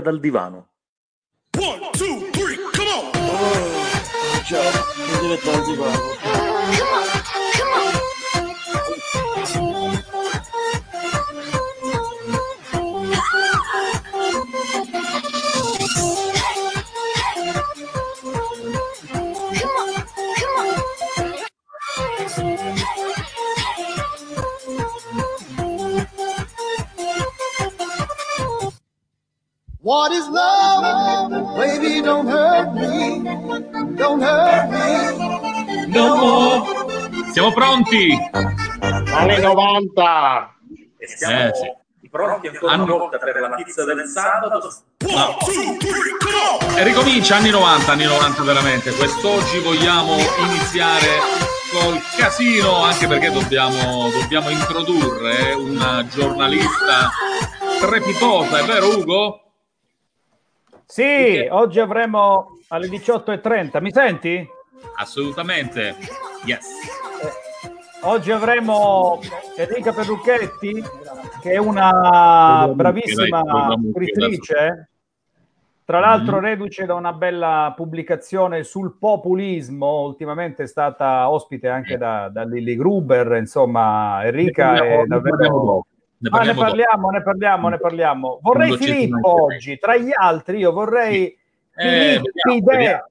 dal 0.00 0.20
divano. 0.20 0.68
One, 1.58 1.90
two, 1.92 2.30
three, 2.32 2.56
come 2.72 2.88
on! 2.88 3.10
Oh, 3.14 4.42
ciao, 4.44 4.62
in 4.96 5.18
diretta 5.20 5.50
dal 5.50 5.64
divano. 5.64 5.98
Come 6.78 6.90
on, 6.90 7.06
come 9.52 9.68
on! 9.68 9.73
What 29.84 30.12
is 30.12 30.26
love? 30.30 31.58
Baby, 31.58 32.00
don't 32.00 32.26
hurt 32.26 32.72
me. 32.72 33.22
Don't 33.96 34.22
hurt 34.22 34.70
me. 34.70 35.86
No 35.88 36.16
more. 36.16 37.32
Siamo 37.32 37.52
pronti? 37.52 38.16
Anni 38.32 39.40
90. 39.40 40.56
E 40.96 41.06
siamo 41.06 41.38
eh, 41.38 41.50
sì. 42.00 42.08
pronti 42.08 42.46
ancora 42.46 42.72
anni... 42.72 42.84
una 42.84 42.96
volta 42.96 43.18
per 43.18 43.38
la 43.38 43.50
pizza 43.56 43.84
del 43.84 44.06
sabato. 44.06 44.74
No. 45.00 45.36
E 46.78 46.82
ricomincia 46.82 47.36
anni 47.36 47.50
90, 47.50 47.92
anni 47.92 48.04
90 48.04 48.42
veramente. 48.42 48.90
Quest'oggi 48.90 49.58
vogliamo 49.58 50.16
iniziare 50.48 51.18
col 51.70 52.00
casino, 52.16 52.82
anche 52.82 53.06
perché 53.06 53.30
dobbiamo, 53.30 54.08
dobbiamo 54.08 54.48
introdurre 54.48 55.52
una 55.52 56.06
giornalista 56.06 57.10
strepitosa, 57.76 58.60
è 58.60 58.64
vero 58.64 58.96
Ugo? 58.96 59.43
Sì, 60.94 61.02
Perché... 61.02 61.48
oggi 61.50 61.80
avremo 61.80 62.58
alle 62.68 62.86
18.30. 62.86 63.82
Mi 63.82 63.90
senti? 63.90 64.46
Assolutamente. 64.94 65.96
Yes. 66.44 66.68
Eh, 67.20 68.06
oggi 68.06 68.30
avremo 68.30 69.18
Enrica 69.56 69.92
Perrucchetti, 69.92 70.80
che 71.40 71.50
è 71.50 71.56
una 71.56 72.70
bravissima 72.72 73.42
scrittrice. 73.90 74.90
Tra 75.84 75.98
l'altro, 75.98 76.36
mm-hmm. 76.36 76.44
reduce 76.44 76.86
da 76.86 76.94
una 76.94 77.12
bella 77.12 77.72
pubblicazione 77.74 78.62
sul 78.62 78.94
populismo, 78.96 80.02
ultimamente 80.02 80.62
è 80.62 80.66
stata 80.68 81.28
ospite 81.28 81.66
anche 81.66 81.96
da, 81.96 82.28
da 82.28 82.44
Lily 82.44 82.76
Gruber. 82.76 83.34
Insomma, 83.34 84.24
Enrica 84.24 84.76
è 84.76 85.06
davvero 85.06 85.86
ne 86.24 86.30
parliamo, 86.30 86.62
ah, 86.62 86.64
ne, 86.64 86.70
parliamo 86.70 87.10
ne 87.10 87.22
parliamo, 87.22 87.68
ne 87.68 87.78
parliamo. 87.78 88.38
Vorrei 88.40 88.76
Filippo 88.78 89.44
oggi, 89.44 89.78
tra 89.78 89.96
gli 89.96 90.10
altri, 90.14 90.58
io 90.58 90.72
vorrei 90.72 91.36
eh, 91.74 92.20
Filippide. 92.42 93.10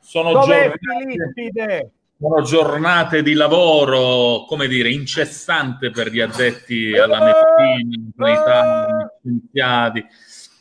Sono 0.00 0.32
Dov'è 0.32 0.72
Filippide? 0.78 1.90
Sono 2.18 2.42
giornate 2.42 3.22
di 3.22 3.34
lavoro, 3.34 4.44
come 4.48 4.66
dire, 4.66 4.88
incessante 4.88 5.90
per 5.90 6.08
gli 6.08 6.20
addetti 6.20 6.96
alla 6.96 7.20
medicina, 7.20 8.12
sanità, 8.16 9.12
scienziati. 9.20 10.06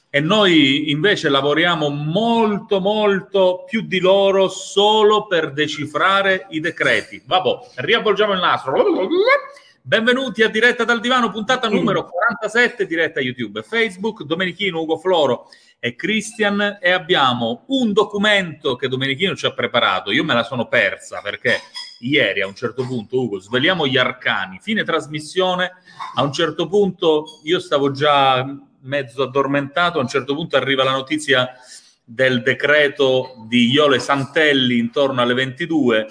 E 0.09 0.19
noi 0.19 0.91
invece 0.91 1.29
lavoriamo 1.29 1.89
molto, 1.89 2.79
molto 2.79 3.63
più 3.65 3.81
di 3.81 3.99
loro 3.99 4.49
solo 4.49 5.25
per 5.25 5.53
decifrare 5.53 6.47
i 6.49 6.59
decreti. 6.59 7.23
Vabbè, 7.25 7.49
riavvolgiamo 7.75 8.33
il 8.33 8.39
nastro 8.39 8.73
Benvenuti 9.87 10.43
a 10.43 10.49
Diretta 10.49 10.83
dal 10.83 10.99
Divano, 10.99 11.31
puntata 11.31 11.69
numero 11.69 12.03
47, 12.03 12.85
diretta 12.85 13.21
YouTube 13.21 13.61
e 13.61 13.63
Facebook. 13.63 14.23
Domenichino, 14.23 14.81
Ugo 14.81 14.97
Floro 14.97 15.47
e 15.79 15.95
Christian 15.95 16.79
e 16.81 16.91
abbiamo 16.91 17.63
un 17.67 17.93
documento 17.93 18.75
che 18.75 18.89
Domenichino 18.89 19.33
ci 19.33 19.45
ha 19.45 19.53
preparato. 19.53 20.11
Io 20.11 20.25
me 20.25 20.33
la 20.33 20.43
sono 20.43 20.67
persa 20.67 21.21
perché 21.21 21.61
ieri 22.01 22.41
a 22.41 22.47
un 22.47 22.53
certo 22.53 22.85
punto, 22.85 23.21
Ugo, 23.21 23.39
sveliamo 23.39 23.87
gli 23.87 23.95
arcani. 23.95 24.59
Fine 24.61 24.83
trasmissione, 24.83 25.71
a 26.15 26.21
un 26.21 26.33
certo 26.33 26.67
punto 26.67 27.23
io 27.45 27.61
stavo 27.61 27.89
già 27.91 28.45
mezzo 28.81 29.23
addormentato, 29.23 29.99
a 29.99 30.01
un 30.01 30.09
certo 30.09 30.35
punto 30.35 30.57
arriva 30.57 30.83
la 30.83 30.91
notizia 30.91 31.49
del 32.03 32.41
decreto 32.41 33.35
di 33.47 33.71
Iole 33.71 33.99
Santelli 33.99 34.79
intorno 34.79 35.21
alle 35.21 35.33
22 35.33 36.07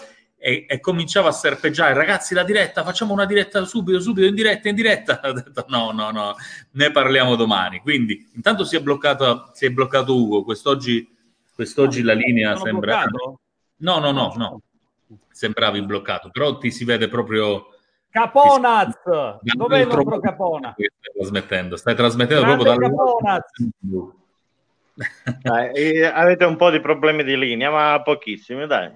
e, 0.47 0.65
e, 0.69 0.79
cominciava 0.79 1.31
a 1.31 1.33
serpeggiare 1.33 1.93
ragazzi 1.93 2.33
la 2.33 2.45
diretta 2.45 2.85
facciamo 2.85 3.13
una 3.13 3.25
diretta 3.25 3.65
subito 3.65 3.99
subito 3.99 4.29
in 4.29 4.35
diretta 4.37 4.69
in 4.69 4.77
diretta. 4.77 5.19
Ho 5.27 5.33
detto 5.33 5.65
no 5.67 5.91
no 5.91 6.13
no 6.13 6.37
ne 6.71 6.93
parliamo 6.93 7.35
domani. 7.35 7.81
Quindi 7.81 8.31
intanto 8.33 8.63
si 8.63 8.77
è 8.77 8.81
bloccato 8.81 9.51
si 9.55 9.67
è 9.67 9.71
bloccato 9.71 10.15
Ugo 10.15 10.45
quest'oggi, 10.45 11.13
quest'oggi 11.53 12.03
la 12.03 12.13
linea 12.13 12.57
sembra 12.59 13.03
bloccato? 13.03 13.41
no 13.79 13.99
no 13.99 14.13
no 14.13 14.33
no. 14.37 14.61
Sembravi 15.33 15.83
bloccato 15.83 16.31
però 16.31 16.57
ti 16.59 16.71
si 16.71 16.85
vede 16.85 17.09
proprio 17.09 17.71
Caponaz! 18.09 18.95
Dov'è 19.43 19.81
il 19.81 19.89
nostro 19.89 20.21
Caponaz 20.21 20.75
stai 20.75 21.13
trasmettendo 21.13 21.77
stai 21.77 21.97
trasmettendo 21.97 22.45
Grande 22.45 22.63
proprio 22.63 22.89
dal 22.89 22.97
Caponaz 22.97 23.51
dai, 25.43 26.05
avete 26.05 26.45
un 26.45 26.57
po' 26.57 26.71
di 26.71 26.81
problemi 26.81 27.23
di 27.23 27.37
linea, 27.37 27.71
ma 27.71 28.01
pochissimi, 28.03 28.67
dai. 28.67 28.91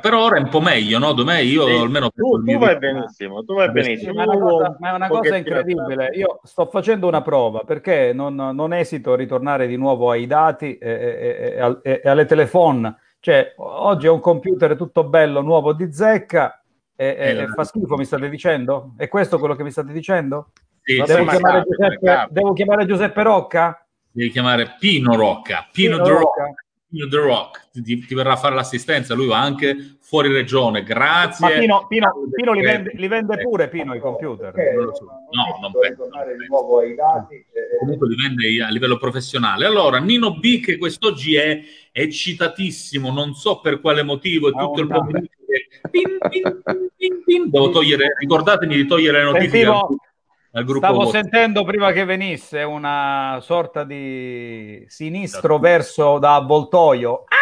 Per 0.00 0.12
ora 0.12 0.36
è 0.36 0.40
un 0.40 0.48
po' 0.48 0.60
meglio, 0.60 0.98
no? 0.98 1.12
Domè 1.12 1.38
io 1.38 1.66
sì. 1.66 1.72
almeno 1.72 2.10
tu, 2.10 2.42
tu 2.42 2.58
vai 2.58 2.76
benissimo, 2.76 3.44
tu 3.44 3.54
vai 3.54 3.70
benissimo. 3.70 4.14
Ma 4.14 4.24
è 4.24 4.26
una 4.26 4.38
cosa, 4.38 4.76
ma 4.80 4.90
è 4.90 4.94
una 4.94 5.08
cosa 5.08 5.36
incredibile. 5.36 6.10
Io 6.14 6.40
sto 6.42 6.66
facendo 6.66 7.06
una 7.06 7.22
prova 7.22 7.60
perché 7.60 8.12
non, 8.12 8.34
non 8.34 8.72
esito 8.72 9.12
a 9.12 9.16
ritornare 9.16 9.66
di 9.66 9.76
nuovo 9.76 10.10
ai 10.10 10.26
dati 10.26 10.76
e, 10.76 10.90
e, 10.90 11.80
e, 11.82 12.00
e 12.02 12.08
alle 12.08 12.26
telefon. 12.26 12.96
Cioè, 13.20 13.54
oggi 13.56 14.06
ho 14.06 14.12
un 14.12 14.20
computer 14.20 14.76
tutto 14.76 15.04
bello, 15.04 15.40
nuovo 15.40 15.72
di 15.72 15.92
zecca 15.92 16.62
e, 16.96 17.06
eh, 17.18 17.46
fa 17.54 17.64
schifo, 17.64 17.96
mi 17.96 18.04
state 18.04 18.28
dicendo? 18.28 18.94
È 18.96 19.08
questo 19.08 19.38
quello 19.38 19.54
che 19.54 19.62
mi 19.62 19.70
state 19.70 19.92
dicendo? 19.92 20.50
Sì, 20.82 21.02
devo, 21.02 21.24
chiamare 21.24 21.64
Giuseppe, 21.66 22.26
devo 22.30 22.52
chiamare 22.52 22.86
Giuseppe 22.86 23.22
Rocca? 23.22 23.83
Devi 24.14 24.30
chiamare 24.30 24.76
Pino 24.78 25.16
Rocca, 25.16 25.68
Pino, 25.72 25.96
Pino 25.96 26.04
The 26.04 26.10
Rock. 26.10 26.54
Pino 26.88 27.08
The 27.08 27.16
Rock 27.16 27.68
ti, 27.72 28.06
ti, 28.06 28.14
verrà 28.14 28.34
a 28.34 28.36
fare 28.36 28.54
l'assistenza, 28.54 29.14
lui 29.14 29.26
va 29.26 29.40
anche 29.40 29.96
fuori 30.00 30.32
regione, 30.32 30.84
grazie. 30.84 31.48
Ma 31.48 31.58
Pino, 31.58 31.86
Pino, 31.88 32.12
Pino 32.32 32.52
li, 32.52 32.60
vende, 32.60 32.92
li, 32.94 33.08
vende, 33.08 33.36
pure 33.38 33.68
Pino 33.68 33.94
i 33.94 33.98
computer. 33.98 34.50
Okay, 34.50 34.76
non 34.76 34.94
so. 34.94 35.04
No, 35.04 35.58
non 35.60 35.72
penso. 35.72 36.08
Comunque 37.80 38.08
li 38.08 38.14
vende 38.14 38.62
a 38.62 38.70
livello 38.70 38.96
professionale. 38.96 39.66
Allora, 39.66 39.98
Nino 39.98 40.36
B 40.36 40.60
che 40.60 40.78
quest'oggi 40.78 41.34
è 41.34 41.60
eccitatissimo, 41.90 43.10
non 43.10 43.34
so 43.34 43.60
per 43.60 43.80
quale 43.80 44.04
motivo, 44.04 44.48
è 44.48 44.52
tutto 44.52 44.80
il 44.80 44.86
pomeriggio. 44.86 45.32
Pin, 45.90 46.18
pin, 46.28 47.22
pin, 47.24 47.50
Devo 47.50 47.70
togliere, 47.70 48.14
ricordatemi 48.18 48.76
di 48.76 48.86
togliere 48.86 49.18
le 49.18 49.24
notifiche. 49.24 49.64
Sentivo, 49.64 49.96
al 50.56 50.64
gruppo 50.64 50.86
Stavo 50.86 51.02
vostro. 51.02 51.20
sentendo 51.20 51.64
prima 51.64 51.90
che 51.90 52.04
venisse 52.04 52.62
una 52.62 53.38
sorta 53.40 53.82
di 53.82 54.84
sinistro 54.88 55.54
esatto. 55.54 55.58
verso 55.58 56.18
da 56.18 56.36
avvoltoio. 56.36 57.24
Ah! 57.26 57.38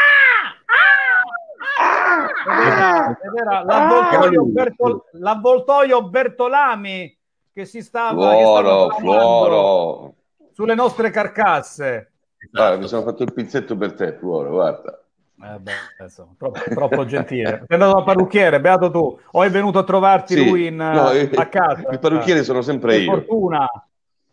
Era, 2.45 3.63
l'avvoltoio, 3.65 4.45
Bertol, 4.47 5.05
l'avvoltoio, 5.13 6.09
Bertolami 6.09 7.17
che 7.53 7.65
si 7.67 7.83
stava, 7.83 8.31
Fluoro, 8.31 8.89
che 8.89 8.97
Fluoro. 8.99 10.15
sulle 10.53 10.75
nostre 10.75 11.11
carcasse. 11.11 12.13
Guarda, 12.51 12.79
mi 12.79 12.89
sono 12.89 13.03
fatto 13.03 13.23
il 13.23 13.33
pizzetto 13.33 13.77
per 13.77 13.93
te, 13.93 14.15
Fluoro, 14.15 14.51
guarda. 14.51 15.02
Eh 15.45 15.59
beh, 15.59 15.73
insomma, 16.05 16.35
troppo, 16.39 16.61
troppo 16.69 17.05
gentile. 17.05 17.65
Sei 17.67 17.77
andato 17.77 17.97
al 17.97 18.05
parrucchiere, 18.05 18.61
beato 18.61 18.91
tu. 18.91 19.19
O 19.33 19.43
è 19.43 19.51
venuto 19.51 19.79
a 19.79 19.85
trovarti 19.85 20.35
sì, 20.35 20.49
lui 20.49 20.67
in, 20.67 20.77
no, 20.77 21.09
a 21.09 21.47
casa? 21.47 21.91
Il 21.91 21.99
parrucchiere 21.99 22.45
sono 22.45 22.63
sempre 22.63 22.99
io. 22.99 23.11
fortuna. 23.11 23.67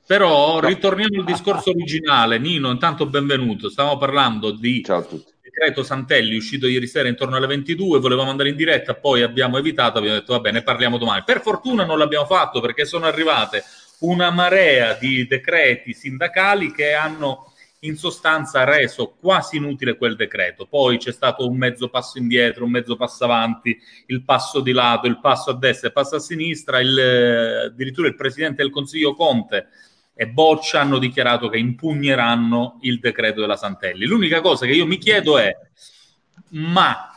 Però 0.06 0.60
ritorniamo 0.60 1.20
al 1.20 1.26
discorso 1.26 1.72
originale. 1.72 2.38
Nino, 2.38 2.70
intanto 2.70 3.08
benvenuto. 3.08 3.70
Stavamo 3.70 3.98
parlando 3.98 4.52
di 4.52 4.84
decreto 5.50 5.84
Santelli 5.84 6.36
uscito 6.36 6.68
ieri 6.68 6.88
sera 6.88 7.08
intorno 7.08 7.36
alle 7.36 7.48
22, 7.48 8.00
volevamo 8.00 8.30
andare 8.30 8.50
in 8.50 8.56
diretta, 8.56 8.94
poi 8.94 9.24
abbiamo 9.24 9.58
evitato, 9.58 9.98
abbiamo 9.98 10.18
detto 10.18 10.34
va 10.34 10.40
bene, 10.40 10.62
parliamo 10.62 10.98
domani. 10.98 11.24
Per 11.26 11.42
fortuna 11.42 11.86
non 11.86 11.98
l'abbiamo 11.98 12.26
fatto 12.26 12.62
perché 12.62 12.86
sono 12.86 13.06
arrivate 13.06 13.64
una 14.00 14.30
marea 14.32 14.94
di 14.94 15.28
decreti 15.28 15.94
sindacali 15.94 16.72
che 16.72 16.94
hanno 16.94 17.49
in 17.82 17.96
sostanza 17.96 18.62
ha 18.62 18.64
reso 18.66 19.16
quasi 19.20 19.58
inutile 19.58 19.96
quel 19.96 20.16
decreto. 20.16 20.66
Poi 20.66 20.98
c'è 20.98 21.12
stato 21.12 21.48
un 21.48 21.56
mezzo 21.56 21.90
passo 21.90 22.18
indietro, 22.18 22.66
un 22.66 22.72
mezzo 22.72 22.96
passo 22.96 23.24
avanti, 23.24 23.78
il 24.08 24.24
passo 24.24 24.60
di 24.60 24.72
lato, 24.72 25.08
il 25.08 25.20
passo 25.20 25.52
a 25.52 25.58
destra 25.58 25.88
il 25.88 25.94
passo 25.94 26.16
a 26.16 26.20
sinistra. 26.20 26.80
Il, 26.80 26.98
eh, 26.98 27.66
addirittura 27.66 28.08
il 28.08 28.16
presidente 28.16 28.62
del 28.62 28.72
Consiglio 28.72 29.14
Conte 29.14 29.68
e 30.14 30.28
Boccia 30.28 30.82
hanno 30.82 30.98
dichiarato 30.98 31.48
che 31.48 31.58
impugneranno 31.58 32.80
il 32.82 33.00
decreto 33.00 33.40
della 33.40 33.56
Santelli. 33.56 34.06
L'unica 34.06 34.42
cosa 34.42 34.66
che 34.66 34.74
io 34.74 34.86
mi 34.86 34.98
chiedo 34.98 35.38
è: 35.38 35.56
ma 36.50 37.10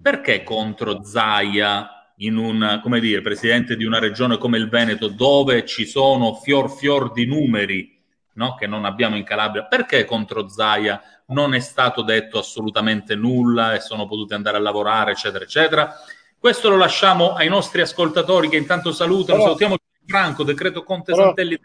perché 0.00 0.42
contro 0.42 1.04
Zaia? 1.04 1.88
In 2.18 2.36
un, 2.36 2.78
come 2.80 3.00
dire, 3.00 3.22
presidente 3.22 3.74
di 3.74 3.84
una 3.84 3.98
regione 3.98 4.38
come 4.38 4.56
il 4.56 4.68
Veneto, 4.68 5.08
dove 5.08 5.66
ci 5.66 5.84
sono 5.84 6.34
fior 6.34 6.70
fior 6.70 7.10
di 7.10 7.26
numeri 7.26 7.93
no? 8.34 8.54
che 8.54 8.66
non 8.66 8.84
abbiamo 8.84 9.16
in 9.16 9.24
Calabria. 9.24 9.64
Perché 9.64 10.04
contro 10.04 10.48
Zaia 10.48 11.00
non 11.26 11.54
è 11.54 11.60
stato 11.60 12.02
detto 12.02 12.38
assolutamente 12.38 13.14
nulla 13.14 13.74
e 13.74 13.80
sono 13.80 14.06
potuti 14.06 14.34
andare 14.34 14.56
a 14.56 14.60
lavorare, 14.60 15.12
eccetera, 15.12 15.44
eccetera? 15.44 15.94
Questo 16.38 16.68
lo 16.68 16.76
lasciamo 16.76 17.32
ai 17.32 17.48
nostri 17.48 17.80
ascoltatori 17.80 18.48
che 18.48 18.56
intanto 18.56 18.92
salutano. 18.92 19.38
Però, 19.38 19.44
Salutiamo 19.44 19.76
Franco, 20.06 20.42
decreto 20.42 20.82
Conte 20.82 21.12
però, 21.12 21.26
Santelli. 21.26 21.58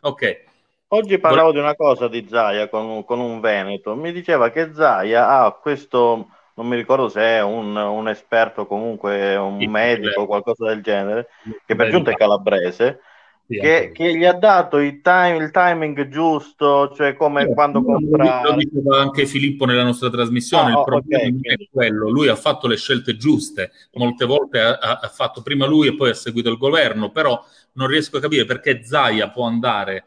Ok. 0.00 0.44
Oggi 0.88 1.18
parlavo 1.18 1.46
Vole... 1.46 1.58
di 1.58 1.64
una 1.64 1.74
cosa 1.74 2.08
di 2.08 2.26
Zaia 2.28 2.68
con, 2.68 3.04
con, 3.04 3.18
un 3.18 3.40
Veneto. 3.40 3.94
Mi 3.94 4.12
diceva 4.12 4.50
che 4.50 4.74
Zaia 4.74 5.26
ha 5.28 5.52
questo, 5.52 6.28
non 6.54 6.66
mi 6.66 6.76
ricordo 6.76 7.08
se 7.08 7.22
è 7.22 7.42
un, 7.42 7.74
un 7.74 8.08
esperto, 8.08 8.66
comunque 8.66 9.34
un 9.36 9.58
sì, 9.58 9.66
medico 9.66 10.20
o 10.20 10.26
qualcosa 10.26 10.66
del 10.66 10.82
genere, 10.82 11.28
che 11.64 11.74
per 11.74 11.88
giunta 11.88 12.10
è 12.10 12.14
calabrese 12.14 13.00
che, 13.46 13.90
che, 13.92 14.16
gli 14.16 14.24
ha 14.24 14.32
dato 14.32 14.78
il, 14.78 15.00
time, 15.00 15.36
il 15.36 15.50
timing 15.50 16.08
giusto, 16.08 16.92
cioè 16.94 17.14
come 17.14 17.46
sì, 17.46 17.54
quando 17.54 17.82
compra. 17.82 18.42
Lo 18.42 18.54
diceva 18.54 19.00
anche 19.00 19.26
Filippo 19.26 19.64
nella 19.64 19.84
nostra 19.84 20.10
trasmissione. 20.10 20.72
Ah, 20.72 20.78
il 20.78 20.84
problema 20.84 21.22
okay, 21.22 21.30
non 21.30 21.40
è 21.44 21.68
quello, 21.70 22.10
lui 22.10 22.28
ha 22.28 22.36
fatto 22.36 22.66
le 22.66 22.76
scelte 22.76 23.16
giuste, 23.16 23.72
molte 23.94 24.24
volte 24.24 24.60
ha, 24.60 24.78
ha, 24.78 25.08
fatto 25.08 25.42
prima 25.42 25.66
lui 25.66 25.88
e 25.88 25.94
poi 25.94 26.10
ha 26.10 26.14
seguito 26.14 26.50
il 26.50 26.56
governo, 26.56 27.10
però 27.10 27.42
non 27.72 27.86
riesco 27.88 28.16
a 28.16 28.20
capire 28.20 28.44
perché 28.44 28.84
Zaia 28.84 29.30
può 29.30 29.44
andare 29.44 30.04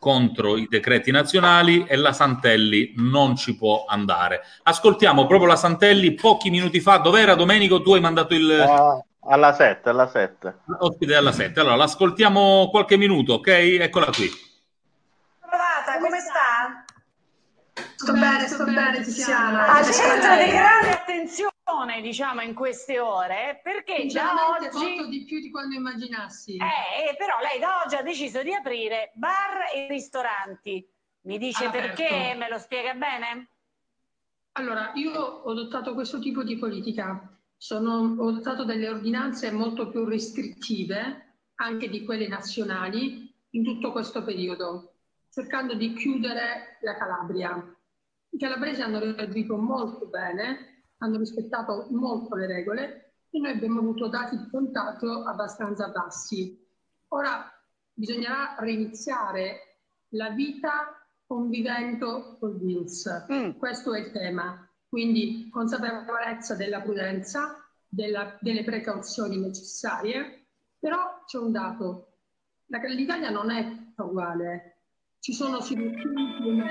contro 0.00 0.56
i 0.56 0.66
decreti 0.68 1.10
nazionali 1.10 1.84
e 1.86 1.94
la 1.94 2.12
Santelli 2.12 2.94
non 2.96 3.36
ci 3.36 3.54
può 3.54 3.84
andare. 3.86 4.40
Ascoltiamo 4.64 5.26
proprio 5.26 5.48
la 5.48 5.56
Santelli 5.56 6.14
pochi 6.14 6.50
minuti 6.50 6.80
fa. 6.80 6.96
Dov'era 6.96 7.34
Domenico? 7.34 7.82
Tu 7.82 7.92
hai 7.92 8.00
mandato 8.00 8.34
il. 8.34 8.48
Uh, 8.48 9.04
alla 9.20 9.52
7, 9.52 9.88
alla 9.88 10.08
7. 10.08 10.60
Ospite 10.78 11.14
alla 11.14 11.32
7. 11.32 11.60
Allora, 11.60 11.76
l'ascoltiamo 11.76 12.68
qualche 12.70 12.96
minuto, 12.96 13.34
ok? 13.34 13.48
Eccola 13.48 14.06
qui. 14.06 14.28
Provata, 15.40 15.98
come 15.98 16.20
sta? 16.20 16.84
Sto 17.96 18.12
bene, 18.12 18.46
sto 18.46 18.64
bene, 18.64 19.02
Tiziana. 19.02 19.74
Al 19.74 19.84
centro 19.84 20.36
di 20.36 20.50
grande 20.50 20.90
attenzione, 20.90 22.00
diciamo, 22.00 22.40
in 22.40 22.54
queste 22.54 22.98
ore, 22.98 23.60
perché 23.62 24.06
già 24.06 24.32
oggi... 24.48 24.68
molto 24.72 25.06
di 25.08 25.24
più 25.24 25.40
di 25.40 25.50
quando 25.50 25.74
immaginassi. 25.74 26.56
Eh, 26.56 27.14
però 27.16 27.38
lei 27.40 27.60
da 27.60 27.82
oggi 27.84 27.96
ha 27.96 28.02
deciso 28.02 28.42
di 28.42 28.54
aprire 28.54 29.12
bar 29.14 29.70
e 29.74 29.86
ristoranti. 29.88 30.86
Mi 31.22 31.36
dice 31.36 31.66
Aperto. 31.66 31.96
perché? 31.96 32.34
Me 32.34 32.48
lo 32.48 32.58
spiega 32.58 32.94
bene? 32.94 33.48
Allora, 34.52 34.90
io 34.94 35.12
ho 35.12 35.50
adottato 35.50 35.94
questo 35.94 36.18
tipo 36.18 36.42
di 36.42 36.56
politica 36.56 37.39
sono, 37.60 38.16
ho 38.16 38.28
adottato 38.28 38.64
delle 38.64 38.88
ordinanze 38.88 39.50
molto 39.50 39.90
più 39.90 40.06
restrittive, 40.06 41.40
anche 41.56 41.90
di 41.90 42.06
quelle 42.06 42.26
nazionali, 42.26 43.30
in 43.50 43.62
tutto 43.62 43.92
questo 43.92 44.24
periodo, 44.24 44.94
cercando 45.28 45.74
di 45.74 45.92
chiudere 45.92 46.78
la 46.80 46.96
Calabria. 46.96 47.76
I 48.30 48.38
calabresi 48.38 48.80
hanno 48.80 48.98
reagito 48.98 49.58
molto 49.58 50.06
bene, 50.06 50.84
hanno 51.00 51.18
rispettato 51.18 51.88
molto 51.90 52.34
le 52.34 52.46
regole 52.46 53.16
e 53.28 53.38
noi 53.38 53.50
abbiamo 53.50 53.80
avuto 53.80 54.08
dati 54.08 54.38
di 54.38 54.48
contagio 54.50 55.24
abbastanza 55.24 55.88
bassi. 55.88 56.66
Ora 57.08 57.46
bisognerà 57.92 58.56
reiniziare 58.58 59.82
la 60.12 60.30
vita 60.30 60.98
convivendo 61.26 62.38
col 62.40 62.56
virus. 62.56 63.06
Mm. 63.30 63.50
Questo 63.58 63.92
è 63.92 64.00
il 64.00 64.12
tema. 64.12 64.66
Quindi 64.90 65.48
consapevolezza 65.50 66.56
della 66.56 66.80
prudenza, 66.80 67.64
della, 67.86 68.36
delle 68.40 68.64
precauzioni 68.64 69.38
necessarie, 69.38 70.46
però 70.80 71.22
c'è 71.26 71.38
un 71.38 71.52
dato, 71.52 72.16
l'Italia 72.66 73.30
non 73.30 73.52
è 73.52 73.92
uguale, 73.98 74.69
ci 75.20 75.34
sono 75.34 75.60
situazioni 75.60 76.34
come 76.42 76.64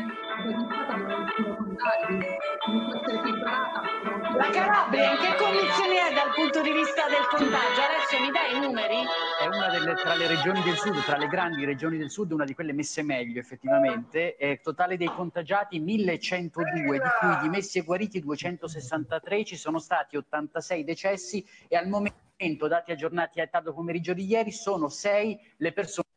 la 4.37 4.49
Calabria 4.49 5.11
in 5.11 5.17
che 5.19 5.35
condizioni 5.37 5.95
è 5.97 6.13
dal 6.15 6.33
punto 6.33 6.61
di 6.63 6.71
vista 6.71 7.07
del 7.09 7.27
contagio? 7.29 7.81
Adesso 7.81 8.19
mi 8.19 8.31
dai 8.31 8.57
i 8.57 8.59
numeri? 8.59 9.05
È 9.39 9.45
una 9.45 9.69
delle, 9.69 9.93
tra 9.93 10.15
le 10.15 10.25
regioni 10.25 10.63
del 10.63 10.77
sud, 10.77 10.99
tra 11.03 11.17
le 11.17 11.27
grandi 11.27 11.63
regioni 11.63 11.97
del 11.97 12.09
sud, 12.09 12.31
una 12.31 12.45
di 12.45 12.55
quelle 12.55 12.73
messe 12.73 13.03
meglio 13.03 13.39
effettivamente. 13.39 14.35
È 14.35 14.59
totale 14.61 14.97
dei 14.97 15.09
contagiati 15.13 15.77
1102, 15.77 16.97
di 16.97 17.09
cui 17.19 17.37
dimessi 17.43 17.77
e 17.77 17.83
guariti 17.83 18.19
263, 18.19 19.45
ci 19.45 19.57
sono 19.57 19.77
stati 19.77 20.17
86 20.17 20.83
decessi 20.83 21.45
e 21.67 21.75
al 21.75 21.87
momento, 21.87 22.67
dati 22.67 22.91
aggiornati 22.91 23.41
a 23.41 23.47
tardo 23.47 23.73
pomeriggio 23.73 24.13
di 24.13 24.25
ieri, 24.25 24.51
sono 24.51 24.89
6 24.89 25.53
le 25.57 25.71
persone 25.71 26.07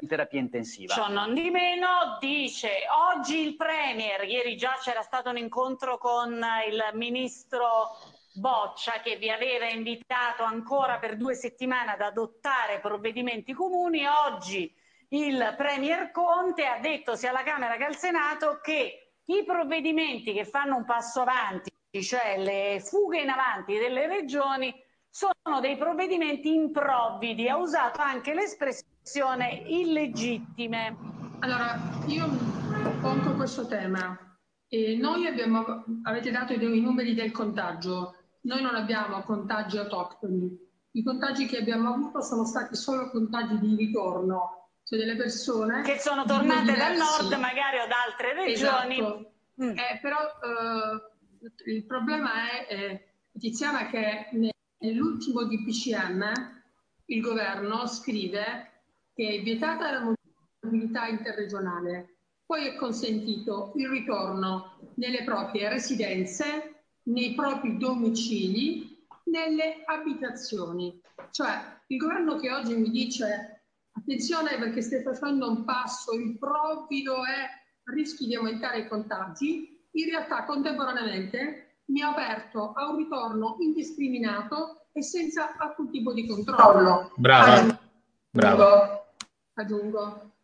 in 0.00 0.08
terapia 0.08 0.40
intensiva. 0.40 0.94
Ciò 0.94 1.08
non 1.08 1.34
di 1.34 1.50
meno 1.50 2.16
dice 2.18 2.70
oggi 3.14 3.38
il 3.38 3.56
Premier, 3.56 4.24
ieri 4.24 4.56
già 4.56 4.76
c'era 4.82 5.02
stato 5.02 5.30
un 5.30 5.36
incontro 5.36 5.98
con 5.98 6.44
il 6.68 6.90
ministro 6.94 7.98
Boccia 8.32 9.00
che 9.02 9.16
vi 9.16 9.28
aveva 9.28 9.68
invitato 9.68 10.44
ancora 10.44 10.98
per 10.98 11.16
due 11.16 11.34
settimane 11.34 11.92
ad 11.92 12.00
adottare 12.00 12.78
provvedimenti 12.80 13.52
comuni, 13.52 14.06
oggi 14.06 14.72
il 15.08 15.54
Premier 15.56 16.12
Conte 16.12 16.64
ha 16.66 16.78
detto 16.78 17.16
sia 17.16 17.30
alla 17.30 17.42
Camera 17.42 17.76
che 17.76 17.84
al 17.84 17.96
Senato 17.96 18.60
che 18.62 19.14
i 19.24 19.44
provvedimenti 19.44 20.32
che 20.32 20.44
fanno 20.44 20.76
un 20.76 20.84
passo 20.84 21.22
avanti, 21.22 21.70
cioè 22.02 22.38
le 22.38 22.80
fughe 22.80 23.20
in 23.20 23.28
avanti 23.28 23.76
delle 23.76 24.06
regioni, 24.06 24.72
sono 25.08 25.58
dei 25.60 25.76
provvedimenti 25.76 26.54
improvvidi. 26.54 27.48
Ha 27.48 27.56
usato 27.56 28.00
anche 28.00 28.32
l'espressione 28.32 28.89
azione 29.02 29.62
illegittime. 29.66 30.96
Allora, 31.40 31.78
io 32.06 32.28
pongo 33.00 33.34
questo 33.34 33.66
tema. 33.66 34.16
E 34.68 34.96
noi 34.96 35.26
abbiamo, 35.26 35.64
avete 36.02 36.30
dato 36.30 36.52
i 36.52 36.80
numeri 36.80 37.14
del 37.14 37.32
contagio, 37.32 38.14
noi 38.42 38.62
non 38.62 38.74
abbiamo 38.76 39.22
contagi 39.22 39.78
autoctoni. 39.78 40.68
I 40.92 41.02
contagi 41.02 41.46
che 41.46 41.58
abbiamo 41.58 41.92
avuto 41.92 42.22
sono 42.22 42.44
stati 42.44 42.76
solo 42.76 43.10
contagi 43.10 43.58
di 43.58 43.74
ritorno, 43.74 44.70
cioè 44.84 44.98
delle 44.98 45.16
persone 45.16 45.82
che 45.82 45.98
sono 45.98 46.24
tornate 46.24 46.76
dal 46.76 46.96
nord 46.96 47.32
magari 47.38 47.78
o 47.78 47.86
da 47.86 48.02
altre 48.06 48.34
regioni. 48.34 48.98
Esatto. 48.98 49.32
Mm. 49.62 49.76
Eh, 49.76 49.98
però 50.00 50.18
eh, 50.18 51.72
il 51.72 51.84
problema 51.84 52.30
è, 52.48 52.66
eh, 52.68 53.14
Tiziana, 53.38 53.88
che 53.88 54.28
nell'ultimo 54.78 55.44
DPCM 55.44 56.32
il 57.06 57.20
governo 57.20 57.86
scrive 57.86 58.79
che 59.20 59.34
è 59.34 59.42
vietata 59.42 59.90
la 59.90 60.14
mobilità 60.62 61.06
interregionale, 61.06 62.20
poi 62.46 62.68
è 62.68 62.76
consentito 62.76 63.72
il 63.76 63.86
ritorno 63.90 64.78
nelle 64.94 65.24
proprie 65.24 65.68
residenze, 65.68 66.84
nei 67.02 67.34
propri 67.34 67.76
domicili, 67.76 69.04
nelle 69.24 69.82
abitazioni. 69.84 70.98
Cioè 71.32 71.82
il 71.88 71.98
governo 71.98 72.36
che 72.36 72.50
oggi 72.50 72.74
mi 72.74 72.88
dice 72.88 73.64
attenzione 73.92 74.56
perché 74.56 74.80
stai 74.80 75.02
facendo 75.02 75.50
un 75.50 75.64
passo 75.66 76.14
improvvido 76.14 77.16
e 77.16 77.92
rischi 77.92 78.26
di 78.26 78.36
aumentare 78.36 78.78
i 78.78 78.88
contagi, 78.88 79.86
in 79.90 80.08
realtà 80.08 80.44
contemporaneamente 80.44 81.82
mi 81.88 82.00
ha 82.00 82.08
aperto 82.08 82.72
a 82.72 82.88
un 82.88 82.96
ritorno 82.96 83.56
indiscriminato 83.60 84.86
e 84.92 85.02
senza 85.02 85.56
alcun 85.58 85.90
tipo 85.90 86.14
di 86.14 86.26
controllo. 86.26 87.12
Brava. 87.16 87.78
Brava 88.32 88.99
aggiungo, 89.60 90.34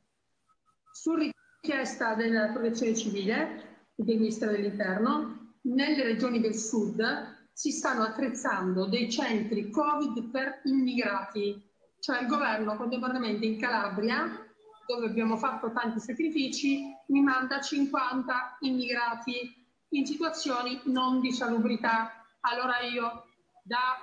su 0.92 1.14
richiesta 1.14 2.14
della 2.14 2.48
protezione 2.48 2.94
civile 2.94 3.90
e 3.94 4.02
del 4.02 4.18
Ministero 4.18 4.52
dell'Interno, 4.52 5.54
nelle 5.62 6.02
regioni 6.02 6.40
del 6.40 6.54
sud 6.54 7.34
si 7.52 7.70
stanno 7.70 8.02
attrezzando 8.02 8.86
dei 8.86 9.10
centri 9.10 9.70
Covid 9.70 10.30
per 10.30 10.60
immigrati, 10.64 11.60
cioè 12.00 12.20
il 12.20 12.26
governo 12.26 12.76
contemporaneamente 12.76 13.46
in 13.46 13.58
Calabria, 13.58 14.46
dove 14.86 15.06
abbiamo 15.06 15.36
fatto 15.36 15.72
tanti 15.72 15.98
sacrifici, 15.98 16.84
mi 17.08 17.22
manda 17.22 17.60
50 17.60 18.58
immigrati 18.60 19.64
in 19.90 20.06
situazioni 20.06 20.80
non 20.84 21.20
di 21.20 21.32
salubrità. 21.32 22.26
Allora 22.40 22.80
io 22.80 23.24
da 23.62 23.98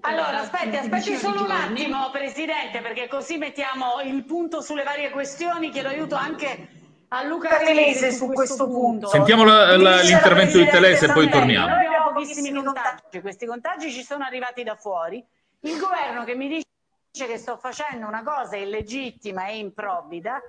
allora, 0.00 0.40
aspetti, 0.40 0.76
aspetti 0.76 1.16
solo 1.16 1.44
un 1.44 1.50
attimo, 1.50 2.10
Presidente, 2.10 2.80
perché 2.80 3.08
così 3.08 3.38
mettiamo 3.38 4.00
il 4.02 4.24
punto 4.24 4.60
sulle 4.60 4.82
varie 4.82 5.10
questioni. 5.10 5.70
Chiedo 5.70 5.88
aiuto 5.88 6.14
anche 6.14 6.68
a 7.08 7.22
Luca 7.22 7.56
Telese 7.56 8.12
su 8.12 8.26
questo 8.26 8.66
punto. 8.66 9.08
Sentiamo 9.08 9.44
la, 9.44 9.76
la, 9.76 10.00
l'intervento 10.00 10.58
di 10.58 10.68
Telese 10.68 11.06
e 11.06 11.12
poi 11.12 11.28
torniamo. 11.30 11.68
Noi 11.68 11.86
abbiamo 11.86 12.12
pochissimi 12.12 12.52
contagi, 12.52 13.20
questi 13.20 13.46
contagi 13.46 13.90
ci 13.90 14.02
sono 14.02 14.24
arrivati 14.24 14.62
da 14.62 14.76
fuori. 14.76 15.24
Il 15.60 15.78
governo 15.78 16.24
che 16.24 16.34
mi 16.34 16.48
dice 16.48 17.26
che 17.26 17.38
sto 17.38 17.56
facendo 17.56 18.06
una 18.06 18.22
cosa 18.22 18.56
illegittima 18.56 19.46
e 19.46 19.58
improvvida, 19.58 20.40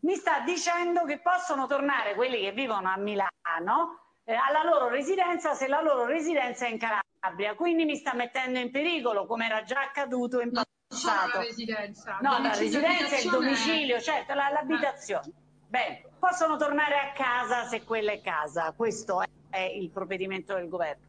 mi 0.00 0.14
sta 0.16 0.40
dicendo 0.44 1.04
che 1.04 1.20
possono 1.20 1.66
tornare 1.66 2.14
quelli 2.14 2.40
che 2.40 2.52
vivono 2.52 2.90
a 2.90 2.98
Milano 2.98 3.98
eh, 4.24 4.34
alla 4.34 4.62
loro 4.62 4.88
residenza 4.88 5.54
se 5.54 5.68
la 5.68 5.80
loro 5.80 6.04
residenza 6.04 6.66
è 6.66 6.70
in 6.70 6.78
Calabria. 6.78 7.01
Quindi 7.56 7.84
mi 7.84 7.96
sta 7.96 8.14
mettendo 8.14 8.58
in 8.58 8.70
pericolo, 8.70 9.26
come 9.26 9.46
era 9.46 9.62
già 9.62 9.82
accaduto 9.82 10.40
in 10.40 10.50
passato. 10.50 11.38
la 11.38 11.44
residenza. 11.44 12.18
No, 12.20 12.38
la 12.40 12.54
residenza 12.54 13.16
è 13.16 13.20
il 13.20 13.30
domicilio, 13.30 14.00
certo, 14.00 14.34
l'abitazione. 14.34 15.30
Bene, 15.68 16.02
possono 16.18 16.56
tornare 16.56 16.98
a 16.98 17.12
casa 17.12 17.64
se 17.64 17.84
quella 17.84 18.12
è 18.12 18.20
casa, 18.20 18.72
questo 18.76 19.22
è 19.48 19.60
il 19.60 19.90
provvedimento 19.90 20.54
del 20.54 20.68
governo. 20.68 21.04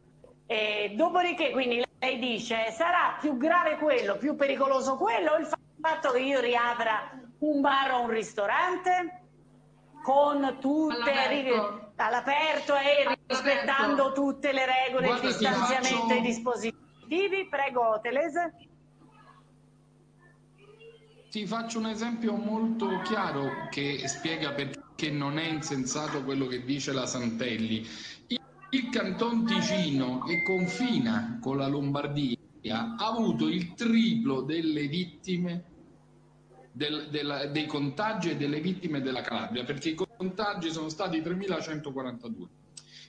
E 0.46 0.92
dopodiché, 0.96 1.50
quindi 1.50 1.84
lei 1.98 2.18
dice, 2.18 2.70
sarà 2.70 3.16
più 3.20 3.36
grave 3.36 3.76
quello, 3.76 4.16
più 4.16 4.36
pericoloso 4.36 4.96
quello 4.96 5.36
il 5.36 5.48
fatto 5.80 6.12
che 6.12 6.20
io 6.20 6.40
riapra 6.40 7.10
un 7.40 7.60
bar 7.60 7.92
o 7.92 8.02
un 8.02 8.10
ristorante 8.10 9.23
con 10.04 10.58
tutte 10.60 11.10
all'aperto, 11.10 11.92
all'aperto 11.96 12.74
e 12.76 13.16
rispettando 13.26 14.12
tutte 14.12 14.52
le 14.52 14.66
regole, 14.66 15.06
Guarda, 15.06 15.26
il 15.26 15.32
distanziamento 15.32 16.12
e 16.12 16.16
i 16.18 16.20
dispositivi? 16.20 17.48
Prego, 17.48 18.00
Telese. 18.02 18.54
Ti 21.30 21.46
faccio 21.46 21.78
un 21.78 21.86
esempio 21.86 22.34
molto 22.36 23.00
chiaro 23.00 23.66
che 23.70 24.06
spiega 24.06 24.52
perché 24.52 25.10
non 25.10 25.38
è 25.38 25.46
insensato 25.46 26.22
quello 26.22 26.46
che 26.48 26.64
dice 26.64 26.92
la 26.92 27.06
Santelli. 27.06 27.88
Il 28.28 28.90
Canton 28.90 29.46
Ticino, 29.46 30.18
che 30.18 30.42
confina 30.42 31.38
con 31.40 31.56
la 31.56 31.66
Lombardia, 31.66 32.36
ha 32.98 33.06
avuto 33.06 33.48
il 33.48 33.72
triplo 33.72 34.42
delle 34.42 34.86
vittime 34.86 35.72
del, 36.76 37.06
del, 37.08 37.50
dei 37.52 37.66
contagi 37.66 38.30
e 38.30 38.36
delle 38.36 38.58
vittime 38.58 39.00
della 39.00 39.20
Calabria, 39.20 39.62
perché 39.62 39.90
i 39.90 39.94
contagi 39.94 40.72
sono 40.72 40.88
stati 40.88 41.20
3.142, 41.20 42.46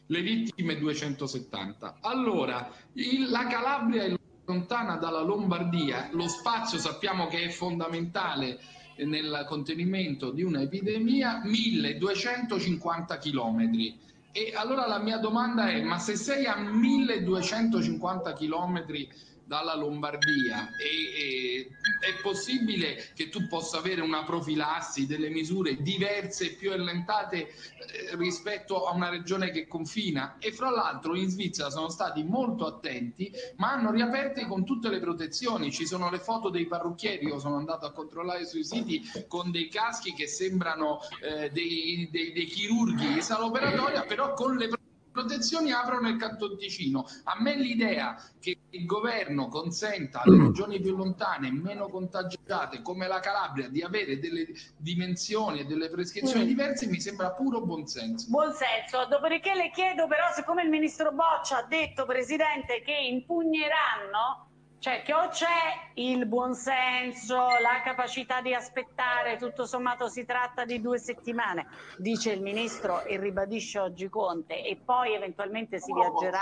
le 0.05 0.22
vittime 0.22 0.77
270. 0.77 1.98
Allora, 2.01 2.72
il, 2.93 3.27
la 3.27 3.48
Calabria 3.48 4.03
è 4.03 4.13
lontana 4.45 4.98
dalla 4.98 5.22
Lombardia, 5.22 6.10
lo 6.12 6.27
spazio 6.27 6.77
sappiamo 6.77 7.25
che 7.25 7.45
è 7.45 7.50
fondamentale 7.50 8.60
nel 8.98 9.45
contenimento 9.48 10.29
di 10.29 10.43
un'epidemia, 10.43 11.41
1250 11.43 13.17
chilometri. 13.17 13.98
E 14.31 14.51
allora 14.53 14.86
la 14.86 15.00
mia 15.00 15.17
domanda 15.17 15.69
è, 15.69 15.81
ma 15.81 15.98
se 15.98 16.15
sei 16.15 16.45
a 16.45 16.55
1250 16.57 18.34
chilometri 18.34 19.10
dalla 19.46 19.75
Lombardia 19.75 20.70
e, 20.75 20.88
e, 21.22 21.70
è 22.00 22.22
possibile 22.22 23.12
che 23.14 23.30
tu 23.30 23.48
possa 23.48 23.78
avere 23.78 24.02
una 24.02 24.24
profilassi, 24.24 25.06
delle 25.06 25.30
misure 25.30 25.82
diverse 25.82 26.56
più 26.56 26.72
allentate 26.72 27.48
eh, 27.48 28.16
rispetto 28.16 28.86
a 28.86 28.94
una 28.94 29.10
regione 29.10 29.52
che 29.52 29.68
confina? 29.68 30.38
E 30.40 30.52
fra 30.52 30.70
l'altro 30.70 31.16
in 31.16 31.30
Svizzera 31.30 31.70
sono 31.70 31.90
stati 31.90 32.24
molto 32.24 32.66
attenti 32.66 33.32
ma 33.58 33.72
hanno 33.72 33.92
riaperto 33.92 34.46
con 34.48 34.66
tutte 34.66 34.90
le 34.90 35.00
protezioni, 35.00 35.72
ci 35.72 35.86
sono 35.86 36.10
le 36.10 36.20
foto 36.20 36.50
dei 36.50 36.66
parrucchieri, 36.66 37.25
io 37.25 37.40
sono 37.40 37.58
andato 37.58 37.86
a 37.86 37.92
controllare 37.92 38.46
sui 38.46 38.64
siti 38.64 39.02
con 39.28 39.52
dei 39.52 39.68
caschi 39.70 40.14
che 40.14 40.28
sembrano 40.28 41.00
eh, 41.22 41.50
dei, 41.52 42.10
dei, 42.12 42.32
dei 42.32 42.46
chirurghi 42.46 43.14
di 43.14 43.22
sala 43.22 43.46
operatoria 43.46 44.04
però 44.04 44.34
con 44.34 44.56
le 44.56 44.68
protezioni 44.68 44.85
protezioni 45.15 45.72
aprono 45.72 46.10
il 46.10 46.17
Canton 46.17 46.57
Ticino. 46.57 47.07
A 47.24 47.38
me 47.39 47.55
l'idea 47.55 48.22
che 48.41 48.57
il 48.72 48.86
governo 48.86 49.48
consenta 49.48 50.22
alle 50.22 50.43
regioni 50.43 50.81
più 50.81 50.93
lontane, 50.95 51.50
meno 51.51 51.88
contagiate, 51.88 52.81
come 52.81 53.07
la 53.07 53.22
Calabria, 53.22 53.69
di 53.69 53.81
avere 53.81 54.19
delle 54.19 54.48
dimensioni 54.75 55.62
e 55.62 55.65
delle 55.65 55.89
prescrizioni 55.89 56.43
mm. 56.43 56.48
diverse 56.48 56.88
mi 56.88 57.00
sembra 57.00 57.31
puro 57.31 57.62
buonsenso. 57.62 58.29
Buonsenso. 58.29 59.05
Dopodiché 59.10 59.55
le 59.55 59.72
chiedo 59.72 60.05
però, 60.07 60.25
siccome 60.36 60.63
il 60.63 60.69
ministro 60.69 61.13
Boccia 61.13 61.60
ha 61.60 61.63
detto, 61.63 62.05
Presidente, 62.05 62.81
che 62.81 62.93
impugneranno 62.93 64.50
cioè 64.86 65.01
che 65.01 65.15
o 65.15 65.30
c'è 65.30 65.89
il 65.96 66.27
buonsenso, 66.27 67.36
la 67.36 67.82
capacità 67.84 68.39
di 68.42 68.54
aspettare, 68.54 69.36
tutto 69.38 69.65
sommato 69.65 70.10
si 70.10 70.25
tratta 70.25 70.63
di 70.63 70.80
due 70.80 71.00
settimane, 71.00 71.65
dice 71.98 72.32
il 72.32 72.44
Ministro 72.44 73.04
e 73.04 73.20
ribadisce 73.20 73.80
oggi 73.80 74.08
Conte, 74.10 74.63
e 74.63 74.75
poi 74.75 75.15
eventualmente 75.15 75.80
si 75.80 75.92
viaggerà 75.92 76.39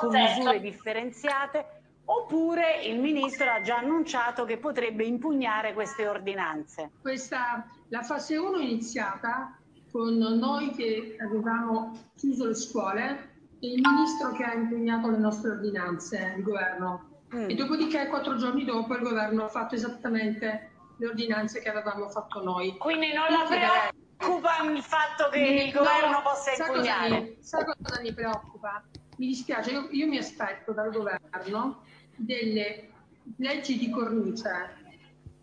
con 0.00 0.10
misure 0.10 0.60
differenziate, 0.60 1.64
oppure 2.04 2.82
il 2.82 3.00
Ministro 3.00 3.50
ha 3.50 3.62
già 3.62 3.78
annunciato 3.78 4.44
che 4.44 4.58
potrebbe 4.58 5.04
impugnare 5.04 5.72
queste 5.72 6.06
ordinanze. 6.06 6.90
Questa, 7.00 7.66
la 7.88 8.02
fase 8.02 8.36
1 8.36 8.58
è 8.58 8.64
iniziata 8.64 9.58
con 9.90 10.14
noi 10.18 10.72
che 10.72 11.16
avevamo 11.18 12.10
chiuso 12.18 12.48
le 12.48 12.54
scuole 12.54 13.36
e 13.60 13.72
il 13.72 13.80
Ministro 13.80 14.32
che 14.32 14.44
ha 14.44 14.52
impugnato 14.52 15.08
le 15.08 15.16
nostre 15.16 15.52
ordinanze, 15.52 16.34
il 16.36 16.42
Governo. 16.42 17.16
Mm. 17.34 17.50
E 17.50 17.54
dopodiché, 17.54 18.06
quattro 18.06 18.36
giorni 18.36 18.64
dopo, 18.64 18.94
il 18.94 19.02
governo 19.02 19.44
ha 19.44 19.48
fatto 19.48 19.74
esattamente 19.74 20.70
le 20.96 21.06
ordinanze 21.06 21.60
che 21.60 21.68
avevamo 21.68 22.08
fatto 22.08 22.42
noi. 22.42 22.76
Quindi 22.76 23.12
non 23.12 23.26
la 23.30 23.44
preoccupa 23.46 24.62
il 24.62 24.82
fatto 24.82 25.28
che 25.30 25.38
il 25.38 25.72
governo 25.72 26.10
no, 26.10 26.22
possa 26.22 26.52
impugnare? 26.56 27.36
Sa 27.40 27.64
cosa, 27.64 27.76
cosa 27.82 28.00
mi 28.00 28.12
preoccupa? 28.12 28.82
Mi 29.16 29.26
dispiace, 29.28 29.70
io, 29.70 29.88
io 29.90 30.06
mi 30.06 30.18
aspetto 30.18 30.72
dal 30.72 30.90
governo 30.90 31.82
delle 32.16 32.88
leggi 33.36 33.78
di 33.78 33.90
cornice 33.90 34.76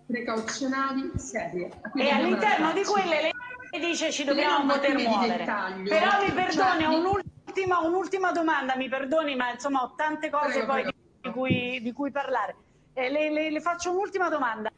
precauzionali 0.08 1.12
serie. 1.16 1.70
E 1.96 2.10
all'interno 2.10 2.74
di 2.74 2.84
quelle 2.84 3.22
lei 3.22 3.32
dice 3.80 4.12
ci 4.12 4.24
dobbiamo 4.24 4.74
poter 4.74 4.98
muovere. 4.98 5.44
Però 5.44 6.24
mi 6.24 6.32
perdoni, 6.32 6.84
cioè, 6.84 6.96
un'ultima, 6.96 7.80
un'ultima 7.80 8.32
domanda, 8.32 8.76
mi 8.76 8.90
perdoni, 8.90 9.36
ma 9.36 9.52
insomma 9.52 9.84
ho 9.84 9.94
tante 9.96 10.30
cose 10.30 10.52
prego, 10.52 10.66
poi 10.66 10.82
prego 10.82 11.04
di 11.26 11.32
cui, 11.32 11.80
di 11.82 11.92
cui 11.92 12.12
parlare. 12.12 12.56
Eh, 12.94 13.10
le, 13.10 13.32
le, 13.32 13.52
le, 13.52 13.62
faccio 13.62 13.92
un'ultima 13.92 14.30
domanda. 14.30 14.72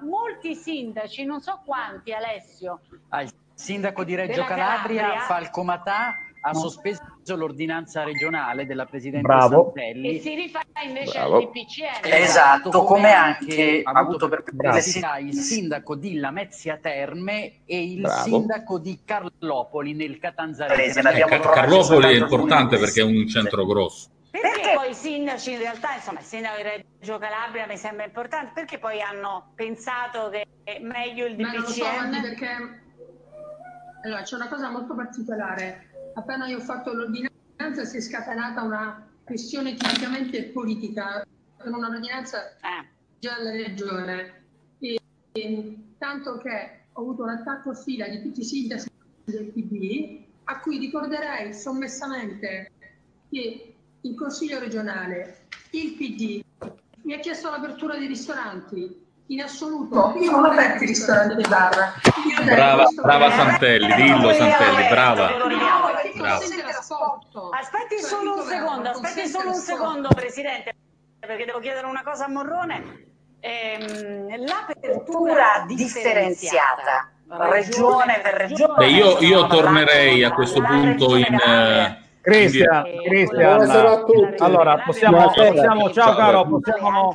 Molti 0.00 0.54
sindaci, 0.54 1.24
non 1.24 1.40
so 1.40 1.60
quanti, 1.66 2.12
Alessio. 2.12 2.80
Ah, 3.10 3.22
il 3.22 3.32
sindaco 3.54 4.04
di 4.04 4.14
Reggio 4.14 4.42
Calabria, 4.44 5.02
Calabria, 5.02 5.20
Falco 5.26 5.62
Matà, 5.62 6.14
ha 6.44 6.54
sospeso 6.54 7.02
l'ordinanza 7.36 8.02
regionale 8.02 8.64
della 8.64 8.86
Presidente 8.86 9.26
Bravo. 9.26 9.72
Santelli. 9.74 10.16
E 10.16 10.20
si 10.20 10.34
rifà 10.34 10.62
invece 10.82 11.18
Bravo. 11.18 11.36
al 11.36 11.42
DPCM. 11.42 12.10
Esatto, 12.10 12.82
come 12.84 13.12
anche 13.12 13.82
ha 13.84 13.92
avuto 13.92 14.28
per 14.28 14.42
perplessità 14.42 15.18
il 15.18 15.34
sindaco 15.34 15.94
di 15.94 16.14
Lamezia 16.14 16.78
Terme 16.78 17.60
e 17.66 17.84
il 17.84 18.00
Bravo. 18.00 18.22
sindaco 18.24 18.78
di 18.78 18.98
Carlopoli 19.04 19.92
nel 19.92 20.18
Catanzarese. 20.18 21.00
Eh, 21.00 21.38
Carlopoli 21.38 22.14
è 22.14 22.18
importante 22.18 22.78
perché 22.78 23.02
è 23.02 23.04
un 23.04 23.28
centro 23.28 23.66
grosso. 23.66 24.08
Perché 24.40 24.72
poi 24.74 24.90
i 24.90 24.94
sindaci 24.94 25.52
in 25.52 25.58
realtà, 25.58 25.94
insomma, 25.94 26.20
il 26.20 26.24
sindaco 26.24 26.56
di 26.56 26.62
Reggio 26.62 27.18
Calabria 27.18 27.66
mi 27.66 27.76
sembra 27.76 28.06
importante, 28.06 28.52
perché 28.54 28.78
poi 28.78 29.02
hanno 29.02 29.52
pensato 29.54 30.30
che 30.30 30.46
è 30.64 30.78
meglio 30.78 31.26
il 31.26 31.36
DPCM? 31.36 31.50
Ma 31.50 32.12
so, 32.14 32.20
perché 32.22 32.80
allora, 34.04 34.22
c'è 34.22 34.34
una 34.34 34.48
cosa 34.48 34.70
molto 34.70 34.94
particolare. 34.94 36.12
Appena 36.14 36.46
io 36.46 36.58
ho 36.58 36.62
fatto 36.62 36.94
l'ordinanza 36.94 37.84
si 37.84 37.98
è 37.98 38.00
scatenata 38.00 38.62
una 38.62 39.06
questione 39.22 39.74
tipicamente 39.74 40.44
politica, 40.44 41.24
con 41.58 41.74
un'ordinanza 41.74 42.56
eh. 42.56 42.88
già 43.18 43.34
alla 43.34 43.50
regione. 43.50 44.44
E, 44.78 44.98
e, 45.32 45.76
tanto 45.98 46.38
che 46.38 46.84
ho 46.90 47.00
avuto 47.00 47.22
un 47.22 47.28
attacco 47.28 47.70
a 47.70 47.74
fila 47.74 48.08
di 48.08 48.22
tutti 48.22 48.40
i 48.40 48.44
sindaci 48.44 48.88
del 49.24 49.52
PD, 49.52 50.24
a 50.44 50.58
cui 50.60 50.78
ricorderei 50.78 51.52
sommessamente 51.52 52.70
che 53.30 53.71
il 54.02 54.16
Consiglio 54.16 54.58
regionale, 54.58 55.46
il 55.70 55.92
PD, 55.92 56.42
mi 57.02 57.14
ha 57.14 57.18
chiesto 57.18 57.50
l'apertura 57.50 57.96
dei 57.96 58.06
ristoranti. 58.06 59.00
In 59.26 59.40
assoluto, 59.40 60.14
io 60.18 60.30
non 60.30 60.44
ho 60.44 60.50
aperto 60.50 60.82
i 60.82 60.86
ristoranti 60.86 61.36
di 61.36 61.48
bar. 61.48 61.94
Brava, 62.44 62.84
brava 63.00 63.30
Santelli, 63.30 63.94
dillo 63.94 64.32
Santelli, 64.32 64.88
brava. 64.88 65.30
Aspetti 67.52 67.98
solo 68.00 68.34
un 68.34 68.42
secondo, 68.42 68.90
aspetti 68.90 69.28
solo 69.28 69.50
un 69.50 69.54
secondo, 69.54 70.08
Presidente, 70.08 70.74
perché 71.20 71.44
devo 71.44 71.60
chiedere 71.60 71.86
una 71.86 72.02
cosa 72.02 72.26
a 72.26 72.28
Morrone. 72.28 73.06
Ehm, 73.40 74.44
l'apertura 74.44 75.64
differenziata, 75.66 77.10
regione 77.28 78.20
per 78.22 78.34
regione. 78.34 78.86
io, 78.88 79.18
io 79.20 79.46
tornerei 79.46 80.24
a 80.24 80.32
questo 80.32 80.60
punto 80.60 81.16
in... 81.16 82.00
Cristian, 82.22 82.84
Cristian, 83.04 83.68
allora 84.38 84.78
possiamo, 84.78 85.28
possiamo 85.34 85.90
ciao 85.90 86.14
caro, 86.14 86.46
possiamo, 86.46 87.12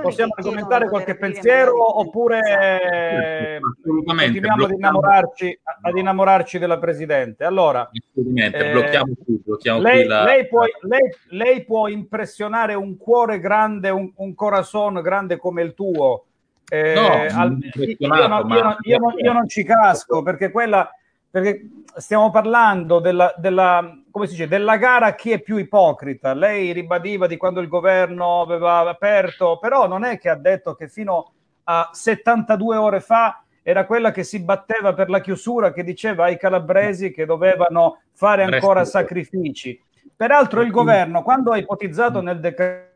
possiamo 0.00 0.32
commentare 0.40 0.88
qualche 0.88 1.16
pensiero 1.16 2.00
oppure 2.00 3.60
continuiamo 4.06 4.64
ad 4.64 4.70
innamorarci, 4.70 5.60
ad 5.82 5.96
innamorarci 5.98 6.58
della 6.58 6.78
Presidente. 6.78 7.44
Allora, 7.44 7.90
eh, 7.90 8.70
blocchiamo 8.70 9.12
qui, 9.22 9.42
blocchiamo 9.44 9.80
lei, 9.80 9.98
qui 9.98 10.06
la... 10.06 10.24
lei, 10.24 10.48
può, 10.48 10.62
lei, 10.80 11.10
lei, 11.28 11.64
può, 11.66 11.88
impressionare 11.88 12.72
un 12.72 12.96
cuore 12.96 13.38
grande, 13.38 13.90
un, 13.90 14.10
un 14.16 14.34
corazon 14.34 15.02
grande 15.02 15.36
come 15.36 15.60
il 15.60 15.74
tuo. 15.74 16.24
Eh, 16.70 16.94
no, 16.94 17.38
al, 17.38 17.58
io, 17.98 18.08
non, 18.08 18.18
io, 18.18 18.62
non, 18.62 18.76
io, 18.80 18.98
non, 18.98 19.12
io 19.18 19.32
non 19.32 19.46
ci 19.46 19.62
casco 19.62 20.22
perché 20.22 20.50
quella 20.50 20.90
perché 21.32 21.66
stiamo 21.96 22.30
parlando 22.30 23.00
della, 23.00 23.32
della, 23.38 23.98
come 24.10 24.26
si 24.26 24.32
dice, 24.32 24.48
della 24.48 24.76
gara 24.76 25.06
a 25.06 25.14
chi 25.14 25.30
è 25.30 25.40
più 25.40 25.56
ipocrita. 25.56 26.34
Lei 26.34 26.72
ribadiva 26.72 27.26
di 27.26 27.38
quando 27.38 27.60
il 27.60 27.68
governo 27.68 28.42
aveva 28.42 28.86
aperto, 28.86 29.56
però 29.58 29.88
non 29.88 30.04
è 30.04 30.18
che 30.18 30.28
ha 30.28 30.36
detto 30.36 30.74
che 30.74 30.88
fino 30.88 31.32
a 31.64 31.88
72 31.90 32.76
ore 32.76 33.00
fa 33.00 33.42
era 33.62 33.86
quella 33.86 34.10
che 34.10 34.24
si 34.24 34.40
batteva 34.40 34.92
per 34.92 35.08
la 35.08 35.22
chiusura, 35.22 35.72
che 35.72 35.82
diceva 35.82 36.24
ai 36.24 36.36
calabresi 36.36 37.10
che 37.12 37.24
dovevano 37.24 38.02
fare 38.12 38.42
ancora 38.42 38.84
sacrifici. 38.84 39.82
Peraltro 40.14 40.60
il 40.60 40.70
governo, 40.70 41.22
quando 41.22 41.52
ha 41.52 41.56
ipotizzato 41.56 42.20
nel 42.20 42.40
decreto 42.40 42.90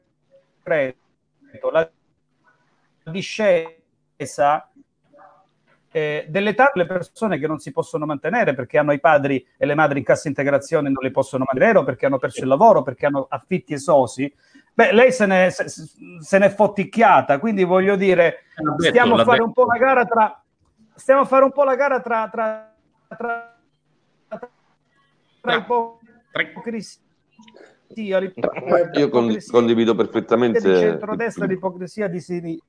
la 1.73 1.91
discesa 3.05 4.71
eh, 5.97 6.27
dell'età 6.29 6.71
delle 6.75 6.85
persone 6.85 7.39
che 7.39 7.47
non 7.47 7.59
si 7.59 7.73
possono 7.73 8.05
mantenere 8.05 8.53
perché 8.53 8.77
hanno 8.77 8.93
i 8.93 9.01
padri 9.01 9.43
e 9.57 9.65
le 9.65 9.75
madri 9.75 10.01
in 10.01 10.05
cassa 10.05 10.29
integrazione 10.29 10.89
e 10.89 10.91
non 10.91 11.03
li 11.03 11.11
possono 11.11 11.45
mantenere 11.47 11.79
o 11.79 11.85
perché 11.85 12.05
hanno 12.05 12.19
perso 12.19 12.43
il 12.43 12.49
lavoro, 12.49 12.83
perché 12.83 13.07
hanno 13.07 13.27
affitti 13.31 13.73
esosi. 13.73 14.31
Beh, 14.75 14.93
lei 14.93 15.11
se 15.11 15.25
ne, 15.25 15.49
se, 15.51 15.65
se 16.21 16.39
n'è 16.39 16.51
fotticchiata, 16.51 17.39
quindi 17.39 17.65
voglio 17.65 17.97
dire, 17.97 18.43
stiamo 18.77 19.15
a 19.15 19.25
fare 19.25 19.41
un 19.41 19.55
po' 19.55 19.65
la 19.65 19.79
gara 19.79 20.05
tra 20.05 20.43
stiamo 20.95 21.23
a 21.23 21.25
fare 21.25 21.45
un 21.45 21.53
po' 21.53 21.65
la 21.65 21.77
gara 21.77 22.01
tra, 22.01 22.29
tra, 22.31 22.75
tra, 23.17 23.57
tra, 24.29 24.51
tra 26.31 26.43
ipocrisia. 26.43 27.01
Io 27.95 29.09
con, 29.09 29.35
condivido 29.51 29.95
perfettamente 29.95 30.61
di 30.61 30.79
centrodestra 30.79 31.47
l'ipocrisia 31.47 32.07
di 32.07 32.21
sinistra. 32.21 32.67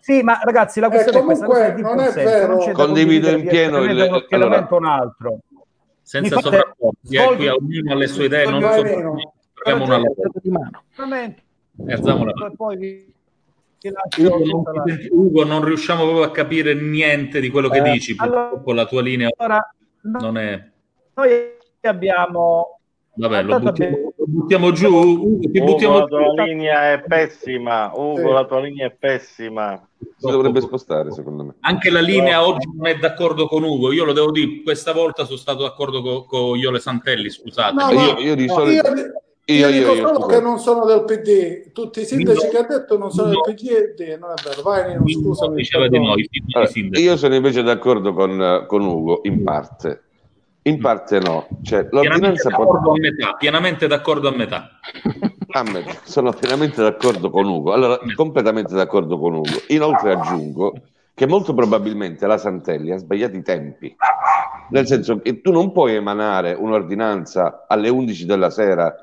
Sì, 0.00 0.22
ma 0.22 0.40
ragazzi, 0.42 0.80
la 0.80 0.86
eh, 0.86 0.90
questione 0.90 1.18
eh, 1.18 1.20
comunque, 1.20 1.66
è 1.66 1.72
questa. 1.72 1.88
Non, 1.88 1.96
non 1.96 2.04
è 2.06 2.12
vero. 2.12 2.56
Non 2.56 2.72
condivido 2.72 3.30
in 3.30 3.46
pieno 3.46 3.82
il 3.82 3.90
uno 3.90 4.24
allora, 4.30 4.66
un 4.70 4.84
altro. 4.84 5.38
Senza 6.02 6.40
sovrapporti, 6.40 7.16
eh, 7.16 7.36
qui 7.36 7.48
ognuno 7.48 7.92
ha 7.92 7.94
le 7.94 8.06
sue 8.08 8.24
idee, 8.24 8.44
non 8.46 8.60
so, 8.62 8.80
una 8.80 9.86
mano. 9.86 10.14
E 11.86 11.92
alziamo 11.92 12.24
la 12.24 12.32
mano. 12.34 12.54
poi 12.56 13.12
Ugo 14.18 14.72
non. 14.72 14.98
Ugo, 15.10 15.44
non 15.44 15.64
riusciamo 15.64 16.02
proprio 16.02 16.24
a 16.24 16.30
capire 16.30 16.74
niente 16.74 17.40
di 17.40 17.48
quello 17.48 17.68
che 17.68 17.78
eh, 17.78 17.92
dici. 17.92 18.14
Purtroppo 18.14 18.70
allora, 18.70 18.82
la 18.82 18.86
tua 18.86 19.02
linea 19.02 19.28
allora, 19.36 19.74
non 20.02 20.36
è. 20.36 20.70
Noi 21.14 21.30
abbiamo. 21.82 22.80
Vabbè, 23.14 23.42
lo 23.42 23.58
buttiamo, 23.58 24.09
buttiamo 24.30 24.72
giù. 24.72 24.94
Ugo, 24.94 25.48
ti 25.50 25.58
Ugo, 25.58 25.72
buttiamo 25.72 25.98
la 25.98 26.04
tua 26.06 26.22
giù. 26.22 26.42
linea 26.42 26.92
è 26.92 27.02
pessima. 27.02 27.90
Ugo, 27.94 28.16
sì. 28.16 28.32
la 28.32 28.44
tua 28.44 28.60
linea 28.60 28.86
è 28.86 28.90
pessima. 28.98 29.88
Si 29.98 30.30
dovrebbe 30.30 30.60
spostare, 30.60 31.12
secondo 31.12 31.44
me. 31.44 31.54
Anche 31.60 31.90
la 31.90 32.00
linea 32.00 32.46
oggi 32.46 32.68
non 32.74 32.86
è 32.86 32.96
d'accordo 32.96 33.46
con 33.46 33.62
Ugo. 33.62 33.92
Io 33.92 34.04
lo 34.04 34.12
devo 34.12 34.30
dire, 34.30 34.62
questa 34.62 34.92
volta 34.92 35.24
sono 35.24 35.36
stato 35.38 35.62
d'accordo 35.62 36.02
con, 36.02 36.26
con 36.26 36.58
Iole 36.58 36.78
Santelli. 36.78 37.30
Scusate, 37.30 37.74
no, 37.74 37.90
io, 37.90 38.18
io, 38.18 38.34
di 38.34 38.48
solito. 38.48 38.88
Io 38.88 39.12
io, 39.50 39.68
io 39.68 39.80
dico 39.80 39.94
io, 39.94 40.06
solo 40.06 40.18
io, 40.20 40.26
che 40.26 40.40
non 40.40 40.58
sono 40.58 40.84
del 40.84 41.04
PD, 41.04 41.72
tutti 41.72 42.00
i 42.00 42.04
sindaci 42.04 42.44
no, 42.44 42.50
che 42.50 42.58
ha 42.58 42.66
detto 42.66 42.96
non 42.96 43.10
sono 43.10 43.32
no, 43.32 43.40
del 43.44 43.54
PD, 43.54 44.16
non 44.18 44.30
è 44.30 44.42
vero. 44.44 44.62
Vai, 44.62 44.96
Nino, 44.96 45.08
scusa. 45.08 45.48
Diceva 45.48 45.88
di 45.88 45.98
noi, 45.98 46.28
allora, 46.52 46.70
io 47.00 47.16
sono 47.16 47.34
invece 47.34 47.62
d'accordo 47.62 48.12
con, 48.12 48.64
con, 48.68 48.82
Ugo, 48.82 49.20
in 49.24 49.42
parte. 49.42 50.02
In 50.62 50.78
parte 50.78 51.18
no. 51.18 51.48
Cioè, 51.62 51.88
l'ordinanza 51.90 52.48
pienamente 52.48 52.48
d'accordo, 52.48 52.90
a 52.90 52.98
metà, 52.98 53.34
pienamente 53.34 53.86
d'accordo 53.86 54.28
a 54.28 54.32
metà. 54.32 54.70
A 55.52 55.64
me, 55.64 55.84
sono 56.04 56.32
pienamente 56.32 56.80
d'accordo 56.80 57.28
con 57.28 57.44
Ugo. 57.44 57.72
Allora, 57.72 57.98
completamente 58.14 58.72
d'accordo 58.72 59.18
con 59.18 59.34
Ugo. 59.34 59.50
Inoltre 59.68 60.12
aggiungo 60.12 60.74
che 61.12 61.26
molto 61.26 61.54
probabilmente 61.54 62.26
la 62.28 62.38
Santelli 62.38 62.92
ha 62.92 62.98
sbagliato 62.98 63.34
i 63.36 63.42
tempi. 63.42 63.96
Nel 64.70 64.86
senso 64.86 65.18
che 65.18 65.40
tu 65.40 65.50
non 65.50 65.72
puoi 65.72 65.96
emanare 65.96 66.52
un'ordinanza 66.52 67.64
alle 67.66 67.88
11 67.88 68.26
della 68.26 68.48
sera 68.50 68.94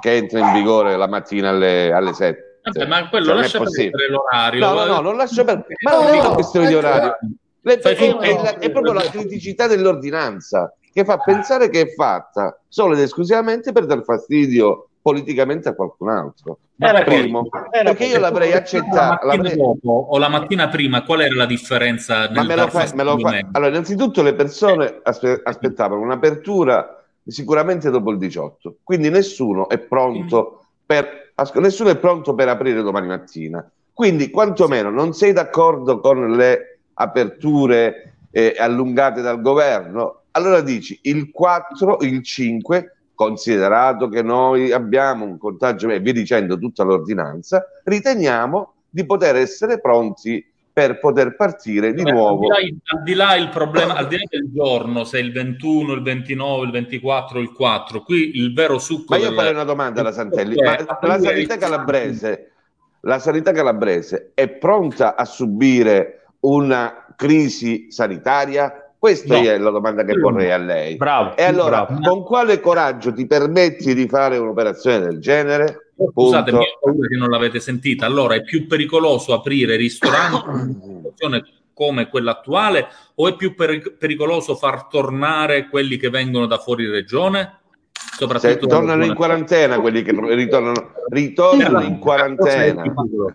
che 0.00 0.14
entra 0.14 0.38
in 0.38 0.52
vigore 0.52 0.96
la 0.96 1.08
mattina 1.08 1.48
alle, 1.48 1.92
alle 1.92 2.12
7. 2.12 2.60
Vabbè, 2.62 2.86
ma 2.86 3.08
quello 3.08 3.26
cioè, 3.26 3.34
lascia 3.34 3.58
perdere 3.58 4.08
l'orario. 4.08 4.64
No, 4.64 4.74
no, 4.74 4.84
no, 4.84 5.00
non 5.00 5.16
lascia 5.16 5.44
perdere. 5.44 5.74
Ma 5.82 5.92
non 5.92 6.06
è 6.06 6.20
una 6.20 6.34
questione 6.34 6.68
di 6.68 6.74
orario. 6.74 7.18
È, 7.62 7.78
è, 7.78 8.58
è, 8.58 8.70
proprio 8.70 8.92
la 8.92 9.02
criticità 9.02 9.66
dell'ordinanza 9.66 10.72
che 10.96 11.04
fa 11.04 11.18
pensare 11.18 11.68
che 11.68 11.82
è 11.82 11.92
fatta 11.92 12.58
solo 12.68 12.94
ed 12.94 13.00
esclusivamente 13.00 13.70
per 13.70 13.84
dar 13.84 14.02
fastidio 14.02 14.88
politicamente 15.02 15.68
a 15.68 15.74
qualcun 15.74 16.08
altro. 16.08 16.60
Era 16.78 17.02
primo, 17.02 17.46
era 17.70 17.90
perché 17.90 18.06
io 18.06 18.18
l'avrei 18.18 18.54
accettata. 18.54 19.18
La 19.26 19.34
l'avrei... 19.34 19.56
Dopo, 19.56 19.90
o 19.90 20.16
la 20.16 20.30
mattina 20.30 20.68
prima, 20.68 21.02
qual 21.04 21.20
era 21.20 21.34
la 21.34 21.44
differenza? 21.44 22.30
Ma 22.32 22.44
me 22.44 22.56
lo 22.56 22.68
fai, 22.68 22.90
me 22.94 23.02
lo 23.02 23.18
fai. 23.18 23.46
Allora, 23.52 23.70
innanzitutto 23.72 24.22
le 24.22 24.34
persone 24.34 25.00
aspe- 25.02 25.42
aspettavano 25.44 26.00
un'apertura 26.00 27.04
sicuramente 27.26 27.90
dopo 27.90 28.10
il 28.10 28.16
18. 28.16 28.76
Quindi 28.82 29.10
nessuno 29.10 29.68
è 29.68 29.76
pronto 29.76 30.64
per, 30.86 31.34
nessuno 31.56 31.90
è 31.90 31.96
pronto 31.98 32.34
per 32.34 32.48
aprire 32.48 32.80
domani 32.80 33.08
mattina. 33.08 33.70
Quindi, 33.92 34.30
quantomeno, 34.30 34.88
non 34.88 35.12
sei 35.12 35.34
d'accordo 35.34 36.00
con 36.00 36.30
le 36.30 36.78
aperture 36.94 38.14
eh, 38.30 38.54
allungate 38.58 39.20
dal 39.20 39.42
governo? 39.42 40.22
Allora 40.36 40.60
dici 40.60 40.98
il 41.02 41.30
4, 41.30 41.98
il 42.02 42.22
5, 42.22 42.96
considerato 43.14 44.08
che 44.08 44.22
noi 44.22 44.70
abbiamo 44.70 45.24
un 45.24 45.38
contagio 45.38 45.88
e 45.88 45.98
via 45.98 46.12
dicendo 46.12 46.58
tutta 46.58 46.84
l'ordinanza, 46.84 47.64
riteniamo 47.84 48.74
di 48.90 49.06
poter 49.06 49.36
essere 49.36 49.80
pronti 49.80 50.44
per 50.70 51.00
poter 51.00 51.36
partire 51.36 51.94
di 51.94 52.02
Beh, 52.02 52.12
nuovo. 52.12 52.52
Al 52.52 52.62
di, 52.62 52.70
là, 52.70 52.82
al 52.84 53.02
di, 53.02 53.14
là, 53.14 53.34
il 53.36 53.48
problema, 53.48 53.94
al 53.94 54.08
di 54.08 54.16
là 54.16 54.24
del 54.28 54.52
giorno, 54.52 55.04
se 55.04 55.18
il 55.18 55.32
21, 55.32 55.94
il 55.94 56.02
29, 56.02 56.66
il 56.66 56.70
24, 56.70 57.40
il 57.40 57.52
4, 57.52 58.02
qui 58.02 58.36
il 58.36 58.52
vero 58.52 58.78
succo. 58.78 59.14
Ma 59.14 59.16
io 59.16 59.28
del... 59.28 59.34
farei 59.36 59.52
una 59.54 59.64
domanda 59.64 60.02
alla 60.02 60.12
Santelli: 60.12 60.54
ma 60.56 60.76
la 61.00 61.18
sanità 61.18 61.56
calabrese, 61.56 62.52
la 63.00 63.18
sanità 63.18 63.52
calabrese 63.52 64.32
è 64.34 64.48
pronta 64.48 65.16
a 65.16 65.24
subire 65.24 66.26
una 66.40 67.06
crisi 67.16 67.90
sanitaria? 67.90 68.85
Questa 69.06 69.40
no. 69.40 69.48
è 69.48 69.56
la 69.56 69.70
domanda 69.70 70.02
che 70.02 70.18
porrei 70.18 70.50
a 70.50 70.56
lei. 70.56 70.96
Bravo. 70.96 71.36
E 71.36 71.44
allora, 71.44 71.84
bravo. 71.84 72.00
con 72.00 72.24
quale 72.24 72.58
coraggio 72.58 73.12
ti 73.12 73.24
permetti 73.24 73.94
di 73.94 74.08
fare 74.08 74.36
un'operazione 74.36 74.98
del 74.98 75.20
genere? 75.20 75.92
Scusate, 76.10 76.50
mi 76.50 76.58
ho 76.58 76.78
paura 76.80 77.06
che 77.06 77.16
non 77.16 77.30
l'avete 77.30 77.60
sentita. 77.60 78.04
Allora, 78.04 78.34
è 78.34 78.42
più 78.42 78.66
pericoloso 78.66 79.32
aprire 79.32 79.76
ristoranti 79.76 81.14
come 81.72 82.08
quella 82.08 82.32
attuale 82.32 82.88
o 83.14 83.28
è 83.28 83.36
più 83.36 83.54
per- 83.54 83.96
pericoloso 83.96 84.56
far 84.56 84.88
tornare 84.88 85.68
quelli 85.68 85.98
che 85.98 86.10
vengono 86.10 86.46
da 86.46 86.58
fuori 86.58 86.88
regione? 86.88 87.60
Soprattutto 87.92 88.66
tornano 88.66 89.04
in 89.04 89.14
quarantena 89.14 89.78
quelli 89.78 90.02
che 90.02 90.10
ritornano, 90.34 90.94
ritornano 91.10 91.80
in 91.80 92.00
quarantena. 92.00 92.82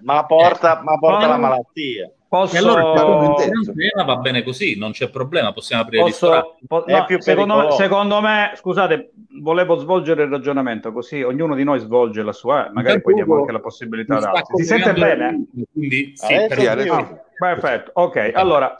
Ma 0.01 0.25
porta, 0.25 0.81
ma 0.83 0.97
porta 0.97 1.27
la 1.27 1.37
malattia. 1.37 2.11
Posso... 2.31 2.55
E 2.55 2.59
allora 2.59 4.03
va 4.05 4.15
bene 4.15 4.41
così, 4.41 4.77
non 4.77 4.91
c'è 4.91 5.09
problema, 5.09 5.51
possiamo 5.51 5.81
aprire 5.81 6.03
Posso... 6.03 6.55
po- 6.65 6.85
no, 6.87 7.05
secondo, 7.19 7.57
me, 7.57 7.71
secondo, 7.71 8.21
me, 8.21 8.53
scusate, 8.55 9.11
volevo 9.41 9.75
svolgere 9.75 10.23
il 10.23 10.29
ragionamento 10.29 10.93
così 10.93 11.21
ognuno 11.23 11.55
di 11.55 11.65
noi 11.65 11.79
svolge 11.79 12.23
la 12.23 12.31
sua, 12.31 12.69
magari 12.71 13.01
poi 13.01 13.15
diamo 13.15 13.35
anche 13.35 13.51
la 13.51 13.59
possibilità 13.59 14.15
altri. 14.15 14.55
Si 14.55 14.63
sente 14.63 14.93
bene? 14.93 15.45
Quindi, 15.73 16.13
sì, 16.15 16.33
ah, 16.33 16.47
sì, 16.49 16.67
ah, 16.67 17.21
perfetto, 17.37 17.91
ok. 17.95 18.31
Allora, 18.33 18.77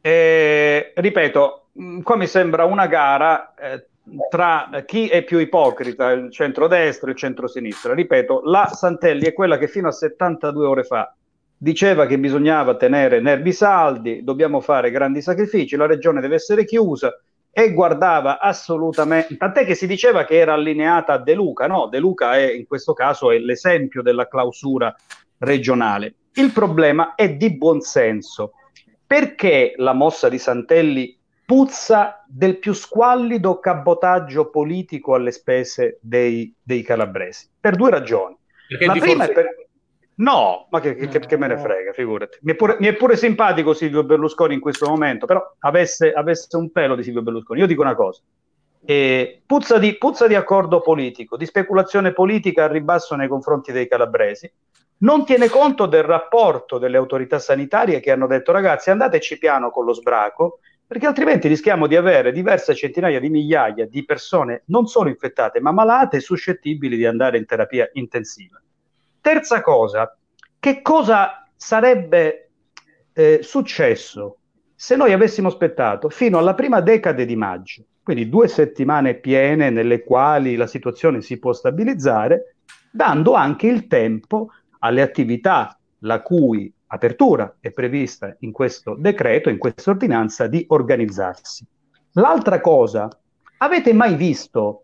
eh, 0.00 0.92
ripeto, 0.94 1.66
mm, 1.80 2.00
qua 2.02 2.14
mi 2.14 2.28
sembra 2.28 2.64
una 2.64 2.86
gara 2.86 3.54
eh, 3.56 3.86
tra 4.30 4.70
chi 4.86 5.08
è 5.08 5.24
più 5.24 5.38
ipocrita, 5.38 6.12
il 6.12 6.30
centro-destra 6.30 7.08
e 7.08 7.10
il 7.10 7.18
centro-sinistra. 7.18 7.92
Ripeto, 7.92 8.42
la 8.44 8.68
Santelli 8.68 9.24
è 9.24 9.32
quella 9.32 9.58
che 9.58 9.66
fino 9.66 9.88
a 9.88 9.92
72 9.92 10.64
ore 10.64 10.84
fa 10.84 11.12
diceva 11.64 12.04
che 12.04 12.18
bisognava 12.18 12.76
tenere 12.76 13.20
nervi 13.20 13.50
saldi, 13.50 14.22
dobbiamo 14.22 14.60
fare 14.60 14.90
grandi 14.90 15.22
sacrifici, 15.22 15.76
la 15.76 15.86
regione 15.86 16.20
deve 16.20 16.34
essere 16.34 16.66
chiusa 16.66 17.18
e 17.50 17.72
guardava 17.72 18.38
assolutamente, 18.38 19.38
tant'è 19.38 19.64
che 19.64 19.74
si 19.74 19.86
diceva 19.86 20.26
che 20.26 20.36
era 20.36 20.52
allineata 20.52 21.14
a 21.14 21.18
De 21.18 21.32
Luca, 21.32 21.66
no, 21.66 21.86
De 21.86 21.98
Luca 21.98 22.36
è 22.36 22.52
in 22.52 22.66
questo 22.66 22.92
caso 22.92 23.30
è 23.30 23.38
l'esempio 23.38 24.02
della 24.02 24.28
clausura 24.28 24.94
regionale. 25.38 26.16
Il 26.34 26.52
problema 26.52 27.14
è 27.14 27.32
di 27.32 27.56
buonsenso. 27.56 28.52
Perché 29.06 29.72
la 29.76 29.94
mossa 29.94 30.28
di 30.28 30.38
Santelli 30.38 31.16
puzza 31.46 32.24
del 32.26 32.58
più 32.58 32.74
squallido 32.74 33.58
cabotaggio 33.58 34.50
politico 34.50 35.14
alle 35.14 35.30
spese 35.30 35.98
dei, 36.02 36.52
dei 36.60 36.82
calabresi? 36.82 37.48
Per 37.58 37.76
due 37.76 37.90
ragioni. 37.90 38.36
Perché 38.68 38.86
la 38.86 38.92
prima 38.92 39.24
forse... 39.24 39.30
è 39.30 39.34
per 39.34 39.63
No, 40.16 40.68
ma 40.70 40.80
che, 40.80 40.94
che, 40.94 41.18
che, 41.18 41.36
me 41.36 41.48
ne 41.48 41.58
frega, 41.58 41.92
figurati. 41.92 42.38
Mi 42.42 42.52
è, 42.52 42.54
pure, 42.54 42.76
mi 42.78 42.86
è, 42.86 42.94
pure, 42.94 43.16
simpatico 43.16 43.74
Silvio 43.74 44.04
Berlusconi 44.04 44.54
in 44.54 44.60
questo 44.60 44.88
momento, 44.88 45.26
però 45.26 45.54
avesse, 45.60 46.12
avesse 46.12 46.56
un 46.56 46.70
pelo 46.70 46.94
di 46.94 47.02
Silvio 47.02 47.22
Berlusconi. 47.22 47.60
Io 47.60 47.66
dico 47.66 47.82
una 47.82 47.96
cosa, 47.96 48.20
eh, 48.84 49.42
puzza, 49.44 49.78
di, 49.78 49.96
puzza, 49.96 50.26
di, 50.28 50.34
accordo 50.34 50.80
politico, 50.80 51.36
di 51.36 51.46
speculazione 51.46 52.12
politica 52.12 52.64
a 52.64 52.68
ribasso 52.68 53.16
nei 53.16 53.28
confronti 53.28 53.72
dei 53.72 53.88
calabresi, 53.88 54.50
non 54.98 55.24
tiene 55.24 55.48
conto 55.48 55.86
del 55.86 56.04
rapporto 56.04 56.78
delle 56.78 56.96
autorità 56.96 57.38
sanitarie 57.38 57.98
che 58.00 58.12
hanno 58.12 58.26
detto 58.28 58.52
ragazzi 58.52 58.90
andateci 58.90 59.38
piano 59.38 59.70
con 59.70 59.84
lo 59.84 59.94
sbraco, 59.94 60.60
perché 60.86 61.06
altrimenti 61.06 61.48
rischiamo 61.48 61.86
di 61.86 61.96
avere 61.96 62.30
diverse 62.30 62.74
centinaia 62.74 63.18
di 63.18 63.30
migliaia 63.30 63.86
di 63.86 64.04
persone 64.04 64.62
non 64.66 64.86
solo 64.86 65.08
infettate, 65.08 65.60
ma 65.60 65.72
malate 65.72 66.18
e 66.18 66.20
suscettibili 66.20 66.96
di 66.96 67.06
andare 67.06 67.38
in 67.38 67.46
terapia 67.46 67.88
intensiva. 67.94 68.60
Terza 69.24 69.62
cosa, 69.62 70.14
che 70.60 70.82
cosa 70.82 71.48
sarebbe 71.56 72.50
eh, 73.14 73.38
successo 73.40 74.36
se 74.74 74.96
noi 74.96 75.14
avessimo 75.14 75.48
aspettato 75.48 76.10
fino 76.10 76.36
alla 76.36 76.52
prima 76.52 76.82
decade 76.82 77.24
di 77.24 77.34
maggio, 77.34 77.84
quindi 78.02 78.28
due 78.28 78.48
settimane 78.48 79.14
piene 79.14 79.70
nelle 79.70 80.04
quali 80.04 80.56
la 80.56 80.66
situazione 80.66 81.22
si 81.22 81.38
può 81.38 81.54
stabilizzare, 81.54 82.56
dando 82.90 83.32
anche 83.32 83.66
il 83.66 83.86
tempo 83.86 84.50
alle 84.80 85.00
attività 85.00 85.74
la 86.00 86.20
cui 86.20 86.70
apertura 86.88 87.56
è 87.60 87.70
prevista 87.70 88.36
in 88.40 88.52
questo 88.52 88.94
decreto, 88.94 89.48
in 89.48 89.56
questa 89.56 89.90
ordinanza, 89.90 90.48
di 90.48 90.66
organizzarsi. 90.68 91.64
L'altra 92.12 92.60
cosa, 92.60 93.08
avete 93.56 93.94
mai 93.94 94.16
visto 94.16 94.83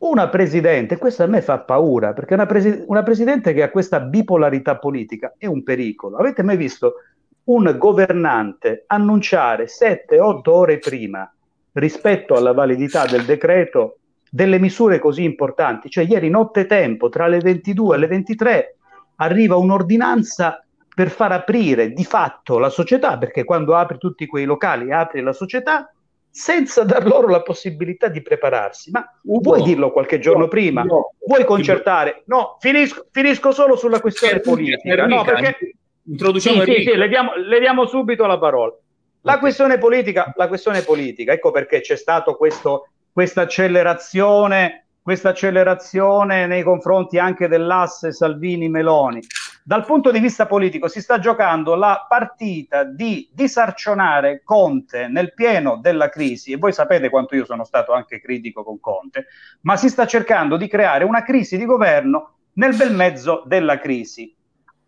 una 0.00 0.28
presidente, 0.28 0.96
questa 0.96 1.24
a 1.24 1.26
me 1.26 1.42
fa 1.42 1.58
paura, 1.58 2.12
perché 2.12 2.34
una, 2.34 2.46
presi- 2.46 2.84
una 2.86 3.02
presidente 3.02 3.52
che 3.52 3.62
ha 3.62 3.70
questa 3.70 4.00
bipolarità 4.00 4.78
politica 4.78 5.34
è 5.36 5.46
un 5.46 5.62
pericolo. 5.62 6.16
Avete 6.16 6.42
mai 6.42 6.56
visto 6.56 6.94
un 7.44 7.74
governante 7.76 8.84
annunciare 8.86 9.66
7-8 9.66 10.40
ore 10.48 10.78
prima 10.78 11.30
rispetto 11.72 12.34
alla 12.34 12.52
validità 12.52 13.04
del 13.04 13.24
decreto 13.24 13.98
delle 14.30 14.58
misure 14.58 14.98
così 14.98 15.24
importanti? 15.24 15.90
Cioè 15.90 16.04
ieri 16.04 16.30
notte 16.30 16.66
tempo, 16.66 17.10
tra 17.10 17.26
le 17.26 17.38
22 17.38 17.96
e 17.96 17.98
le 17.98 18.06
23, 18.06 18.76
arriva 19.16 19.56
un'ordinanza 19.56 20.64
per 20.94 21.10
far 21.10 21.32
aprire 21.32 21.92
di 21.92 22.04
fatto 22.04 22.58
la 22.58 22.70
società, 22.70 23.18
perché 23.18 23.44
quando 23.44 23.76
apri 23.76 23.98
tutti 23.98 24.26
quei 24.26 24.46
locali 24.46 24.92
apri 24.92 25.20
la 25.20 25.32
società 25.32 25.92
senza 26.30 26.84
dar 26.84 27.06
loro 27.06 27.28
la 27.28 27.42
possibilità 27.42 28.08
di 28.08 28.22
prepararsi. 28.22 28.90
Ma 28.90 29.04
Ugo, 29.24 29.56
vuoi 29.56 29.62
dirlo 29.62 29.90
qualche 29.90 30.18
giorno 30.18 30.42
no, 30.42 30.48
prima? 30.48 30.82
No, 30.82 31.14
vuoi 31.26 31.44
concertare? 31.44 32.22
No, 32.26 32.56
finisco, 32.60 33.06
finisco 33.10 33.52
solo 33.52 33.76
sulla 33.76 34.00
questione 34.00 34.40
politica. 34.40 35.06
No, 35.06 35.24
perché... 35.24 35.74
Introduciamo 36.02 36.64
sì, 36.64 36.72
sì, 36.72 36.82
sì, 36.82 36.96
leviamo, 36.96 37.34
leviamo 37.36 37.86
subito 37.86 38.26
la 38.26 38.38
parola. 38.38 38.74
La 39.22 39.38
questione 39.38 39.76
politica, 39.78 40.32
la 40.34 40.48
questione 40.48 40.82
politica, 40.82 41.32
ecco 41.32 41.50
perché 41.50 41.82
c'è 41.82 41.94
stato 41.94 42.36
questa 42.36 43.42
accelerazione, 43.42 44.86
questa 45.02 45.28
accelerazione 45.28 46.46
nei 46.46 46.62
confronti 46.62 47.18
anche 47.18 47.48
dell'asse 47.48 48.12
Salvini-Meloni. 48.12 49.20
Dal 49.62 49.84
punto 49.84 50.10
di 50.10 50.18
vista 50.20 50.46
politico 50.46 50.88
si 50.88 51.00
sta 51.00 51.18
giocando 51.18 51.74
la 51.74 52.06
partita 52.08 52.84
di 52.84 53.28
disarcionare 53.32 54.42
Conte 54.42 55.06
nel 55.08 55.34
pieno 55.34 55.76
della 55.76 56.08
crisi, 56.08 56.52
e 56.52 56.56
voi 56.56 56.72
sapete 56.72 57.10
quanto 57.10 57.36
io 57.36 57.44
sono 57.44 57.64
stato 57.64 57.92
anche 57.92 58.20
critico 58.20 58.64
con 58.64 58.80
Conte, 58.80 59.26
ma 59.62 59.76
si 59.76 59.88
sta 59.88 60.06
cercando 60.06 60.56
di 60.56 60.66
creare 60.66 61.04
una 61.04 61.22
crisi 61.22 61.58
di 61.58 61.66
governo 61.66 62.36
nel 62.54 62.74
bel 62.74 62.94
mezzo 62.94 63.42
della 63.46 63.78
crisi. 63.78 64.34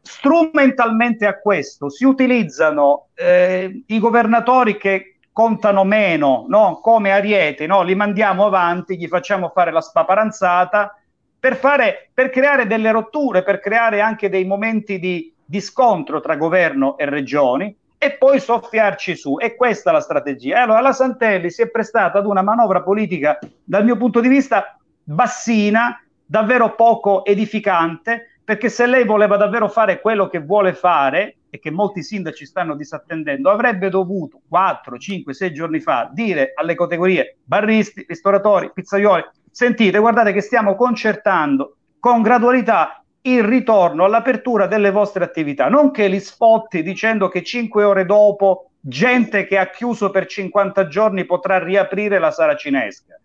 Strumentalmente 0.01 1.27
a 1.27 1.39
questo 1.39 1.89
si 1.89 2.05
utilizzano 2.05 3.09
eh, 3.15 3.85
i 3.87 3.99
governatori 3.99 4.77
che 4.79 5.19
contano 5.33 5.85
meno, 5.85 6.45
no? 6.49 6.81
come 6.83 7.13
Ariete, 7.13 7.67
no? 7.67 7.83
li 7.83 7.95
mandiamo 7.95 8.47
avanti, 8.47 8.99
gli 8.99 9.07
facciamo 9.07 9.51
fare 9.51 9.71
la 9.71 9.81
spaparanzata 9.81 11.02
per, 11.42 11.57
fare, 11.57 12.09
per 12.14 12.31
creare 12.31 12.68
delle 12.68 12.92
rotture, 12.92 13.42
per 13.42 13.59
creare 13.59 14.00
anche 14.00 14.28
dei 14.28 14.44
momenti 14.44 15.00
di, 15.00 15.35
di 15.44 15.61
scontro 15.61 16.20
tra 16.20 16.37
governo 16.37 16.96
e 16.96 17.05
regioni 17.11 17.76
e 17.98 18.12
poi 18.12 18.38
soffiarci 18.38 19.16
su. 19.16 19.38
E 19.40 19.57
questa 19.57 19.90
è 19.90 19.92
la 19.92 20.00
strategia. 20.00 20.62
Allora 20.62 20.81
la 20.81 20.92
Santelli 20.92 21.50
si 21.50 21.62
è 21.62 21.68
prestata 21.68 22.18
ad 22.18 22.26
una 22.26 22.42
manovra 22.42 22.83
politica, 22.83 23.40
dal 23.64 23.83
mio 23.83 23.96
punto 23.96 24.20
di 24.20 24.28
vista, 24.28 24.78
bassina, 25.02 26.00
davvero 26.24 26.76
poco 26.76 27.24
edificante, 27.24 28.37
perché 28.44 28.68
se 28.68 28.87
lei 28.87 29.05
voleva 29.05 29.37
davvero 29.37 29.68
fare 29.68 30.00
quello 30.00 30.28
che 30.28 30.38
vuole 30.38 30.74
fare 30.74 31.38
e 31.50 31.59
che 31.59 31.72
molti 31.72 32.05
sindaci 32.05 32.46
stanno 32.46 32.76
disattendendo, 32.76 33.50
avrebbe 33.50 33.88
dovuto 33.88 34.42
4, 34.48 34.96
5, 34.96 35.35
6 35.35 35.52
giorni 35.52 35.81
fa 35.81 36.09
dire 36.12 36.52
alle 36.55 36.76
categorie 36.76 37.38
barristi, 37.42 38.05
ristoratori, 38.07 38.70
pizzaioli, 38.72 39.24
Sentite, 39.53 39.99
guardate 39.99 40.33
che 40.33 40.41
stiamo 40.41 40.75
concertando 40.75 41.77
con 42.01 42.23
gradualità 42.23 43.05
il 43.25 43.45
ritorno 43.45 44.05
all'apertura 44.05 44.67
delle 44.67 44.91
vostre 44.91 45.25
attività, 45.25 45.69
non 45.69 45.91
che 45.91 46.09
li 46.09 46.21
sfotti 46.21 46.83
dicendo 46.83 47.29
che 47.29 47.43
cinque 47.43 47.85
ore 47.85 48.07
dopo 48.07 48.71
gente 48.81 49.47
che 49.47 49.59
ha 49.59 49.69
chiuso 49.69 50.11
per 50.11 50.25
50 50.25 50.88
giorni 50.88 51.27
potrà 51.27 51.62
riaprire 51.62 52.19
la 52.19 52.31
saracinesca. 52.31 53.21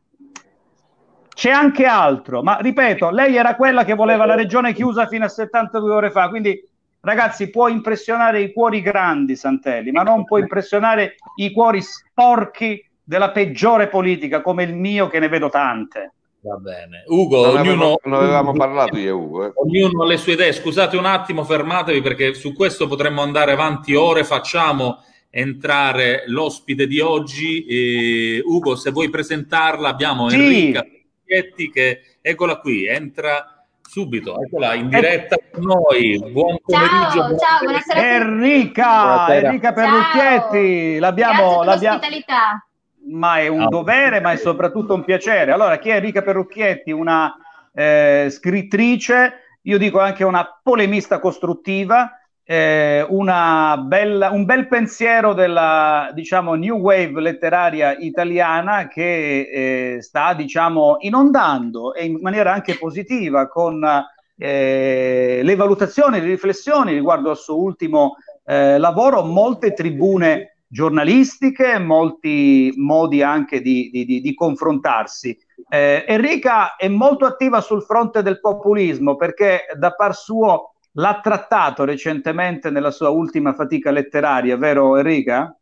C'è 1.33 1.49
anche 1.49 1.85
altro, 1.85 2.43
ma 2.43 2.57
ripeto, 2.57 3.09
lei 3.09 3.37
era 3.37 3.55
quella 3.55 3.85
che 3.85 3.95
voleva 3.95 4.25
la 4.25 4.35
regione 4.35 4.73
chiusa 4.73 5.07
fino 5.07 5.23
a 5.23 5.29
72 5.29 5.93
ore 5.93 6.11
fa, 6.11 6.27
quindi 6.27 6.61
ragazzi 6.99 7.49
può 7.49 7.69
impressionare 7.69 8.41
i 8.41 8.51
cuori 8.51 8.81
grandi 8.81 9.37
Santelli, 9.37 9.91
ma 9.91 10.03
non 10.03 10.25
può 10.25 10.39
impressionare 10.39 11.15
i 11.37 11.53
cuori 11.53 11.81
sporchi 11.81 12.83
della 13.01 13.31
peggiore 13.31 13.87
politica 13.87 14.41
come 14.41 14.63
il 14.63 14.75
mio 14.75 15.07
che 15.07 15.19
ne 15.19 15.29
vedo 15.29 15.47
tante. 15.47 16.11
Va 16.47 16.55
bene. 16.55 17.03
Ugo, 17.07 17.45
non 17.45 17.57
ognuno, 17.57 17.71
avevamo, 17.71 17.99
non 18.03 18.13
avevamo 18.13 18.51
parlato 18.53 18.97
io 18.97 19.07
e 19.07 19.11
Ugo. 19.11 19.45
Eh. 19.45 19.51
Ognuno 19.55 20.03
ha 20.03 20.05
le 20.05 20.17
sue 20.17 20.33
idee. 20.33 20.53
Scusate 20.53 20.95
un 20.95 21.05
attimo, 21.05 21.43
fermatevi 21.43 22.01
perché 22.01 22.33
su 22.33 22.53
questo 22.53 22.87
potremmo 22.87 23.21
andare 23.21 23.51
avanti 23.51 23.93
ore. 23.95 24.23
Facciamo 24.23 25.03
entrare 25.29 26.23
l'ospite 26.27 26.87
di 26.87 27.01
oggi. 27.01 27.65
Eh, 27.65 28.41
Ugo, 28.45 28.75
se 28.77 28.91
vuoi 28.91 29.09
presentarla, 29.09 29.89
abbiamo 29.89 30.29
sì. 30.29 30.35
Enrica 30.35 30.85
Pietti 31.25 31.69
che 31.69 32.01
eccola 32.21 32.59
qui, 32.59 32.85
entra 32.85 33.65
subito, 33.81 34.41
eccola 34.41 34.73
in 34.75 34.87
diretta 34.87 35.35
con 35.51 35.65
noi. 35.65 36.17
Buon 36.31 36.57
pomeriggio. 36.63 37.19
Ciao, 37.19 37.27
buon 37.27 37.37
ciao 37.37 37.59
buonasera. 37.61 38.15
Enrica, 38.15 39.01
buonasera. 39.03 39.47
Enrica 39.47 39.73
Perrucchietti, 39.73 40.99
l'abbiamo, 40.99 41.63
l'abbiamo, 41.63 41.99
ma 43.09 43.39
è 43.39 43.47
un 43.47 43.63
oh. 43.63 43.69
dovere, 43.69 44.19
ma 44.21 44.31
è 44.31 44.37
soprattutto 44.37 44.93
un 44.93 45.03
piacere. 45.03 45.51
Allora, 45.51 45.77
chi 45.77 45.89
è 45.89 45.95
Enrica 45.95 46.21
Perrucchietti? 46.21 46.91
Una 46.91 47.35
eh, 47.73 48.27
scrittrice, 48.29 49.33
io 49.61 49.77
dico 49.77 49.99
anche 49.99 50.23
una 50.23 50.59
polemista 50.61 51.19
costruttiva, 51.19 52.11
eh, 52.43 53.05
bella, 53.07 54.29
un 54.31 54.45
bel 54.45 54.67
pensiero 54.67 55.33
della 55.33 56.09
diciamo, 56.13 56.55
new 56.55 56.77
wave 56.77 57.19
letteraria 57.19 57.95
italiana 57.97 58.87
che 58.87 59.95
eh, 59.95 60.01
sta 60.01 60.33
diciamo, 60.33 60.97
inondando 60.99 61.93
e 61.93 62.05
in 62.05 62.19
maniera 62.21 62.53
anche 62.53 62.77
positiva 62.77 63.47
con 63.47 63.85
eh, 64.37 65.41
le 65.43 65.55
valutazioni, 65.55 66.21
le 66.21 66.27
riflessioni 66.27 66.93
riguardo 66.93 67.29
al 67.29 67.37
suo 67.37 67.59
ultimo 67.59 68.15
eh, 68.45 68.77
lavoro, 68.77 69.23
molte 69.23 69.73
tribune 69.73 70.56
giornalistiche, 70.67 71.79
molti 71.79 72.73
modi 72.75 73.21
anche 73.21 73.61
di, 73.61 73.89
di, 73.91 74.05
di, 74.05 74.21
di 74.21 74.33
confrontarsi. 74.33 75.37
Eh, 75.69 76.05
Enrica 76.07 76.75
è 76.75 76.87
molto 76.87 77.25
attiva 77.25 77.61
sul 77.61 77.83
fronte 77.83 78.21
del 78.21 78.39
populismo 78.39 79.15
perché 79.15 79.65
da 79.77 79.91
par 79.91 80.15
suo 80.15 80.73
l'ha 80.93 81.19
trattato 81.21 81.83
recentemente 81.83 82.69
nella 82.69 82.91
sua 82.91 83.09
ultima 83.09 83.53
fatica 83.53 83.91
letteraria, 83.91 84.57
vero 84.57 84.97
Enrica? 84.97 85.55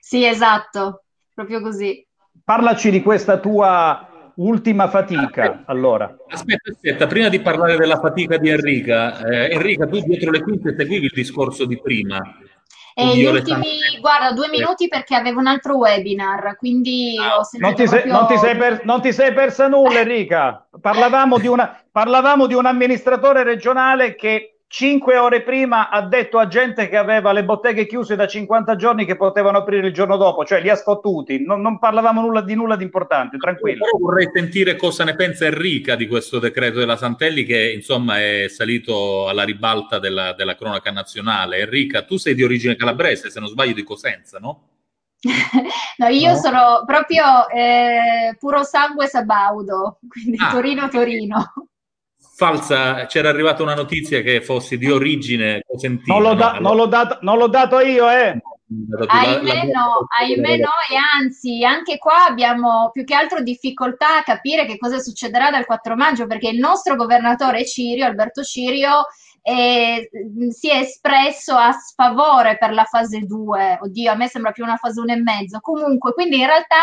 Sì, 0.00 0.24
esatto, 0.24 1.04
proprio 1.34 1.60
così. 1.60 2.06
Parlaci 2.44 2.90
di 2.90 3.02
questa 3.02 3.38
tua 3.38 4.08
ultima 4.36 4.88
fatica, 4.88 5.62
allora. 5.66 6.16
Aspetta, 6.28 6.70
aspetta, 6.70 7.06
prima 7.06 7.28
di 7.28 7.40
parlare 7.40 7.76
della 7.76 7.98
fatica 7.98 8.36
di 8.36 8.48
Enrica, 8.48 9.24
eh, 9.24 9.52
Enrica, 9.52 9.86
tu 9.86 10.00
dietro 10.00 10.30
le 10.30 10.42
quinte 10.42 10.74
seguivi 10.76 11.06
il 11.06 11.12
discorso 11.14 11.66
di 11.66 11.80
prima. 11.80 12.20
E 12.94 13.06
gli 13.16 13.24
ultimi, 13.24 13.98
guarda, 14.00 14.32
due 14.32 14.48
minuti 14.48 14.88
perché 14.88 15.14
avevo 15.14 15.40
un 15.40 15.46
altro 15.46 15.76
webinar, 15.76 16.56
quindi 16.58 17.16
ah, 17.18 17.38
ho 17.38 17.48
non 17.58 17.74
ti, 17.74 17.86
sei, 17.86 18.02
proprio... 18.02 18.12
non, 18.12 18.26
ti 18.26 18.36
sei 18.38 18.56
per, 18.56 18.84
non 18.84 19.00
ti 19.00 19.12
sei 19.12 19.32
persa 19.32 19.68
nulla, 19.68 20.00
Enrica. 20.00 20.66
Parlavamo 20.80 21.38
di, 21.38 21.46
una, 21.46 21.80
parlavamo 21.90 22.46
di 22.46 22.54
un 22.54 22.66
amministratore 22.66 23.44
regionale 23.44 24.14
che 24.14 24.51
cinque 24.72 25.18
ore 25.18 25.42
prima 25.42 25.90
ha 25.90 26.00
detto 26.00 26.38
a 26.38 26.48
gente 26.48 26.88
che 26.88 26.96
aveva 26.96 27.32
le 27.32 27.44
botteghe 27.44 27.86
chiuse 27.86 28.16
da 28.16 28.26
50 28.26 28.74
giorni 28.76 29.04
che 29.04 29.16
potevano 29.16 29.58
aprire 29.58 29.88
il 29.88 29.92
giorno 29.92 30.16
dopo, 30.16 30.46
cioè 30.46 30.62
li 30.62 30.70
ha 30.70 30.74
sfottuti, 30.74 31.44
non, 31.44 31.60
non 31.60 31.78
parlavamo 31.78 32.22
nulla 32.22 32.40
di 32.40 32.54
nulla 32.54 32.74
di 32.74 32.82
importante, 32.82 33.36
tranquillo. 33.36 33.84
Però 33.84 33.98
vorrei 33.98 34.30
sentire 34.32 34.76
cosa 34.76 35.04
ne 35.04 35.14
pensa 35.14 35.44
Enrica 35.44 35.94
di 35.94 36.06
questo 36.06 36.38
decreto 36.38 36.78
della 36.78 36.96
Santelli 36.96 37.44
che 37.44 37.70
insomma 37.70 38.18
è 38.18 38.46
salito 38.48 39.28
alla 39.28 39.44
ribalta 39.44 39.98
della, 39.98 40.32
della 40.32 40.56
cronaca 40.56 40.90
nazionale. 40.90 41.58
Enrica, 41.58 42.04
tu 42.04 42.16
sei 42.16 42.34
di 42.34 42.42
origine 42.42 42.74
calabrese, 42.74 43.28
se 43.28 43.40
non 43.40 43.50
sbaglio 43.50 43.74
di 43.74 43.82
Cosenza, 43.82 44.38
no? 44.38 44.68
no, 45.98 46.06
io 46.06 46.30
no? 46.30 46.36
sono 46.36 46.82
proprio 46.86 47.46
eh, 47.50 48.34
puro 48.38 48.62
sangue 48.62 49.06
sabaudo, 49.06 49.98
quindi 50.08 50.38
ah. 50.40 50.50
Torino-Torino 50.50 51.52
falsa, 52.34 53.06
c'era 53.06 53.28
arrivata 53.28 53.62
una 53.62 53.74
notizia 53.74 54.22
che 54.22 54.40
fossi 54.40 54.78
di 54.78 54.90
origine 54.90 55.62
cosentina. 55.66 56.14
Non 56.14 56.22
l'ho, 56.22 56.34
da, 56.34 56.52
no? 56.52 56.60
non 56.60 56.76
l'ho, 56.76 56.86
dato, 56.86 57.18
non 57.20 57.38
l'ho 57.38 57.48
dato 57.48 57.78
io, 57.80 58.08
eh. 58.10 58.40
Ahimè 59.06 59.66
no, 59.66 60.06
ahimè 60.18 60.56
no, 60.56 60.70
e 60.90 60.96
anzi, 61.20 61.62
anche 61.62 61.98
qua 61.98 62.24
abbiamo 62.24 62.90
più 62.90 63.04
che 63.04 63.14
altro 63.14 63.42
difficoltà 63.42 64.18
a 64.18 64.22
capire 64.22 64.64
che 64.64 64.78
cosa 64.78 64.98
succederà 64.98 65.50
dal 65.50 65.66
4 65.66 65.94
maggio, 65.94 66.26
perché 66.26 66.48
il 66.48 66.58
nostro 66.58 66.96
governatore 66.96 67.66
Cirio, 67.66 68.06
Alberto 68.06 68.42
Cirio, 68.42 69.06
eh, 69.42 70.08
si 70.50 70.70
è 70.70 70.76
espresso 70.76 71.54
a 71.54 71.72
sfavore 71.72 72.56
per 72.58 72.72
la 72.72 72.84
fase 72.84 73.20
2. 73.20 73.78
Oddio, 73.82 74.12
a 74.12 74.14
me 74.14 74.28
sembra 74.28 74.52
più 74.52 74.62
una 74.64 74.76
fase 74.76 75.00
1 75.00 75.12
e 75.12 75.16
mezzo. 75.16 75.58
Comunque, 75.60 76.12
quindi 76.12 76.38
in 76.38 76.46
realtà 76.46 76.76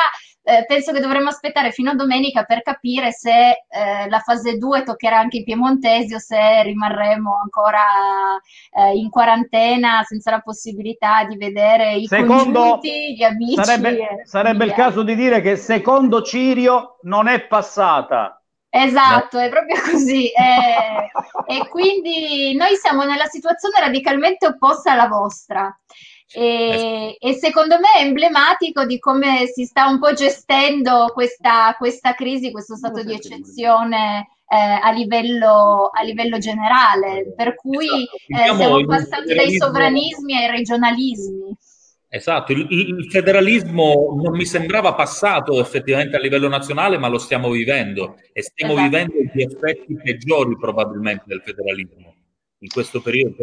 eh, 0.43 0.65
penso 0.65 0.91
che 0.91 0.99
dovremmo 0.99 1.29
aspettare 1.29 1.71
fino 1.71 1.91
a 1.91 1.95
domenica 1.95 2.43
per 2.43 2.61
capire 2.61 3.11
se 3.11 3.49
eh, 3.69 4.09
la 4.09 4.19
fase 4.19 4.57
2 4.57 4.83
toccherà 4.83 5.19
anche 5.19 5.37
i 5.37 5.43
piemontesi 5.43 6.13
o 6.13 6.19
se 6.19 6.63
rimarremo 6.63 7.39
ancora 7.41 7.83
eh, 8.71 8.97
in 8.97 9.09
quarantena 9.09 10.03
senza 10.03 10.31
la 10.31 10.39
possibilità 10.39 11.23
di 11.23 11.37
vedere 11.37 11.95
i 11.95 12.07
secondo, 12.07 12.59
congiunti, 12.59 13.15
gli 13.15 13.23
amici. 13.23 13.63
Sarebbe, 13.63 14.21
sarebbe 14.23 14.65
il 14.65 14.73
caso 14.73 15.03
di 15.03 15.15
dire 15.15 15.39
che 15.41 15.55
secondo 15.55 16.21
Cirio 16.23 16.97
non 17.03 17.27
è 17.27 17.45
passata 17.47 18.38
Esatto, 18.69 19.39
è 19.39 19.49
proprio 19.49 19.81
così. 19.81 20.27
E, 20.27 21.55
e, 21.55 21.67
quindi 21.69 22.55
noi 22.55 22.75
siamo 22.75 23.03
nella 23.03 23.25
situazione 23.25 23.79
radicalmente 23.79 24.45
opposta 24.45 24.91
alla 24.91 25.07
vostra. 25.07 25.75
E, 26.31 27.17
e, 27.19 27.33
secondo 27.33 27.79
me 27.79 27.91
è 27.97 28.03
emblematico 28.03 28.85
di 28.85 28.99
come 28.99 29.47
si 29.47 29.65
sta 29.65 29.87
un 29.87 29.97
po' 29.97 30.13
gestendo 30.13 31.09
questa, 31.11 31.73
questa 31.75 32.13
crisi, 32.13 32.51
questo 32.51 32.75
stato 32.75 33.01
di 33.01 33.13
eccezione 33.13 34.27
eh, 34.47 34.55
a, 34.55 34.91
livello, 34.91 35.89
a, 35.91 36.03
livello, 36.03 36.37
generale, 36.37 37.33
per 37.35 37.55
cui 37.55 37.87
esatto. 38.27 38.53
eh, 38.53 38.55
siamo 38.57 38.85
passati 38.85 39.33
dai 39.33 39.57
sovranismi 39.57 40.35
ai 40.35 40.51
regionalismi. 40.51 41.57
Esatto, 42.11 42.53
il, 42.53 42.65
il, 42.69 43.07
federalismo 43.11 44.19
non 44.19 44.35
mi 44.35 44.45
sembrava 44.45 44.95
passato 44.95 45.61
effettivamente 45.61 46.15
a 46.15 46.19
livello 46.19 46.47
nazionale, 46.47 46.97
ma 46.97 47.07
lo 47.07 47.19
stiamo 47.19 47.51
vivendo 47.51 48.17
e 48.33 48.41
stiamo 48.41 48.73
esatto. 48.73 48.89
vivendo 48.89 49.13
gli 49.31 49.41
effetti 49.41 49.95
peggiori 49.95 50.57
probabilmente 50.57 51.25
del 51.27 51.41
federalismo 51.45 52.15
in 52.57 52.69
questo 52.69 53.01
periodo. 53.01 53.35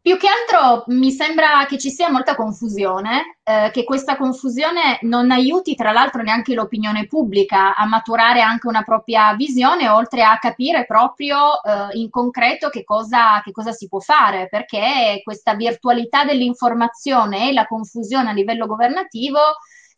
Più 0.00 0.16
che 0.16 0.28
altro 0.28 0.84
mi 0.88 1.10
sembra 1.10 1.66
che 1.66 1.76
ci 1.76 1.90
sia 1.90 2.10
molta 2.10 2.34
confusione, 2.34 3.38
eh, 3.42 3.70
che 3.72 3.84
questa 3.84 4.16
confusione 4.16 4.98
non 5.02 5.30
aiuti 5.30 5.74
tra 5.74 5.92
l'altro 5.92 6.22
neanche 6.22 6.54
l'opinione 6.54 7.06
pubblica 7.06 7.74
a 7.74 7.84
maturare 7.84 8.40
anche 8.40 8.68
una 8.68 8.82
propria 8.82 9.34
visione, 9.34 9.88
oltre 9.88 10.22
a 10.22 10.38
capire 10.38 10.86
proprio 10.86 11.62
eh, 11.62 11.98
in 11.98 12.08
concreto 12.10 12.70
che 12.70 12.84
cosa, 12.84 13.42
che 13.42 13.50
cosa 13.50 13.72
si 13.72 13.86
può 13.88 13.98
fare, 13.98 14.48
perché 14.48 15.20
questa 15.22 15.54
virtualità 15.54 16.24
dell'informazione 16.24 17.50
e 17.50 17.52
la 17.52 17.66
confusione 17.66 18.30
a 18.30 18.32
livello 18.32 18.66
governativo 18.66 19.38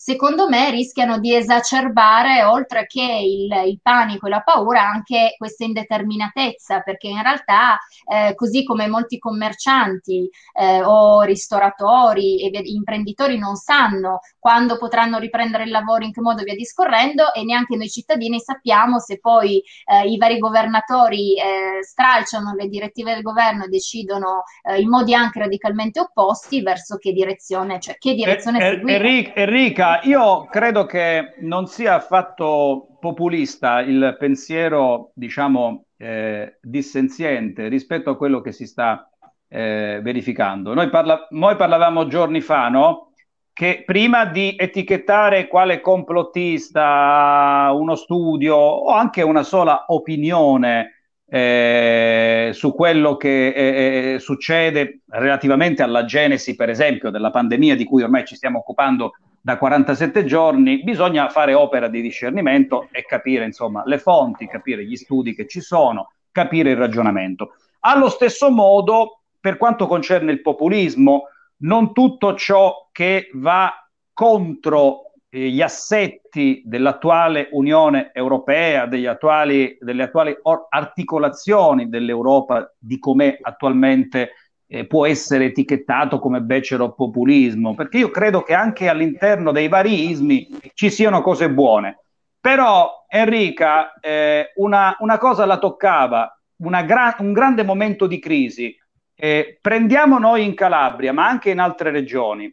secondo 0.02 0.48
me 0.48 0.70
rischiano 0.70 1.18
di 1.18 1.34
esacerbare, 1.34 2.42
oltre 2.44 2.86
che 2.86 3.02
il, 3.02 3.68
il 3.68 3.80
panico 3.82 4.26
e 4.26 4.30
la 4.30 4.40
paura, 4.40 4.80
anche 4.80 5.34
questa 5.36 5.64
indeterminatezza, 5.64 6.80
perché 6.80 7.08
in 7.08 7.22
realtà, 7.22 7.78
eh, 8.10 8.34
così 8.34 8.64
come 8.64 8.88
molti 8.88 9.18
commercianti 9.18 10.26
eh, 10.58 10.82
o 10.82 11.20
ristoratori 11.20 12.40
e 12.40 12.62
imprenditori 12.64 13.36
non 13.36 13.56
sanno 13.56 14.20
quando 14.38 14.78
potranno 14.78 15.18
riprendere 15.18 15.64
il 15.64 15.70
lavoro, 15.70 16.02
in 16.06 16.12
che 16.12 16.22
modo 16.22 16.42
via 16.44 16.54
discorrendo, 16.54 17.34
e 17.34 17.44
neanche 17.44 17.76
noi 17.76 17.90
cittadini 17.90 18.40
sappiamo 18.40 19.00
se 19.00 19.18
poi 19.18 19.62
eh, 19.84 20.08
i 20.08 20.16
vari 20.16 20.38
governatori 20.38 21.36
eh, 21.36 21.82
stralciano 21.82 22.54
le 22.54 22.68
direttive 22.68 23.12
del 23.12 23.22
governo 23.22 23.64
e 23.64 23.68
decidono 23.68 24.44
eh, 24.62 24.80
in 24.80 24.88
modi 24.88 25.12
anche 25.12 25.40
radicalmente 25.40 26.00
opposti 26.00 26.62
verso 26.62 26.96
che 26.96 27.12
direzione, 27.12 27.78
cioè 27.80 27.98
che 27.98 28.14
direzione 28.14 28.60
er, 28.60 28.76
seguire. 28.76 29.34
Enrica, 29.34 29.89
io 30.02 30.46
credo 30.46 30.84
che 30.86 31.34
non 31.40 31.66
sia 31.66 31.94
affatto 31.94 32.96
populista 33.00 33.80
il 33.80 34.16
pensiero, 34.18 35.10
diciamo, 35.14 35.86
eh, 35.96 36.58
dissenziente 36.60 37.68
rispetto 37.68 38.10
a 38.10 38.16
quello 38.16 38.40
che 38.40 38.52
si 38.52 38.66
sta 38.66 39.10
eh, 39.48 40.00
verificando. 40.02 40.74
Noi, 40.74 40.88
parla- 40.90 41.26
noi, 41.30 41.56
parlavamo 41.56 42.06
giorni 42.06 42.40
fa, 42.40 42.68
no? 42.68 43.12
Che 43.52 43.82
prima 43.84 44.24
di 44.26 44.54
etichettare 44.56 45.48
quale 45.48 45.80
complottista, 45.80 47.70
uno 47.74 47.94
studio 47.96 48.56
o 48.56 48.92
anche 48.92 49.22
una 49.22 49.42
sola 49.42 49.86
opinione 49.88 51.00
eh, 51.26 52.50
su 52.52 52.74
quello 52.74 53.16
che 53.16 53.48
eh, 53.48 54.14
eh 54.14 54.18
succede 54.18 55.00
relativamente 55.08 55.82
alla 55.82 56.04
genesi, 56.04 56.54
per 56.56 56.70
esempio, 56.70 57.10
della 57.10 57.30
pandemia 57.30 57.76
di 57.76 57.84
cui 57.84 58.02
ormai 58.02 58.24
ci 58.24 58.36
stiamo 58.36 58.58
occupando 58.58 59.12
da 59.40 59.56
47 59.56 60.24
giorni, 60.24 60.82
bisogna 60.82 61.28
fare 61.28 61.54
opera 61.54 61.88
di 61.88 62.02
discernimento 62.02 62.88
e 62.92 63.04
capire 63.04 63.44
insomma 63.44 63.82
le 63.86 63.98
fonti, 63.98 64.46
capire 64.46 64.84
gli 64.84 64.96
studi 64.96 65.34
che 65.34 65.46
ci 65.46 65.60
sono, 65.60 66.12
capire 66.30 66.70
il 66.70 66.76
ragionamento. 66.76 67.54
Allo 67.80 68.10
stesso 68.10 68.50
modo, 68.50 69.22
per 69.40 69.56
quanto 69.56 69.86
concerne 69.86 70.32
il 70.32 70.42
populismo, 70.42 71.28
non 71.62 71.92
tutto 71.92 72.34
ciò 72.34 72.88
che 72.92 73.30
va 73.34 73.72
contro 74.12 75.12
eh, 75.30 75.48
gli 75.48 75.62
assetti 75.62 76.62
dell'attuale 76.64 77.48
Unione 77.52 78.10
Europea, 78.12 78.82
attuali, 79.08 79.78
delle 79.80 80.02
attuali 80.02 80.36
articolazioni 80.68 81.88
dell'Europa 81.88 82.74
di 82.78 82.98
com'è 82.98 83.38
attualmente 83.40 84.32
eh, 84.72 84.86
può 84.86 85.04
essere 85.04 85.46
etichettato 85.46 86.20
come 86.20 86.40
becero 86.40 86.92
populismo, 86.92 87.74
perché 87.74 87.98
io 87.98 88.10
credo 88.10 88.42
che 88.42 88.54
anche 88.54 88.88
all'interno 88.88 89.50
dei 89.50 89.66
vari 89.66 90.08
ismi 90.08 90.46
ci 90.74 90.90
siano 90.90 91.22
cose 91.22 91.50
buone. 91.50 92.04
Però 92.40 93.04
Enrica 93.08 93.98
eh, 93.98 94.52
una, 94.56 94.96
una, 95.00 95.18
cosa 95.18 95.44
la 95.44 95.58
toccava, 95.58 96.40
gra- 96.56 97.16
un 97.18 97.32
grande 97.32 97.64
momento 97.64 98.06
di 98.06 98.20
crisi. 98.20 98.74
Eh, 99.16 99.58
prendiamo 99.60 100.18
noi 100.18 100.44
in 100.44 100.54
Calabria, 100.54 101.12
ma 101.12 101.26
anche 101.26 101.50
in 101.50 101.58
altre 101.58 101.90
regioni. 101.90 102.50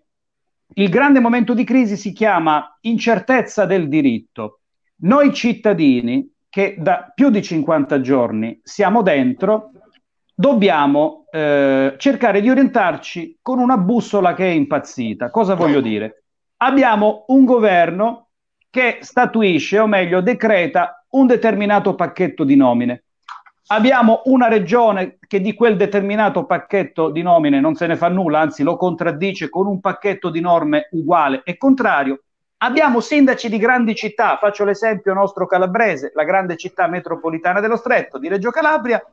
Il 0.74 0.90
grande 0.90 1.20
momento 1.20 1.54
di 1.54 1.64
crisi 1.64 1.96
si 1.96 2.12
chiama 2.14 2.78
incertezza 2.82 3.66
del 3.66 3.88
diritto. 3.88 4.62
Noi 5.02 5.32
cittadini 5.34 6.30
che 6.50 6.76
da 6.80 7.12
più 7.14 7.30
di 7.30 7.44
50 7.44 8.02
giorni 8.02 8.60
siamo 8.64 9.04
dentro, 9.04 9.72
dobbiamo 10.40 11.26
eh, 11.32 11.96
cercare 11.98 12.42
di 12.42 12.50
orientarci 12.52 13.40
con 13.42 13.58
una 13.58 13.76
bussola 13.76 14.36
che 14.36 14.46
è 14.46 14.52
impazzita. 14.52 15.32
Cosa 15.32 15.56
voglio 15.56 15.82
dire? 15.82 16.26
Abbiamo 16.58 17.26
un 17.30 17.44
governo 17.44 18.28
che 18.70 19.00
statuisce, 19.02 19.80
o 19.80 19.88
meglio, 19.88 20.22
decreta 20.22 21.04
un 21.10 21.26
determinato 21.26 21.96
pacchetto 21.96 22.44
di 22.44 22.56
nomine. 22.56 23.06
Abbiamo 23.70 24.22
una 24.26 24.48
regione 24.48 25.18
che 25.28 25.42
di 25.42 25.56
quel 25.56 25.76
determinato 25.76 26.46
pacchetto 26.46 27.10
di 27.10 27.24
nomine 27.24 27.60
non 27.60 27.74
se 27.74 27.88
ne 27.88 27.96
fa 27.96 28.08
nulla, 28.08 28.40
anzi 28.40 28.62
lo 28.62 28.78
contraddice 28.78 29.50
con 29.50 29.66
un 29.66 29.82
pacchetto 29.82 30.30
di 30.30 30.40
norme 30.40 30.88
uguale 30.92 31.42
e 31.44 31.58
contrario. 31.58 32.22
Abbiamo 32.58 33.00
sindaci 33.00 33.50
di 33.50 33.58
grandi 33.58 33.96
città, 33.96 34.38
faccio 34.40 34.64
l'esempio 34.66 35.14
nostro 35.14 35.48
calabrese, 35.48 36.12
la 36.14 36.24
grande 36.24 36.58
città 36.58 36.88
metropolitana 36.88 37.60
dello 37.60 37.76
Stretto 37.76 38.20
di 38.20 38.28
Reggio 38.28 38.52
Calabria, 38.52 39.04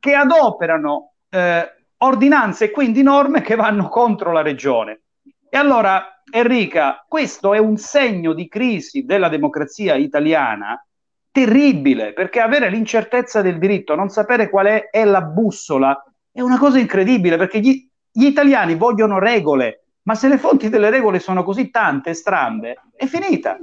che 0.00 0.14
adoperano 0.14 1.12
eh, 1.28 1.72
ordinanze 1.98 2.64
e 2.64 2.70
quindi 2.70 3.02
norme 3.02 3.42
che 3.42 3.54
vanno 3.54 3.88
contro 3.88 4.32
la 4.32 4.42
regione. 4.42 5.02
E 5.48 5.56
allora, 5.56 6.22
Enrica, 6.32 7.04
questo 7.06 7.54
è 7.54 7.58
un 7.58 7.76
segno 7.76 8.32
di 8.32 8.48
crisi 8.48 9.04
della 9.04 9.28
democrazia 9.28 9.94
italiana 9.94 10.82
terribile, 11.30 12.12
perché 12.12 12.40
avere 12.40 12.70
l'incertezza 12.70 13.42
del 13.42 13.58
diritto, 13.58 13.94
non 13.94 14.08
sapere 14.08 14.48
qual 14.48 14.66
è, 14.66 14.88
è 14.90 15.04
la 15.04 15.22
bussola, 15.22 16.02
è 16.32 16.40
una 16.40 16.58
cosa 16.58 16.78
incredibile, 16.78 17.36
perché 17.36 17.60
gli, 17.60 17.88
gli 18.10 18.24
italiani 18.24 18.74
vogliono 18.74 19.18
regole, 19.18 19.84
ma 20.02 20.14
se 20.14 20.28
le 20.28 20.38
fonti 20.38 20.68
delle 20.68 20.90
regole 20.90 21.18
sono 21.18 21.44
così 21.44 21.70
tante 21.70 22.14
strambe, 22.14 22.80
è 22.96 23.06
finita. 23.06 23.58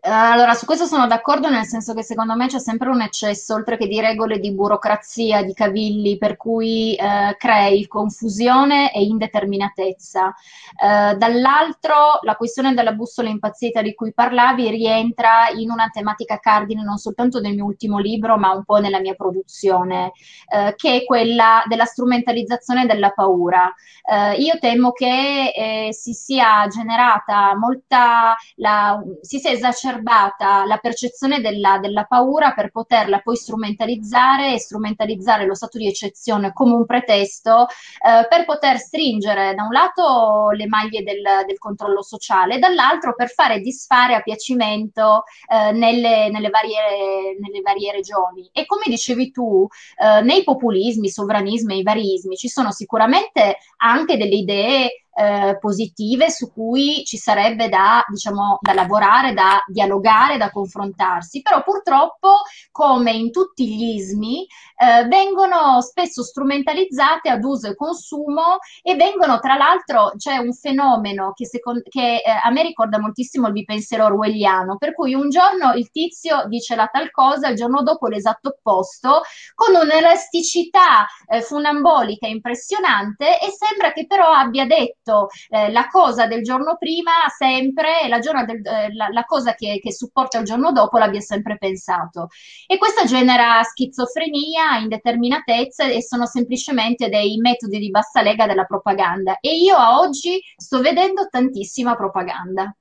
Allora, 0.00 0.54
su 0.54 0.64
questo 0.64 0.86
sono 0.86 1.08
d'accordo, 1.08 1.50
nel 1.50 1.64
senso 1.64 1.92
che 1.92 2.04
secondo 2.04 2.36
me 2.36 2.46
c'è 2.46 2.60
sempre 2.60 2.88
un 2.88 3.02
eccesso, 3.02 3.54
oltre 3.54 3.76
che 3.76 3.88
di 3.88 4.00
regole, 4.00 4.38
di 4.38 4.52
burocrazia, 4.52 5.42
di 5.42 5.52
cavilli, 5.52 6.16
per 6.16 6.36
cui 6.36 6.94
eh, 6.94 7.34
crei 7.36 7.84
confusione 7.88 8.92
e 8.92 9.02
indeterminatezza. 9.02 10.32
Eh, 10.80 11.16
dall'altro, 11.16 12.20
la 12.22 12.36
questione 12.36 12.74
della 12.74 12.92
bussola 12.92 13.28
impazzita 13.28 13.82
di 13.82 13.92
cui 13.94 14.14
parlavi 14.14 14.70
rientra 14.70 15.48
in 15.56 15.68
una 15.68 15.90
tematica 15.92 16.38
cardine 16.38 16.84
non 16.84 16.98
soltanto 16.98 17.40
del 17.40 17.54
mio 17.54 17.64
ultimo 17.64 17.98
libro, 17.98 18.38
ma 18.38 18.52
un 18.52 18.64
po' 18.64 18.76
nella 18.76 19.00
mia 19.00 19.14
produzione, 19.14 20.12
eh, 20.48 20.74
che 20.76 20.98
è 20.98 21.04
quella 21.04 21.64
della 21.66 21.86
strumentalizzazione 21.86 22.86
della 22.86 23.10
paura. 23.10 23.74
Eh, 24.08 24.36
io 24.36 24.58
temo 24.60 24.92
che 24.92 25.52
eh, 25.52 25.92
si 25.92 26.12
sia 26.12 26.68
generata 26.68 27.56
molta, 27.56 28.36
la, 28.54 29.02
si 29.22 29.40
sia 29.40 29.50
esacerata 29.50 29.86
esacerbata 29.88 30.64
la 30.66 30.76
percezione 30.78 31.40
della, 31.40 31.78
della, 31.78 32.04
paura 32.04 32.52
per 32.52 32.70
poterla 32.70 33.20
poi 33.20 33.36
strumentalizzare 33.36 34.54
e 34.54 34.58
strumentalizzare 34.58 35.46
lo 35.46 35.54
stato 35.54 35.78
di 35.78 35.86
eccezione 35.86 36.52
come 36.52 36.74
un 36.74 36.86
pretesto 36.86 37.66
eh, 37.66 38.26
per 38.28 38.44
poter 38.44 38.78
stringere 38.78 39.54
da 39.54 39.62
un 39.62 39.72
lato 39.72 40.50
le 40.50 40.66
maglie 40.66 41.02
del, 41.02 41.22
del 41.46 41.58
controllo 41.58 42.02
sociale 42.02 42.56
e 42.56 42.58
dall'altro 42.58 43.14
per 43.14 43.30
fare 43.30 43.60
disfare 43.60 44.14
a 44.14 44.20
piacimento 44.20 45.24
eh, 45.48 45.72
nelle, 45.72 46.30
nelle, 46.30 46.50
varie, 46.50 47.36
nelle, 47.40 47.60
varie, 47.62 47.92
regioni. 47.92 48.48
E 48.52 48.66
come 48.66 48.84
dicevi 48.86 49.30
tu, 49.30 49.66
eh, 49.96 50.20
nei 50.22 50.44
populismi, 50.44 51.08
sovranismi 51.08 51.74
e 51.74 51.78
i 51.78 51.82
varismi 51.82 52.36
ci 52.36 52.48
sono 52.48 52.70
sicuramente 52.70 53.58
anche 53.78 54.16
delle 54.16 54.34
idee 54.34 55.02
eh, 55.18 55.58
positive 55.58 56.30
su 56.30 56.52
cui 56.52 57.02
ci 57.04 57.16
sarebbe 57.16 57.68
da, 57.68 58.04
diciamo, 58.08 58.58
da 58.60 58.72
lavorare, 58.72 59.34
da 59.34 59.60
dialogare, 59.66 60.36
da 60.36 60.50
confrontarsi, 60.50 61.42
però 61.42 61.64
purtroppo, 61.64 62.42
come 62.70 63.10
in 63.10 63.32
tutti 63.32 63.66
gli 63.66 63.94
ismi, 63.96 64.46
eh, 64.76 65.06
vengono 65.08 65.80
spesso 65.80 66.22
strumentalizzate 66.22 67.28
ad 67.28 67.42
uso 67.42 67.68
e 67.68 67.74
consumo 67.74 68.58
e 68.80 68.94
vengono, 68.94 69.40
tra 69.40 69.56
l'altro, 69.56 70.12
c'è 70.16 70.36
un 70.36 70.52
fenomeno 70.52 71.32
che, 71.34 71.46
secondo, 71.46 71.82
che 71.88 72.22
eh, 72.24 72.30
a 72.40 72.50
me 72.50 72.62
ricorda 72.62 73.00
moltissimo 73.00 73.48
il 73.48 73.54
bipensiero 73.54 74.04
orwelliano, 74.04 74.76
per 74.76 74.94
cui 74.94 75.14
un 75.14 75.30
giorno 75.30 75.72
il 75.72 75.90
tizio 75.90 76.44
dice 76.46 76.76
la 76.76 76.86
tal 76.86 77.10
cosa, 77.10 77.48
il 77.48 77.56
giorno 77.56 77.82
dopo 77.82 78.06
l'esatto 78.06 78.50
opposto, 78.50 79.22
con 79.54 79.74
un'elasticità 79.74 81.06
eh, 81.26 81.42
funambolica 81.42 82.28
impressionante 82.28 83.40
e 83.40 83.50
sembra 83.50 83.92
che 83.92 84.06
però 84.06 84.30
abbia 84.30 84.64
detto 84.64 85.07
detto 85.08 85.28
eh, 85.48 85.72
la 85.72 85.88
cosa 85.88 86.26
del 86.26 86.42
giorno 86.42 86.76
prima 86.78 87.12
sempre 87.36 88.06
la, 88.08 88.18
del, 88.18 88.64
eh, 88.64 88.92
la, 88.94 89.08
la 89.10 89.24
cosa 89.24 89.54
che, 89.54 89.80
che, 89.82 89.92
supporta 89.92 90.38
il 90.38 90.44
giorno 90.44 90.72
dopo 90.72 90.98
l'abbia 90.98 91.20
sempre 91.20 91.56
pensato. 91.56 92.28
E 92.66 92.76
questo 92.76 93.06
genera 93.06 93.62
schizofrenia, 93.62 94.76
indeterminatezza 94.78 95.86
e 95.88 96.02
sono 96.02 96.26
semplicemente 96.26 97.08
dei 97.08 97.38
metodi 97.38 97.78
di 97.78 97.90
bassa 97.90 98.22
lega 98.22 98.46
della 98.46 98.64
propaganda. 98.64 99.38
E 99.40 99.56
io 99.56 99.76
a 99.76 99.98
oggi 99.98 100.40
sto 100.56 100.80
vedendo 100.80 101.26
tantissima 101.28 101.96
propaganda. 101.96 102.74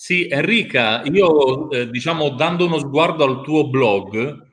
Sì, 0.00 0.28
Enrica, 0.30 1.02
io 1.02 1.70
eh, 1.70 1.90
diciamo 1.90 2.28
dando 2.30 2.66
uno 2.66 2.78
sguardo 2.78 3.24
al 3.24 3.42
tuo 3.42 3.68
blog, 3.68 4.47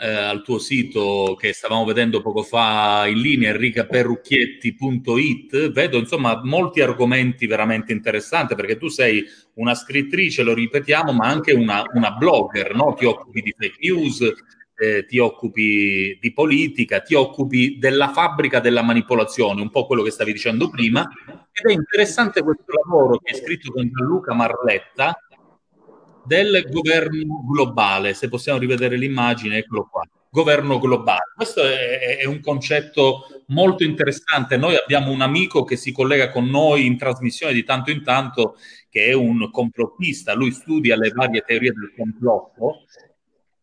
eh, 0.00 0.08
al 0.08 0.42
tuo 0.42 0.58
sito 0.58 1.36
che 1.38 1.52
stavamo 1.52 1.84
vedendo 1.84 2.22
poco 2.22 2.42
fa 2.42 3.06
in 3.06 3.20
linea, 3.20 3.50
enricaperrucchietti.it, 3.50 5.72
vedo 5.72 5.98
insomma 5.98 6.40
molti 6.42 6.80
argomenti 6.80 7.46
veramente 7.46 7.92
interessanti 7.92 8.54
perché 8.54 8.78
tu 8.78 8.88
sei 8.88 9.22
una 9.54 9.74
scrittrice, 9.74 10.42
lo 10.42 10.54
ripetiamo, 10.54 11.12
ma 11.12 11.26
anche 11.26 11.52
una, 11.52 11.82
una 11.92 12.12
blogger, 12.12 12.74
no? 12.74 12.94
ti 12.94 13.04
occupi 13.04 13.42
di 13.42 13.54
fake 13.56 13.76
news, 13.80 14.32
eh, 14.74 15.04
ti 15.04 15.18
occupi 15.18 16.16
di 16.18 16.32
politica, 16.32 17.00
ti 17.00 17.14
occupi 17.14 17.76
della 17.78 18.08
fabbrica 18.08 18.60
della 18.60 18.82
manipolazione, 18.82 19.60
un 19.60 19.68
po' 19.68 19.84
quello 19.84 20.02
che 20.02 20.10
stavi 20.10 20.32
dicendo 20.32 20.70
prima, 20.70 21.06
ed 21.52 21.70
è 21.70 21.72
interessante 21.72 22.42
questo 22.42 22.72
lavoro 22.72 23.18
che 23.18 23.34
hai 23.34 23.38
scritto 23.38 23.70
con 23.70 23.90
Gianluca 23.94 24.32
Marletta, 24.32 25.14
del 26.30 26.68
governo 26.70 27.44
globale. 27.44 28.14
Se 28.14 28.28
possiamo 28.28 28.60
rivedere 28.60 28.96
l'immagine, 28.96 29.56
eccolo 29.56 29.88
qua. 29.90 30.08
Governo 30.30 30.78
globale. 30.78 31.32
Questo 31.34 31.60
è, 31.60 32.18
è, 32.18 32.24
un 32.24 32.38
concetto 32.38 33.42
molto 33.48 33.82
interessante. 33.82 34.56
Noi 34.56 34.76
abbiamo 34.76 35.10
un 35.10 35.22
amico 35.22 35.64
che 35.64 35.74
si 35.74 35.90
collega 35.90 36.30
con 36.30 36.48
noi 36.48 36.86
in 36.86 36.96
trasmissione 36.96 37.52
di 37.52 37.64
tanto 37.64 37.90
in 37.90 38.04
tanto, 38.04 38.56
che 38.88 39.06
è 39.06 39.12
un 39.12 39.50
complottista. 39.50 40.32
Lui 40.34 40.52
studia 40.52 40.96
le 40.96 41.10
varie 41.10 41.42
teorie 41.44 41.72
del 41.72 41.92
complotto 41.96 42.84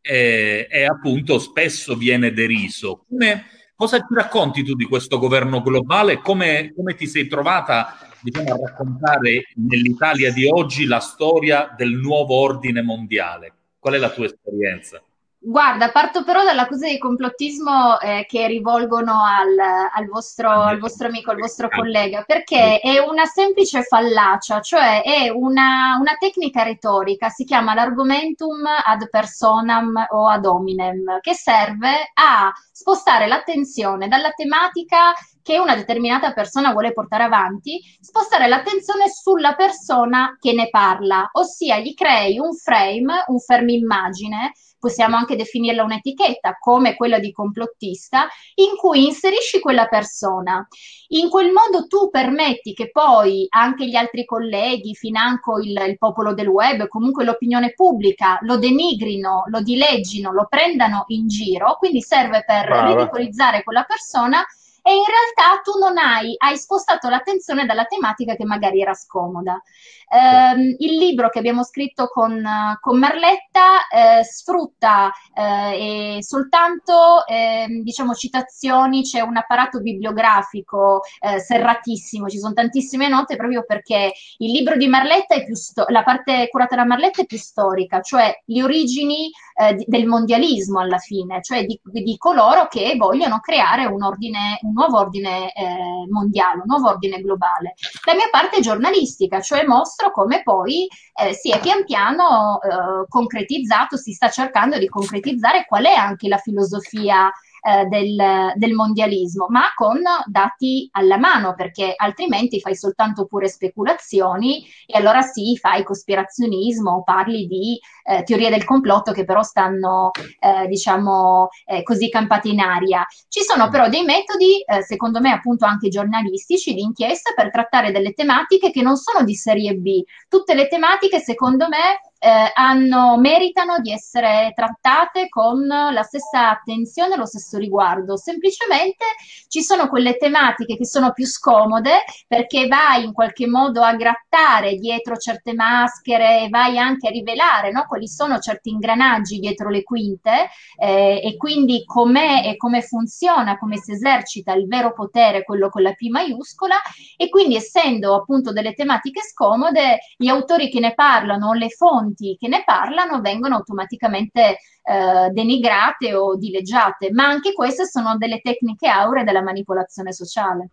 e, 0.01 0.67
e 0.69 0.83
appunto 0.83 1.39
spesso 1.39 1.95
viene 1.95 2.33
deriso. 2.33 3.05
Come, 3.07 3.45
cosa 3.77 3.99
ti 3.99 4.13
racconti 4.13 4.61
tu 4.65 4.73
di 4.73 4.83
questo 4.83 5.19
governo 5.19 5.61
globale? 5.61 6.17
Come, 6.17 6.73
come 6.75 6.95
ti 6.95 7.07
sei 7.07 7.27
trovata 7.27 7.97
diciamo, 8.29 8.53
a 8.53 8.57
raccontare 8.57 9.45
nell'Italia 9.55 10.31
di 10.33 10.45
oggi 10.45 10.85
la 10.85 10.99
storia 10.99 11.73
del 11.77 11.91
nuovo 11.91 12.35
ordine 12.35 12.81
mondiale. 12.81 13.53
Qual 13.79 13.93
è 13.93 13.97
la 13.97 14.09
tua 14.09 14.25
esperienza? 14.25 15.01
Guarda, 15.49 15.91
parto 15.91 16.25
però 16.25 16.43
dall'accusa 16.43 16.89
di 16.89 16.97
complottismo 16.97 18.01
eh, 18.01 18.25
che 18.27 18.47
rivolgono 18.47 19.23
al, 19.23 19.57
al, 19.93 20.05
vostro, 20.07 20.49
al, 20.49 20.77
vostro, 20.77 21.07
amico, 21.07 21.31
al 21.31 21.37
vostro 21.37 21.69
collega, 21.69 22.23
perché 22.23 22.81
è 22.81 22.99
una 22.99 23.23
semplice 23.23 23.83
fallacia, 23.83 24.59
cioè 24.59 25.01
è 25.03 25.29
una, 25.29 25.95
una 26.01 26.17
tecnica 26.19 26.63
retorica, 26.63 27.29
si 27.29 27.45
chiama 27.45 27.73
l'argumentum 27.73 28.65
ad 28.83 29.07
personam 29.09 30.07
o 30.09 30.27
ad 30.27 30.45
hominem, 30.45 31.19
che 31.21 31.33
serve 31.33 32.11
a 32.13 32.51
spostare 32.69 33.25
l'attenzione 33.25 34.09
dalla 34.09 34.31
tematica 34.31 35.13
che 35.41 35.59
una 35.59 35.75
determinata 35.75 36.33
persona 36.33 36.73
vuole 36.73 36.91
portare 36.91 37.23
avanti, 37.23 37.79
spostare 38.01 38.49
l'attenzione 38.49 39.07
sulla 39.07 39.55
persona 39.55 40.35
che 40.41 40.51
ne 40.51 40.67
parla, 40.67 41.29
ossia 41.31 41.77
gli 41.77 41.93
crei 41.93 42.37
un 42.37 42.53
frame, 42.53 43.23
un 43.27 43.39
fermimmagine 43.39 44.51
possiamo 44.79 45.15
anche 45.15 45.35
definirla 45.35 45.83
un'etichetta 45.83 46.57
come 46.59 46.95
quella 46.95 47.19
di 47.19 47.31
complottista, 47.31 48.27
in 48.55 48.75
cui 48.75 49.05
inserisci 49.05 49.59
quella 49.59 49.87
persona. 49.87 50.67
In 51.09 51.29
quel 51.29 51.51
modo 51.51 51.87
tu 51.87 52.09
permetti 52.09 52.73
che 52.73 52.89
poi 52.91 53.45
anche 53.49 53.87
gli 53.87 53.95
altri 53.95 54.25
colleghi, 54.25 54.93
financo 54.93 55.59
il, 55.59 55.71
il 55.87 55.97
popolo 55.97 56.33
del 56.33 56.47
web, 56.47 56.87
comunque 56.87 57.23
l'opinione 57.23 57.73
pubblica, 57.73 58.37
lo 58.41 58.57
denigrino, 58.57 59.43
lo 59.47 59.61
dileggino, 59.61 60.31
lo 60.31 60.47
prendano 60.49 61.05
in 61.07 61.27
giro, 61.27 61.75
quindi 61.77 62.01
serve 62.01 62.43
per 62.45 62.65
Brava. 62.65 62.87
ridicolizzare 62.87 63.63
quella 63.63 63.83
persona 63.83 64.45
e 64.87 64.95
in 64.95 65.03
realtà 65.03 65.61
tu 65.61 65.77
non 65.77 65.97
hai, 65.97 66.33
hai 66.37 66.57
spostato 66.57 67.09
l'attenzione 67.09 67.65
dalla 67.65 67.83
tematica 67.83 68.35
che 68.35 68.45
magari 68.45 68.79
era 68.79 68.93
scomoda. 68.93 69.61
Eh, 70.09 70.75
il 70.79 70.97
libro 70.97 71.27
che 71.27 71.39
abbiamo 71.39 71.65
scritto 71.65 72.07
con, 72.07 72.41
con 72.79 72.97
Marletta 72.97 73.89
eh, 73.89 74.23
sfrutta 74.23 75.11
eh, 75.35 76.19
soltanto 76.21 77.27
ehm, 77.27 77.81
diciamo, 77.81 78.13
citazioni, 78.13 79.01
c'è 79.01 79.19
un 79.19 79.35
apparato 79.35 79.81
bibliografico 79.81 81.01
eh, 81.19 81.41
serratissimo, 81.41 82.29
ci 82.29 82.39
sono 82.39 82.53
tantissime 82.53 83.09
note 83.09 83.35
proprio 83.35 83.65
perché 83.67 84.13
il 84.37 84.51
libro 84.51 84.77
di 84.77 84.87
Marletta 84.87 85.35
è 85.35 85.43
più 85.43 85.55
sto- 85.55 85.87
la 85.89 86.03
parte 86.03 86.47
curata 86.47 86.77
da 86.77 86.85
Marletta 86.85 87.23
è 87.23 87.25
più 87.25 87.37
storica, 87.37 87.99
cioè 87.99 88.33
le 88.45 88.63
origini 88.63 89.29
eh, 89.59 89.83
del 89.87 90.05
mondialismo 90.05 90.79
alla 90.79 90.99
fine, 90.99 91.41
cioè 91.41 91.65
di, 91.65 91.79
di, 91.83 92.15
coloro 92.17 92.67
che 92.67 92.95
vogliono 92.95 93.39
creare 93.39 93.85
un, 93.85 94.03
ordine, 94.03 94.59
un 94.61 94.73
nuovo 94.73 94.99
ordine 94.99 95.51
eh, 95.51 96.05
mondiale, 96.11 96.59
un 96.59 96.67
nuovo 96.67 96.89
ordine 96.89 97.19
globale. 97.21 97.73
La 98.05 98.13
mia 98.13 98.27
parte 98.29 98.57
è 98.57 98.61
giornalistica, 98.61 99.41
cioè 99.41 99.65
mostro 99.65 100.11
come 100.11 100.43
poi 100.43 100.87
eh, 101.15 101.33
si 101.33 101.49
è 101.49 101.59
pian 101.59 101.85
piano 101.85 102.59
eh, 102.61 103.07
concretizzato, 103.09 103.97
si 103.97 104.13
sta 104.13 104.29
cercando 104.29 104.77
di 104.77 104.87
concretizzare 104.87 105.65
qual 105.67 105.85
è 105.85 105.93
anche 105.93 106.27
la 106.27 106.37
filosofia 106.37 107.31
eh, 107.67 107.85
del, 107.87 108.15
del, 108.55 108.73
mondialismo, 108.73 109.47
ma 109.49 109.65
con 109.75 110.01
dati 110.25 110.87
alla 110.91 111.17
mano, 111.17 111.53
perché 111.53 111.93
altrimenti 111.97 112.61
fai 112.61 112.77
soltanto 112.77 113.25
pure 113.25 113.49
speculazioni 113.49 114.65
e 114.85 114.97
allora 114.97 115.21
sì, 115.21 115.57
fai 115.57 115.83
cospirazionismo 115.83 117.03
parli 117.03 117.45
di 117.45 117.77
eh, 118.03 118.23
teorie 118.23 118.49
del 118.49 118.63
complotto 118.63 119.11
che 119.11 119.25
però 119.25 119.43
stanno, 119.43 120.11
eh, 120.39 120.65
diciamo, 120.67 121.49
eh, 121.65 121.83
così 121.83 122.07
campate 122.07 122.47
in 122.47 122.61
aria. 122.61 123.05
Ci 123.27 123.41
sono 123.41 123.67
però 123.67 123.89
dei 123.89 124.03
metodi, 124.03 124.61
eh, 124.61 124.83
secondo 124.83 125.19
me 125.19 125.31
appunto 125.31 125.65
anche 125.65 125.89
giornalistici, 125.89 126.73
di 126.73 126.81
inchiesta 126.81 127.33
per 127.35 127.51
trattare 127.51 127.91
delle 127.91 128.13
tematiche 128.13 128.71
che 128.71 128.81
non 128.81 128.95
sono 128.95 129.25
di 129.25 129.35
serie 129.35 129.73
B. 129.73 130.01
Tutte 130.29 130.53
le 130.53 130.69
tematiche, 130.69 131.19
secondo 131.19 131.67
me, 131.67 131.99
eh, 132.19 132.51
hanno, 132.53 133.17
meritano 133.17 133.79
di 133.79 133.91
essere 133.91 134.51
trattate 134.55 135.29
con 135.29 135.65
la 135.65 136.03
stessa 136.03 136.49
attenzione 136.49 137.13
e 137.13 137.17
lo 137.17 137.25
stesso 137.25 137.57
riguardo. 137.57 138.17
Semplicemente 138.17 139.05
ci 139.47 139.61
sono 139.61 139.87
quelle 139.87 140.17
tematiche 140.17 140.75
che 140.75 140.85
sono 140.85 141.11
più 141.13 141.25
scomode 141.25 142.03
perché 142.27 142.67
vai 142.67 143.03
in 143.03 143.13
qualche 143.13 143.47
modo 143.47 143.81
a 143.81 143.95
grattare 143.95 144.75
dietro 144.75 145.17
certe 145.17 145.53
maschere 145.53 146.43
e 146.43 146.49
vai 146.49 146.77
anche 146.77 147.07
a 147.07 147.11
rivelare 147.11 147.71
no, 147.71 147.85
quali 147.87 148.07
sono 148.07 148.39
certi 148.39 148.69
ingranaggi 148.69 149.39
dietro 149.39 149.69
le 149.69 149.83
quinte 149.83 150.49
eh, 150.79 151.21
e 151.23 151.37
quindi 151.37 151.83
com'è 151.85 152.41
e 152.45 152.57
come 152.57 152.81
funziona, 152.81 153.57
come 153.57 153.77
si 153.77 153.91
esercita 153.91 154.53
il 154.53 154.67
vero 154.67 154.93
potere, 154.93 155.43
quello 155.43 155.69
con 155.69 155.81
la 155.81 155.93
P 155.93 156.09
maiuscola 156.09 156.75
e 157.15 157.29
quindi 157.29 157.55
essendo 157.55 158.15
appunto 158.15 158.51
delle 158.51 158.73
tematiche 158.73 159.21
scomode, 159.21 159.99
gli 160.17 160.27
autori 160.27 160.69
che 160.69 160.79
ne 160.79 160.93
parlano, 160.93 161.53
le 161.53 161.69
fonti, 161.69 162.06
fonti 162.07 162.37
che 162.39 162.47
ne 162.47 162.63
parlano 162.65 163.21
vengono 163.21 163.55
automaticamente 163.55 164.57
eh, 164.83 165.29
denigrate 165.31 166.13
o 166.13 166.37
dileggiate, 166.37 167.11
ma 167.11 167.25
anche 167.25 167.53
queste 167.53 167.85
sono 167.85 168.17
delle 168.17 168.39
tecniche 168.41 168.87
auree 168.87 169.23
della 169.23 169.41
manipolazione 169.41 170.13
sociale. 170.13 170.69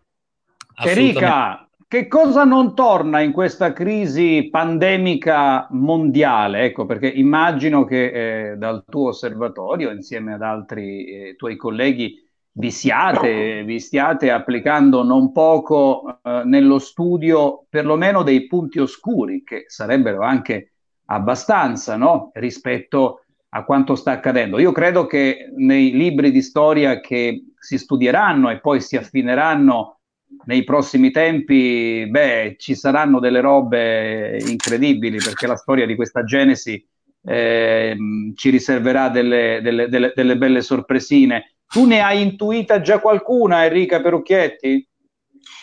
Erika, 0.83 1.67
che 1.87 2.07
cosa 2.07 2.43
non 2.43 2.75
torna 2.75 3.21
in 3.21 3.31
questa 3.31 3.73
crisi 3.73 4.49
pandemica 4.49 5.67
mondiale? 5.71 6.63
Ecco, 6.63 6.85
perché 6.85 7.07
immagino 7.07 7.85
che 7.85 8.51
eh, 8.51 8.57
dal 8.57 8.83
tuo 8.87 9.09
osservatorio, 9.09 9.91
insieme 9.91 10.33
ad 10.33 10.41
altri 10.41 11.05
eh, 11.05 11.35
tuoi 11.35 11.55
colleghi, 11.55 12.23
vi 12.57 12.71
siate, 12.71 13.63
vi 13.63 13.81
stiate 13.81 14.31
applicando 14.31 15.03
non 15.03 15.33
poco 15.33 16.19
eh, 16.23 16.43
nello 16.45 16.79
studio 16.79 17.65
perlomeno 17.69 18.23
dei 18.23 18.47
punti 18.47 18.79
oscuri, 18.79 19.43
che 19.43 19.65
sarebbero 19.67 20.23
anche 20.23 20.74
abbastanza 21.05 21.95
no? 21.95 22.31
rispetto 22.33 23.21
a 23.49 23.63
quanto 23.63 23.95
sta 23.95 24.11
accadendo. 24.11 24.59
Io 24.59 24.71
credo 24.71 25.05
che 25.05 25.49
nei 25.55 25.91
libri 25.91 26.31
di 26.31 26.41
storia 26.41 26.99
che 26.99 27.45
si 27.57 27.77
studieranno 27.77 28.49
e 28.49 28.59
poi 28.59 28.81
si 28.81 28.97
affineranno 28.97 29.99
nei 30.45 30.63
prossimi 30.63 31.11
tempi, 31.11 32.05
beh, 32.09 32.55
ci 32.57 32.75
saranno 32.75 33.19
delle 33.19 33.39
robe 33.39 34.37
incredibili 34.45 35.17
perché 35.17 35.47
la 35.47 35.55
storia 35.55 35.85
di 35.85 35.95
questa 35.95 36.23
Genesi 36.23 36.85
eh, 37.23 37.97
ci 38.35 38.49
riserverà 38.49 39.09
delle, 39.09 39.59
delle, 39.63 39.87
delle, 39.87 40.11
delle 40.13 40.37
belle 40.37 40.61
sorpresine. 40.61 41.55
Tu 41.67 41.85
ne 41.85 42.01
hai 42.01 42.21
intuita 42.21 42.81
già 42.81 42.99
qualcuna, 42.99 43.65
Enrica 43.65 44.01
Perucchietti? 44.01 44.87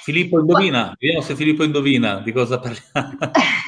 Filippo 0.03 0.40
indovina, 0.40 0.97
vediamo 0.99 1.22
se 1.22 1.36
Filippo 1.36 1.62
indovina 1.62 2.20
di 2.20 2.32
cosa 2.32 2.59
parliamo. 2.59 3.18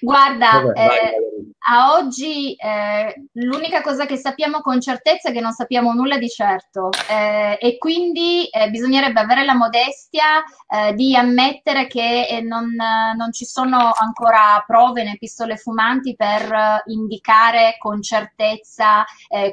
Guarda, 0.00 0.62
Vabbè, 0.62 0.80
eh, 0.80 1.37
a 1.70 1.92
oggi 1.92 2.54
eh, 2.54 3.28
l'unica 3.32 3.82
cosa 3.82 4.06
che 4.06 4.16
sappiamo 4.16 4.60
con 4.60 4.80
certezza 4.80 5.28
è 5.28 5.32
che 5.32 5.40
non 5.40 5.52
sappiamo 5.52 5.92
nulla 5.92 6.16
di 6.16 6.28
certo 6.28 6.88
eh, 7.10 7.58
e 7.60 7.76
quindi 7.76 8.46
eh, 8.46 8.70
bisognerebbe 8.70 9.20
avere 9.20 9.44
la 9.44 9.54
modestia 9.54 10.42
eh, 10.66 10.94
di 10.94 11.14
ammettere 11.14 11.86
che 11.86 12.26
eh, 12.26 12.40
non, 12.40 12.74
non, 12.74 13.32
ci 13.32 13.44
sono 13.44 13.92
ancora 13.94 14.64
prove 14.66 15.04
né 15.04 15.16
pistole 15.18 15.56
fumanti 15.56 16.16
per 16.16 16.82
indicare 16.86 17.76
con 17.78 18.02
certezza 18.02 19.04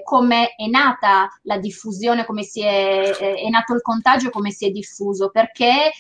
come 0.03 0.55
è 0.55 0.68
nata 0.68 1.30
la 1.43 1.57
diffusione, 1.57 2.26
come 2.26 2.41
è, 2.41 3.11
è 3.18 3.49
nato 3.49 3.74
il 3.74 3.82
contagio, 3.82 4.30
come 4.30 4.51
si 4.51 4.66
è 4.66 4.70
diffuso, 4.70 5.30
perché 5.30 5.91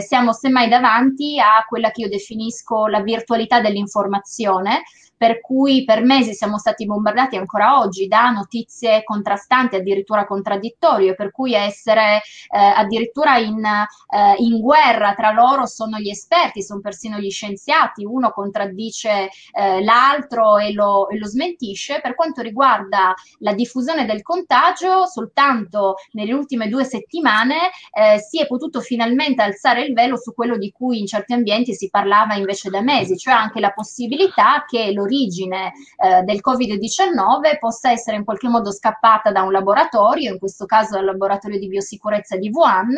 siamo 0.00 0.32
semmai 0.32 0.68
davanti 0.68 1.38
a 1.40 1.64
quella 1.66 1.90
che 1.90 2.02
io 2.02 2.08
definisco 2.08 2.86
la 2.86 3.00
virtualità 3.00 3.60
dell'informazione 3.60 4.82
per 5.16 5.40
cui 5.40 5.84
per 5.84 6.02
mesi 6.02 6.34
siamo 6.34 6.58
stati 6.58 6.84
bombardati 6.84 7.36
ancora 7.36 7.78
oggi 7.78 8.06
da 8.06 8.30
notizie 8.30 9.02
contrastanti, 9.04 9.76
addirittura 9.76 10.26
contraddittorie, 10.26 11.14
per 11.14 11.30
cui 11.30 11.54
essere 11.54 12.22
eh, 12.50 12.58
addirittura 12.58 13.38
in, 13.38 13.64
eh, 13.64 14.34
in, 14.38 14.60
guerra 14.60 15.14
tra 15.14 15.32
loro 15.32 15.66
sono 15.66 15.98
gli 15.98 16.08
esperti, 16.08 16.62
sono 16.62 16.80
persino 16.80 17.18
gli 17.18 17.30
scienziati, 17.30 18.04
uno 18.04 18.30
contraddice 18.30 19.30
eh, 19.52 19.82
l'altro 19.82 20.58
e 20.58 20.72
lo, 20.72 21.08
e 21.08 21.18
lo 21.18 21.26
smentisce. 21.26 22.00
Per 22.00 22.14
quanto 22.14 22.42
riguarda 22.42 23.14
la 23.38 23.54
diffusione 23.54 24.04
del 24.04 24.22
contagio, 24.22 25.06
soltanto 25.06 25.96
nelle 26.12 26.32
ultime 26.32 26.68
due 26.68 26.84
settimane 26.84 27.70
eh, 27.92 28.18
si 28.18 28.40
è 28.40 28.46
potuto 28.46 28.80
finalmente 28.80 29.42
alzare 29.42 29.84
il 29.84 29.94
velo 29.94 30.16
su 30.16 30.34
quello 30.34 30.56
di 30.58 30.70
cui 30.70 30.98
in 30.98 31.06
certi 31.06 31.32
ambienti 31.32 31.74
si 31.74 31.88
parlava 31.88 32.34
invece 32.34 32.68
da 32.70 32.82
mesi, 32.82 33.16
cioè 33.16 33.34
anche 33.34 33.60
la 33.60 33.72
possibilità 33.72 34.64
che 34.66 34.92
l'origine 34.92 35.03
l'origine 35.04 35.72
eh, 35.98 36.22
del 36.22 36.40
Covid-19 36.42 37.58
possa 37.58 37.90
essere 37.90 38.16
in 38.16 38.24
qualche 38.24 38.48
modo 38.48 38.72
scappata 38.72 39.30
da 39.30 39.42
un 39.42 39.52
laboratorio, 39.52 40.32
in 40.32 40.38
questo 40.38 40.64
caso 40.64 40.94
dal 40.94 41.04
laboratorio 41.04 41.58
di 41.58 41.68
biosicurezza 41.68 42.36
di 42.36 42.50
Wuhan, 42.50 42.94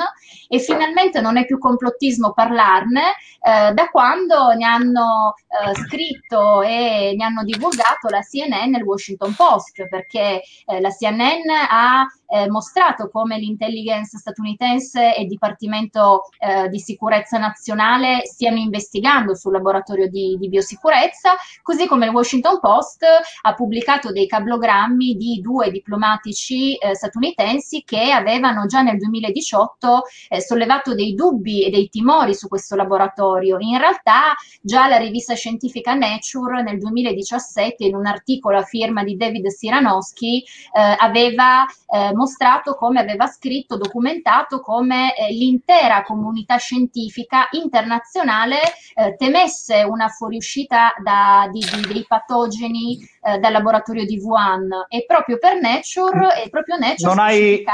e 0.49 0.59
finalmente 0.59 1.21
non 1.21 1.37
è 1.37 1.45
più 1.45 1.59
complottismo 1.59 2.33
parlarne 2.33 3.15
eh, 3.43 3.73
da 3.73 3.89
quando 3.91 4.53
ne 4.53 4.65
hanno 4.65 5.35
eh, 5.49 5.75
scritto 5.75 6.63
e 6.63 7.15
ne 7.17 7.25
hanno 7.25 7.43
divulgato 7.43 8.09
la 8.09 8.21
CNN 8.21 8.75
e 8.75 8.79
il 8.79 8.85
Washington 8.85 9.35
Post, 9.35 9.89
perché 9.89 10.43
eh, 10.65 10.81
la 10.81 10.91
CNN 10.91 11.49
ha 11.69 12.07
eh, 12.29 12.49
mostrato 12.49 13.09
come 13.09 13.39
l'intelligence 13.39 14.19
statunitense 14.19 15.15
e 15.15 15.23
il 15.23 15.29
Dipartimento 15.29 16.23
eh, 16.39 16.69
di 16.69 16.79
Sicurezza 16.79 17.39
Nazionale 17.39 18.23
stiano 18.25 18.59
investigando 18.59 19.35
sul 19.35 19.53
laboratorio 19.53 20.09
di, 20.09 20.37
di, 20.39 20.49
biosicurezza, 20.49 21.35
così 21.63 21.87
come 21.87 21.96
il 22.05 22.11
Washington 22.11 22.61
Post 22.61 23.05
ha 23.43 23.55
pubblicato 23.55 24.13
dei 24.13 24.27
cablogrammi 24.27 25.15
di 25.15 25.41
due 25.41 25.71
diplomatici 25.71 26.77
eh, 26.77 26.95
statunitensi 26.95 27.83
che 27.85 28.11
avevano 28.11 28.67
già 28.67 28.83
nel 28.83 28.99
2018 28.99 30.03
eh, 30.29 30.41
sollevato 30.41 30.95
dei 30.95 31.15
dubbi 31.15 31.65
e 31.65 31.71
dei 31.71 31.89
timori 31.89 32.35
su 32.35 32.49
questo 32.49 32.77
laboratorio. 32.77 33.57
In 33.59 33.79
realtà 33.79 34.35
già 34.61 34.89
la 34.89 34.97
rivista 34.97 35.35
scientifica 35.35 35.95
Nature 35.95 36.63
nel 36.63 36.79
2017 36.79 37.85
in 37.85 37.95
un 37.95 38.07
articolo 38.07 38.59
a 38.59 38.63
firma 38.63 39.03
di 39.03 39.17
David 39.17 39.47
Siranowski 39.47 40.43
eh, 40.43 40.97
aveva 40.99 41.65
eh, 41.89 42.13
mostrato 42.15 42.75
come 42.75 43.01
aveva 43.01 43.27
scritto, 43.27 43.77
documentato 43.77 44.61
come 44.61 45.15
eh, 45.17 45.33
l'intera 45.33 46.03
comunità 46.03 46.57
scientifica 46.57 47.49
internazionale 47.53 48.61
eh, 48.95 49.15
temesse 49.17 49.83
una 49.83 50.09
fuoriuscita 50.09 50.95
da, 51.03 51.49
di, 51.51 51.61
di, 51.61 51.86
dei 51.87 52.05
patogeni 52.07 52.99
eh, 53.22 53.39
dal 53.39 53.53
laboratorio 53.53 54.05
di 54.05 54.18
Wuhan 54.18 54.68
e 54.89 55.05
proprio 55.07 55.39
per 55.39 55.61
Nature, 55.61 56.43
e 56.43 56.49
proprio 56.49 56.76
Nature 56.76 57.09
non 57.09 57.18
hai... 57.18 57.64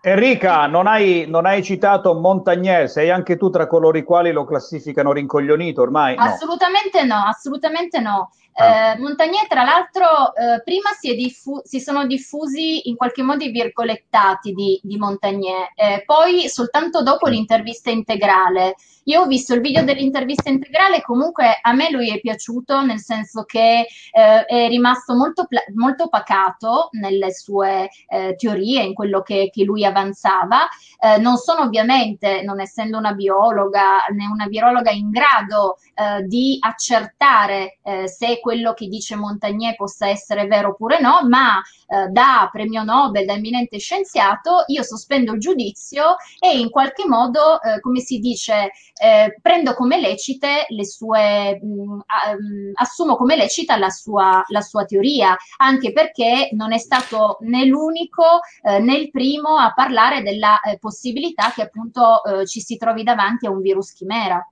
Enrica, 0.00 0.66
non 0.68 0.86
hai, 0.86 1.24
non 1.26 1.44
hai, 1.44 1.62
citato 1.62 2.14
Montagnier, 2.14 2.88
sei 2.88 3.10
anche 3.10 3.36
tu 3.36 3.50
tra 3.50 3.66
coloro 3.66 3.98
i 3.98 4.04
quali 4.04 4.30
lo 4.30 4.44
classificano 4.44 5.12
rincoglionito 5.12 5.82
ormai? 5.82 6.14
No. 6.14 6.22
Assolutamente 6.22 7.02
no, 7.02 7.24
assolutamente 7.26 7.98
no. 7.98 8.30
Ah. 8.58 8.94
Eh, 8.94 8.98
Montagnier, 8.98 9.46
tra 9.46 9.62
l'altro, 9.62 10.34
eh, 10.34 10.60
prima 10.64 10.90
si, 10.98 11.14
diffu- 11.14 11.64
si, 11.64 11.80
sono 11.80 12.06
diffusi 12.06 12.88
in 12.88 12.96
qualche 12.96 13.22
modo 13.22 13.44
i 13.44 13.50
virgolettati 13.50 14.52
di, 14.52 14.80
di 14.82 14.96
Montagnier, 14.96 15.70
eh, 15.76 16.02
poi 16.04 16.48
soltanto 16.48 17.02
dopo 17.02 17.28
l'intervista 17.28 17.90
integrale. 17.90 18.74
Io 19.04 19.22
ho 19.22 19.26
visto 19.26 19.54
il 19.54 19.62
video 19.62 19.84
dell'intervista 19.84 20.50
integrale, 20.50 21.00
comunque 21.00 21.58
a 21.62 21.72
me 21.72 21.90
lui 21.90 22.10
è 22.10 22.20
piaciuto, 22.20 22.82
nel 22.82 22.98
senso 22.98 23.44
che 23.44 23.86
eh, 24.12 24.44
è 24.44 24.68
rimasto 24.68 25.14
molto, 25.14 25.46
molto 25.74 26.08
pacato 26.08 26.88
nelle 26.92 27.32
sue 27.32 27.88
eh, 28.08 28.34
teorie, 28.36 28.82
in 28.82 28.92
quello 28.92 29.22
che, 29.22 29.50
che 29.50 29.64
lui 29.64 29.84
avanzava. 29.84 30.68
Eh, 31.00 31.16
non 31.18 31.36
sono 31.36 31.62
ovviamente, 31.62 32.42
non 32.42 32.60
essendo 32.60 32.98
una 32.98 33.12
biologa 33.12 34.04
né 34.14 34.26
una 34.26 34.46
virologa, 34.46 34.90
in 34.90 35.10
grado 35.10 35.78
di 36.26 36.58
accertare 36.60 37.78
se 38.04 38.38
quello 38.48 38.72
che 38.72 38.86
dice 38.86 39.14
Montagnier 39.14 39.76
possa 39.76 40.08
essere 40.08 40.46
vero 40.46 40.70
oppure 40.70 41.00
no, 41.00 41.20
ma 41.28 41.60
eh, 41.86 42.08
da 42.08 42.48
premio 42.50 42.82
Nobel, 42.82 43.26
da 43.26 43.34
eminente 43.34 43.76
scienziato, 43.76 44.64
io 44.68 44.82
sospendo 44.82 45.34
il 45.34 45.38
giudizio 45.38 46.16
e 46.38 46.58
in 46.58 46.70
qualche 46.70 47.06
modo, 47.06 47.58
come 47.82 48.00
si 48.00 48.20
dice, 48.20 48.70
eh, 48.98 49.38
prendo 49.42 49.74
come 49.74 50.00
lecite 50.00 50.64
le 50.68 50.86
sue, 50.86 51.60
mh, 51.62 51.66
mm, 51.66 51.92
mm, 51.92 52.70
assumo 52.76 53.16
come 53.16 53.36
lecita 53.36 53.76
la 53.76 53.90
sua, 53.90 54.42
la 54.46 54.62
sua, 54.62 54.86
teoria, 54.86 55.36
anche 55.58 55.92
perché 55.92 56.48
non 56.52 56.72
è 56.72 56.78
stato 56.78 57.36
né 57.40 57.66
l'unico 57.66 58.40
eh, 58.62 58.78
né 58.78 58.96
il 58.96 59.10
primo 59.10 59.58
a 59.58 59.74
parlare 59.74 60.22
della 60.22 60.58
eh, 60.60 60.78
possibilità 60.78 61.52
che 61.52 61.60
appunto 61.60 62.24
eh, 62.24 62.46
ci 62.46 62.60
si 62.62 62.78
trovi 62.78 63.02
davanti 63.02 63.44
a 63.44 63.50
un 63.50 63.60
virus 63.60 63.92
chimera. 63.92 64.42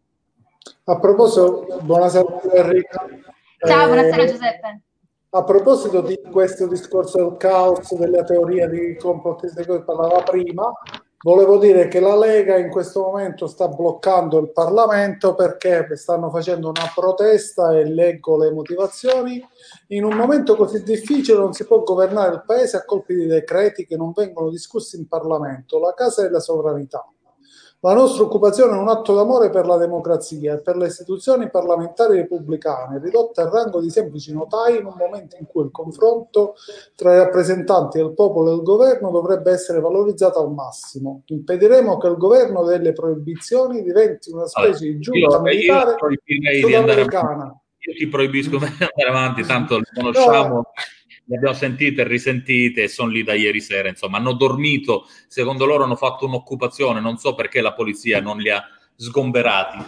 A 0.85 0.99
proposito, 0.99 1.81
buonasera 1.81 2.43
Enrica. 2.53 3.35
Ciao, 3.59 3.87
buonasera 3.87 4.23
eh, 4.23 4.27
Giuseppe. 4.27 4.81
A 5.31 5.45
proposito 5.45 6.01
di 6.01 6.21
questo 6.31 6.67
discorso 6.67 7.17
del 7.19 7.37
caos, 7.39 7.95
della 7.95 8.23
teoria 8.25 8.69
di 8.69 8.97
complottismo 8.97 9.61
di 9.61 9.67
cui 9.67 9.83
parlava 9.83 10.23
prima, 10.23 10.71
Volevo 11.27 11.59
dire 11.59 11.89
che 11.89 11.99
la 11.99 12.17
Lega 12.17 12.57
in 12.57 12.69
questo 12.69 13.01
momento 13.01 13.49
sta 13.49 13.67
bloccando 13.67 14.39
il 14.39 14.53
Parlamento 14.53 15.35
perché 15.35 15.89
stanno 15.97 16.31
facendo 16.31 16.69
una 16.69 16.93
protesta 16.95 17.77
e 17.77 17.85
leggo 17.85 18.37
le 18.37 18.53
motivazioni. 18.53 19.45
In 19.89 20.05
un 20.05 20.15
momento 20.15 20.55
così 20.55 20.85
difficile 20.85 21.39
non 21.39 21.53
si 21.53 21.67
può 21.67 21.83
governare 21.83 22.35
il 22.35 22.45
Paese 22.47 22.77
a 22.77 22.85
colpi 22.85 23.15
di 23.15 23.27
decreti 23.27 23.87
che 23.87 23.97
non 23.97 24.13
vengono 24.15 24.51
discussi 24.51 24.99
in 24.99 25.09
Parlamento. 25.09 25.81
La 25.81 25.95
casa 25.95 26.25
è 26.25 26.29
la 26.29 26.39
sovranità. 26.39 27.05
La 27.87 27.95
nostra 27.95 28.25
occupazione 28.25 28.77
è 28.77 28.81
un 28.81 28.89
atto 28.89 29.15
d'amore 29.15 29.49
per 29.49 29.65
la 29.65 29.77
democrazia 29.77 30.55
e 30.55 30.61
per 30.61 30.77
le 30.77 30.89
istituzioni 30.89 31.49
parlamentari 31.49 32.17
repubblicane, 32.17 32.99
ridotte 32.99 33.43
al 33.43 33.49
rango 33.49 33.81
di 33.81 33.91
semplici 33.91 34.33
notai 34.33 34.79
in 34.81 34.87
un 34.87 34.95
momento 34.99 35.37
in 35.39 35.47
cui 35.47 35.63
il 35.63 35.71
confronto 35.71 36.57
tra 36.97 37.15
i 37.15 37.19
rappresentanti 37.19 37.99
del 37.99 38.13
popolo 38.13 38.51
e 38.51 38.55
il 38.57 38.63
governo 38.63 39.13
dovrebbe 39.13 39.53
essere 39.53 39.79
valorizzato 39.79 40.41
al 40.41 40.53
massimo. 40.53 41.23
Impediremo 41.27 41.97
che 41.99 42.09
il 42.09 42.17
governo 42.17 42.65
delle 42.65 42.93
proibizioni 42.93 43.85
diventi 43.85 44.33
una 44.33 44.49
specie 44.49 44.85
di 44.85 44.99
giunta 44.99 45.41
militare 45.41 45.95
sudamericana. 46.61 47.57
Io 47.79 47.95
ti 47.97 48.09
proibisco 48.09 48.59
di 48.59 48.65
andare 48.65 49.09
avanti, 49.09 49.45
tanto 49.45 49.79
li 49.79 49.85
conosciamo. 49.95 50.55
No, 50.55 50.73
le 51.29 51.37
abbiamo 51.37 51.55
sentite 51.55 52.03
e 52.03 52.05
risentite 52.05 52.85
e 52.85 52.89
sono 52.89 53.11
lì 53.11 53.23
da 53.23 53.35
ieri 53.35 53.61
sera, 53.61 53.89
insomma, 53.89 54.19
hanno 54.19 54.33
dormito, 54.33 55.07
secondo 55.27 55.65
loro 55.65 55.85
hanno 55.85 55.97
fatto 55.97 56.27
un'occupazione, 56.27 57.01
non 57.01 57.17
so 57.17 57.35
perché 57.35 57.61
la 57.61 57.73
polizia 57.73 58.21
non 58.21 58.39
li 58.39 58.51
ha 58.51 58.63
sgomberati. 58.95 59.79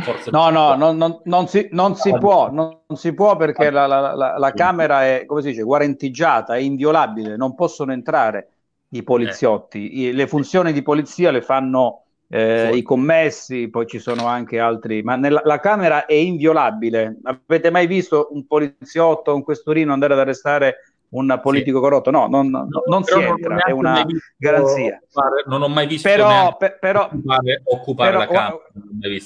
Forse 0.00 0.30
no, 0.30 0.50
no, 0.50 0.74
non, 0.74 0.96
non, 0.96 1.20
non, 1.24 1.46
si, 1.46 1.68
non 1.70 1.94
si 1.94 2.12
può, 2.18 2.50
non, 2.50 2.80
si 2.94 3.14
può 3.14 3.36
perché 3.36 3.70
la, 3.70 3.86
la, 3.86 4.14
la, 4.14 4.38
la, 4.38 4.52
Camera 4.52 5.04
è, 5.04 5.24
come 5.24 5.40
si 5.40 5.50
dice, 5.50 5.62
guarentiggiata, 5.62 6.56
è 6.56 6.58
inviolabile, 6.58 7.36
non 7.36 7.54
possono 7.54 7.92
entrare 7.92 8.48
i 8.88 9.02
poliziotti. 9.04 10.00
I, 10.00 10.12
le 10.12 10.26
funzioni 10.26 10.72
di 10.72 10.82
polizia 10.82 11.30
le 11.30 11.42
fanno 11.42 12.03
eh, 12.34 12.74
i 12.74 12.82
commessi, 12.82 13.68
poi 13.68 13.86
ci 13.86 14.00
sono 14.00 14.26
anche 14.26 14.58
altri, 14.58 15.04
ma 15.04 15.14
nella, 15.14 15.40
la 15.44 15.60
Camera 15.60 16.04
è 16.04 16.14
inviolabile. 16.14 17.18
Avete 17.22 17.70
mai 17.70 17.86
visto 17.86 18.26
un 18.32 18.44
poliziotto, 18.44 19.32
un 19.32 19.44
questurino 19.44 19.92
andare 19.92 20.14
ad 20.14 20.18
arrestare 20.18 20.93
un 21.14 21.40
politico 21.42 21.78
sì. 21.78 21.82
corrotto, 21.82 22.10
no, 22.10 22.26
non, 22.26 22.48
no, 22.48 22.68
non 22.86 23.04
si 23.04 23.18
entra, 23.20 23.56
è 23.58 23.70
una 23.70 24.04
garanzia. 24.36 25.00
Occupare, 25.02 25.44
non 25.46 25.62
ho 25.62 25.68
mai 25.68 25.86
visto 25.86 26.08
però, 26.08 26.56
per, 26.56 26.78
però, 26.78 27.04
occupare, 27.04 27.62
occupare 27.64 28.10
però, 28.10 28.18
la 28.18 28.26
Camera. 28.26 28.60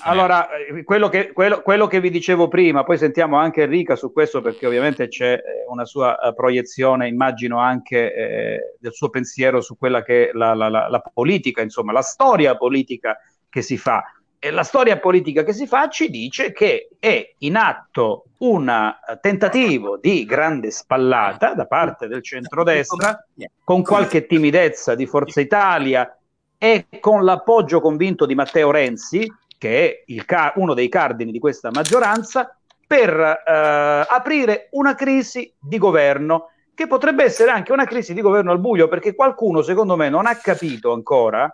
Allora, 0.02 0.48
quello 0.84 1.08
che, 1.08 1.32
quello, 1.32 1.62
quello 1.62 1.86
che, 1.86 2.00
vi 2.00 2.10
dicevo 2.10 2.48
prima, 2.48 2.84
poi 2.84 2.98
sentiamo 2.98 3.36
anche 3.36 3.62
Enrica 3.62 3.96
su 3.96 4.12
questo 4.12 4.40
perché 4.42 4.66
ovviamente 4.66 5.08
c'è 5.08 5.32
eh, 5.32 5.40
una 5.68 5.84
sua 5.84 6.18
uh, 6.20 6.34
proiezione, 6.34 7.08
immagino 7.08 7.58
anche 7.58 8.14
eh, 8.14 8.76
del 8.78 8.92
suo 8.92 9.08
pensiero 9.08 9.60
su 9.60 9.78
quella 9.78 10.02
che 10.02 10.28
è 10.28 10.32
la, 10.32 10.54
la, 10.54 10.68
la, 10.68 10.88
la 10.88 11.00
politica, 11.00 11.62
insomma, 11.62 11.92
la 11.92 12.02
storia 12.02 12.56
politica 12.56 13.16
che 13.48 13.62
si 13.62 13.78
fa 13.78 14.04
la 14.50 14.62
storia 14.62 14.98
politica 14.98 15.42
che 15.42 15.52
si 15.52 15.66
fa 15.66 15.88
ci 15.88 16.10
dice 16.10 16.52
che 16.52 16.90
è 16.98 17.34
in 17.38 17.56
atto 17.56 18.24
un 18.38 18.68
eh, 18.68 19.18
tentativo 19.20 19.96
di 19.96 20.24
grande 20.24 20.70
spallata 20.70 21.54
da 21.54 21.66
parte 21.66 22.06
del 22.06 22.22
centrodestra, 22.22 23.24
con 23.64 23.82
qualche 23.82 24.26
timidezza 24.26 24.94
di 24.94 25.06
Forza 25.06 25.40
Italia 25.40 26.16
e 26.56 26.86
con 27.00 27.24
l'appoggio 27.24 27.80
convinto 27.80 28.26
di 28.26 28.34
Matteo 28.34 28.70
Renzi, 28.70 29.30
che 29.58 30.04
è 30.06 30.24
ca- 30.24 30.52
uno 30.56 30.74
dei 30.74 30.88
cardini 30.88 31.32
di 31.32 31.38
questa 31.40 31.70
maggioranza, 31.72 32.56
per 32.86 33.10
eh, 33.10 34.06
aprire 34.08 34.68
una 34.72 34.94
crisi 34.94 35.52
di 35.58 35.78
governo 35.78 36.50
che 36.74 36.86
potrebbe 36.86 37.24
essere 37.24 37.50
anche 37.50 37.72
una 37.72 37.84
crisi 37.84 38.14
di 38.14 38.20
governo 38.20 38.52
al 38.52 38.60
buio, 38.60 38.86
perché 38.86 39.16
qualcuno, 39.16 39.62
secondo 39.62 39.96
me, 39.96 40.08
non 40.08 40.26
ha 40.26 40.36
capito 40.36 40.92
ancora 40.92 41.52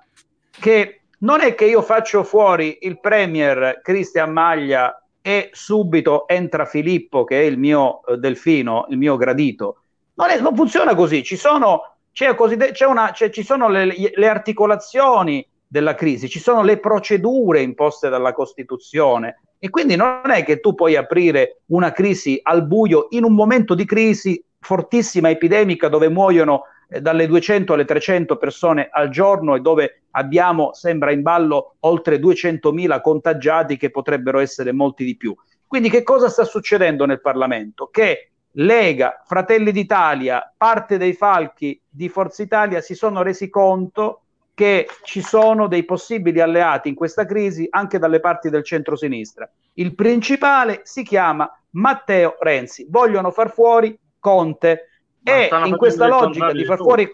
che 0.51 1.04
non 1.21 1.41
è 1.41 1.55
che 1.55 1.65
io 1.65 1.83
faccio 1.83 2.23
fuori 2.23 2.79
il 2.83 3.01
premier 3.01 3.81
Cristian 3.83 4.33
Maglia 4.33 4.99
e 5.21 5.51
subito 5.53 6.29
entra 6.29 6.67
Filippo, 6.67 7.25
che 7.25 7.41
è 7.41 7.45
il 7.45 7.59
mio 7.59 8.05
eh, 8.05 8.19
delfino, 8.19 8.87
il 8.91 8.99
mio 8.99 9.17
gradito. 9.17 9.79
Non, 10.15 10.31
è, 10.31 10.39
non 10.41 10.55
funziona 10.55 10.95
così, 10.95 11.23
ci 11.23 11.37
sono, 11.37 11.97
c'è 12.12 12.35
così, 12.35 12.57
c'è 12.57 12.85
una, 12.85 13.11
c'è, 13.11 13.31
ci 13.31 13.43
sono 13.43 13.69
le, 13.69 13.87
le 14.15 14.29
articolazioni 14.29 15.47
della 15.67 15.95
crisi, 15.95 16.29
ci 16.29 16.39
sono 16.39 16.62
le 16.62 16.79
procedure 16.79 17.61
imposte 17.62 18.09
dalla 18.09 18.33
Costituzione 18.33 19.41
e 19.59 19.71
quindi 19.71 19.97
non 19.97 20.31
è 20.31 20.45
che 20.45 20.61
tu 20.61 20.75
puoi 20.75 20.95
aprire 20.95 21.62
una 21.67 21.91
crisi 21.91 22.39
al 22.43 22.67
buio 22.67 23.07
in 23.11 23.25
un 23.25 23.33
momento 23.33 23.75
di 23.75 23.87
crisi 23.87 24.45
fortissima 24.61 25.31
epidemica 25.31 25.89
dove 25.89 26.09
muoiono 26.09 26.65
eh, 26.89 27.01
dalle 27.01 27.26
200 27.26 27.72
alle 27.72 27.85
300 27.85 28.37
persone 28.37 28.89
al 28.91 29.09
giorno 29.09 29.55
e 29.55 29.61
dove 29.61 30.03
abbiamo, 30.12 30.72
sembra 30.72 31.12
in 31.12 31.22
ballo, 31.22 31.76
oltre 31.80 32.18
200.000 32.18 33.01
contagiati 33.01 33.76
che 33.76 33.91
potrebbero 33.91 34.39
essere 34.39 34.72
molti 34.72 35.05
di 35.05 35.16
più. 35.16 35.35
Quindi 35.66 35.91
che 35.91 36.03
cosa 36.03 36.28
sta 36.28 36.45
succedendo 36.45 37.05
nel 37.07 37.20
Parlamento? 37.20 37.89
Che 37.91 38.30
Lega, 38.57 39.22
Fratelli 39.26 39.72
d'Italia, 39.72 40.53
parte 40.57 40.97
dei 40.97 41.14
falchi 41.14 41.80
di 41.89 42.09
Forza 42.09 42.43
Italia 42.43 42.80
si 42.80 42.95
sono 42.95 43.22
resi 43.22 43.49
conto 43.51 44.20
che 44.55 44.87
ci 45.03 45.20
sono 45.20 45.66
dei 45.66 45.85
possibili 45.85 46.41
alleati 46.41 46.89
in 46.89 46.95
questa 46.95 47.26
crisi 47.26 47.66
anche 47.68 47.99
dalle 47.99 48.20
parti 48.20 48.51
del 48.51 48.62
centro-sinistra. 48.62 49.51
Il 49.74 49.97
principale 49.97 50.82
si 50.85 51.03
chiama 51.03 51.51
Matteo 51.70 52.37
Renzi. 52.39 52.87
Vogliono 52.89 53.32
far 53.32 53.51
fuori 53.51 53.99
Conte 54.20 54.93
e 55.25 55.49
in 55.64 55.77
questa 55.77 56.07
logica 56.07 56.53
di 56.53 56.64
far 56.64 56.77
fuori 56.77 57.11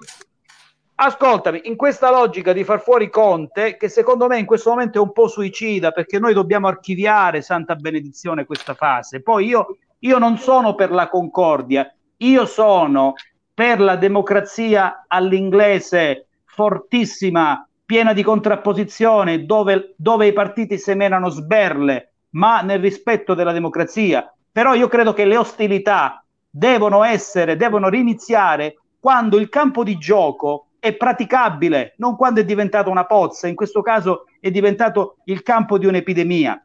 ascoltami, 1.02 1.62
in 1.64 1.76
questa 1.76 2.10
logica 2.10 2.52
di 2.52 2.62
far 2.62 2.82
fuori 2.82 3.08
Conte, 3.08 3.76
che 3.78 3.88
secondo 3.88 4.26
me 4.26 4.38
in 4.38 4.44
questo 4.44 4.70
momento 4.70 4.98
è 4.98 5.00
un 5.00 5.12
po' 5.12 5.28
suicida, 5.28 5.92
perché 5.92 6.18
noi 6.18 6.34
dobbiamo 6.34 6.68
archiviare, 6.68 7.40
santa 7.40 7.74
benedizione, 7.74 8.44
questa 8.44 8.74
fase. 8.74 9.22
Poi 9.22 9.46
io, 9.46 9.78
io 10.00 10.18
non 10.18 10.36
sono 10.36 10.74
per 10.74 10.90
la 10.90 11.08
concordia, 11.08 11.90
io 12.18 12.44
sono 12.44 13.14
per 13.54 13.80
la 13.80 13.96
democrazia 13.96 15.04
all'inglese 15.08 16.26
fortissima, 16.44 17.66
piena 17.84 18.12
di 18.12 18.22
contrapposizione, 18.22 19.46
dove, 19.46 19.94
dove 19.96 20.26
i 20.26 20.32
partiti 20.32 20.76
semenano 20.76 21.30
sberle, 21.30 22.12
ma 22.30 22.60
nel 22.60 22.78
rispetto 22.78 23.32
della 23.34 23.52
democrazia. 23.52 24.30
Però 24.52 24.74
io 24.74 24.88
credo 24.88 25.14
che 25.14 25.24
le 25.24 25.38
ostilità 25.38 26.19
devono 26.50 27.04
essere, 27.04 27.56
devono 27.56 27.88
riniziare 27.88 28.76
quando 28.98 29.38
il 29.38 29.48
campo 29.48 29.84
di 29.84 29.96
gioco 29.96 30.66
è 30.80 30.94
praticabile, 30.94 31.94
non 31.98 32.16
quando 32.16 32.40
è 32.40 32.44
diventato 32.44 32.90
una 32.90 33.04
pozza, 33.04 33.46
in 33.46 33.54
questo 33.54 33.82
caso 33.82 34.26
è 34.40 34.50
diventato 34.50 35.18
il 35.24 35.42
campo 35.42 35.78
di 35.78 35.86
un'epidemia. 35.86 36.62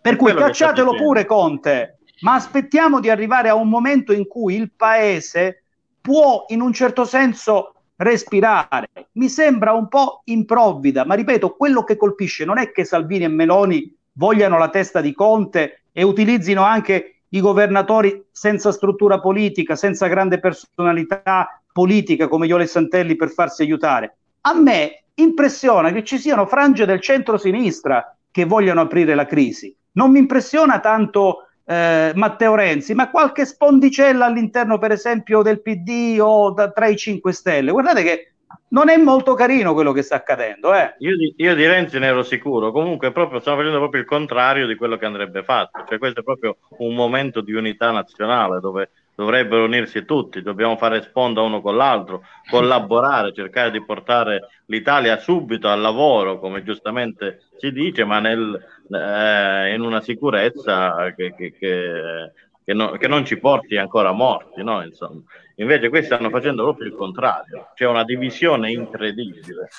Per 0.00 0.16
cui 0.16 0.34
cacciatelo 0.34 0.94
pure 0.94 1.24
Conte, 1.24 1.98
ma 2.20 2.34
aspettiamo 2.34 2.98
di 2.98 3.10
arrivare 3.10 3.48
a 3.48 3.54
un 3.54 3.68
momento 3.68 4.12
in 4.12 4.26
cui 4.26 4.54
il 4.54 4.72
paese 4.74 5.62
può 6.00 6.44
in 6.48 6.60
un 6.60 6.72
certo 6.72 7.04
senso 7.04 7.74
respirare. 7.96 8.88
Mi 9.12 9.28
sembra 9.28 9.72
un 9.72 9.88
po' 9.88 10.22
improvvida, 10.24 11.04
ma 11.04 11.14
ripeto, 11.14 11.56
quello 11.56 11.84
che 11.84 11.96
colpisce 11.96 12.44
non 12.44 12.58
è 12.58 12.72
che 12.72 12.84
Salvini 12.84 13.24
e 13.24 13.28
Meloni 13.28 13.94
vogliano 14.12 14.58
la 14.58 14.70
testa 14.70 15.00
di 15.00 15.12
Conte 15.12 15.82
e 15.92 16.02
utilizzino 16.02 16.62
anche 16.62 17.17
i 17.30 17.40
governatori 17.40 18.24
senza 18.30 18.72
struttura 18.72 19.20
politica, 19.20 19.76
senza 19.76 20.06
grande 20.06 20.38
personalità 20.38 21.60
politica 21.72 22.28
come 22.28 22.46
Iole 22.46 22.66
Santelli 22.66 23.16
per 23.16 23.30
farsi 23.30 23.62
aiutare. 23.62 24.16
A 24.42 24.54
me 24.54 25.04
impressiona 25.14 25.92
che 25.92 26.04
ci 26.04 26.18
siano 26.18 26.46
frange 26.46 26.86
del 26.86 27.00
centro-sinistra 27.00 28.16
che 28.30 28.44
vogliono 28.44 28.82
aprire 28.82 29.14
la 29.14 29.26
crisi. 29.26 29.74
Non 29.92 30.10
mi 30.10 30.18
impressiona 30.18 30.80
tanto 30.80 31.48
eh, 31.64 32.12
Matteo 32.14 32.54
Renzi, 32.54 32.94
ma 32.94 33.10
qualche 33.10 33.44
spondicella 33.44 34.26
all'interno, 34.26 34.78
per 34.78 34.92
esempio, 34.92 35.42
del 35.42 35.60
PD 35.60 36.18
o 36.20 36.52
da, 36.52 36.70
tra 36.70 36.86
i 36.86 36.96
5 36.96 37.32
Stelle. 37.32 37.72
Guardate 37.72 38.02
che 38.02 38.32
non 38.68 38.88
è 38.88 38.96
molto 38.96 39.34
carino 39.34 39.74
quello 39.74 39.92
che 39.92 40.02
sta 40.02 40.16
accadendo. 40.16 40.74
Eh. 40.74 40.94
Io, 40.98 41.16
di, 41.16 41.34
io, 41.36 41.54
di, 41.54 41.66
Renzi 41.66 41.98
ne 41.98 42.06
ero 42.06 42.22
sicuro, 42.22 42.70
comunque 42.70 43.12
proprio, 43.12 43.40
stiamo 43.40 43.58
facendo 43.58 43.78
proprio 43.78 44.00
il 44.00 44.06
contrario 44.06 44.66
di 44.66 44.74
quello 44.74 44.96
che 44.96 45.06
andrebbe 45.06 45.42
fatto, 45.42 45.84
cioè 45.88 45.98
questo 45.98 46.20
è 46.20 46.22
proprio 46.22 46.58
un 46.78 46.94
momento 46.94 47.40
di 47.40 47.52
unità 47.52 47.90
nazionale 47.90 48.60
dove 48.60 48.90
dovrebbero 49.18 49.64
unirsi 49.64 50.04
tutti, 50.04 50.42
dobbiamo 50.42 50.76
fare 50.76 51.02
sponda 51.02 51.40
uno 51.40 51.60
con 51.60 51.76
l'altro, 51.76 52.22
collaborare, 52.48 53.32
cercare 53.32 53.72
di 53.72 53.84
portare 53.84 54.48
l'Italia 54.66 55.18
subito 55.18 55.68
al 55.68 55.80
lavoro, 55.80 56.38
come 56.38 56.62
giustamente 56.62 57.46
si 57.56 57.72
dice, 57.72 58.04
ma 58.04 58.20
nel, 58.20 58.56
eh, 58.92 59.74
in 59.74 59.80
una 59.80 60.00
sicurezza 60.00 61.12
che, 61.16 61.34
che, 61.34 61.52
che, 61.58 62.32
che, 62.68 62.74
no, 62.74 62.90
che 62.98 63.08
non 63.08 63.24
ci 63.24 63.38
porti 63.38 63.78
ancora 63.78 64.12
morti, 64.12 64.62
no? 64.62 64.84
Insomma. 64.84 65.22
Invece 65.54 65.88
questi 65.88 66.12
stanno 66.12 66.28
facendo 66.28 66.64
proprio 66.64 66.86
il 66.86 66.94
contrario, 66.94 67.68
c'è 67.74 67.86
una 67.86 68.04
divisione 68.04 68.70
incredibile 68.70 69.70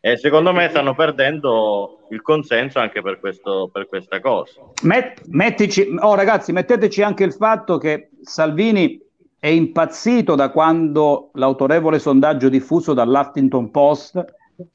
e 0.00 0.16
secondo 0.16 0.52
me 0.52 0.68
stanno 0.68 0.92
perdendo 0.96 2.00
il 2.10 2.20
consenso 2.20 2.80
anche 2.80 3.00
per, 3.00 3.20
questo, 3.20 3.70
per 3.72 3.86
questa 3.86 4.18
cosa. 4.18 4.60
Met, 4.82 5.22
mettici, 5.28 5.94
oh 6.00 6.16
ragazzi, 6.16 6.50
metteteci 6.50 7.00
anche 7.00 7.22
il 7.22 7.32
fatto 7.32 7.78
che 7.78 8.10
Salvini 8.22 9.00
è 9.38 9.46
impazzito 9.46 10.34
da 10.34 10.50
quando 10.50 11.30
l'autorevole 11.34 12.00
sondaggio 12.00 12.48
diffuso 12.48 12.92
dall'Huffington 12.92 13.70
Post 13.70 14.24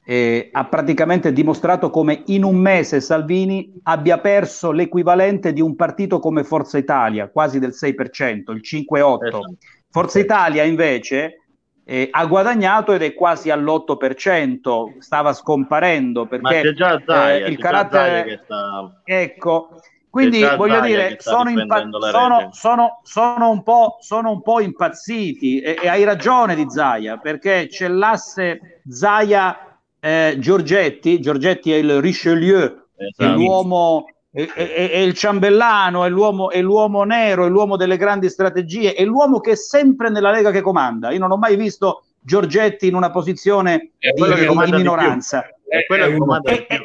eh, 0.04 0.48
ha 0.52 0.64
praticamente 0.66 1.32
dimostrato 1.32 1.90
come 1.90 2.22
in 2.26 2.44
un 2.44 2.56
mese 2.56 3.00
Salvini 3.00 3.80
abbia 3.84 4.18
perso 4.18 4.70
l'equivalente 4.70 5.52
di 5.52 5.60
un 5.60 5.76
partito 5.76 6.18
come 6.18 6.44
Forza 6.44 6.78
Italia, 6.78 7.28
quasi 7.28 7.58
del 7.58 7.72
6%, 7.72 8.52
il 8.52 8.60
5,8%. 8.62 9.26
Esatto. 9.26 9.56
Forza 9.90 10.18
Italia 10.18 10.64
invece 10.64 11.42
eh, 11.84 12.08
ha 12.10 12.26
guadagnato 12.26 12.92
ed 12.92 13.02
è 13.02 13.14
quasi 13.14 13.50
all'8%, 13.50 14.98
stava 14.98 15.32
scomparendo 15.32 16.26
perché 16.26 16.74
già 16.74 17.00
Zaia, 17.04 17.46
eh, 17.46 17.50
il 17.50 17.58
carattere... 17.58 18.40
Sta... 18.44 19.00
Ecco, 19.04 19.80
quindi 20.10 20.42
voglio 20.56 20.80
dire, 20.80 21.16
sono, 21.18 21.48
impa- 21.48 21.88
sono, 22.10 22.48
sono, 22.52 23.00
sono, 23.02 23.50
un 23.50 23.62
sono, 24.00 24.30
un 24.30 24.42
po', 24.42 24.60
impazziti 24.60 25.60
e, 25.60 25.78
e, 25.80 25.88
hai 25.88 26.04
ragione 26.04 26.54
di 26.54 26.64
Zaia 26.68 27.18
perché 27.18 27.68
c'è 27.68 27.88
l'asse 27.88 28.80
Zaia 28.88 29.67
eh, 30.00 30.36
Giorgetti, 30.38 31.20
Giorgetti 31.20 31.72
è 31.72 31.76
il 31.76 32.00
Richelieu, 32.00 32.86
esatto. 32.96 33.34
l'uomo 33.34 34.06
è, 34.30 34.46
è, 34.52 34.90
è, 34.90 34.98
il 34.98 35.14
ciambellano, 35.14 36.04
è 36.04 36.08
l'uomo, 36.08 36.50
è 36.50 36.60
l'uomo 36.60 37.02
nero, 37.04 37.46
è 37.46 37.48
l'uomo 37.48 37.76
delle 37.76 37.96
grandi 37.96 38.28
strategie, 38.28 38.94
è 38.94 39.04
l'uomo 39.04 39.40
che 39.40 39.52
è 39.52 39.56
sempre 39.56 40.10
nella 40.10 40.30
Lega 40.30 40.50
che 40.50 40.60
comanda. 40.60 41.10
Io 41.10 41.18
non 41.18 41.32
ho 41.32 41.36
mai 41.36 41.56
visto 41.56 42.04
Giorgetti 42.20 42.86
in 42.86 42.94
una 42.94 43.10
posizione 43.10 43.92
di, 43.98 44.22
di, 44.22 44.72
minoranza. 44.72 45.44
È 45.66 45.84
quello 45.86 46.06
che 46.06 46.16
comanda 46.16 46.50
di 46.52 46.66
più. 46.66 46.76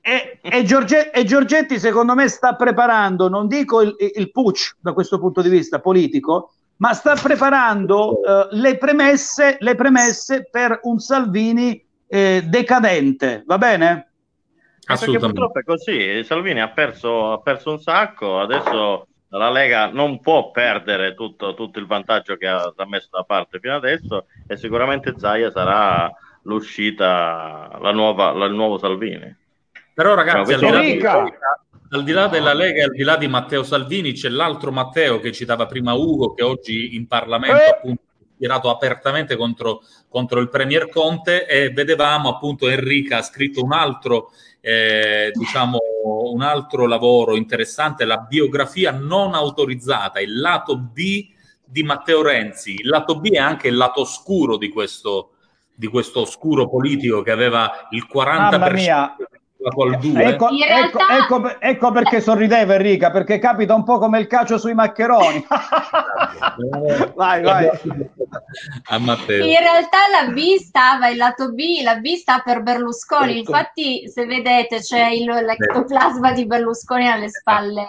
e, 0.00 0.38
e, 0.40 0.64
Giorgetti, 0.64 1.18
e, 1.18 1.24
Giorgetti, 1.24 1.78
secondo 1.78 2.14
me 2.14 2.28
sta 2.28 2.54
preparando, 2.54 3.28
non 3.28 3.46
dico 3.46 3.82
il, 3.82 3.94
il 4.14 4.30
putsch 4.30 4.76
da 4.80 4.92
questo 4.92 5.18
punto 5.18 5.42
di 5.42 5.48
vista 5.48 5.80
politico, 5.80 6.52
ma 6.76 6.94
sta 6.94 7.14
preparando 7.14 8.20
uh, 8.20 8.46
le, 8.52 8.76
premesse, 8.78 9.56
le, 9.60 9.74
premesse, 9.74 10.48
per 10.50 10.80
un 10.84 10.98
Salvini 10.98 11.84
eh, 12.14 12.42
decadente, 12.44 13.42
va 13.46 13.56
bene? 13.56 14.10
Perché 14.84 15.18
purtroppo 15.18 15.60
è 15.60 15.64
così, 15.64 16.22
Salvini 16.24 16.60
ha 16.60 16.68
perso, 16.68 17.32
ha 17.32 17.40
perso 17.40 17.70
un 17.70 17.78
sacco, 17.78 18.38
adesso 18.38 19.06
la 19.28 19.48
Lega 19.48 19.86
non 19.90 20.20
può 20.20 20.50
perdere 20.50 21.14
tutto, 21.14 21.54
tutto 21.54 21.78
il 21.78 21.86
vantaggio 21.86 22.36
che 22.36 22.46
ha, 22.46 22.70
ha, 22.76 22.86
messo 22.86 23.08
da 23.10 23.22
parte 23.22 23.58
fino 23.60 23.76
adesso 23.76 24.26
e 24.46 24.58
sicuramente 24.58 25.14
Zaia 25.16 25.50
sarà 25.50 26.12
l'uscita, 26.42 27.78
la 27.80 27.92
nuova, 27.92 28.32
la, 28.32 28.44
il 28.44 28.52
nuovo 28.52 28.76
Salvini. 28.76 29.34
Però 29.94 30.12
ragazzi, 30.12 30.52
al 30.52 30.60
di, 30.60 30.98
di, 30.98 31.06
al 31.06 32.04
di, 32.04 32.12
là 32.12 32.26
della 32.26 32.52
Lega 32.52 32.80
e 32.80 32.84
al 32.84 32.90
di 32.90 33.02
là 33.04 33.16
di 33.16 33.28
Matteo 33.28 33.62
Salvini 33.62 34.12
c'è 34.12 34.28
l'altro 34.28 34.70
Matteo 34.70 35.18
che 35.18 35.32
citava 35.32 35.64
prima 35.64 35.94
Ugo 35.94 36.34
che 36.34 36.42
oggi 36.42 36.94
in 36.94 37.06
Parlamento 37.06 37.62
eh. 37.62 37.70
appunto 37.70 38.02
tirato 38.42 38.70
apertamente 38.70 39.36
contro, 39.36 39.82
contro, 40.08 40.40
il 40.40 40.48
Premier 40.48 40.88
Conte 40.88 41.46
e 41.46 41.70
vedevamo 41.70 42.28
appunto 42.28 42.68
Enrica 42.68 43.18
ha 43.18 43.22
scritto 43.22 43.62
un 43.62 43.72
altro 43.72 44.32
eh, 44.60 45.30
diciamo 45.32 45.78
un 46.32 46.42
altro 46.42 46.86
lavoro 46.86 47.36
interessante, 47.36 48.04
la 48.04 48.18
biografia 48.18 48.90
non 48.90 49.34
autorizzata, 49.34 50.18
il 50.18 50.40
lato 50.40 50.76
B 50.76 51.28
di 51.64 51.84
Matteo 51.84 52.22
Renzi. 52.22 52.74
Il 52.74 52.88
lato 52.88 53.20
B 53.20 53.30
è 53.30 53.38
anche 53.38 53.68
il 53.68 53.76
lato 53.76 54.00
oscuro 54.00 54.56
di 54.56 54.68
questo, 54.68 55.34
di 55.72 55.86
questo 55.86 56.22
oscuro 56.22 56.68
politico 56.68 57.22
che 57.22 57.30
aveva 57.30 57.86
il 57.90 58.08
40% 58.12 59.14
col 59.16 59.26
2. 59.28 59.41
Ecco, 59.64 60.48
ecco, 60.50 60.98
ecco, 61.08 61.60
ecco, 61.60 61.90
perché 61.92 62.20
sorrideva 62.20 62.74
Enrica, 62.74 63.10
perché 63.10 63.38
capita 63.38 63.74
un 63.74 63.84
po' 63.84 63.98
come 63.98 64.18
il 64.18 64.26
calcio 64.26 64.58
sui 64.58 64.74
maccheroni. 64.74 65.46
vai, 67.14 67.42
vai. 67.42 67.70
A 68.88 68.98
Matteo. 68.98 69.44
In 69.44 69.58
realtà 69.58 69.98
la 70.10 70.32
B 70.32 70.56
stava, 70.56 71.08
il 71.08 71.16
lato 71.16 71.52
B, 71.52 71.80
la 71.82 71.96
B 71.96 72.14
sta 72.14 72.40
per 72.40 72.62
Berlusconi, 72.62 73.38
ecco. 73.38 73.38
infatti 73.38 74.08
se 74.08 74.26
vedete 74.26 74.80
c'è 74.80 75.08
il, 75.10 75.26
l'ectoplasma 75.26 76.32
di 76.32 76.44
Berlusconi 76.44 77.08
alle 77.08 77.28
spalle, 77.28 77.86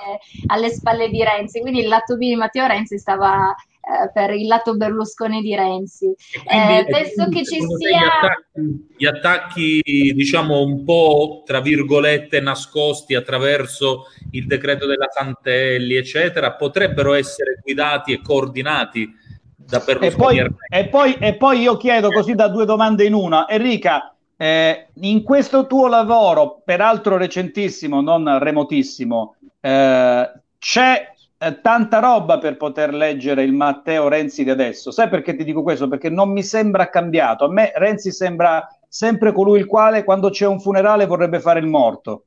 alle 0.47 0.69
spalle 0.69 1.09
di 1.09 1.23
Renzi, 1.23 1.59
quindi 1.59 1.79
il 1.79 1.87
lato 1.87 2.15
B 2.15 2.19
di 2.19 2.35
Matteo 2.35 2.67
Renzi 2.67 2.99
stava 2.99 3.53
eh, 3.83 4.09
per 4.13 4.31
il 4.31 4.47
lato 4.47 4.77
Berlusconi 4.77 5.41
di 5.41 5.53
Renzi. 5.53 6.15
Quindi, 6.45 6.77
eh, 6.77 6.85
penso 6.85 7.27
che 7.29 7.43
ci 7.43 7.59
sia... 7.59 7.99
Gli 7.99 8.05
attacchi, 8.05 8.95
gli 8.97 9.05
attacchi, 9.05 10.13
diciamo, 10.15 10.61
un 10.61 10.85
po', 10.85 11.43
tra 11.45 11.59
virgolette, 11.59 12.39
nascosti 12.39 13.13
attraverso 13.13 14.05
il 14.31 14.47
decreto 14.47 14.85
della 14.85 15.09
Santelli, 15.11 15.95
eccetera, 15.95 16.53
potrebbero 16.53 17.13
essere 17.13 17.59
guidati 17.61 18.13
e 18.13 18.21
coordinati 18.21 19.13
da 19.57 19.79
Berlusconi. 19.79 20.39
E 20.39 20.47
poi, 20.47 20.57
e 20.69 20.87
poi, 20.87 21.17
e 21.19 21.35
poi 21.35 21.59
io 21.59 21.75
chiedo 21.75 22.09
così 22.09 22.35
da 22.35 22.47
due 22.47 22.63
domande 22.65 23.03
in 23.03 23.13
una. 23.13 23.49
Enrica, 23.49 24.15
eh, 24.37 24.87
in 25.01 25.23
questo 25.23 25.67
tuo 25.67 25.87
lavoro, 25.87 26.61
peraltro 26.63 27.17
recentissimo, 27.17 27.99
non 27.99 28.39
remotissimo, 28.39 29.35
eh, 29.59 30.31
c'è 30.57 31.12
eh, 31.43 31.61
tanta 31.61 31.99
roba 31.99 32.37
per 32.37 32.57
poter 32.57 32.93
leggere 32.93 33.43
il 33.43 33.53
Matteo 33.53 34.07
Renzi 34.07 34.43
di 34.43 34.49
adesso. 34.49 34.91
Sai 34.91 35.09
perché 35.09 35.35
ti 35.35 35.43
dico 35.43 35.61
questo? 35.63 35.87
Perché 35.87 36.09
non 36.09 36.31
mi 36.31 36.43
sembra 36.43 36.89
cambiato. 36.89 37.45
A 37.45 37.51
me 37.51 37.71
Renzi 37.75 38.11
sembra 38.11 38.67
sempre 38.87 39.31
colui 39.31 39.59
il 39.59 39.65
quale 39.65 40.03
quando 40.03 40.29
c'è 40.29 40.45
un 40.45 40.59
funerale 40.59 41.05
vorrebbe 41.05 41.39
fare 41.39 41.59
il 41.59 41.67
morto. 41.67 42.25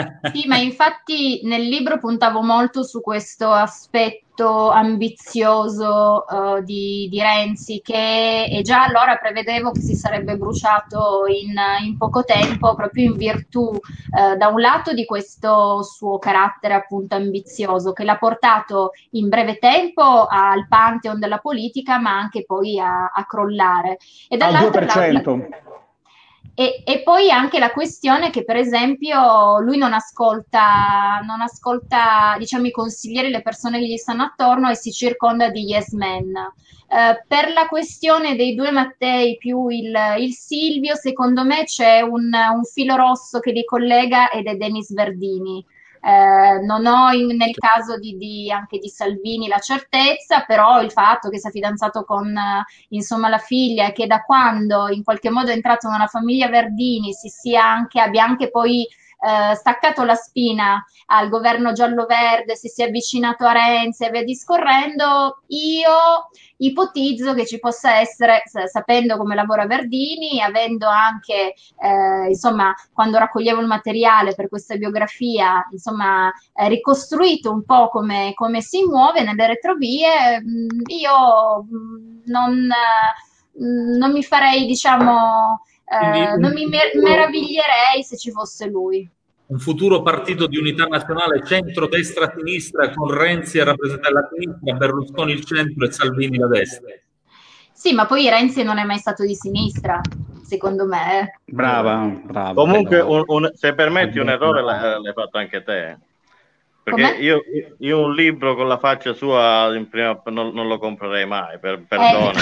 Sì, 0.32 0.46
ma 0.46 0.56
infatti 0.56 1.40
nel 1.44 1.62
libro 1.62 1.98
puntavo 1.98 2.42
molto 2.42 2.82
su 2.82 3.00
questo 3.00 3.50
aspetto 3.50 4.70
ambizioso 4.70 6.24
uh, 6.26 6.62
di, 6.62 7.08
di, 7.10 7.20
Renzi, 7.20 7.80
che 7.82 8.44
e 8.44 8.62
già 8.62 8.84
allora 8.84 9.16
prevedevo 9.16 9.72
che 9.72 9.80
si 9.80 9.94
sarebbe 9.94 10.36
bruciato 10.36 11.24
in, 11.26 11.54
in 11.84 11.96
poco 11.98 12.24
tempo, 12.24 12.74
proprio 12.74 13.10
in 13.10 13.16
virtù 13.16 13.60
uh, 13.60 14.36
da 14.36 14.48
un 14.48 14.60
lato 14.60 14.92
di 14.92 15.04
questo 15.04 15.82
suo 15.82 16.18
carattere 16.18 16.74
appunto 16.74 17.16
ambizioso, 17.16 17.92
che 17.92 18.04
l'ha 18.04 18.16
portato 18.16 18.92
in 19.10 19.28
breve 19.28 19.58
tempo 19.58 20.26
al 20.26 20.66
pantheon 20.68 21.18
della 21.18 21.38
politica, 21.38 21.98
ma 21.98 22.16
anche 22.16 22.44
poi 22.44 22.78
a, 22.78 23.10
a 23.12 23.26
crollare. 23.26 23.98
E 24.28 24.36
dall'altro 24.36 24.84
lato 24.84 25.48
e, 26.60 26.82
e, 26.84 27.02
poi 27.02 27.30
anche 27.30 27.58
la 27.58 27.70
questione 27.70 28.28
che, 28.28 28.44
per 28.44 28.56
esempio, 28.56 29.60
lui 29.60 29.78
non 29.78 29.94
ascolta, 29.94 31.20
non 31.26 31.40
ascolta 31.40 32.36
diciamo, 32.36 32.66
i 32.66 32.70
consiglieri, 32.70 33.30
le 33.30 33.40
persone 33.40 33.78
che 33.78 33.86
gli 33.86 33.96
stanno 33.96 34.24
attorno 34.24 34.68
e 34.68 34.76
si 34.76 34.92
circonda 34.92 35.48
di 35.48 35.62
yes 35.62 35.92
men. 35.92 36.36
Eh, 36.36 37.24
per 37.26 37.50
la 37.54 37.66
questione 37.66 38.36
dei 38.36 38.54
due 38.54 38.72
Mattei 38.72 39.38
più 39.38 39.68
il, 39.68 39.96
il 40.18 40.34
Silvio, 40.34 40.96
secondo 40.96 41.46
me 41.46 41.64
c'è 41.64 42.02
un, 42.02 42.30
un, 42.30 42.64
filo 42.64 42.94
rosso 42.94 43.40
che 43.40 43.52
li 43.52 43.64
collega 43.64 44.28
ed 44.30 44.46
è 44.46 44.56
Denis 44.56 44.92
Verdini. 44.92 45.64
Eh, 46.02 46.60
non 46.64 46.86
ho 46.86 47.10
in, 47.12 47.36
nel 47.36 47.54
caso 47.54 47.98
di, 47.98 48.16
di, 48.16 48.50
anche 48.50 48.78
di 48.78 48.88
Salvini 48.88 49.48
la 49.48 49.58
certezza, 49.58 50.44
però 50.46 50.80
il 50.82 50.90
fatto 50.90 51.28
che 51.28 51.38
sia 51.38 51.50
fidanzato 51.50 52.04
con 52.04 52.34
eh, 52.36 52.64
insomma, 52.88 53.28
la 53.28 53.38
figlia 53.38 53.86
e 53.86 53.92
che 53.92 54.06
da 54.06 54.22
quando 54.22 54.88
in 54.88 55.04
qualche 55.04 55.30
modo 55.30 55.50
è 55.50 55.54
entrato 55.54 55.88
nella 55.88 56.06
famiglia 56.06 56.48
Verdini 56.48 57.12
si 57.12 57.28
sia 57.28 57.64
anche, 57.64 58.00
abbia 58.00 58.24
anche 58.24 58.50
poi 58.50 58.86
eh, 59.20 59.54
staccato 59.54 60.02
la 60.04 60.14
spina 60.14 60.82
al 61.06 61.28
governo 61.28 61.72
giallo-verde, 61.72 62.56
si 62.56 62.68
sia 62.68 62.86
avvicinato 62.86 63.44
a 63.44 63.52
Renzi 63.52 64.04
e 64.04 64.10
via 64.10 64.24
discorrendo, 64.24 65.42
io 65.48 66.28
ipotizzo 66.56 67.34
che 67.34 67.46
ci 67.46 67.58
possa 67.58 67.98
essere, 67.98 68.42
sapendo 68.44 69.16
come 69.16 69.34
lavora 69.34 69.66
Verdini, 69.66 70.40
avendo 70.40 70.86
anche, 70.86 71.54
eh, 71.78 72.28
insomma, 72.28 72.74
quando 72.92 73.18
raccoglievo 73.18 73.60
il 73.60 73.66
materiale 73.66 74.34
per 74.34 74.48
questa 74.48 74.76
biografia, 74.76 75.66
insomma, 75.70 76.32
eh, 76.54 76.68
ricostruito 76.68 77.50
un 77.50 77.64
po' 77.64 77.88
come, 77.88 78.32
come, 78.34 78.60
si 78.60 78.84
muove 78.84 79.22
nelle 79.22 79.46
retrovie, 79.46 80.40
mm, 80.40 80.68
io 80.86 81.64
mm, 81.64 82.20
non, 82.26 82.68
mm, 83.62 83.96
non 83.96 84.12
mi 84.12 84.22
farei, 84.22 84.66
diciamo, 84.66 85.62
eh, 85.90 86.36
non 86.36 86.52
mi 86.52 86.66
mer- 86.66 86.94
meraviglierei 86.94 88.04
se 88.04 88.16
ci 88.16 88.30
fosse 88.30 88.66
lui. 88.66 89.08
Un 89.46 89.58
futuro 89.58 90.02
partito 90.02 90.46
di 90.46 90.56
unità 90.56 90.84
nazionale 90.84 91.44
centro-destra-sinistra 91.44 92.90
con 92.90 93.10
Renzi 93.10 93.58
a 93.58 93.64
rappresentare 93.64 94.14
la 94.14 94.28
sinistra, 94.32 94.76
Berlusconi 94.76 95.32
il 95.32 95.44
centro 95.44 95.84
e 95.84 95.90
Salvini 95.90 96.38
la 96.38 96.46
destra. 96.46 96.88
Sì, 97.72 97.92
ma 97.92 98.06
poi 98.06 98.28
Renzi 98.28 98.62
non 98.62 98.78
è 98.78 98.84
mai 98.84 98.98
stato 98.98 99.24
di 99.24 99.34
sinistra, 99.34 100.00
secondo 100.44 100.86
me. 100.86 101.40
Brava, 101.46 102.04
brava. 102.22 102.54
Comunque, 102.54 103.00
un, 103.00 103.24
un, 103.26 103.50
se 103.54 103.74
permetti 103.74 104.20
un 104.20 104.28
errore 104.28 104.62
l'hai 104.62 105.12
fatto 105.12 105.38
anche 105.38 105.64
te. 105.64 105.98
Perché 106.82 107.16
io, 107.20 107.42
io, 107.78 108.04
un 108.04 108.14
libro 108.14 108.54
con 108.54 108.66
la 108.66 108.78
faccia 108.78 109.12
sua 109.12 109.70
in 109.76 109.88
prima, 109.88 110.20
non, 110.26 110.52
non 110.54 110.66
lo 110.66 110.78
comprerei 110.78 111.26
mai, 111.26 111.58
per, 111.58 111.84
perdona. 111.86 112.32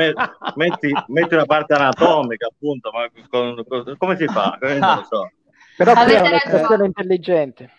Eh, 0.00 0.14
metti, 0.54 0.92
metti, 1.08 1.34
una 1.34 1.44
parte 1.44 1.74
anatomica, 1.74 2.46
appunto, 2.46 2.90
ma 2.90 3.06
con, 3.28 3.62
con, 3.68 3.96
come 3.98 4.16
si 4.16 4.26
fa? 4.26 4.58
Non 4.60 4.78
lo 4.78 5.06
so. 5.08 5.30
Però 5.76 5.92
qui 5.92 6.12
è 6.12 6.20
un'espressione 6.20 6.86
intelligente. 6.86 7.70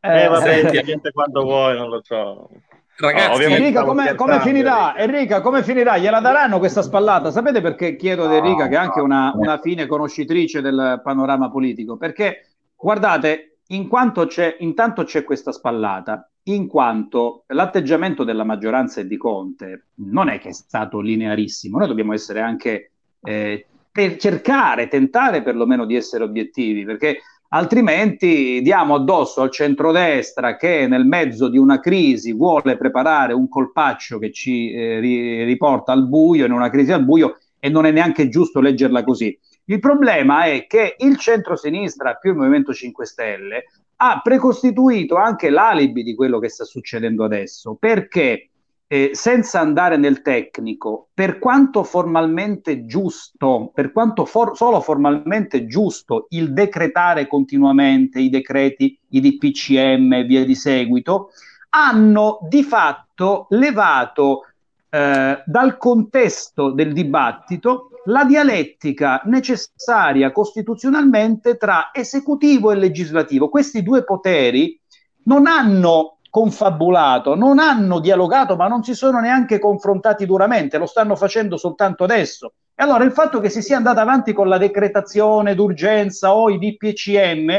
Eh, 0.00 0.26
vabbè, 0.28 0.70
ti 0.70 0.82
gente 0.82 1.12
quando 1.12 1.42
vuoi, 1.42 1.76
non 1.76 1.88
lo 1.88 2.00
so. 2.02 2.48
Ragazzi, 2.96 3.48
no, 3.48 3.54
Enrica, 3.54 3.84
come, 3.84 4.14
come 4.14 4.40
finirà? 4.40 4.96
Enrica, 4.96 5.40
come 5.40 5.62
finirà? 5.62 5.96
Gliela 5.96 6.20
daranno 6.20 6.58
questa 6.58 6.82
spallata? 6.82 7.30
Sapete 7.30 7.60
perché 7.60 7.96
chiedo 7.96 8.24
ad 8.24 8.32
Enrica, 8.32 8.68
che 8.68 8.74
è 8.74 8.78
anche 8.78 9.00
una, 9.00 9.32
una 9.34 9.58
fine 9.58 9.86
conoscitrice 9.86 10.60
del 10.60 11.00
panorama 11.02 11.50
politico? 11.50 11.96
Perché, 11.96 12.48
guardate, 12.76 13.51
in 13.72 13.88
quanto 13.88 14.26
c'è, 14.26 14.56
intanto 14.60 15.04
c'è 15.04 15.24
questa 15.24 15.52
spallata, 15.52 16.30
in 16.44 16.66
quanto 16.66 17.44
l'atteggiamento 17.48 18.24
della 18.24 18.44
maggioranza 18.44 19.00
e 19.00 19.06
di 19.06 19.16
Conte 19.16 19.86
non 19.96 20.28
è 20.28 20.38
che 20.38 20.50
è 20.50 20.52
stato 20.52 21.00
linearissimo, 21.00 21.78
noi 21.78 21.88
dobbiamo 21.88 22.12
essere 22.12 22.40
anche 22.40 22.90
eh, 23.22 23.66
per 23.90 24.16
cercare, 24.16 24.88
tentare 24.88 25.42
perlomeno 25.42 25.86
di 25.86 25.96
essere 25.96 26.24
obiettivi, 26.24 26.84
perché 26.84 27.18
altrimenti 27.48 28.60
diamo 28.62 28.94
addosso 28.94 29.42
al 29.42 29.50
centrodestra 29.50 30.56
che 30.56 30.86
nel 30.86 31.06
mezzo 31.06 31.48
di 31.48 31.58
una 31.58 31.80
crisi 31.80 32.32
vuole 32.32 32.76
preparare 32.76 33.32
un 33.32 33.48
colpaccio 33.48 34.18
che 34.18 34.32
ci 34.32 34.72
eh, 34.72 35.44
riporta 35.44 35.92
al 35.92 36.08
buio, 36.08 36.44
in 36.44 36.52
una 36.52 36.70
crisi 36.70 36.92
al 36.92 37.04
buio, 37.04 37.38
e 37.58 37.68
non 37.68 37.86
è 37.86 37.90
neanche 37.90 38.28
giusto 38.28 38.60
leggerla 38.60 39.04
così. 39.04 39.38
Il 39.66 39.78
problema 39.78 40.44
è 40.44 40.66
che 40.66 40.96
il 40.98 41.16
centro-sinistra 41.16 42.14
più 42.14 42.32
il 42.32 42.36
Movimento 42.36 42.72
5 42.72 43.06
Stelle 43.06 43.64
ha 43.96 44.20
precostituito 44.20 45.14
anche 45.16 45.50
l'alibi 45.50 46.02
di 46.02 46.14
quello 46.14 46.40
che 46.40 46.48
sta 46.48 46.64
succedendo 46.64 47.24
adesso, 47.24 47.76
perché 47.78 48.48
eh, 48.92 49.12
senza 49.14 49.60
andare 49.60 49.96
nel 49.96 50.20
tecnico, 50.20 51.08
per 51.14 51.38
quanto 51.38 51.84
formalmente 51.84 52.84
giusto, 52.84 53.70
per 53.72 53.92
quanto 53.92 54.26
for- 54.26 54.56
solo 54.56 54.80
formalmente 54.80 55.66
giusto 55.66 56.26
il 56.30 56.52
decretare 56.52 57.26
continuamente 57.26 58.18
i 58.18 58.28
decreti, 58.28 58.98
i 59.10 59.20
DPCM 59.20 60.12
e 60.12 60.24
via 60.24 60.44
di 60.44 60.54
seguito, 60.54 61.30
hanno 61.70 62.40
di 62.50 62.62
fatto 62.62 63.46
levato 63.50 64.46
eh, 64.90 65.42
dal 65.46 65.78
contesto 65.78 66.70
del 66.72 66.92
dibattito 66.92 67.91
la 68.06 68.24
dialettica 68.24 69.22
necessaria 69.26 70.32
costituzionalmente 70.32 71.56
tra 71.56 71.90
esecutivo 71.92 72.70
e 72.70 72.76
legislativo. 72.76 73.48
Questi 73.48 73.82
due 73.82 74.04
poteri 74.04 74.80
non 75.24 75.46
hanno 75.46 76.18
confabulato, 76.28 77.34
non 77.34 77.58
hanno 77.58 78.00
dialogato, 78.00 78.56
ma 78.56 78.66
non 78.66 78.82
si 78.82 78.94
sono 78.94 79.20
neanche 79.20 79.58
confrontati 79.58 80.24
duramente, 80.24 80.78
lo 80.78 80.86
stanno 80.86 81.14
facendo 81.14 81.56
soltanto 81.56 82.04
adesso. 82.04 82.54
E 82.74 82.82
allora 82.82 83.04
il 83.04 83.12
fatto 83.12 83.38
che 83.38 83.50
si 83.50 83.60
sia 83.60 83.76
andata 83.76 84.00
avanti 84.00 84.32
con 84.32 84.48
la 84.48 84.58
decretazione 84.58 85.54
d'urgenza 85.54 86.34
o 86.34 86.48
i 86.48 86.58
DPCM 86.58 87.52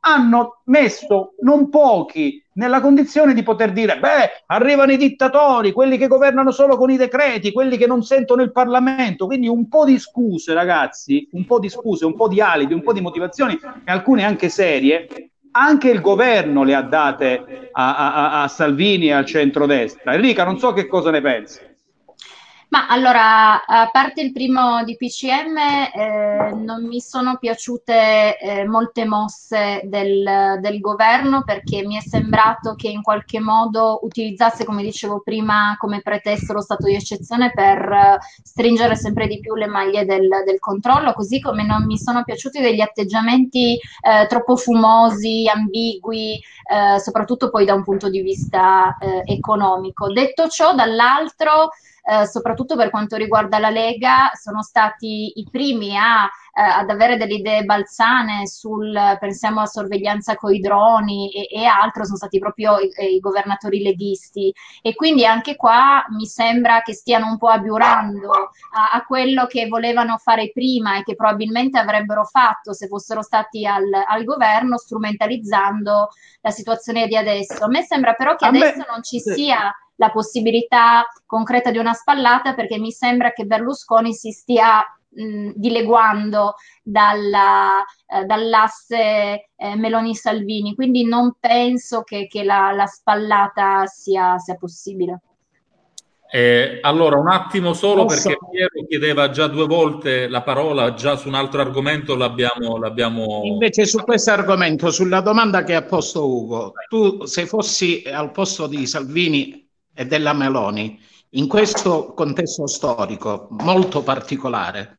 hanno 0.00 0.62
messo 0.64 1.34
non 1.40 1.68
pochi 1.68 2.43
nella 2.54 2.80
condizione 2.80 3.34
di 3.34 3.42
poter 3.42 3.72
dire, 3.72 3.98
beh, 3.98 4.44
arrivano 4.46 4.92
i 4.92 4.96
dittatori, 4.96 5.72
quelli 5.72 5.96
che 5.96 6.06
governano 6.06 6.50
solo 6.50 6.76
con 6.76 6.90
i 6.90 6.96
decreti, 6.96 7.52
quelli 7.52 7.76
che 7.76 7.86
non 7.86 8.02
sentono 8.02 8.42
il 8.42 8.52
Parlamento, 8.52 9.26
quindi 9.26 9.48
un 9.48 9.68
po' 9.68 9.84
di 9.84 9.98
scuse, 9.98 10.54
ragazzi, 10.54 11.28
un 11.32 11.46
po' 11.46 11.58
di 11.58 11.68
scuse, 11.68 12.04
un 12.04 12.14
po' 12.14 12.28
di 12.28 12.40
alibi, 12.40 12.74
un 12.74 12.82
po' 12.82 12.92
di 12.92 13.00
motivazioni, 13.00 13.54
e 13.84 13.90
alcune 13.90 14.24
anche 14.24 14.48
serie, 14.48 15.08
anche 15.52 15.90
il 15.90 16.00
governo 16.00 16.64
le 16.64 16.74
ha 16.74 16.82
date 16.82 17.70
a, 17.72 17.96
a, 17.96 18.42
a 18.42 18.48
Salvini 18.48 19.06
e 19.06 19.12
al 19.12 19.24
centrodestra. 19.24 20.14
Enrica, 20.14 20.44
non 20.44 20.58
so 20.58 20.72
che 20.72 20.86
cosa 20.86 21.10
ne 21.10 21.20
pensi. 21.20 21.60
Ma 22.68 22.88
allora, 22.88 23.64
a 23.64 23.88
parte 23.90 24.20
il 24.20 24.32
primo 24.32 24.82
di 24.84 24.96
PCM, 24.96 25.56
eh, 25.56 26.52
non 26.54 26.86
mi 26.86 27.00
sono 27.00 27.36
piaciute 27.38 28.38
eh, 28.38 28.66
molte 28.66 29.04
mosse 29.04 29.82
del, 29.84 30.58
del, 30.60 30.80
governo 30.80 31.44
perché 31.44 31.84
mi 31.84 31.96
è 31.96 32.00
sembrato 32.00 32.74
che 32.74 32.88
in 32.88 33.02
qualche 33.02 33.38
modo 33.38 34.00
utilizzasse, 34.02 34.64
come 34.64 34.82
dicevo 34.82 35.20
prima, 35.20 35.76
come 35.78 36.00
pretesto 36.00 36.52
lo 36.52 36.60
stato 36.60 36.86
di 36.86 36.94
eccezione 36.94 37.52
per 37.54 37.78
eh, 37.78 38.18
stringere 38.42 38.96
sempre 38.96 39.26
di 39.26 39.38
più 39.40 39.54
le 39.54 39.66
maglie 39.66 40.04
del, 40.04 40.28
del, 40.44 40.58
controllo, 40.58 41.12
così 41.12 41.40
come 41.40 41.64
non 41.64 41.84
mi 41.84 41.98
sono 41.98 42.24
piaciuti 42.24 42.60
degli 42.60 42.80
atteggiamenti 42.80 43.74
eh, 43.74 44.26
troppo 44.26 44.56
fumosi, 44.56 45.48
ambigui, 45.52 46.34
eh, 46.34 46.98
soprattutto 46.98 47.50
poi 47.50 47.64
da 47.64 47.74
un 47.74 47.84
punto 47.84 48.08
di 48.08 48.20
vista 48.20 48.96
economico. 49.24 50.12
Detto 50.12 50.48
ciò, 50.48 50.74
dall'altro 50.74 51.70
eh, 52.06 52.26
soprattutto 52.26 52.76
per 52.76 52.90
quanto 52.90 53.16
riguarda 53.16 53.58
la 53.58 53.70
Lega, 53.70 54.30
sono 54.34 54.62
stati 54.62 55.38
i 55.38 55.48
primi 55.50 55.96
a, 55.96 56.24
eh, 56.52 56.60
ad 56.60 56.90
avere 56.90 57.16
delle 57.16 57.34
idee 57.34 57.64
balzane 57.64 58.46
sul, 58.46 58.94
pensiamo 59.18 59.62
a 59.62 59.66
sorveglianza 59.66 60.36
coi 60.36 60.60
droni 60.60 61.32
e, 61.32 61.48
e 61.50 61.64
altro, 61.64 62.04
sono 62.04 62.18
stati 62.18 62.38
proprio 62.38 62.78
i, 62.78 62.90
i, 63.14 63.20
governatori 63.20 63.82
leghisti 63.82 64.52
e 64.82 64.94
quindi 64.94 65.24
anche 65.24 65.56
qua 65.56 66.04
mi 66.10 66.26
sembra 66.26 66.82
che 66.82 66.92
stiano 66.92 67.26
un 67.26 67.38
po' 67.38 67.48
abiurando 67.48 68.30
a, 68.30 68.90
a, 68.92 69.04
quello 69.06 69.46
che 69.46 69.66
volevano 69.66 70.18
fare 70.18 70.50
prima 70.52 70.98
e 70.98 71.04
che 71.04 71.14
probabilmente 71.14 71.78
avrebbero 71.78 72.24
fatto 72.24 72.74
se 72.74 72.86
fossero 72.86 73.22
stati 73.22 73.64
al, 73.66 73.88
al 74.06 74.24
governo, 74.24 74.76
strumentalizzando 74.76 76.10
la 76.42 76.50
situazione 76.50 77.06
di 77.06 77.16
adesso. 77.16 77.64
A 77.64 77.68
me 77.68 77.82
sembra 77.82 78.12
però 78.12 78.36
che 78.36 78.44
adesso 78.44 78.84
non 78.86 79.02
ci 79.02 79.20
sia 79.20 79.74
la 79.96 80.10
possibilità 80.10 81.04
concreta 81.26 81.70
di 81.70 81.78
una 81.78 81.92
spallata 81.92 82.54
perché 82.54 82.78
mi 82.78 82.90
sembra 82.90 83.32
che 83.32 83.44
Berlusconi 83.44 84.12
si 84.12 84.30
stia 84.32 84.84
mh, 85.14 85.52
dileguando 85.54 86.54
dalla, 86.82 87.84
eh, 88.06 88.24
dall'asse 88.24 89.50
eh, 89.56 89.76
Meloni-Salvini, 89.76 90.74
quindi 90.74 91.04
non 91.04 91.36
penso 91.38 92.02
che, 92.02 92.26
che 92.26 92.42
la, 92.42 92.72
la, 92.72 92.86
spallata 92.86 93.86
sia, 93.86 94.38
sia 94.38 94.56
possibile. 94.56 95.20
Eh, 96.30 96.80
allora, 96.80 97.16
un 97.16 97.28
attimo 97.28 97.74
solo 97.74 98.06
Posso... 98.06 98.28
perché 98.28 98.38
Piero 98.50 98.86
chiedeva 98.88 99.30
già 99.30 99.46
due 99.46 99.66
volte 99.66 100.26
la 100.26 100.42
parola, 100.42 100.92
già 100.94 101.14
su 101.14 101.28
un 101.28 101.34
altro 101.34 101.60
argomento 101.60 102.16
l'abbiamo... 102.16 102.76
l'abbiamo... 102.76 103.42
Invece 103.44 103.86
su 103.86 104.02
questo 104.02 104.32
argomento, 104.32 104.90
sulla 104.90 105.20
domanda 105.20 105.62
che 105.62 105.76
ha 105.76 105.82
posto 105.82 106.26
Ugo, 106.26 106.72
tu 106.88 107.24
se 107.24 107.46
fossi 107.46 108.02
al 108.12 108.32
posto 108.32 108.66
di 108.66 108.84
Salvini 108.84 109.64
e 109.94 110.06
della 110.06 110.32
Meloni, 110.32 111.00
in 111.30 111.46
questo 111.48 112.12
contesto 112.14 112.66
storico 112.66 113.48
molto 113.50 114.02
particolare, 114.02 114.98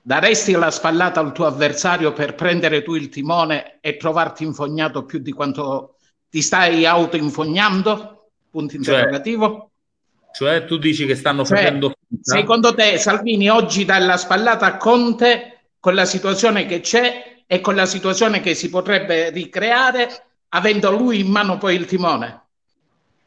daresti 0.00 0.52
la 0.52 0.70
spallata 0.70 1.20
al 1.20 1.32
tuo 1.32 1.46
avversario 1.46 2.12
per 2.12 2.34
prendere 2.34 2.82
tu 2.82 2.94
il 2.94 3.08
timone 3.08 3.78
e 3.80 3.96
trovarti 3.96 4.44
infognato 4.44 5.04
più 5.04 5.18
di 5.18 5.32
quanto 5.32 5.96
ti 6.30 6.40
stai 6.40 6.86
autoinfognando? 6.86 8.30
Punto 8.50 8.72
cioè, 8.72 8.78
interrogativo. 8.78 9.70
Cioè, 10.32 10.58
cioè 10.58 10.64
tu 10.66 10.78
dici 10.78 11.04
che 11.06 11.14
stanno 11.14 11.44
cioè, 11.44 11.58
facendo... 11.58 11.92
Secondo 12.20 12.74
te 12.74 12.98
Salvini 12.98 13.50
oggi 13.50 13.84
dà 13.84 13.98
la 13.98 14.16
spallata 14.16 14.66
a 14.66 14.76
Conte 14.76 15.72
con 15.78 15.94
la 15.94 16.04
situazione 16.04 16.66
che 16.66 16.80
c'è 16.80 17.42
e 17.46 17.60
con 17.60 17.74
la 17.74 17.86
situazione 17.86 18.40
che 18.40 18.54
si 18.54 18.68
potrebbe 18.68 19.30
ricreare 19.30 20.08
avendo 20.50 20.90
lui 20.90 21.20
in 21.20 21.30
mano 21.30 21.58
poi 21.58 21.74
il 21.74 21.86
timone? 21.86 22.47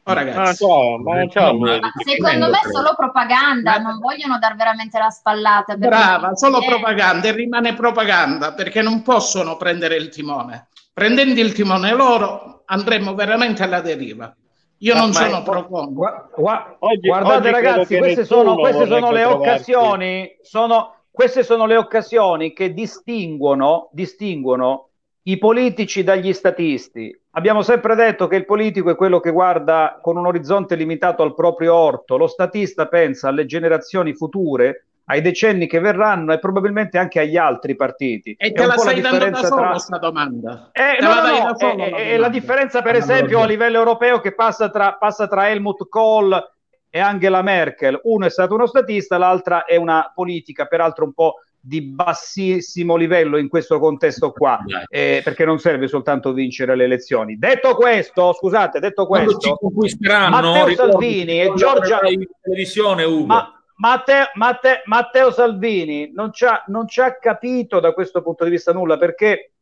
Oh, 0.04 0.14
ragazzi. 0.14 0.64
Ah, 0.64 0.98
ma 0.98 1.14
ma 1.14 1.28
secondo 1.28 2.48
me 2.48 2.58
è 2.58 2.70
solo 2.72 2.94
propaganda, 2.96 3.76
non 3.78 4.00
vogliono 4.00 4.38
dar 4.38 4.56
veramente 4.56 4.98
la 4.98 5.10
spallata. 5.10 5.76
Brava, 5.76 6.34
solo 6.34 6.60
è... 6.60 6.66
propaganda 6.66 7.28
e 7.28 7.32
rimane 7.32 7.74
propaganda 7.74 8.52
perché 8.52 8.82
non 8.82 9.02
possono 9.02 9.56
prendere 9.56 9.96
il 9.96 10.08
timone. 10.08 10.68
Prendendo 10.92 11.40
il 11.40 11.52
timone 11.52 11.92
loro 11.92 12.62
andremo 12.66 13.14
veramente 13.14 13.62
alla 13.62 13.80
deriva. 13.80 14.34
Io 14.78 14.94
non 14.94 15.12
sono 15.12 15.42
pro 15.42 15.68
gua, 15.68 16.28
gua, 16.34 16.76
oggi, 16.80 17.06
Guardate 17.06 17.36
oggi 17.36 17.50
ragazzi, 17.50 17.98
queste 17.98 18.24
sono, 18.24 18.56
queste 18.56 18.86
sono 18.86 19.12
le 19.12 19.24
occasioni, 19.24 20.36
sono, 20.42 20.94
queste 21.08 21.44
sono 21.44 21.66
le 21.66 21.76
occasioni 21.76 22.52
che 22.52 22.72
distinguono, 22.72 23.90
distinguono 23.92 24.88
i 25.24 25.38
politici 25.38 26.02
dagli 26.02 26.32
statisti. 26.32 27.16
Abbiamo 27.32 27.62
sempre 27.62 27.94
detto 27.94 28.26
che 28.26 28.36
il 28.36 28.44
politico 28.44 28.90
è 28.90 28.96
quello 28.96 29.20
che 29.20 29.30
guarda 29.30 29.98
con 30.02 30.16
un 30.16 30.26
orizzonte 30.26 30.74
limitato 30.74 31.22
al 31.22 31.34
proprio 31.34 31.74
orto, 31.74 32.16
lo 32.16 32.26
statista 32.26 32.88
pensa 32.88 33.28
alle 33.28 33.46
generazioni 33.46 34.14
future, 34.14 34.86
ai 35.06 35.20
decenni 35.20 35.66
che 35.66 35.78
verranno 35.78 36.32
e 36.32 36.38
probabilmente 36.38 36.98
anche 36.98 37.20
agli 37.20 37.36
altri 37.36 37.76
partiti. 37.76 38.34
E 38.36 38.52
te 38.52 38.66
la 38.66 38.76
stai 38.76 39.00
la 39.00 39.10
dando 39.10 39.30
da 39.30 39.44
solo 39.44 39.68
questa 39.70 39.98
domanda? 39.98 40.70
Eh, 40.72 41.00
no, 41.00 41.08
la 41.08 41.22
no, 41.22 41.38
no, 41.38 41.56
è, 41.56 41.90
la, 41.90 41.96
è 41.96 42.16
la 42.16 42.28
differenza 42.28 42.82
per 42.82 42.96
esempio 42.96 43.40
a 43.40 43.46
livello 43.46 43.78
europeo 43.78 44.20
che 44.20 44.34
passa 44.34 44.70
tra, 44.70 44.94
passa 44.94 45.28
tra 45.28 45.48
Helmut 45.48 45.88
Kohl 45.88 46.50
e 46.90 47.00
Angela 47.00 47.42
Merkel. 47.42 47.98
Uno 48.04 48.26
è 48.26 48.30
stato 48.30 48.54
uno 48.54 48.66
statista, 48.66 49.18
l'altra 49.18 49.64
è 49.64 49.76
una 49.76 50.10
politica, 50.14 50.66
peraltro 50.66 51.04
un 51.04 51.12
po' 51.12 51.36
di 51.64 51.80
bassissimo 51.80 52.96
livello 52.96 53.36
in 53.36 53.48
questo 53.48 53.78
contesto 53.78 54.32
qua, 54.32 54.58
eh, 54.88 55.20
perché 55.22 55.44
non 55.44 55.60
serve 55.60 55.86
soltanto 55.86 56.32
vincere 56.32 56.74
le 56.74 56.84
elezioni. 56.84 57.38
Detto 57.38 57.76
questo, 57.76 58.32
scusate, 58.32 58.80
detto 58.80 59.06
questo, 59.06 59.58
Matteo 60.00 60.74
Salvini 60.74 61.40
e 61.40 61.52
Giorgia 61.54 62.00
televisione 62.40 63.04
Ugo. 63.04 63.26
Ma, 63.26 63.62
Matteo, 63.76 64.26
Matteo, 64.34 64.80
Matteo, 64.86 65.30
Salvini 65.30 66.10
non 66.12 66.32
ci, 66.32 66.44
ha, 66.44 66.64
non 66.66 66.88
ci 66.88 67.00
ha 67.00 67.16
capito 67.16 67.78
da 67.78 67.92
questo 67.92 68.22
punto 68.22 68.42
di 68.44 68.50
vista 68.50 68.72
nulla 68.72 68.96
perché 68.96 69.52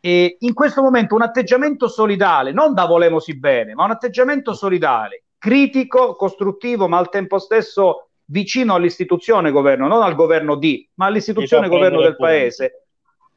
eh, 0.00 0.36
in 0.38 0.54
questo 0.54 0.80
momento 0.80 1.16
un 1.16 1.22
atteggiamento 1.22 1.88
solidale, 1.88 2.52
non 2.52 2.72
da 2.72 2.86
volemosi 2.86 3.36
bene, 3.36 3.74
ma 3.74 3.84
un 3.84 3.90
atteggiamento 3.90 4.54
solidale, 4.54 5.24
critico, 5.38 6.14
costruttivo, 6.14 6.86
ma 6.86 6.98
al 6.98 7.08
tempo 7.08 7.38
stesso 7.38 8.07
vicino 8.30 8.74
all'istituzione 8.74 9.50
governo, 9.50 9.86
non 9.86 10.02
al 10.02 10.14
governo 10.14 10.56
di, 10.56 10.88
ma 10.94 11.06
all'istituzione 11.06 11.68
governo 11.68 12.00
del 12.00 12.16
paese, 12.16 12.86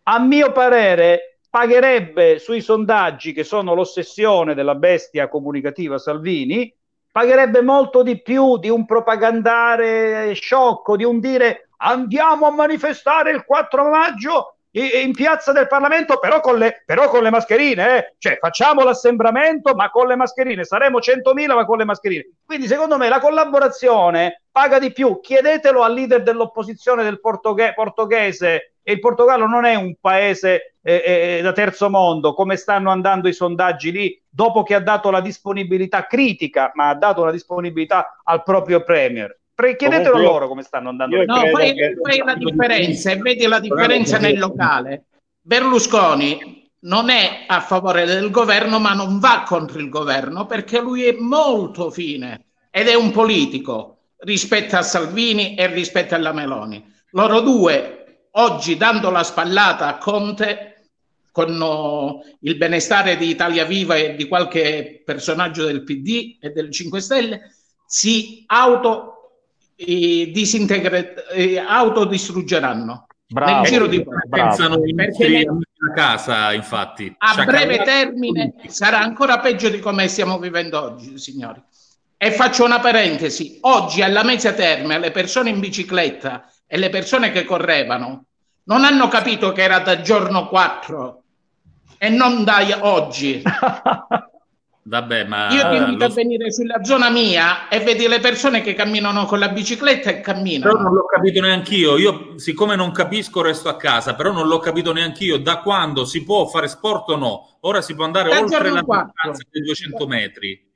a 0.03 0.19
mio 0.19 0.51
parere 0.51 1.39
pagherebbe 1.49 2.39
sui 2.39 2.61
sondaggi 2.61 3.33
che 3.33 3.43
sono 3.43 3.73
l'ossessione 3.73 4.53
della 4.53 4.75
bestia 4.75 5.27
comunicativa 5.27 5.97
Salvini, 5.97 6.73
pagherebbe 7.11 7.61
molto 7.61 8.03
di 8.03 8.21
più 8.21 8.57
di 8.57 8.69
un 8.69 8.85
propagandare 8.85 10.33
sciocco, 10.33 10.95
di 10.95 11.03
un 11.03 11.19
dire 11.19 11.69
andiamo 11.77 12.47
a 12.47 12.51
manifestare 12.51 13.31
il 13.31 13.43
4 13.43 13.89
maggio 13.89 14.55
in 14.73 15.11
piazza 15.11 15.51
del 15.51 15.67
Parlamento, 15.67 16.17
però 16.17 16.39
con 16.39 16.57
le, 16.57 16.83
però 16.85 17.09
con 17.09 17.23
le 17.23 17.29
mascherine, 17.29 17.97
eh? 17.97 18.15
cioè 18.17 18.37
facciamo 18.39 18.83
l'assembramento, 18.83 19.73
ma 19.75 19.89
con 19.89 20.07
le 20.07 20.15
mascherine, 20.15 20.63
saremo 20.63 20.99
100.000, 20.99 21.53
ma 21.53 21.65
con 21.65 21.77
le 21.77 21.85
mascherine. 21.85 22.25
Quindi, 22.45 22.67
secondo 22.67 22.97
me, 22.97 23.09
la 23.09 23.19
collaborazione 23.19 24.43
paga 24.49 24.79
di 24.79 24.91
più. 24.93 25.19
Chiedetelo 25.19 25.81
al 25.81 25.93
leader 25.93 26.23
dell'opposizione 26.23 27.03
del 27.03 27.19
portoghe- 27.19 27.73
portoghese 27.73 28.75
E 28.83 28.93
il 28.93 28.99
Portogallo 28.99 29.45
non 29.45 29.65
è 29.65 29.75
un 29.75 29.95
paese 29.99 30.77
eh, 30.81 31.37
eh, 31.37 31.41
da 31.43 31.51
terzo 31.51 31.89
mondo, 31.89 32.33
come 32.33 32.55
stanno 32.55 32.89
andando 32.89 33.27
i 33.27 33.33
sondaggi 33.33 33.91
lì, 33.91 34.21
dopo 34.27 34.63
che 34.63 34.73
ha 34.73 34.79
dato 34.79 35.11
la 35.11 35.21
disponibilità 35.21 36.07
critica, 36.07 36.71
ma 36.73 36.89
ha 36.89 36.95
dato 36.95 37.23
la 37.23 37.31
disponibilità 37.31 38.21
al 38.23 38.41
proprio 38.41 38.81
Premier. 38.83 39.40
Pre- 39.61 39.75
chiedetelo 39.75 40.09
Comunque, 40.09 40.33
loro 40.33 40.47
come 40.47 40.63
stanno 40.63 40.89
andando. 40.89 41.17
No, 41.17 41.41
le 41.43 41.51
cose. 41.51 41.51
fai, 41.51 41.75
fai 42.01 42.21
la 42.25 42.33
differenza 42.33 43.11
e 43.11 43.17
vedi 43.17 43.45
la 43.45 43.59
differenza 43.59 44.17
nel 44.17 44.39
locale. 44.39 45.05
Berlusconi 45.39 46.69
non 46.79 47.11
è 47.11 47.45
a 47.45 47.61
favore 47.61 48.05
del 48.05 48.31
governo, 48.31 48.79
ma 48.79 48.93
non 48.93 49.19
va 49.19 49.43
contro 49.45 49.79
il 49.79 49.89
governo 49.89 50.47
perché 50.47 50.81
lui 50.81 51.03
è 51.03 51.15
molto 51.15 51.91
fine 51.91 52.45
ed 52.71 52.87
è 52.87 52.95
un 52.95 53.11
politico 53.11 53.97
rispetto 54.23 54.77
a 54.77 54.81
Salvini 54.81 55.53
e 55.53 55.67
rispetto 55.67 56.15
alla 56.15 56.33
Meloni. 56.33 56.83
Loro 57.11 57.41
due, 57.41 58.25
oggi 58.31 58.77
dando 58.77 59.11
la 59.11 59.23
spallata 59.23 59.85
a 59.85 59.97
Conte, 59.99 60.85
con 61.31 61.61
oh, 61.61 62.23
il 62.39 62.57
benestare 62.57 63.15
di 63.15 63.29
Italia 63.29 63.65
Viva 63.65 63.95
e 63.95 64.15
di 64.15 64.27
qualche 64.27 65.03
personaggio 65.05 65.65
del 65.65 65.83
PD 65.83 66.37
e 66.41 66.49
del 66.49 66.71
5 66.71 66.99
Stelle, 66.99 67.41
si 67.85 68.43
auto, 68.47 69.10
eh, 69.85 70.31
disintegre- 70.31 71.27
eh, 71.33 71.57
autodistruggeranno. 71.57 73.07
Bravo, 73.27 73.61
nel 73.61 73.69
giro 73.69 73.87
di 73.87 74.05
pensano 74.29 74.83
i 74.83 74.93
a 74.93 75.93
casa, 75.93 76.53
infatti. 76.53 77.13
a 77.17 77.27
Sciacallati- 77.27 77.65
breve 77.65 77.83
termine 77.83 78.53
sarà 78.67 78.99
ancora 78.99 79.39
peggio 79.39 79.69
di 79.69 79.79
come 79.79 80.07
stiamo 80.07 80.37
vivendo 80.37 80.81
oggi, 80.81 81.17
signori. 81.17 81.61
E 82.17 82.31
faccio 82.31 82.65
una 82.65 82.79
parentesi: 82.79 83.57
oggi 83.61 84.01
alla 84.01 84.23
mezza 84.23 84.51
termine 84.53 84.99
le 84.99 85.11
persone 85.11 85.49
in 85.49 85.59
bicicletta 85.59 86.45
e 86.67 86.77
le 86.77 86.89
persone 86.89 87.31
che 87.31 87.45
correvano 87.45 88.25
non 88.65 88.83
hanno 88.83 89.07
capito 89.07 89.51
che 89.53 89.63
era 89.63 89.79
da 89.79 90.01
giorno 90.01 90.47
4 90.47 91.23
e 91.97 92.09
non 92.09 92.43
da 92.43 92.63
oggi. 92.81 93.41
Vabbè, 94.83 95.25
ma 95.25 95.51
Io 95.51 95.69
ti 95.69 95.75
invito 95.75 95.97
lo- 95.99 96.05
a 96.05 96.09
venire 96.15 96.51
sulla 96.51 96.83
zona 96.83 97.11
mia 97.11 97.67
e 97.69 97.79
vedi 97.81 98.07
le 98.07 98.19
persone 98.19 98.61
che 98.61 98.73
camminano 98.73 99.25
con 99.25 99.37
la 99.37 99.49
bicicletta 99.49 100.09
e 100.09 100.13
Però 100.21 100.33
camminano. 100.33 100.79
non 100.81 100.93
l'ho 100.93 101.05
capito 101.05 101.39
neanch'io. 101.39 101.97
Io, 101.97 102.37
siccome 102.39 102.75
non 102.75 102.91
capisco, 102.91 103.43
resto 103.43 103.69
a 103.69 103.77
casa. 103.77 104.15
Però 104.15 104.31
non 104.31 104.47
l'ho 104.47 104.57
capito 104.57 104.91
neanch'io 104.91 105.37
da 105.37 105.59
quando 105.59 106.03
si 106.03 106.23
può 106.23 106.47
fare 106.47 106.67
sport 106.67 107.09
o 107.09 107.15
no. 107.15 107.57
Ora 107.61 107.81
si 107.81 107.93
può 107.93 108.05
andare 108.05 108.29
Da 108.31 108.39
oltre 108.39 108.71
la 108.71 108.81
quattro. 108.81 109.11
distanza 109.31 109.43
dei 109.51 109.61
200 109.61 110.07
metri. 110.07 110.69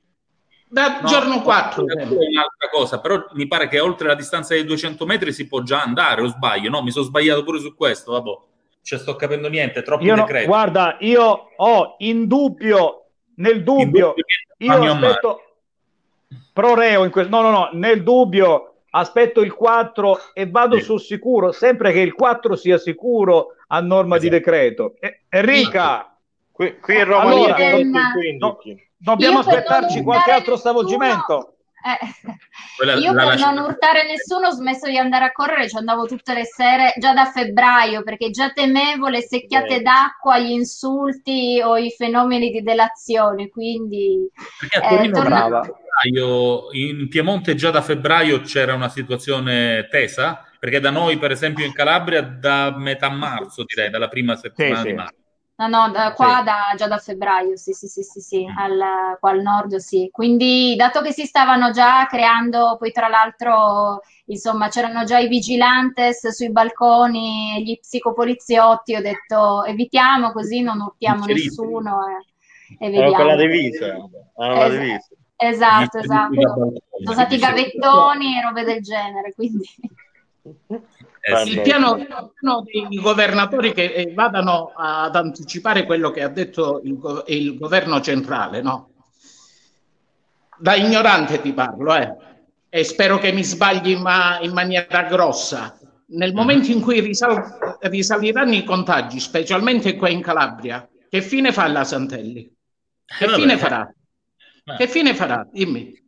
Da 0.68 1.00
No, 1.00 1.08
giorno 1.08 1.42
4. 1.42 1.86
è 1.86 2.02
un'altra 2.04 2.68
cosa, 2.70 3.00
però 3.00 3.24
mi 3.32 3.46
pare 3.48 3.66
che 3.68 3.80
oltre 3.80 4.06
la 4.08 4.14
distanza 4.14 4.54
dei 4.54 4.64
200 4.64 5.04
metri 5.04 5.32
si 5.32 5.46
può 5.48 5.62
già 5.62 5.82
andare, 5.82 6.22
o 6.22 6.26
sbaglio? 6.28 6.70
No, 6.70 6.82
mi 6.82 6.90
sono 6.92 7.04
sbagliato 7.04 7.42
pure 7.42 7.58
su 7.58 7.74
questo, 7.74 8.12
vabbè. 8.12 8.30
Cioè, 8.82 8.98
sto 9.00 9.16
capendo 9.16 9.48
niente, 9.48 9.82
troppi 9.82 10.04
Io 10.04 10.14
no- 10.14 10.26
guarda, 10.44 10.96
io 11.00 11.48
ho 11.56 11.94
in 11.98 12.26
dubbio, 12.28 13.05
nel 13.36 13.62
dubbio, 13.62 14.14
io 14.58 14.72
aspetto 14.72 15.40
pro 16.52 16.74
reo 16.74 17.04
in 17.04 17.10
questo, 17.10 17.30
no, 17.34 17.42
no, 17.42 17.50
no, 17.50 17.70
nel 17.72 18.02
dubbio 18.02 18.74
aspetto 18.90 19.42
il 19.42 19.52
4 19.52 20.18
e 20.32 20.48
vado 20.48 20.78
sul 20.80 21.00
sicuro, 21.00 21.52
sempre 21.52 21.92
che 21.92 22.00
il 22.00 22.14
4 22.14 22.56
sia 22.56 22.78
sicuro 22.78 23.56
a 23.68 23.80
norma 23.80 24.18
di 24.18 24.28
decreto. 24.28 24.96
E- 25.00 25.22
Enrica, 25.28 26.16
Qui, 26.56 26.78
qui 26.80 26.96
in 26.96 27.04
Romania 27.04 27.54
Allora, 27.54 27.56
è 27.56 27.74
il 27.74 27.90
15. 28.14 28.88
dobbiamo 28.96 29.34
Io 29.34 29.40
aspettarci 29.40 30.02
qualche 30.02 30.30
altro 30.30 30.56
stravolgimento. 30.56 31.55
Eh, 31.86 31.98
Quella 32.76 32.94
Io 32.94 33.12
la 33.12 33.28
per 33.28 33.38
non 33.38 33.58
urtare 33.58 34.04
nessuno 34.06 34.48
ho 34.48 34.50
smesso 34.50 34.86
di 34.88 34.98
andare 34.98 35.26
a 35.26 35.32
correre, 35.32 35.68
ci 35.68 35.76
andavo 35.76 36.04
tutte 36.06 36.34
le 36.34 36.44
sere, 36.44 36.94
già 36.98 37.12
da 37.12 37.26
febbraio, 37.26 38.02
perché 38.02 38.30
già 38.30 38.50
temevo 38.50 39.06
le 39.08 39.20
secchiate 39.22 39.76
Eh. 39.76 39.82
d'acqua, 39.82 40.38
gli 40.38 40.50
insulti 40.50 41.60
o 41.64 41.76
i 41.76 41.90
fenomeni 41.96 42.50
di 42.50 42.62
delazione, 42.62 43.48
quindi 43.48 44.28
Perché 44.58 44.78
a 44.78 44.84
eh, 44.84 44.96
Torino 44.96 45.14
torna- 45.14 45.36
già 45.38 45.48
da 45.48 45.62
febbraio- 45.62 46.72
in 46.72 47.08
Piemonte 47.08 47.54
già 47.54 47.70
da 47.70 47.80
febbraio 47.82 48.40
c'era 48.40 48.74
una 48.74 48.88
situazione 48.88 49.86
tesa, 49.88 50.42
perché 50.58 50.80
da 50.80 50.90
noi, 50.90 51.18
per 51.18 51.30
esempio, 51.30 51.64
in 51.64 51.72
Calabria 51.72 52.20
da 52.22 52.74
metà 52.76 53.08
marzo, 53.10 53.64
direi, 53.64 53.90
dalla 53.90 54.08
prima 54.08 54.34
settimana 54.36 54.80
sì. 54.80 54.86
di 54.88 54.92
marzo. 54.94 55.14
No, 55.58 55.68
no, 55.68 55.90
da 55.90 56.12
qua 56.12 56.42
da- 56.42 56.74
già 56.76 56.86
da 56.86 56.98
febbraio, 56.98 57.56
sì, 57.56 57.72
sì, 57.72 57.86
sì, 57.86 58.02
sì, 58.02 58.20
sì, 58.20 58.46
al- 58.58 59.16
qua 59.18 59.30
al 59.30 59.40
nord, 59.40 59.76
sì. 59.76 60.10
Quindi, 60.12 60.74
dato 60.76 61.00
che 61.00 61.12
si 61.12 61.24
stavano 61.24 61.70
già 61.70 62.06
creando, 62.06 62.76
poi 62.78 62.92
tra 62.92 63.08
l'altro, 63.08 64.02
insomma, 64.26 64.68
c'erano 64.68 65.04
già 65.04 65.18
i 65.18 65.28
vigilantes 65.28 66.28
sui 66.28 66.50
balconi, 66.52 67.62
gli 67.64 67.78
psicopoliziotti, 67.78 68.96
ho 68.96 69.00
detto 69.00 69.64
evitiamo 69.64 70.32
così 70.32 70.60
non 70.60 70.78
urtiamo 70.80 71.24
nessuno 71.24 72.00
e, 72.06 72.84
e 72.84 72.86
Era 72.88 73.06
vediamo. 73.06 73.14
quella 73.14 73.36
divisa. 73.36 73.86
Hanno 74.36 74.54
la 74.58 74.66
Es- 74.66 74.78
divisa. 74.78 75.08
Esatto, 75.38 75.98
esatto. 75.98 76.34
Sono 77.02 77.12
stati 77.12 77.38
gavettoni 77.38 78.38
e 78.38 78.42
robe 78.42 78.62
del 78.64 78.82
genere, 78.82 79.32
quindi... 79.34 79.64
Eh 81.28 81.42
il 81.42 81.60
piano, 81.60 81.96
il 81.96 82.06
piano 82.06 82.62
dei 82.62 83.00
governatori 83.00 83.72
che 83.72 83.92
eh, 83.92 84.12
vadano 84.14 84.70
ad 84.76 85.16
anticipare 85.16 85.84
quello 85.84 86.12
che 86.12 86.22
ha 86.22 86.28
detto 86.28 86.80
il, 86.84 86.96
go- 86.98 87.24
il 87.26 87.58
governo 87.58 88.00
centrale, 88.00 88.62
no? 88.62 88.90
Da 90.56 90.76
ignorante 90.76 91.40
ti 91.40 91.52
parlo, 91.52 91.96
eh, 91.96 92.16
e 92.68 92.84
spero 92.84 93.18
che 93.18 93.32
mi 93.32 93.42
sbagli 93.42 93.88
in, 93.90 94.02
ma- 94.02 94.38
in 94.40 94.52
maniera 94.52 95.02
grossa. 95.02 95.76
Nel 96.10 96.32
momento 96.32 96.70
in 96.70 96.80
cui 96.80 97.00
risal- 97.00 97.76
risaliranno 97.80 98.54
i 98.54 98.62
contagi, 98.62 99.18
specialmente 99.18 99.96
qua 99.96 100.08
in 100.08 100.22
Calabria, 100.22 100.88
che 101.10 101.22
fine 101.22 101.50
fa 101.50 101.66
la 101.66 101.82
Santelli? 101.82 102.48
Che 103.04 103.24
Eh, 103.24 103.28
fine 103.30 103.56
farà? 103.56 103.92
Eh. 104.64 104.76
Che 104.76 104.86
fine 104.86 105.12
farà? 105.12 105.44
Dimmi. 105.50 106.05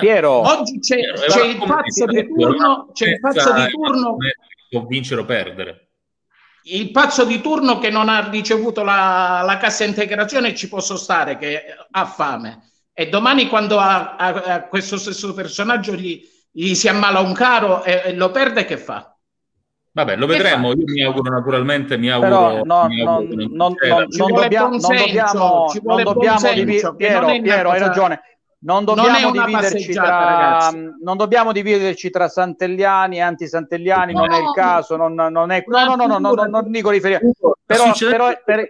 Piero, 0.00 0.38
Oggi 0.40 0.78
c'è, 0.80 0.96
Eh, 0.96 1.12
c'è 1.12 1.44
il 1.44 1.58
pazzo 1.58 2.06
di 2.06 2.26
turno, 2.26 2.90
c'è 2.92 3.08
il 3.08 3.20
pazzo 3.20 3.52
di 3.52 3.70
turno 3.70 4.16
Può 4.70 4.86
vincere 4.86 5.20
o 5.20 5.24
perdere. 5.24 5.88
il 6.64 6.90
pazzo 6.92 7.24
di 7.24 7.40
turno 7.40 7.78
che 7.78 7.90
non 7.90 8.08
ha 8.08 8.28
ricevuto 8.30 8.82
la, 8.84 9.42
la 9.44 9.56
cassa 9.58 9.84
integrazione 9.84 10.54
ci 10.54 10.68
posso 10.68 10.96
stare, 10.96 11.36
che 11.36 11.62
ha 11.90 12.06
fame. 12.06 12.70
E 12.94 13.08
domani 13.08 13.48
quando 13.48 13.78
a, 13.78 14.16
a- 14.16 14.42
a 14.54 14.62
questo 14.68 14.96
stesso 14.96 15.34
personaggio 15.34 15.94
gli, 15.94 16.22
gli 16.50 16.74
si 16.74 16.88
ammala 16.88 17.20
un 17.20 17.32
caro 17.32 17.82
e, 17.82 18.02
e 18.06 18.14
lo 18.14 18.30
perde, 18.30 18.64
che 18.64 18.76
fa? 18.78 19.14
Vabbè, 19.94 20.16
lo 20.16 20.26
vedremo. 20.26 20.72
Io 20.72 20.84
mi 20.86 21.02
auguro 21.02 21.30
naturalmente, 21.30 21.98
mi 21.98 22.08
auguro, 22.10 22.30
Però 22.30 22.64
no, 22.64 22.86
mi 22.88 22.96
non, 23.02 23.08
auguro 23.08 23.34
non 23.34 23.56
non- 23.56 23.76
non- 23.80 24.06
non 24.08 24.32
dobbiamo, 24.32 24.76
non 24.78 24.80
dobbiamo, 24.80 25.68
ci 25.68 25.80
non 25.82 26.02
dobbiamo 26.02 26.38
Piero, 26.96 27.40
Piero, 27.40 27.70
hai 27.70 27.78
ragione. 27.80 28.20
Non 28.64 28.84
Non 28.84 28.94
dobbiamo 28.94 29.32
passeggiata, 29.50 30.68
tra, 30.70 30.80
non 31.02 31.16
dobbiamo 31.16 31.50
dividerci 31.50 32.10
tra 32.10 32.28
santelliani 32.28 33.16
e 33.16 33.20
antisantelliani, 33.20 34.12
non 34.12 34.30
è 34.32 34.36
il 34.36 34.44
No. 34.44 34.52
caso, 34.52 34.94
non, 34.96 35.14
non 35.14 35.50
è, 35.50 35.64
no, 35.66 35.84
no, 35.84 35.94
no, 35.96 36.06
no, 36.06 36.18
no, 36.18 36.32
no, 36.34 36.44
non 36.46 36.70
dico 36.70 36.90
riferimento. 36.90 37.58
Però, 37.66 37.92
però, 37.98 38.28
è 38.28 38.40
per-. 38.44 38.68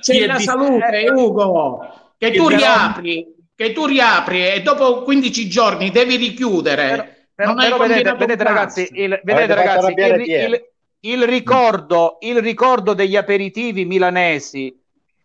C'è 0.00 0.26
la 0.26 0.36
di- 0.36 0.42
salute, 0.42 0.88
eh, 1.02 1.10
Ugo, 1.10 1.88
che 2.18 2.32
tu 2.32 2.46
però- 2.46 2.56
riapri, 2.56 3.34
che 3.54 3.72
tu 3.72 3.86
riapri 3.86 4.44
e 4.48 4.62
dopo 4.62 5.02
15 5.02 5.48
giorni 5.48 5.90
devi 5.90 6.16
richiudere. 6.16 7.28
Però, 7.34 7.52
non 7.52 7.62
però 7.62 7.76
vedete, 7.76 8.12
vedete 8.14 8.42
ragazzi, 8.42 8.88
il, 8.92 9.20
vedete, 9.22 9.54
ragazzi 9.54 9.92
il, 9.92 10.20
il- 10.26 10.64
il 11.00 11.22
ricordo, 11.24 12.16
il 12.20 12.40
ricordo 12.40 12.92
degli 12.94 13.14
aperitivi 13.14 13.84
milanesi, 13.84 14.74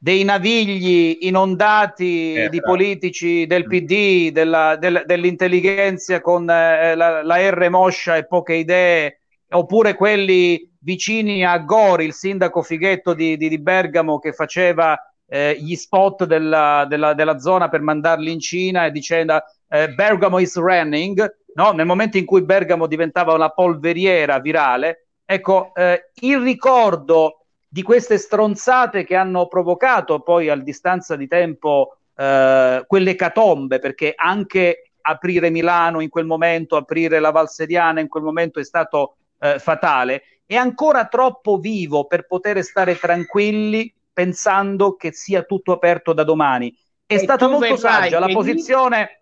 dei 0.04 0.24
navigli 0.24 1.20
inondati 1.22 2.34
Eh, 2.34 2.50
di 2.50 2.58
bravo. 2.58 2.74
politici 2.76 3.46
del 3.46 3.68
PD, 3.68 4.32
della, 4.32 4.76
del- 4.76 5.04
dell'intelligenza 5.06 6.20
con 6.22 6.50
eh, 6.50 6.96
la, 6.96 7.22
la 7.22 7.50
R 7.52 7.70
moscia 7.70 8.18
e 8.18 8.26
poche 8.26 8.56
idee, 8.56 9.20
oppure 9.50 9.94
quelli 9.94 10.68
vicini 10.80 11.46
a 11.46 11.60
Gori, 11.60 12.06
il 12.06 12.14
sindaco 12.14 12.64
Fighetto 12.64 13.14
di, 13.14 13.38
di- 13.38 13.48
di 13.48 13.60
Bergamo 13.60 14.18
che 14.18 14.34
faceva 14.34 14.98
eh, 15.28 15.56
gli 15.60 15.76
spot 15.76 16.26
della, 16.26 16.86
della- 16.90 17.14
della 17.14 17.38
zona 17.38 17.70
per 17.70 17.82
mandarli 17.82 18.32
in 18.32 18.40
Cina 18.40 18.86
e 18.88 18.92
dicendo 18.92 19.40
eh, 19.70 19.90
Bergamo 19.94 20.40
is 20.40 20.56
running, 20.58 21.32
no? 21.54 21.72
nel 21.74 21.86
momento 21.86 22.18
in 22.18 22.26
cui 22.26 22.42
Bergamo 22.44 22.88
diventava 22.88 23.34
una 23.34 23.50
polveriera 23.50 24.40
virale, 24.40 25.10
ecco, 25.26 25.74
eh, 25.76 26.10
il 26.22 26.40
ricordo 26.40 27.41
di 27.74 27.84
queste 27.84 28.18
stronzate 28.18 29.06
che 29.06 29.16
hanno 29.16 29.48
provocato 29.48 30.20
poi 30.20 30.50
a 30.50 30.58
distanza 30.58 31.16
di 31.16 31.26
tempo 31.26 31.96
eh, 32.18 32.84
quelle 32.86 33.16
catombe, 33.16 33.80
perché 33.80 34.12
anche 34.14 34.92
aprire 35.00 35.50
Milano 35.50 36.02
in 36.02 36.10
quel 36.10 36.26
momento, 36.26 36.76
aprire 36.76 37.20
la 37.22 37.32
Valseriana 37.32 38.02
in 38.02 38.10
quel 38.10 38.24
momento 38.24 38.60
è 38.60 38.66
stato 38.66 39.16
eh, 39.40 39.58
fatale, 39.58 40.24
è 40.46 40.56
ancora 40.56 41.06
troppo 41.08 41.60
vivo 41.60 42.08
per 42.08 42.28
poter 42.28 42.62
stare 42.62 42.98
tranquilli 42.98 43.94
pensando 44.12 44.98
che 44.98 45.14
sia 45.14 45.44
tutto 45.44 45.72
aperto 45.72 46.12
da 46.12 46.26
domani. 46.26 46.76
È 47.06 47.14
E 47.14 47.20
stata 47.20 47.48
molto 47.48 47.78
saggia 47.78 48.20
la 48.20 48.28
posizione, 48.28 49.22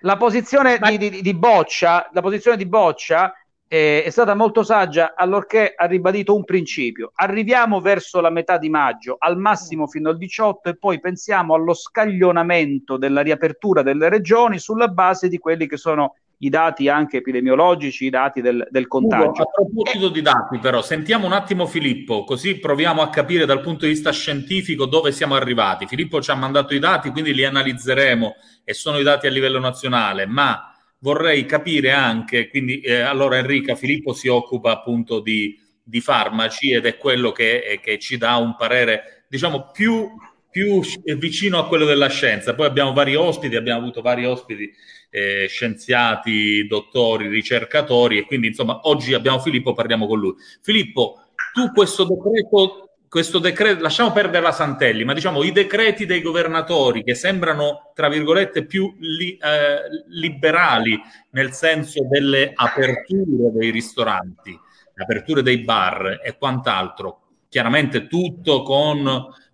la 0.00 0.16
posizione 0.16 0.78
Ma- 0.80 0.90
di- 0.90 1.20
di 1.20 1.34
Boccia, 1.34 2.08
la 2.14 2.22
posizione 2.22 2.56
di 2.56 2.64
Boccia 2.64 3.34
eh, 3.72 4.02
è 4.02 4.10
stata 4.10 4.34
molto 4.34 4.64
saggia 4.64 5.14
allorché 5.14 5.74
ha 5.76 5.86
ribadito 5.86 6.34
un 6.34 6.42
principio. 6.42 7.12
Arriviamo 7.14 7.80
verso 7.80 8.20
la 8.20 8.28
metà 8.28 8.58
di 8.58 8.68
maggio, 8.68 9.14
al 9.16 9.38
massimo 9.38 9.86
fino 9.86 10.08
al 10.08 10.16
18 10.16 10.70
e 10.70 10.76
poi 10.76 10.98
pensiamo 10.98 11.54
allo 11.54 11.72
scaglionamento 11.72 12.96
della 12.96 13.20
riapertura 13.20 13.82
delle 13.82 14.08
regioni 14.08 14.58
sulla 14.58 14.88
base 14.88 15.28
di 15.28 15.38
quelli 15.38 15.68
che 15.68 15.76
sono 15.76 16.16
i 16.38 16.48
dati 16.48 16.88
anche 16.88 17.18
epidemiologici, 17.18 18.06
i 18.06 18.10
dati 18.10 18.40
del, 18.40 18.66
del 18.72 18.88
contagio. 18.88 19.28
Ugo, 19.28 19.42
a 19.42 19.46
proposito 19.54 20.08
di 20.08 20.22
dati, 20.22 20.58
però, 20.58 20.82
sentiamo 20.82 21.26
un 21.26 21.32
attimo 21.32 21.66
Filippo, 21.66 22.24
così 22.24 22.58
proviamo 22.58 23.02
a 23.02 23.08
capire 23.08 23.46
dal 23.46 23.60
punto 23.60 23.84
di 23.84 23.92
vista 23.92 24.10
scientifico 24.10 24.86
dove 24.86 25.12
siamo 25.12 25.36
arrivati. 25.36 25.86
Filippo 25.86 26.20
ci 26.20 26.32
ha 26.32 26.34
mandato 26.34 26.74
i 26.74 26.80
dati, 26.80 27.10
quindi 27.10 27.32
li 27.32 27.44
analizzeremo 27.44 28.34
e 28.64 28.74
sono 28.74 28.98
i 28.98 29.04
dati 29.04 29.28
a 29.28 29.30
livello 29.30 29.60
nazionale, 29.60 30.26
ma 30.26 30.64
vorrei 31.00 31.44
capire 31.46 31.90
anche, 31.90 32.48
quindi 32.48 32.80
eh, 32.80 33.00
allora 33.00 33.38
Enrica, 33.38 33.74
Filippo 33.74 34.12
si 34.12 34.28
occupa 34.28 34.72
appunto 34.72 35.20
di, 35.20 35.58
di 35.82 36.00
farmaci 36.00 36.72
ed 36.72 36.86
è 36.86 36.96
quello 36.96 37.32
che, 37.32 37.58
eh, 37.58 37.80
che, 37.80 37.98
ci 37.98 38.16
dà 38.16 38.36
un 38.36 38.54
parere, 38.56 39.24
diciamo, 39.28 39.70
più, 39.72 40.08
più 40.50 40.80
vicino 41.16 41.58
a 41.58 41.66
quello 41.66 41.84
della 41.84 42.08
scienza. 42.08 42.54
Poi 42.54 42.66
abbiamo 42.66 42.92
vari 42.92 43.14
ospiti, 43.14 43.56
abbiamo 43.56 43.80
avuto 43.80 44.02
vari 44.02 44.24
ospiti 44.26 44.70
eh, 45.10 45.46
scienziati, 45.48 46.66
dottori, 46.66 47.28
ricercatori 47.28 48.18
e 48.18 48.24
quindi 48.24 48.48
insomma 48.48 48.80
oggi 48.82 49.14
abbiamo 49.14 49.40
Filippo, 49.40 49.72
parliamo 49.72 50.06
con 50.06 50.18
lui. 50.18 50.34
Filippo, 50.60 51.24
tu 51.52 51.72
questo 51.72 52.04
decreto 52.04 52.89
questo 53.10 53.40
decreto, 53.40 53.82
lasciamo 53.82 54.12
perdere 54.12 54.40
la 54.40 54.52
Santelli, 54.52 55.02
ma 55.02 55.14
diciamo 55.14 55.42
i 55.42 55.50
decreti 55.50 56.06
dei 56.06 56.22
governatori 56.22 57.02
che 57.02 57.16
sembrano, 57.16 57.90
tra 57.92 58.08
virgolette, 58.08 58.66
più 58.66 58.94
li, 59.00 59.36
eh, 59.36 60.04
liberali 60.10 60.96
nel 61.30 61.50
senso 61.50 62.06
delle 62.08 62.52
aperture 62.54 63.50
dei 63.52 63.70
ristoranti, 63.70 64.56
aperture 64.94 65.42
dei 65.42 65.58
bar 65.58 66.20
e 66.22 66.38
quant'altro, 66.38 67.22
chiaramente 67.48 68.06
tutto 68.06 68.62
con 68.62 69.02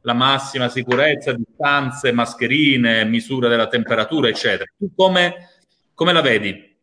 la 0.02 0.12
massima 0.12 0.68
sicurezza, 0.68 1.32
distanze, 1.32 2.12
mascherine, 2.12 3.06
misure 3.06 3.48
della 3.48 3.68
temperatura, 3.68 4.28
eccetera. 4.28 4.70
Tu 4.76 4.90
come, 4.94 5.34
come 5.94 6.12
la 6.12 6.20
vedi? 6.20 6.75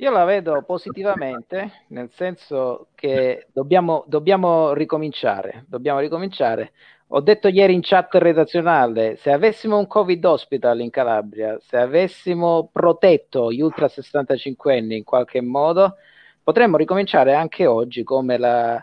Io 0.00 0.12
la 0.12 0.24
vedo 0.24 0.62
positivamente, 0.62 1.84
nel 1.88 2.08
senso 2.12 2.88
che 2.94 3.48
dobbiamo, 3.52 4.04
dobbiamo 4.06 4.72
ricominciare, 4.72 5.64
dobbiamo 5.66 5.98
ricominciare. 5.98 6.70
Ho 7.08 7.20
detto 7.20 7.48
ieri 7.48 7.74
in 7.74 7.80
chat 7.82 8.14
redazionale, 8.14 9.16
se 9.16 9.32
avessimo 9.32 9.76
un 9.76 9.88
Covid 9.88 10.24
hospital 10.24 10.80
in 10.80 10.90
Calabria, 10.90 11.58
se 11.60 11.78
avessimo 11.78 12.68
protetto 12.72 13.50
gli 13.50 13.60
ultra 13.60 13.88
65 13.88 14.78
anni 14.78 14.98
in 14.98 15.04
qualche 15.04 15.40
modo, 15.40 15.96
potremmo 16.44 16.76
ricominciare 16.76 17.34
anche 17.34 17.66
oggi 17.66 18.04
come 18.04 18.38
la, 18.38 18.80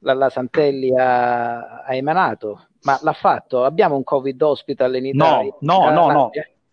la, 0.00 0.12
la 0.12 0.28
Santelli 0.28 0.94
ha, 0.94 1.82
ha, 1.82 1.94
emanato, 1.94 2.66
ma 2.82 2.98
l'ha 3.00 3.14
fatto. 3.14 3.64
Abbiamo 3.64 3.96
un 3.96 4.04
Covid 4.04 4.42
hospital 4.42 4.96
in 4.96 5.06
Italia. 5.06 5.54
No, 5.60 5.88
no, 5.88 5.90
no, 5.90 6.10
no. 6.10 6.30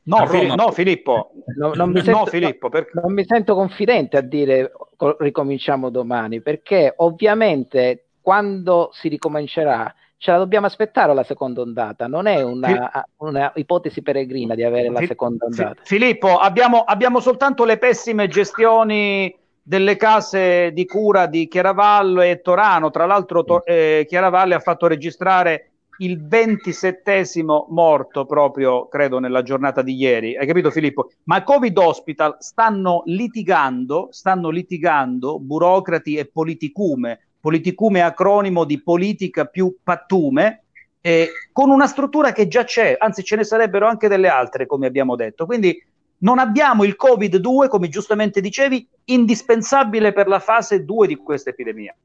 No, 0.07 0.27
Fili- 0.27 0.55
no, 0.55 0.71
Filippo, 0.71 1.31
no, 1.57 1.73
non, 1.73 1.89
mi 1.89 2.01
sento, 2.01 2.19
no, 2.19 2.25
Filippo 2.27 2.69
perché... 2.69 2.91
non 3.01 3.11
mi 3.11 3.25
sento 3.25 3.55
confidente 3.55 4.17
a 4.17 4.21
dire 4.21 4.71
ricominciamo 5.17 5.89
domani, 5.89 6.41
perché 6.41 6.93
ovviamente 6.97 8.05
quando 8.21 8.89
si 8.93 9.07
ricomincerà 9.07 9.93
ce 10.17 10.31
la 10.31 10.37
dobbiamo 10.37 10.67
aspettare 10.67 11.13
la 11.13 11.23
seconda 11.23 11.61
ondata, 11.61 12.07
non 12.07 12.27
è 12.27 12.41
una, 12.41 13.05
una 13.17 13.51
ipotesi 13.55 14.01
peregrina 14.01 14.55
di 14.55 14.63
avere 14.63 14.89
la 14.89 15.05
seconda 15.05 15.45
ondata. 15.45 15.81
Filippo, 15.83 16.37
abbiamo, 16.37 16.79
abbiamo 16.81 17.19
soltanto 17.19 17.65
le 17.65 17.77
pessime 17.77 18.27
gestioni 18.27 19.35
delle 19.61 19.95
case 19.97 20.71
di 20.71 20.85
cura 20.85 21.25
di 21.25 21.47
Chiaravallo 21.47 22.21
e 22.21 22.41
Torano. 22.41 22.91
Tra 22.91 23.05
l'altro, 23.05 23.43
to- 23.43 23.65
eh, 23.65 24.05
Chiaravalle 24.07 24.55
ha 24.55 24.59
fatto 24.59 24.87
registrare 24.87 25.71
il 25.99 26.25
ventisettesimo 26.27 27.67
morto 27.69 28.25
proprio, 28.25 28.87
credo, 28.87 29.19
nella 29.19 29.43
giornata 29.43 29.81
di 29.81 29.95
ieri. 29.95 30.35
Hai 30.35 30.47
capito, 30.47 30.71
Filippo? 30.71 31.11
Ma 31.23 31.43
Covid 31.43 31.77
Hospital 31.77 32.37
stanno 32.39 33.03
litigando, 33.05 34.09
stanno 34.11 34.49
litigando 34.49 35.39
burocrati 35.39 36.15
e 36.15 36.25
politicume. 36.25 37.19
Politicume 37.39 38.01
acronimo 38.01 38.63
di 38.63 38.81
politica 38.81 39.45
più 39.45 39.77
pattume, 39.83 40.63
eh, 41.01 41.29
con 41.51 41.69
una 41.69 41.85
struttura 41.85 42.31
che 42.31 42.47
già 42.47 42.63
c'è, 42.63 42.95
anzi 42.97 43.23
ce 43.23 43.35
ne 43.35 43.43
sarebbero 43.43 43.87
anche 43.87 44.07
delle 44.07 44.27
altre, 44.27 44.65
come 44.65 44.87
abbiamo 44.87 45.15
detto. 45.15 45.45
Quindi 45.45 45.79
non 46.19 46.39
abbiamo 46.39 46.83
il 46.83 46.95
Covid-2, 46.99 47.67
come 47.67 47.89
giustamente 47.89 48.41
dicevi, 48.41 48.87
indispensabile 49.05 50.13
per 50.13 50.27
la 50.27 50.39
fase 50.39 50.83
2 50.83 51.07
di 51.07 51.15
questa 51.15 51.51
epidemia. 51.51 51.95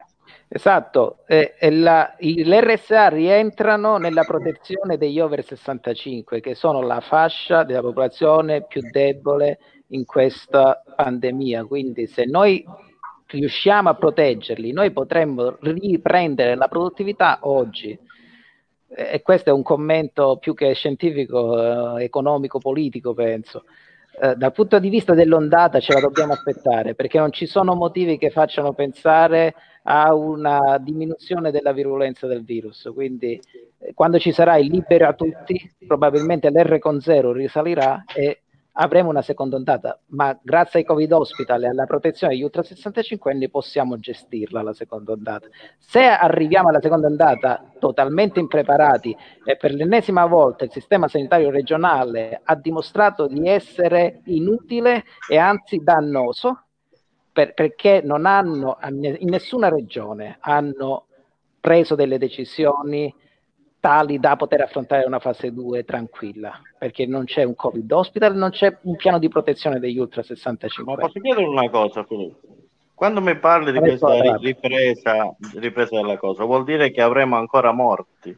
Esatto, 0.52 1.18
eh, 1.28 1.54
la, 1.70 2.16
i, 2.18 2.42
le 2.42 2.60
RSA 2.60 3.06
rientrano 3.06 3.98
nella 3.98 4.24
protezione 4.24 4.96
degli 4.96 5.20
over 5.20 5.44
65, 5.44 6.40
che 6.40 6.56
sono 6.56 6.82
la 6.82 6.98
fascia 6.98 7.62
della 7.62 7.82
popolazione 7.82 8.66
più 8.66 8.80
debole 8.90 9.60
in 9.90 10.04
questa 10.04 10.82
pandemia. 10.96 11.64
Quindi 11.66 12.08
se 12.08 12.24
noi 12.24 12.66
riusciamo 13.26 13.90
a 13.90 13.94
proteggerli, 13.94 14.72
noi 14.72 14.90
potremmo 14.90 15.56
riprendere 15.60 16.56
la 16.56 16.66
produttività 16.66 17.38
oggi. 17.42 17.96
E 18.88 19.22
questo 19.22 19.50
è 19.50 19.52
un 19.52 19.62
commento 19.62 20.38
più 20.38 20.54
che 20.54 20.74
scientifico, 20.74 21.96
eh, 21.96 22.02
economico, 22.02 22.58
politico, 22.58 23.14
penso. 23.14 23.66
Eh, 24.20 24.34
dal 24.34 24.50
punto 24.50 24.80
di 24.80 24.88
vista 24.88 25.14
dell'ondata 25.14 25.78
ce 25.78 25.92
la 25.92 26.00
dobbiamo 26.00 26.32
aspettare 26.32 26.96
perché 26.96 27.18
non 27.18 27.30
ci 27.30 27.46
sono 27.46 27.76
motivi 27.76 28.18
che 28.18 28.30
facciano 28.30 28.72
pensare 28.72 29.54
a 29.84 30.14
una 30.14 30.78
diminuzione 30.78 31.50
della 31.50 31.72
virulenza 31.72 32.26
del 32.26 32.44
virus. 32.44 32.90
Quindi 32.94 33.40
eh, 33.78 33.94
quando 33.94 34.18
ci 34.18 34.32
sarà 34.32 34.56
il 34.56 34.70
libero 34.70 35.08
a 35.08 35.14
tutti, 35.14 35.70
probabilmente 35.86 36.50
l'R 36.50 36.78
con 36.78 37.00
zero 37.00 37.32
risalirà 37.32 38.04
e 38.14 38.42
avremo 38.72 39.10
una 39.10 39.22
seconda 39.22 39.56
ondata, 39.56 39.98
ma 40.08 40.38
grazie 40.42 40.80
ai 40.80 40.84
Covid 40.86 41.12
hospital 41.12 41.64
e 41.64 41.68
alla 41.68 41.86
protezione 41.86 42.32
degli 42.32 42.42
ultra 42.42 42.62
65 42.62 43.32
anni 43.32 43.50
possiamo 43.50 43.98
gestirla 43.98 44.62
la 44.62 44.72
seconda 44.72 45.12
ondata. 45.12 45.48
Se 45.78 46.02
arriviamo 46.02 46.68
alla 46.68 46.80
seconda 46.80 47.08
ondata 47.08 47.62
totalmente 47.78 48.40
impreparati 48.40 49.14
e 49.44 49.56
per 49.56 49.72
l'ennesima 49.72 50.24
volta 50.26 50.64
il 50.64 50.70
sistema 50.70 51.08
sanitario 51.08 51.50
regionale 51.50 52.40
ha 52.42 52.54
dimostrato 52.54 53.26
di 53.26 53.48
essere 53.48 54.20
inutile 54.26 55.04
e 55.28 55.36
anzi 55.36 55.78
dannoso, 55.82 56.66
per, 57.40 57.54
perché 57.54 58.02
non 58.04 58.26
hanno, 58.26 58.78
in 58.90 59.28
nessuna 59.28 59.68
regione 59.68 60.36
hanno 60.40 61.06
preso 61.58 61.94
delle 61.94 62.18
decisioni 62.18 63.12
tali 63.80 64.18
da 64.18 64.36
poter 64.36 64.60
affrontare 64.60 65.06
una 65.06 65.20
fase 65.20 65.52
2 65.52 65.84
tranquilla, 65.84 66.60
perché 66.78 67.06
non 67.06 67.24
c'è 67.24 67.44
un 67.44 67.54
Covid 67.54 67.90
hospital, 67.90 68.36
non 68.36 68.50
c'è 68.50 68.76
un 68.82 68.96
piano 68.96 69.18
di 69.18 69.28
protezione 69.28 69.80
degli 69.80 69.98
ultra 69.98 70.22
65. 70.22 70.94
Ma 70.94 71.00
posso 71.00 71.18
chiedere 71.18 71.46
una 71.46 71.70
cosa, 71.70 72.04
Filippo? 72.04 72.48
Quando 72.94 73.22
mi 73.22 73.34
parli 73.38 73.72
di 73.72 73.78
questa 73.78 74.36
ripresa, 74.36 75.34
ripresa 75.54 75.96
della 75.96 76.18
cosa, 76.18 76.44
vuol 76.44 76.64
dire 76.64 76.90
che 76.90 77.00
avremo 77.00 77.36
ancora 77.36 77.72
morti? 77.72 78.36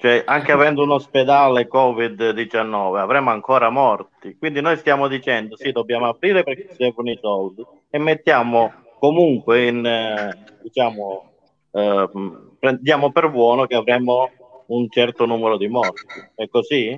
Cioè, 0.00 0.22
anche 0.24 0.52
avendo 0.52 0.84
un 0.84 0.92
ospedale 0.92 1.66
Covid-19, 1.66 2.98
avremo 2.98 3.30
ancora 3.30 3.68
morti. 3.68 4.36
Quindi 4.38 4.60
noi 4.60 4.76
stiamo 4.76 5.08
dicendo, 5.08 5.56
sì, 5.56 5.72
dobbiamo 5.72 6.06
aprire 6.06 6.44
perché 6.44 6.68
servono 6.72 7.10
i 7.10 7.18
soldi 7.20 7.66
e 7.90 7.98
mettiamo 7.98 8.72
comunque 9.00 9.66
in, 9.66 9.84
eh, 9.84 10.38
diciamo, 10.62 11.32
eh, 11.72 12.08
diamo 12.78 13.10
per 13.10 13.28
buono 13.28 13.66
che 13.66 13.74
avremo 13.74 14.30
un 14.66 14.88
certo 14.88 15.26
numero 15.26 15.56
di 15.56 15.66
morti. 15.66 16.06
È 16.32 16.46
così? 16.46 16.96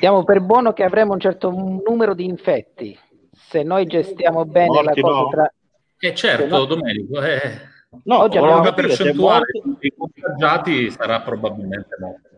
Diamo 0.00 0.24
per 0.24 0.40
buono 0.40 0.72
che 0.72 0.82
avremo 0.82 1.12
un 1.12 1.20
certo 1.20 1.50
numero 1.50 2.12
di 2.12 2.24
infetti. 2.24 2.98
Se 3.30 3.62
noi 3.62 3.86
gestiamo 3.86 4.44
bene 4.44 4.66
morti 4.66 5.00
la 5.00 5.08
cosa 5.08 5.20
no. 5.20 5.28
tra... 5.28 5.54
Eh 6.00 6.14
certo, 6.16 6.58
no... 6.58 6.64
Domenico, 6.64 7.22
eh... 7.22 7.74
No, 8.04 8.20
oggi 8.20 8.38
abbiamo 8.38 8.60
una 8.60 8.72
percentuale 8.72 9.46
di 9.78 9.92
contagiati 9.96 10.90
sarà 10.90 11.20
probabilmente 11.20 11.96
molto. 11.98 12.28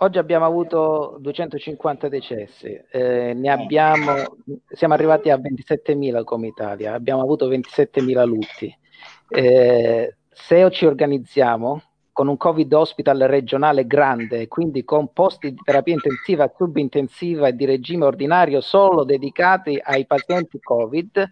Oggi 0.00 0.18
abbiamo 0.18 0.44
avuto 0.44 1.16
250 1.20 2.08
decessi, 2.08 2.80
eh, 2.90 3.32
ne 3.34 3.50
abbiamo, 3.50 4.36
siamo 4.68 4.94
arrivati 4.94 5.28
a 5.28 5.36
27.000 5.36 6.22
come 6.22 6.46
Italia, 6.46 6.94
abbiamo 6.94 7.20
avuto 7.22 7.48
27.000 7.48 8.24
lutti. 8.24 8.78
Eh, 9.28 10.16
se 10.30 10.70
ci 10.70 10.86
organizziamo 10.86 11.82
con 12.12 12.28
un 12.28 12.36
Covid 12.36 12.72
hospital 12.72 13.18
regionale 13.22 13.86
grande, 13.86 14.46
quindi 14.46 14.84
con 14.84 15.12
posti 15.12 15.50
di 15.50 15.60
terapia 15.64 15.94
intensiva, 15.94 16.52
subintensiva 16.56 17.48
e 17.48 17.54
di 17.54 17.64
regime 17.64 18.04
ordinario 18.04 18.60
solo 18.60 19.04
dedicati 19.04 19.80
ai 19.82 20.06
pazienti 20.06 20.60
Covid, 20.60 21.30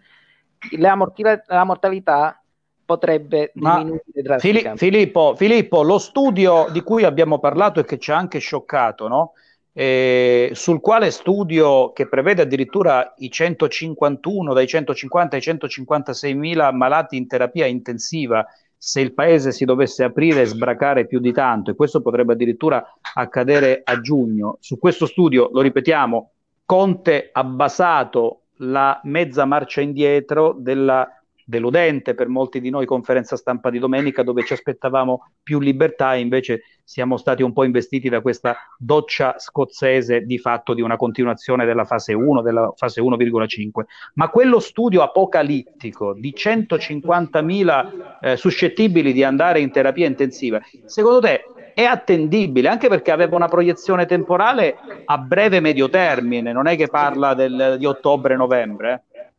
la, 0.77 0.95
mortalità, 0.95 1.43
la 1.47 1.63
mortalità 1.63 2.41
potrebbe 2.87 3.51
diminuire 3.53 4.01
drasticamente. 4.13 4.77
Filippo, 4.77 5.35
Filippo, 5.35 5.83
lo 5.83 5.97
studio 5.97 6.67
di 6.71 6.81
cui 6.81 7.03
abbiamo 7.03 7.37
parlato 7.37 7.81
e 7.81 7.85
che 7.85 7.99
ci 7.99 8.11
ha 8.11 8.15
anche 8.15 8.39
scioccato, 8.39 9.09
no? 9.09 9.33
eh, 9.73 10.51
sul 10.53 10.79
quale 10.79 11.11
studio 11.11 11.91
che 11.91 12.07
prevede 12.07 12.41
addirittura 12.41 13.13
i 13.17 13.29
151, 13.29 14.53
dai 14.53 14.65
150 14.65 15.35
ai 15.35 15.41
156 15.41 16.33
mila 16.33 16.71
malati 16.71 17.15
in 17.17 17.27
terapia 17.27 17.67
intensiva, 17.67 18.43
se 18.75 19.01
il 19.01 19.13
paese 19.13 19.51
si 19.51 19.65
dovesse 19.65 20.03
aprire 20.03 20.41
e 20.41 20.45
sbracare 20.45 21.05
più 21.05 21.19
di 21.19 21.31
tanto, 21.31 21.69
e 21.69 21.75
questo 21.75 22.01
potrebbe 22.01 22.33
addirittura 22.33 22.83
accadere 23.13 23.81
a 23.83 24.01
giugno. 24.01 24.57
Su 24.61 24.79
questo 24.79 25.05
studio, 25.05 25.49
lo 25.51 25.61
ripetiamo, 25.61 26.31
Conte 26.65 27.29
ha 27.31 27.43
basato 27.43 28.43
la 28.61 28.99
mezza 29.03 29.45
marcia 29.45 29.81
indietro 29.81 30.55
della 30.57 31.07
deludente 31.47 32.13
per 32.13 32.27
molti 32.27 32.59
di 32.59 32.69
noi 32.69 32.85
conferenza 32.85 33.37
stampa 33.37 33.69
di 33.69 33.79
domenica 33.79 34.21
dove 34.21 34.43
ci 34.43 34.51
aspettavamo 34.51 35.31
più 35.41 35.61
libertà 35.61 36.13
e 36.13 36.19
invece 36.19 36.63
siamo 36.83 37.15
stati 37.15 37.41
un 37.41 37.53
po' 37.53 37.63
investiti 37.63 38.09
da 38.09 38.19
questa 38.19 38.57
doccia 38.77 39.35
scozzese 39.37 40.25
di 40.25 40.37
fatto 40.39 40.73
di 40.73 40.81
una 40.81 40.97
continuazione 40.97 41.65
della 41.65 41.85
fase 41.85 42.13
1, 42.13 42.41
della 42.41 42.73
fase 42.75 43.01
1,5. 43.01 43.69
Ma 44.15 44.27
quello 44.27 44.59
studio 44.59 45.01
apocalittico 45.03 46.13
di 46.13 46.33
150.000 46.35 48.17
eh, 48.19 48.35
suscettibili 48.35 49.13
di 49.13 49.23
andare 49.23 49.61
in 49.61 49.71
terapia 49.71 50.05
intensiva, 50.05 50.59
secondo 50.83 51.21
te 51.21 51.45
è 51.73 51.83
attendibile 51.83 52.67
anche 52.67 52.89
perché 52.89 53.11
aveva 53.11 53.37
una 53.37 53.47
proiezione 53.47 54.05
temporale 54.05 54.75
a 55.05 55.17
breve 55.17 55.61
medio 55.61 55.89
termine, 55.89 56.51
non 56.51 56.67
è 56.67 56.75
che 56.75 56.87
parla 56.87 57.33
del, 57.35 57.75
di 57.77 57.85
ottobre-novembre. 57.85 59.03
Eh? 59.11 59.31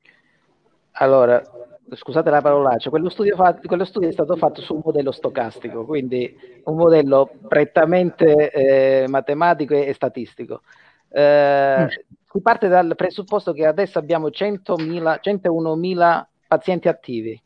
Allora, 0.92 1.42
scusate 1.90 2.30
la 2.30 2.40
parolaccia, 2.40 2.90
quello 2.90 3.08
studio, 3.08 3.34
fatto, 3.36 3.66
quello 3.66 3.84
studio, 3.84 4.08
è 4.08 4.12
stato 4.12 4.36
fatto 4.36 4.60
su 4.60 4.74
un 4.74 4.80
modello 4.84 5.10
stocastico, 5.12 5.84
quindi 5.84 6.36
un 6.64 6.76
modello 6.76 7.30
prettamente 7.46 8.50
eh, 8.50 9.08
matematico 9.08 9.74
e, 9.74 9.86
e 9.86 9.92
statistico. 9.92 10.62
Eh, 11.10 11.84
mm. 11.84 11.86
Si 12.30 12.40
parte 12.42 12.68
dal 12.68 12.94
presupposto 12.94 13.52
che 13.52 13.64
adesso 13.66 13.98
abbiamo 13.98 14.28
101.000 14.28 16.24
pazienti 16.46 16.88
attivi. 16.88 17.40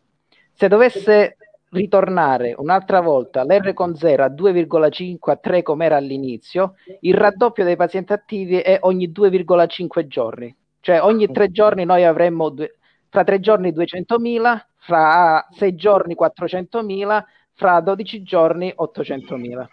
Se 0.52 0.68
dovesse 0.68 1.36
ritornare 1.70 2.54
un'altra 2.56 3.00
volta 3.00 3.44
l'R 3.44 3.72
con 3.72 3.94
0 3.96 4.24
a 4.24 4.28
2,5 4.28 5.16
a 5.30 5.36
3 5.36 5.62
come 5.62 5.86
era 5.86 5.96
all'inizio, 5.96 6.74
il 7.00 7.14
raddoppio 7.14 7.64
dei 7.64 7.76
pazienti 7.76 8.12
attivi 8.12 8.58
è 8.58 8.78
ogni 8.82 9.08
2,5 9.10 10.06
giorni. 10.06 10.54
Cioè 10.80 11.00
ogni 11.00 11.30
tre 11.30 11.50
giorni 11.52 11.84
noi 11.84 12.04
avremmo 12.04 12.48
due, 12.48 12.78
fra 13.12 13.24
tre 13.24 13.40
giorni 13.40 13.72
200.000, 13.72 14.58
fra 14.78 15.46
sei 15.50 15.74
giorni 15.74 16.16
400.000, 16.18 17.22
fra 17.52 17.80
12 17.82 18.22
giorni 18.22 18.74
800.000. 18.74 19.66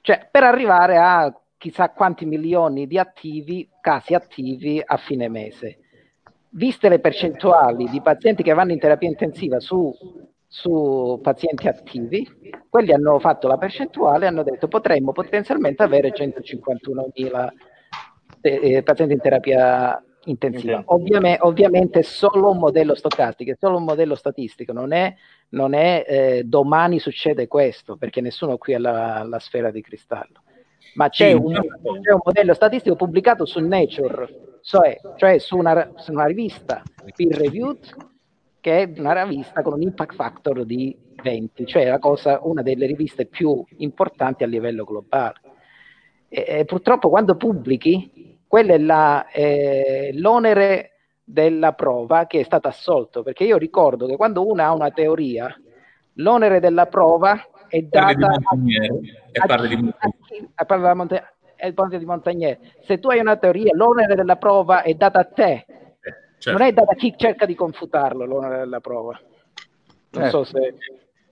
Cioè, 0.00 0.28
per 0.28 0.42
arrivare 0.42 0.96
a 0.98 1.32
chissà 1.56 1.90
quanti 1.90 2.24
milioni 2.26 2.88
di 2.88 2.98
attivi, 2.98 3.68
casi 3.80 4.14
attivi 4.14 4.82
a 4.84 4.96
fine 4.96 5.28
mese. 5.28 5.78
Viste 6.48 6.88
le 6.88 6.98
percentuali 6.98 7.88
di 7.88 8.00
pazienti 8.00 8.42
che 8.42 8.54
vanno 8.54 8.72
in 8.72 8.80
terapia 8.80 9.08
intensiva 9.08 9.60
su, 9.60 9.94
su 10.48 11.20
pazienti 11.22 11.68
attivi, 11.68 12.28
quelli 12.68 12.92
hanno 12.92 13.20
fatto 13.20 13.46
la 13.46 13.56
percentuale 13.56 14.24
e 14.24 14.28
hanno 14.28 14.42
detto 14.42 14.66
potremmo 14.66 15.12
potenzialmente 15.12 15.84
avere 15.84 16.12
151.000 16.12 17.48
eh, 18.40 18.82
pazienti 18.82 19.14
in 19.14 19.20
terapia 19.20 20.02
intensiva. 20.26 20.82
Ovviamente, 20.86 21.38
ovviamente 21.42 21.98
è 22.00 22.02
solo 22.02 22.50
un 22.50 22.58
modello 22.58 22.94
stocastico, 22.94 23.50
è 23.50 23.56
solo 23.58 23.78
un 23.78 23.84
modello 23.84 24.14
statistico, 24.14 24.72
non 24.72 24.92
è, 24.92 25.14
non 25.50 25.74
è 25.74 26.04
eh, 26.06 26.42
domani 26.44 26.98
succede 26.98 27.46
questo, 27.46 27.96
perché 27.96 28.20
nessuno 28.20 28.56
qui 28.58 28.74
ha 28.74 28.78
la, 28.78 29.24
la 29.24 29.38
sfera 29.38 29.70
di 29.70 29.80
cristallo. 29.82 30.42
Ma 30.94 31.08
c'è, 31.08 31.30
sì, 31.30 31.34
un, 31.34 31.52
c'è, 31.52 32.12
un, 32.12 32.20
modello 32.24 32.54
statistico 32.54 32.96
pubblicato 32.96 33.44
su 33.44 33.60
Nature, 33.60 34.58
cioè, 34.62 34.98
cioè 35.16 35.38
su, 35.38 35.56
una, 35.56 35.92
su 35.96 36.12
una 36.12 36.24
rivista 36.24 36.82
peer 37.14 37.36
reviewed, 37.36 37.94
che 38.60 38.82
è 38.82 38.92
una 38.98 39.24
rivista 39.24 39.62
con 39.62 39.74
un 39.74 39.82
impact 39.82 40.14
factor 40.14 40.64
di 40.64 40.96
20, 41.22 41.66
cioè 41.66 41.86
la 41.86 41.98
cosa, 41.98 42.40
una 42.42 42.62
delle 42.62 42.86
riviste 42.86 43.26
più 43.26 43.62
importanti 43.78 44.42
a 44.42 44.46
livello 44.46 44.84
globale. 44.84 45.40
E, 46.28 46.44
e 46.48 46.64
purtroppo 46.64 47.08
quando 47.08 47.36
pubblichi 47.36 48.15
quello 48.46 48.72
è 48.72 49.26
eh, 49.32 50.10
l'onere 50.14 50.92
della 51.24 51.72
prova 51.72 52.26
che 52.26 52.40
è 52.40 52.42
stato 52.44 52.68
assolto, 52.68 53.22
perché 53.22 53.44
io 53.44 53.56
ricordo 53.56 54.06
che 54.06 54.16
quando 54.16 54.46
uno 54.46 54.62
ha 54.62 54.72
una 54.72 54.90
teoria, 54.90 55.54
l'onere 56.14 56.60
della 56.60 56.86
prova 56.86 57.48
è 57.68 57.80
data 57.82 58.26
a, 58.26 58.34
a, 58.34 58.56
chi, 58.64 60.48
a, 60.54 60.64
a, 60.64 60.94
Monte, 60.94 61.34
il 61.64 61.74
ponte 61.74 61.98
di 61.98 62.04
Montagnier. 62.04 62.58
Se 62.84 63.00
tu 63.00 63.08
hai 63.08 63.18
una 63.18 63.36
teoria, 63.36 63.74
l'onere 63.74 64.14
della 64.14 64.36
prova 64.36 64.82
è 64.82 64.94
data 64.94 65.18
a 65.18 65.24
te, 65.24 65.52
eh, 65.52 66.14
certo. 66.38 66.58
non 66.58 66.68
è 66.68 66.72
data 66.72 66.92
a 66.92 66.94
chi 66.94 67.12
cerca 67.16 67.44
di 67.44 67.56
confutarlo 67.56 68.24
l'onere 68.24 68.58
della 68.58 68.80
prova. 68.80 69.20
Non 70.10 70.22
certo. 70.22 70.44
so 70.44 70.58
se... 70.58 70.74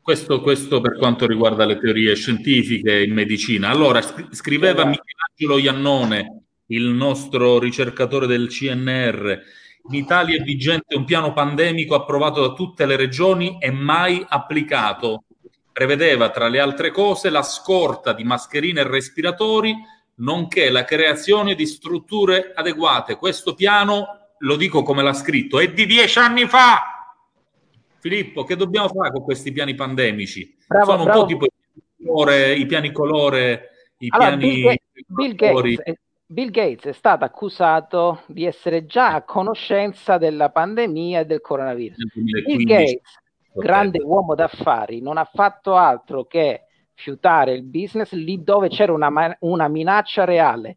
Questo, 0.02 0.42
questo, 0.42 0.80
per 0.82 0.98
quanto 0.98 1.26
riguarda 1.26 1.64
le 1.64 1.78
teorie 1.78 2.14
scientifiche 2.14 3.04
in 3.04 3.14
medicina. 3.14 3.70
Allora, 3.70 4.02
scriveva 4.02 4.84
Michelangelo 4.84 5.56
Iannone 5.56 6.43
il 6.66 6.88
nostro 6.88 7.58
ricercatore 7.58 8.26
del 8.26 8.48
CNR. 8.48 9.40
In 9.90 9.94
Italia 9.94 10.36
è 10.36 10.42
vigente 10.42 10.96
un 10.96 11.04
piano 11.04 11.32
pandemico 11.32 11.94
approvato 11.94 12.40
da 12.40 12.54
tutte 12.54 12.86
le 12.86 12.96
regioni 12.96 13.58
e 13.58 13.70
mai 13.70 14.24
applicato. 14.26 15.24
Prevedeva, 15.72 16.30
tra 16.30 16.48
le 16.48 16.60
altre 16.60 16.90
cose, 16.90 17.28
la 17.28 17.42
scorta 17.42 18.12
di 18.12 18.24
mascherine 18.24 18.80
e 18.80 18.88
respiratori, 18.88 19.74
nonché 20.16 20.70
la 20.70 20.84
creazione 20.84 21.54
di 21.54 21.66
strutture 21.66 22.52
adeguate. 22.54 23.16
Questo 23.16 23.54
piano, 23.54 24.06
lo 24.38 24.56
dico 24.56 24.82
come 24.82 25.02
l'ha 25.02 25.12
scritto, 25.12 25.58
è 25.58 25.70
di 25.72 25.84
dieci 25.84 26.18
anni 26.18 26.46
fa. 26.46 27.16
Filippo, 27.98 28.44
che 28.44 28.56
dobbiamo 28.56 28.88
fare 28.88 29.10
con 29.10 29.22
questi 29.22 29.52
piani 29.52 29.74
pandemici? 29.74 30.56
Bravo, 30.66 30.92
Sono 30.92 31.04
bravo. 31.04 31.20
un 31.20 31.26
po' 31.26 31.32
tipo 31.32 31.46
i 32.56 32.66
piani 32.66 32.92
colore, 32.92 33.70
i 33.98 34.08
allora, 34.10 34.36
piani... 34.36 34.62
Bill, 34.62 34.76
Bill 35.06 35.34
Gates, 35.34 35.94
Bill 36.27 36.51
Gates 36.51 36.87
è 36.87 36.93
stato 36.93 37.25
accusato 37.25 38.22
di 38.27 38.45
essere 38.47 38.87
già 38.87 39.14
a 39.14 39.22
conoscenza 39.22 40.16
della 40.16 40.51
pandemia 40.51 41.20
e 41.20 41.27
del 41.27 41.41
coronavirus. 41.41 41.99
Bill 42.14 42.64
Gates, 42.64 43.18
grande 43.53 44.01
uomo 44.03 44.35
d'affari, 44.35 45.01
non 45.01 45.18
ha 45.18 45.25
fatto 45.25 45.75
altro 45.75 46.25
che 46.25 46.64
fiutare 46.95 47.53
il 47.53 47.64
business 47.64 48.12
lì 48.12 48.43
dove 48.43 48.68
c'era 48.68 48.93
una, 48.93 49.37
una 49.41 49.68
minaccia 49.68 50.25
reale. 50.25 50.77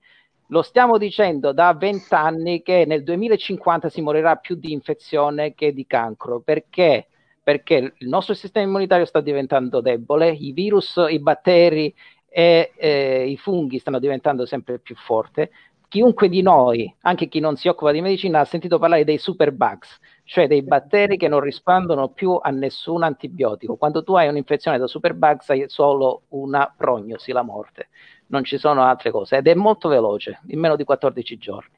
Lo 0.49 0.61
stiamo 0.61 0.97
dicendo 0.97 1.53
da 1.53 1.73
vent'anni 1.73 2.61
che 2.61 2.85
nel 2.85 3.03
2050 3.03 3.89
si 3.89 4.01
morirà 4.01 4.35
più 4.35 4.55
di 4.55 4.71
infezione 4.71 5.53
che 5.53 5.73
di 5.73 5.85
cancro. 5.85 6.41
Perché? 6.41 7.07
Perché 7.41 7.93
il 7.97 8.07
nostro 8.09 8.33
sistema 8.33 8.65
immunitario 8.65 9.05
sta 9.05 9.21
diventando 9.21 9.79
debole, 9.79 10.29
i 10.29 10.51
virus, 10.51 11.01
i 11.09 11.19
batteri, 11.19 11.93
e 12.37 12.71
eh, 12.75 13.25
i 13.27 13.35
funghi 13.35 13.79
stanno 13.79 13.97
diventando 13.97 14.45
sempre 14.45 14.77
più 14.77 14.93
forti. 14.95 15.49
Chiunque 15.87 16.29
di 16.29 16.43
noi, 16.43 16.93
anche 17.01 17.27
chi 17.27 17.39
non 17.39 17.55
si 17.55 17.67
occupa 17.67 17.91
di 17.91 17.99
medicina, 17.99 18.41
ha 18.41 18.45
sentito 18.45 18.77
parlare 18.77 19.03
dei 19.03 19.17
superbugs, 19.17 19.97
cioè 20.23 20.45
dei 20.45 20.61
batteri 20.61 21.17
che 21.17 21.27
non 21.27 21.39
rispondono 21.39 22.09
più 22.09 22.37
a 22.39 22.51
nessun 22.51 23.01
antibiotico. 23.01 23.75
Quando 23.75 24.03
tu 24.03 24.13
hai 24.13 24.27
un'infezione 24.27 24.77
da 24.77 24.85
superbugs 24.85 25.49
hai 25.49 25.63
solo 25.67 26.25
una 26.29 26.71
prognosi, 26.77 27.31
la 27.31 27.41
morte, 27.41 27.87
non 28.27 28.43
ci 28.43 28.59
sono 28.59 28.83
altre 28.83 29.09
cose 29.09 29.37
ed 29.37 29.47
è 29.47 29.55
molto 29.55 29.89
veloce, 29.89 30.41
in 30.49 30.59
meno 30.59 30.75
di 30.75 30.83
14 30.83 31.37
giorni. 31.39 31.73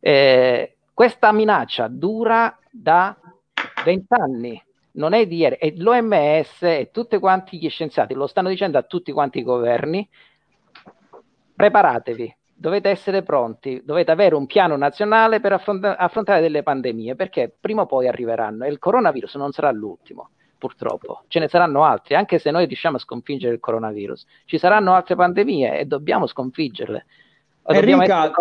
Eh, 0.00 0.76
questa 0.94 1.32
minaccia 1.32 1.86
dura 1.88 2.58
da 2.70 3.14
20 3.84 4.06
anni, 4.08 4.64
non 4.92 5.12
è 5.12 5.26
di 5.26 5.36
ieri, 5.36 5.56
e 5.56 5.74
l'OMS 5.76 6.62
e 6.62 6.90
tutti 6.92 7.18
quanti 7.18 7.58
gli 7.58 7.68
scienziati 7.68 8.14
lo 8.14 8.26
stanno 8.26 8.48
dicendo 8.48 8.78
a 8.78 8.82
tutti 8.82 9.12
quanti 9.12 9.38
i 9.38 9.42
governi, 9.42 10.08
preparatevi, 11.54 12.36
dovete 12.54 12.90
essere 12.90 13.22
pronti, 13.22 13.82
dovete 13.84 14.10
avere 14.10 14.34
un 14.34 14.46
piano 14.46 14.76
nazionale 14.76 15.40
per 15.40 15.52
affronta- 15.52 15.96
affrontare 15.96 16.40
delle 16.40 16.62
pandemie, 16.62 17.14
perché 17.14 17.52
prima 17.58 17.82
o 17.82 17.86
poi 17.86 18.08
arriveranno. 18.08 18.64
E 18.64 18.68
il 18.68 18.78
coronavirus 18.78 19.36
non 19.36 19.52
sarà 19.52 19.70
l'ultimo, 19.70 20.30
purtroppo, 20.58 21.22
ce 21.28 21.40
ne 21.40 21.48
saranno 21.48 21.84
altri, 21.84 22.14
anche 22.14 22.38
se 22.38 22.50
noi 22.50 22.66
riusciamo 22.66 22.96
a 22.96 23.00
sconfiggere 23.00 23.54
il 23.54 23.60
coronavirus, 23.60 24.24
ci 24.44 24.58
saranno 24.58 24.94
altre 24.94 25.16
pandemie 25.16 25.78
e 25.78 25.84
dobbiamo 25.86 26.26
sconfiggerle. 26.26 27.06
Enrica, 27.64 28.32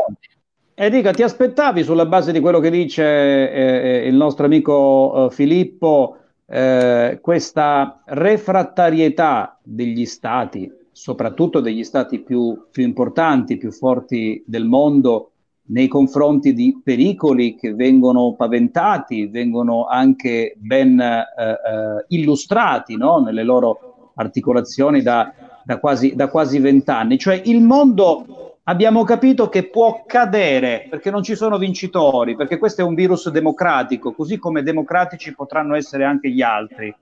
Enrica, 0.73 1.11
ti 1.11 1.21
aspettavi 1.21 1.83
sulla 1.83 2.05
base 2.05 2.31
di 2.31 2.39
quello 2.39 2.59
che 2.59 2.71
dice 2.71 3.03
eh, 3.51 4.07
il 4.07 4.15
nostro 4.15 4.45
amico 4.45 5.27
eh, 5.27 5.33
Filippo 5.33 6.20
eh, 6.53 7.19
questa 7.21 8.01
refrattarietà 8.05 9.57
degli 9.63 10.05
stati, 10.05 10.69
soprattutto 10.91 11.61
degli 11.61 11.83
stati 11.85 12.19
più, 12.19 12.67
più 12.69 12.83
importanti, 12.83 13.57
più 13.57 13.71
forti 13.71 14.43
del 14.45 14.65
mondo, 14.65 15.27
nei 15.67 15.87
confronti 15.87 16.53
di 16.53 16.81
pericoli 16.83 17.55
che 17.55 17.73
vengono 17.73 18.33
paventati, 18.33 19.27
vengono 19.27 19.85
anche 19.85 20.53
ben 20.57 20.99
eh, 20.99 21.23
eh, 21.39 22.05
illustrati 22.09 22.97
no? 22.97 23.19
nelle 23.19 23.43
loro 23.43 24.11
articolazioni 24.15 25.01
da, 25.01 25.31
da 25.63 25.79
quasi 25.79 26.59
vent'anni. 26.59 27.17
Cioè 27.17 27.41
il 27.45 27.61
mondo 27.61 28.50
abbiamo 28.63 29.03
capito 29.03 29.49
che 29.49 29.69
può 29.69 30.03
cadere 30.05 30.87
perché 30.89 31.09
non 31.09 31.23
ci 31.23 31.35
sono 31.35 31.57
vincitori, 31.57 32.35
perché 32.35 32.57
questo 32.57 32.81
è 32.81 32.83
un 32.83 32.93
virus 32.93 33.29
democratico, 33.29 34.13
così 34.13 34.37
come 34.37 34.63
democratici 34.63 35.33
potranno 35.33 35.75
essere 35.75 36.03
anche 36.03 36.29
gli 36.29 36.41
altri. 36.41 36.93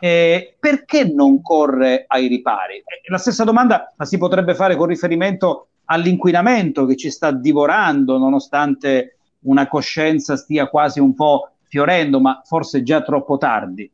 Eh, 0.00 0.54
perché 0.58 1.04
non 1.04 1.42
corre 1.42 2.04
ai 2.06 2.28
ripari? 2.28 2.76
Eh, 2.76 3.10
la 3.10 3.18
stessa 3.18 3.42
domanda 3.42 3.92
la 3.96 4.04
si 4.04 4.16
potrebbe 4.16 4.54
fare 4.54 4.76
con 4.76 4.86
riferimento 4.86 5.68
all'inquinamento 5.86 6.86
che 6.86 6.96
ci 6.96 7.10
sta 7.10 7.32
divorando, 7.32 8.16
nonostante 8.16 9.16
una 9.40 9.66
coscienza 9.66 10.36
stia 10.36 10.68
quasi 10.68 11.00
un 11.00 11.14
po' 11.14 11.50
fiorendo, 11.62 12.20
ma 12.20 12.42
forse 12.44 12.82
già 12.82 13.02
troppo 13.02 13.38
tardi. 13.38 13.90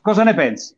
Cosa 0.00 0.24
ne 0.24 0.34
pensi? 0.34 0.74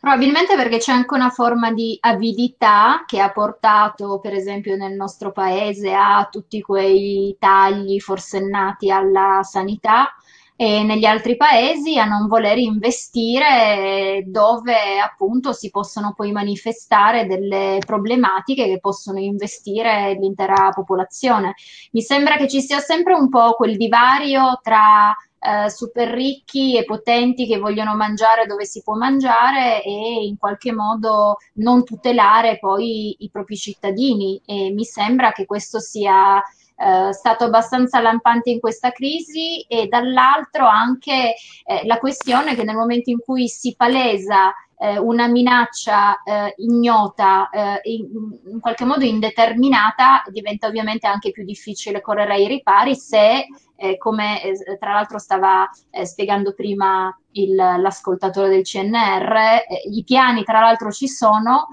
Probabilmente 0.00 0.56
perché 0.56 0.78
c'è 0.78 0.92
anche 0.92 1.12
una 1.14 1.28
forma 1.28 1.72
di 1.72 1.98
avidità 2.00 3.04
che 3.06 3.20
ha 3.20 3.30
portato, 3.30 4.18
per 4.18 4.32
esempio, 4.32 4.74
nel 4.74 4.94
nostro 4.94 5.30
paese 5.30 5.92
a 5.92 6.26
tutti 6.30 6.62
quei 6.62 7.36
tagli 7.38 8.00
forsennati 8.00 8.90
alla 8.90 9.40
sanità 9.42 10.14
e 10.56 10.82
negli 10.84 11.04
altri 11.04 11.36
paesi 11.36 11.98
a 11.98 12.06
non 12.06 12.28
voler 12.28 12.56
investire 12.56 14.22
dove 14.26 14.98
appunto 14.98 15.52
si 15.52 15.68
possono 15.70 16.14
poi 16.14 16.32
manifestare 16.32 17.26
delle 17.26 17.78
problematiche 17.84 18.64
che 18.66 18.80
possono 18.80 19.18
investire 19.18 20.16
l'intera 20.18 20.70
popolazione. 20.74 21.54
Mi 21.92 22.00
sembra 22.00 22.36
che 22.36 22.48
ci 22.48 22.62
sia 22.62 22.78
sempre 22.78 23.12
un 23.12 23.28
po' 23.28 23.52
quel 23.52 23.76
divario 23.76 24.60
tra 24.62 25.14
eh, 25.40 25.70
super 25.70 26.08
ricchi 26.08 26.76
e 26.76 26.84
potenti 26.84 27.46
che 27.46 27.58
vogliono 27.58 27.96
mangiare 27.96 28.46
dove 28.46 28.66
si 28.66 28.82
può 28.82 28.94
mangiare 28.94 29.82
e 29.82 30.24
in 30.24 30.36
qualche 30.36 30.72
modo 30.72 31.38
non 31.54 31.82
tutelare 31.84 32.58
poi 32.58 33.16
i 33.20 33.30
propri 33.30 33.56
cittadini. 33.56 34.40
E 34.44 34.70
mi 34.70 34.84
sembra 34.84 35.32
che 35.32 35.46
questo 35.46 35.80
sia 35.80 36.42
eh, 36.82 37.12
stato 37.12 37.44
abbastanza 37.44 38.00
lampante 38.00 38.50
in 38.50 38.60
questa 38.60 38.90
crisi 38.90 39.60
e 39.62 39.86
dall'altro 39.86 40.66
anche 40.66 41.34
eh, 41.64 41.86
la 41.86 41.98
questione 41.98 42.54
che 42.54 42.64
nel 42.64 42.76
momento 42.76 43.10
in 43.10 43.18
cui 43.18 43.48
si 43.48 43.74
palesa 43.76 44.52
eh, 44.82 44.98
una 44.98 45.26
minaccia 45.26 46.22
eh, 46.22 46.54
ignota, 46.56 47.50
eh, 47.50 47.80
in, 47.82 48.08
in, 48.50 48.60
qualche 48.60 48.86
modo 48.86 49.04
indeterminata, 49.04 50.22
diventa 50.30 50.68
ovviamente 50.68 51.06
anche 51.06 51.32
più 51.32 51.44
difficile 51.44 52.00
correre 52.00 52.32
ai 52.32 52.46
ripari 52.46 52.96
se, 52.96 53.46
eh, 53.76 53.98
come 53.98 54.42
eh, 54.42 54.78
tra 54.78 54.94
l'altro 54.94 55.18
stava 55.18 55.68
eh, 55.90 56.06
spiegando 56.06 56.54
prima 56.54 57.14
il, 57.32 57.54
l'ascoltatore 57.54 58.48
del 58.48 58.62
CNR, 58.62 59.64
i 59.90 60.02
piani 60.02 60.44
tra 60.44 60.60
l'altro 60.60 60.90
ci 60.90 61.08
sono, 61.08 61.68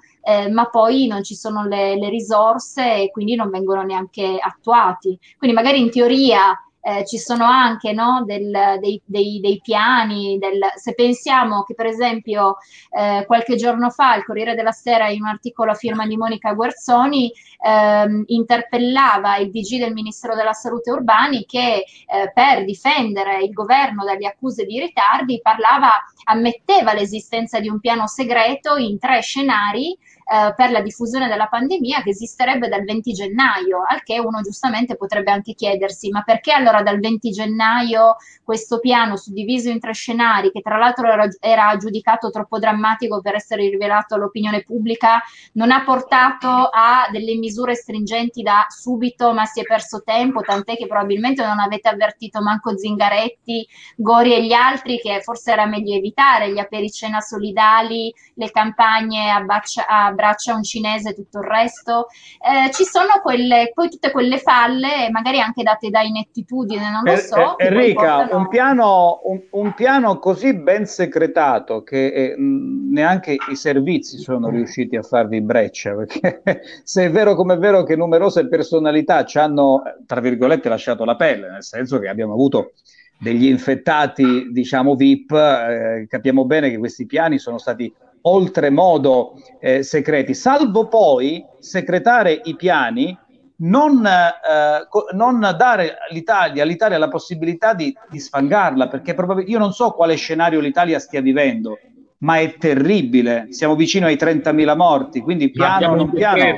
ma 0.52 0.66
poi 0.66 1.08
non 1.08 1.24
ci 1.24 1.36
sono 1.36 1.66
le, 1.66 1.98
le 1.98 2.10
risorse 2.10 2.96
e 2.96 3.12
quindi 3.12 3.36
non 3.36 3.50
vengono 3.50 3.84
neanche 3.84 4.38
attuati. 4.38 5.18
Quindi 5.38 5.56
magari 5.56 5.80
in 5.80 5.90
teoria 5.90 6.54
eh, 6.88 7.06
ci 7.06 7.18
sono 7.18 7.44
anche 7.44 7.92
no, 7.92 8.24
del, 8.26 8.50
dei, 8.80 9.02
dei, 9.04 9.42
dei, 9.42 9.60
piani, 9.62 10.38
del, 10.38 10.58
se 10.76 10.94
pensiamo 10.94 11.64
che 11.64 11.74
per 11.74 11.86
esempio 11.86 12.60
eh, 12.92 13.26
qualche 13.26 13.58
giorno 13.58 13.90
fa 13.90 14.16
il 14.16 14.24
Corriere 14.24 14.56
della 14.56 14.72
Sera 14.72 15.10
in 15.10 15.22
un 15.24 15.28
articolo 15.28 15.72
a 15.72 15.76
firma 15.76 16.08
di 16.08 16.16
Monica 16.16 16.54
Guerzoni 16.54 17.30
ehm, 17.62 18.24
interpellava 18.28 19.36
il 19.36 19.52
DG 19.52 19.80
del 19.80 19.92
Ministero 19.92 20.34
della 20.34 20.54
Salute 20.54 20.90
Urbani 20.92 21.46
che 21.46 21.84
eh, 21.84 22.32
per 22.34 22.64
difendere 22.64 23.44
il 23.44 23.52
governo 23.52 24.06
dalle 24.06 24.26
accuse 24.26 24.64
di 24.64 24.80
ritardi 24.80 25.42
parlava, 25.42 25.92
ammetteva 26.24 26.94
l'esistenza 26.94 27.60
di 27.60 27.68
un 27.68 27.82
piano 27.82 28.08
segreto 28.08 28.78
in 28.78 28.98
tre 28.98 29.20
scenari 29.22 29.98
eh, 30.30 30.54
per 30.56 30.72
la 30.72 30.82
diffusione 30.82 31.28
della 31.28 31.48
pandemia 31.48 32.02
che 32.02 32.10
esisterebbe 32.10 32.68
dal 32.68 32.84
20 32.84 33.14
gennaio, 33.14 33.84
al 33.88 34.04
che 34.04 34.20
uno 34.20 34.42
giustamente 34.42 34.96
potrebbe 34.96 35.32
anche 35.32 35.54
chiedersi 35.54 36.10
ma 36.10 36.22
perché 36.22 36.52
allora 36.52 36.82
dal 36.82 37.00
20 37.00 37.30
gennaio 37.32 38.18
questo 38.44 38.80
piano 38.80 39.18
suddiviso 39.18 39.70
in 39.70 39.80
tre 39.80 39.94
scenari, 39.94 40.52
che 40.52 40.62
tra 40.62 40.78
l'altro 40.78 41.12
era, 41.12 41.28
era 41.40 41.76
giudicato 41.78 42.30
troppo 42.30 42.60
drammatico 42.60 43.22
per 43.22 43.36
essere 43.36 43.70
rivelato 43.70 44.16
all'opinione 44.16 44.64
pubblica, 44.64 45.22
non 45.54 45.72
ha 45.72 45.84
portato 45.84 46.48
a 46.48 47.08
delle 47.12 47.36
misure 47.36 47.76
stringenti 47.76 48.42
da 48.42 48.66
subito, 48.70 49.34
ma 49.34 49.46
si 49.46 49.60
è 49.60 49.64
perso 49.64 50.02
tempo, 50.04 50.42
tant'è 50.42 50.76
che 50.76 50.88
probabilmente 50.88 51.46
non 51.46 51.60
avete 51.60 51.90
avvertito 51.90 52.42
manco 52.42 52.78
Zingaretti, 52.78 53.68
Gori 53.96 54.34
e 54.34 54.46
gli 54.46 54.54
altri 54.54 54.98
che 55.00 55.22
forse 55.22 55.52
era 55.52 55.66
meglio 55.66 55.96
evitare 55.96 56.52
gli 56.52 56.60
apericena 56.60 57.20
solidali, 57.20 58.14
le 58.36 58.52
campagne 58.52 59.30
a, 59.30 59.42
baccia, 59.42 59.86
a 59.88 60.12
braccia 60.18 60.56
un 60.56 60.64
cinese 60.64 61.10
e 61.10 61.14
tutto 61.14 61.38
il 61.38 61.46
resto. 61.46 62.08
Eh, 62.42 62.72
ci 62.72 62.84
sono 62.84 63.22
quelle, 63.22 63.72
poi 63.74 63.90
tutte 63.90 64.12
quelle 64.12 64.40
falle, 64.40 65.10
magari 65.12 65.40
anche 65.40 65.62
date 65.62 65.90
da 65.90 66.02
inettitudine, 66.02 66.90
non 66.90 67.04
lo 67.04 67.12
eh, 67.12 67.18
so. 67.18 67.58
Eh, 67.58 67.68
Enrica, 67.68 68.18
portano... 68.18 68.38
un, 68.40 68.48
piano, 68.48 69.20
un, 69.24 69.42
un, 69.52 69.74
piano, 69.74 70.18
così 70.18 70.56
ben 70.56 70.86
secretato 70.86 71.84
che 71.84 72.08
eh, 72.08 72.36
neanche 72.38 73.38
i 73.50 73.56
servizi 73.56 74.18
sono 74.18 74.50
riusciti 74.50 74.96
a 74.96 75.04
farvi 75.04 75.40
breccia, 75.42 75.94
perché 75.94 76.42
se 76.84 77.06
è 77.06 77.12
vero 77.12 77.36
come 77.36 77.54
è 77.54 77.58
vero 77.58 77.84
che 77.84 77.96
numerose 77.96 78.48
personalità 78.48 79.24
ci 79.24 79.38
hanno, 79.38 79.84
tra 80.06 80.20
virgolette, 80.20 80.70
lasciato 80.70 81.06
la 81.06 81.16
pelle, 81.16 81.50
nel 81.50 81.64
senso 81.64 82.00
che 82.00 82.08
abbiamo 82.08 82.34
avuto 82.34 82.72
degli 83.20 83.46
infettati, 83.46 84.50
diciamo 84.52 84.96
VIP, 84.96 85.32
eh, 85.32 86.06
capiamo 86.08 86.46
bene 86.46 86.70
che 86.70 86.78
questi 86.78 87.06
piani 87.06 87.40
sono 87.40 87.58
stati 87.58 87.92
oltremodo 88.28 89.34
eh, 89.60 89.84
segreti, 89.84 90.34
salvo 90.34 90.88
poi 90.88 91.44
secretare 91.60 92.40
i 92.44 92.56
piani, 92.56 93.18
non, 93.60 94.06
eh, 94.06 95.16
non 95.16 95.40
dare 95.58 95.98
all'Italia, 96.10 96.64
all'Italia, 96.64 96.98
la 96.98 97.08
possibilità 97.08 97.74
di, 97.74 97.96
di 98.10 98.20
sfangarla, 98.20 98.88
perché 98.88 99.14
probabil- 99.14 99.50
io 99.50 99.60
non 99.60 99.74
so 99.74 99.92
quale 99.92 100.16
scenario 100.16 100.60
l'Italia 100.60 101.00
stia 101.00 101.22
vivendo, 101.22 101.78
ma 102.20 102.40
è 102.40 102.58
terribile, 102.58 103.48
siamo 103.50 103.76
vicino 103.76 104.06
ai 104.06 104.16
30.000 104.16 104.76
morti, 104.76 105.22
quindi 105.22 105.50
piano 105.50 105.96
non 105.96 106.12
piano... 106.12 106.58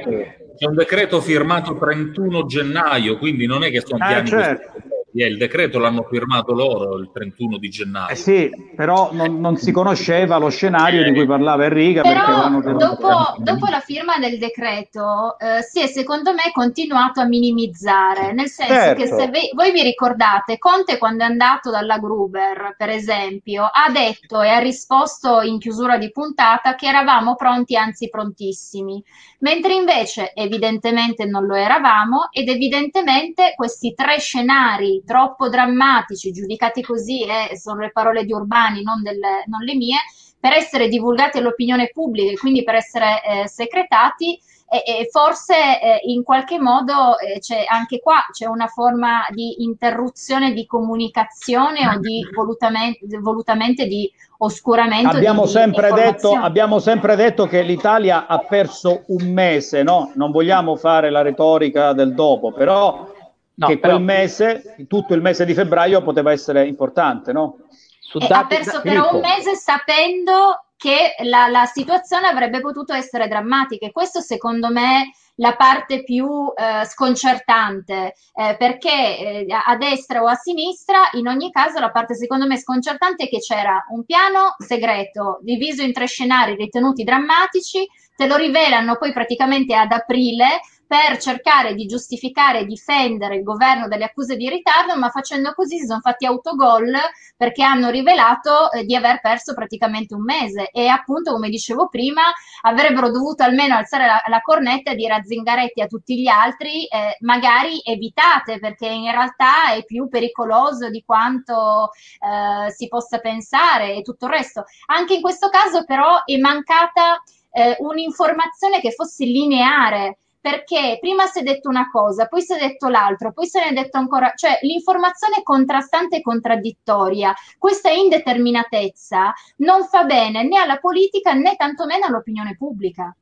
C'è 0.60 0.68
un 0.68 0.76
decreto 0.76 1.22
firmato 1.22 1.78
31 1.78 2.46
gennaio, 2.46 3.18
quindi 3.18 3.46
non 3.46 3.64
è 3.64 3.72
che 3.72 3.80
sono 3.80 4.04
eh, 4.04 4.08
piani... 4.08 4.28
certo 4.28 4.90
il 5.26 5.38
decreto 5.38 5.80
l'hanno 5.80 6.04
firmato 6.10 6.54
loro 6.54 6.98
il 6.98 7.10
31 7.14 7.58
di 7.58 7.70
gennaio. 7.70 8.10
Eh 8.10 8.16
sì, 8.16 8.50
però 8.76 9.10
non, 9.12 9.40
non 9.40 9.58
si 9.58 9.72
conosceva 9.72 10.38
lo 10.38 10.50
scenario 10.50 11.04
di 11.04 11.14
cui 11.14 11.26
parlava 11.26 11.66
Enrica. 11.66 12.02
Però 12.02 12.60
dopo, 12.60 13.36
dopo, 13.38 13.66
la 13.68 13.80
firma 13.80 14.18
del 14.18 14.38
decreto 14.38 15.38
eh, 15.40 15.62
si 15.62 15.82
è 15.82 15.88
secondo 15.88 16.32
me 16.32 16.52
continuato 16.54 17.22
a 17.22 17.26
minimizzare, 17.26 18.34
nel 18.34 18.50
senso 18.50 18.74
certo. 18.74 19.02
che 19.02 19.08
se 19.08 19.28
ve, 19.30 19.50
voi 19.54 19.72
vi 19.72 19.84
ricordate, 19.84 20.58
Conte 20.58 20.98
quando 20.98 21.24
è 21.24 21.28
andato 21.28 21.70
dalla 21.70 21.98
Gruber, 21.98 22.76
per 22.78 22.90
esempio, 22.90 23.64
ha 23.64 23.92
detto 23.92 24.42
e 24.42 24.50
ha 24.50 24.60
risposto 24.60 25.42
in 25.42 25.60
chiusura 25.60 25.98
di 25.98 26.12
puntata 26.12 26.76
che 26.76 26.88
eravamo 26.88 27.36
pronti, 27.36 27.76
anzi 27.76 28.10
prontissimi, 28.10 29.04
mentre 29.40 29.74
invece 29.74 30.34
evidentemente 30.34 31.26
non 31.26 31.46
lo 31.46 31.56
eravamo 31.56 32.30
ed 32.32 32.50
evidentemente 32.50 33.54
questi 33.56 33.94
tre 33.94 34.20
scenari 34.20 35.02
troppo 35.10 35.50
drammatici, 35.50 36.32
giudicati 36.32 36.84
così, 36.84 37.24
eh, 37.24 37.58
sono 37.58 37.80
le 37.80 37.90
parole 37.92 38.26
di 38.26 38.32
Urbani, 38.32 38.84
non, 38.84 39.02
del, 39.02 39.18
non, 39.48 39.62
le 39.62 39.74
mie, 39.74 39.98
per 40.40 40.54
essere 40.54 40.88
divulgati 40.88 41.40
all'opinione 41.40 41.90
pubblica 41.92 42.32
e 42.32 42.38
quindi 42.38 42.64
per 42.64 42.76
essere 42.76 43.24
eh, 43.24 43.48
secretati, 43.48 44.40
e, 44.70 44.84
e 44.86 45.10
forse 45.12 45.56
eh, 45.56 46.02
in 46.04 46.22
qualche 46.22 46.60
modo 46.60 47.18
eh, 47.18 47.40
c'è 47.40 47.66
anche 47.68 48.00
qua 48.00 48.24
c'è 48.32 48.46
una 48.46 48.68
forma 48.68 49.26
di 49.32 49.64
interruzione 49.64 50.54
di 50.54 50.68
comunicazione 50.68 51.88
o 51.88 51.98
di 51.98 52.24
volutamente, 52.36 53.00
volutamente 53.20 53.88
di 53.88 54.08
oscuramento. 54.38 55.10
Abbiamo, 55.10 55.46
di, 55.46 55.50
sempre 55.50 55.92
detto, 55.92 56.34
abbiamo 56.34 56.78
sempre 56.78 57.16
detto 57.16 57.48
che 57.48 57.64
l'Italia 57.64 58.28
ha 58.28 58.38
perso 58.38 59.06
un 59.08 59.34
mese, 59.34 59.82
no? 59.82 60.12
Non 60.14 60.30
vogliamo 60.30 60.76
fare 60.76 61.10
la 61.10 61.24
retorica 61.24 61.94
del 61.94 62.14
dopo, 62.14 62.52
però 62.52 63.18
no, 63.60 63.68
che 63.68 63.78
però... 63.78 63.96
quel 63.96 64.06
mese, 64.06 64.76
tutto 64.88 65.14
il 65.14 65.22
mese 65.22 65.46
di 65.46 65.54
febbraio, 65.54 66.02
poteva 66.02 66.32
essere 66.32 66.66
importante, 66.66 67.32
no? 67.32 67.58
Su 68.00 68.18
dati... 68.18 68.34
Ha 68.34 68.46
perso 68.48 68.82
però 68.82 69.14
un 69.14 69.20
mese 69.20 69.56
sapendo 69.56 70.64
che 70.76 71.16
la, 71.24 71.48
la, 71.48 71.66
situazione 71.66 72.28
avrebbe 72.28 72.62
potuto 72.62 72.94
essere 72.94 73.28
drammatica 73.28 73.86
e 73.86 73.92
questo 73.92 74.22
secondo 74.22 74.72
me 74.72 75.12
la 75.36 75.54
parte 75.56 76.04
più 76.04 76.54
eh, 76.56 76.86
sconcertante 76.86 78.14
eh, 78.34 78.56
perché 78.58 79.46
eh, 79.46 79.46
a 79.50 79.76
destra 79.76 80.22
o 80.22 80.28
a 80.28 80.36
sinistra 80.36 81.10
in 81.14 81.28
ogni 81.28 81.52
caso 81.52 81.80
la 81.80 81.92
parte 81.92 82.16
secondo 82.16 82.48
me 82.48 82.58
sconcertante 82.58 83.26
è 83.26 83.28
che 83.28 83.40
c'era 83.40 83.84
un 83.90 84.06
piano 84.06 84.56
segreto 84.58 85.40
diviso 85.42 85.82
in 85.82 85.92
tre 85.92 86.08
scenari 86.08 86.56
ritenuti 86.56 87.04
drammatici 87.04 87.86
te 88.16 88.26
lo 88.26 88.38
rivelano 88.38 88.96
poi 88.96 89.12
praticamente 89.12 89.76
ad 89.76 89.92
aprile 89.92 90.62
per 90.90 91.20
cercare 91.20 91.76
di 91.76 91.86
giustificare 91.86 92.62
e 92.62 92.66
difendere 92.66 93.36
il 93.36 93.44
governo 93.44 93.88
dalle 93.88 94.06
accuse 94.06 94.36
di 94.36 94.50
ritardo, 94.50 94.98
ma 94.98 95.12
facendo 95.12 95.54
così 95.54 95.78
si 95.78 95.86
sono 95.86 96.00
fatti 96.00 96.26
autogol 96.26 96.98
perché 97.38 97.62
hanno 97.62 97.92
rivelato 97.92 98.72
eh, 98.72 98.86
di 98.86 98.96
aver 98.96 99.22
perso 99.22 99.54
praticamente 99.54 100.16
un 100.16 100.24
mese 100.24 100.72
e 100.72 100.88
appunto, 100.88 101.32
come 101.32 101.50
dicevo 101.50 101.90
prima, 101.90 102.24
avrebbero 102.64 103.12
dovuto 103.12 103.44
almeno 103.44 103.76
alzare 103.76 104.08
la, 104.08 104.24
la 104.30 104.42
cornetta 104.42 104.90
e 104.90 104.96
dire 104.96 105.14
a 105.14 105.22
Zingaretti 105.24 105.80
e 105.80 105.84
a 105.84 105.88
tutti 105.88 106.20
gli 106.20 106.28
altri, 106.28 106.88
eh, 106.88 107.18
magari 107.20 107.80
evitate 107.84 108.58
perché 108.58 108.88
in 108.88 109.12
realtà 109.12 109.74
è 109.74 109.86
più 109.86 110.08
pericoloso 110.08 110.90
di 110.90 111.04
quanto 111.06 111.92
eh, 112.20 112.72
si 112.72 112.88
possa 112.88 113.20
pensare 113.20 113.94
e 113.94 114.02
tutto 114.02 114.26
il 114.26 114.32
resto. 114.32 114.64
Anche 114.88 115.14
in 115.14 115.22
questo 115.22 115.50
caso 115.50 115.86
però 115.86 116.24
è 116.26 116.36
mancata 116.38 117.22
eh, 117.52 117.76
un'informazione 117.78 118.82
che 118.82 118.90
fosse 118.90 119.26
lineare 119.26 120.18
perché 120.50 120.98
prima 121.00 121.26
si 121.28 121.40
è 121.40 121.44
detto 121.44 121.70
una 121.70 121.90
cosa, 121.92 122.26
poi 122.26 122.42
si 122.42 122.56
è 122.56 122.58
detto 122.58 122.88
l'altro, 122.88 123.32
poi 123.32 123.46
se 123.46 123.60
ne 123.60 123.70
è 123.70 123.74
detto 123.74 123.98
ancora, 123.98 124.34
cioè 124.36 124.58
l'informazione 124.62 125.44
contrastante 125.44 126.18
e 126.18 126.22
contraddittoria. 126.22 127.34
Questa 127.60 127.92
indeterminatezza 127.92 129.32
non 129.58 129.86
fa 129.86 130.06
bene 130.06 130.44
né 130.44 130.58
alla 130.58 130.78
politica 130.78 131.34
né 131.34 131.56
tantomeno 131.56 132.06
all'opinione 132.06 132.56
pubblica. 132.58 133.16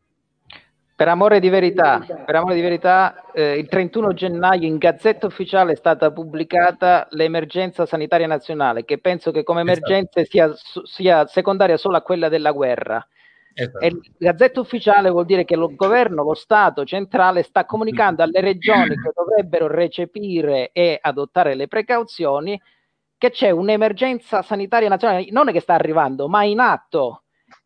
Per 0.95 1.07
amore 1.07 1.39
di 1.39 1.49
verità, 1.49 1.99
per 2.25 2.35
amore 2.35 2.55
di 2.55 2.61
verità 2.61 3.25
eh, 3.31 3.59
il 3.59 3.67
31 3.67 4.13
gennaio 4.13 4.65
in 4.65 4.77
Gazzetta 4.77 5.27
Ufficiale 5.27 5.73
è 5.73 5.75
stata 5.75 6.11
pubblicata 6.11 7.07
l'emergenza 7.11 7.85
sanitaria 7.85 8.25
nazionale, 8.25 8.83
che 8.83 8.97
penso 8.99 9.29
che 9.31 9.43
come 9.43 9.61
esatto. 9.61 9.85
emergenza 9.85 10.23
sia, 10.23 10.51
sia 10.85 11.27
secondaria 11.27 11.77
solo 11.77 11.97
a 11.97 12.01
quella 12.01 12.29
della 12.29 12.51
guerra 12.51 13.05
Esatto. 13.59 13.83
E 13.83 13.99
Gazzetta 14.19 14.59
Ufficiale 14.59 15.09
vuol 15.09 15.25
dire 15.25 15.43
che 15.43 15.55
lo 15.55 15.73
governo, 15.73 16.23
lo 16.23 16.35
Stato 16.35 16.85
centrale 16.85 17.41
sta 17.41 17.65
comunicando 17.65 18.21
alle 18.21 18.39
regioni 18.39 18.89
che 18.89 19.11
dovrebbero 19.15 19.67
recepire 19.67 20.69
e 20.73 20.99
adottare 21.01 21.55
le 21.55 21.67
precauzioni 21.67 22.61
che 23.17 23.31
c'è 23.31 23.49
un'emergenza 23.49 24.43
sanitaria 24.43 24.89
nazionale, 24.89 25.25
non 25.31 25.49
è 25.49 25.51
che 25.51 25.59
sta 25.59 25.73
arrivando, 25.73 26.27
ma 26.27 26.43
in 26.43 26.59
atto. 26.59 27.23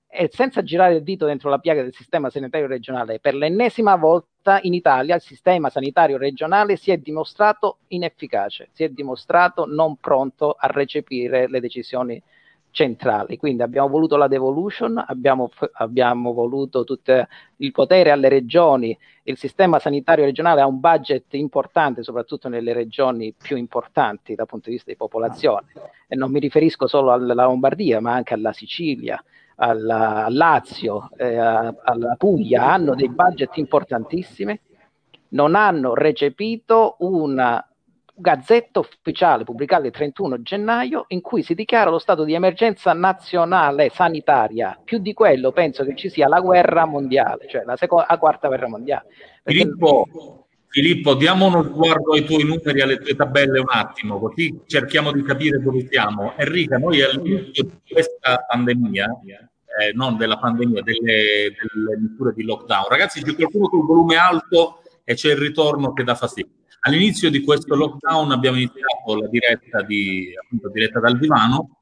E 0.07 0.29
senza 0.31 0.63
girare 0.63 0.95
il 0.95 1.03
dito 1.03 1.25
dentro 1.25 1.49
la 1.49 1.59
piaga 1.59 1.81
del 1.81 1.93
sistema 1.93 2.29
sanitario 2.29 2.67
regionale, 2.67 3.19
per 3.19 3.35
l'ennesima 3.35 3.97
volta 3.97 4.59
in 4.61 4.73
Italia 4.73 5.15
il 5.15 5.21
sistema 5.21 5.69
sanitario 5.69 6.17
regionale 6.17 6.77
si 6.77 6.91
è 6.91 6.97
dimostrato 6.97 7.79
inefficace, 7.87 8.69
si 8.71 8.85
è 8.85 8.89
dimostrato 8.89 9.65
non 9.65 9.97
pronto 9.97 10.55
a 10.57 10.67
recepire 10.67 11.49
le 11.49 11.59
decisioni 11.59 12.21
centrali. 12.71 13.37
Quindi 13.37 13.61
abbiamo 13.61 13.89
voluto 13.89 14.15
la 14.15 14.27
devolution, 14.27 15.03
abbiamo, 15.05 15.51
abbiamo 15.73 16.33
voluto 16.33 16.83
tutto 16.83 17.27
il 17.57 17.71
potere 17.71 18.11
alle 18.11 18.29
regioni, 18.29 18.97
il 19.23 19.37
sistema 19.37 19.77
sanitario 19.77 20.25
regionale 20.25 20.61
ha 20.61 20.67
un 20.67 20.79
budget 20.79 21.33
importante, 21.33 22.01
soprattutto 22.01 22.49
nelle 22.49 22.73
regioni 22.73 23.35
più 23.37 23.57
importanti 23.57 24.33
dal 24.33 24.47
punto 24.47 24.69
di 24.69 24.75
vista 24.75 24.89
di 24.89 24.97
popolazione. 24.97 25.67
E 26.07 26.15
non 26.15 26.31
mi 26.31 26.39
riferisco 26.39 26.87
solo 26.87 27.11
alla 27.11 27.33
Lombardia, 27.33 27.99
ma 27.99 28.13
anche 28.13 28.33
alla 28.33 28.53
Sicilia, 28.53 29.23
alla, 29.55 30.25
al 30.25 30.33
Lazio, 30.33 31.09
eh, 31.17 31.37
alla 31.37 32.15
Puglia, 32.17 32.71
hanno 32.71 32.95
dei 32.95 33.09
budget 33.09 33.57
importantissimi, 33.57 34.59
non 35.29 35.55
hanno 35.55 35.93
recepito 35.93 36.95
una 36.99 37.63
gazzetta 38.15 38.79
ufficiale 38.79 39.43
pubblicata 39.43 39.85
il 39.85 39.91
31 39.91 40.41
gennaio 40.41 41.05
in 41.09 41.21
cui 41.21 41.43
si 41.43 41.53
dichiara 41.53 41.89
lo 41.89 41.99
stato 41.99 42.23
di 42.23 42.33
emergenza 42.33 42.93
nazionale 42.93 43.89
sanitaria. 43.89 44.79
Più 44.83 44.99
di 44.99 45.13
quello 45.13 45.51
penso 45.51 45.83
che 45.83 45.95
ci 45.95 46.09
sia 46.09 46.27
la 46.27 46.39
guerra 46.39 46.85
mondiale, 46.85 47.47
cioè 47.49 47.63
la, 47.63 47.75
seconda, 47.75 48.07
la 48.09 48.17
quarta 48.17 48.47
guerra 48.47 48.67
mondiale. 48.67 49.05
Filippo, 49.43 50.07
Filippo, 50.67 51.15
diamo 51.15 51.47
uno 51.47 51.63
sguardo 51.63 52.13
ai 52.13 52.23
tuoi 52.23 52.45
numeri, 52.45 52.79
alle 52.81 52.97
tue 52.97 53.13
tabelle 53.15 53.59
un 53.59 53.67
attimo, 53.69 54.19
così 54.19 54.61
cerchiamo 54.67 55.11
di 55.11 55.21
capire 55.21 55.61
dove 55.61 55.85
siamo. 55.89 56.33
Enrica, 56.37 56.77
noi 56.77 57.01
all'inizio 57.01 57.63
di 57.63 57.79
questa 57.91 58.45
pandemia, 58.47 59.05
eh, 59.81 59.91
non 59.93 60.15
della 60.15 60.37
pandemia, 60.37 60.81
delle, 60.81 61.53
delle 61.59 61.97
misure 61.97 62.33
di 62.33 62.43
lockdown, 62.43 62.87
ragazzi 62.87 63.21
c'è 63.21 63.35
qualcuno 63.35 63.67
con 63.67 63.79
il 63.79 63.85
volume 63.85 64.15
alto 64.15 64.81
e 65.03 65.13
c'è 65.15 65.31
il 65.31 65.37
ritorno 65.37 65.91
che 65.91 66.03
dà 66.05 66.15
fastidio. 66.15 66.59
All'inizio 66.83 67.29
di 67.29 67.41
questo 67.43 67.75
lockdown 67.75 68.31
abbiamo 68.31 68.57
iniziato 68.57 69.15
la 69.15 69.27
diretta, 69.27 69.83
di, 69.83 70.33
appunto, 70.41 70.69
diretta 70.69 70.99
dal 70.99 71.19
divano 71.19 71.81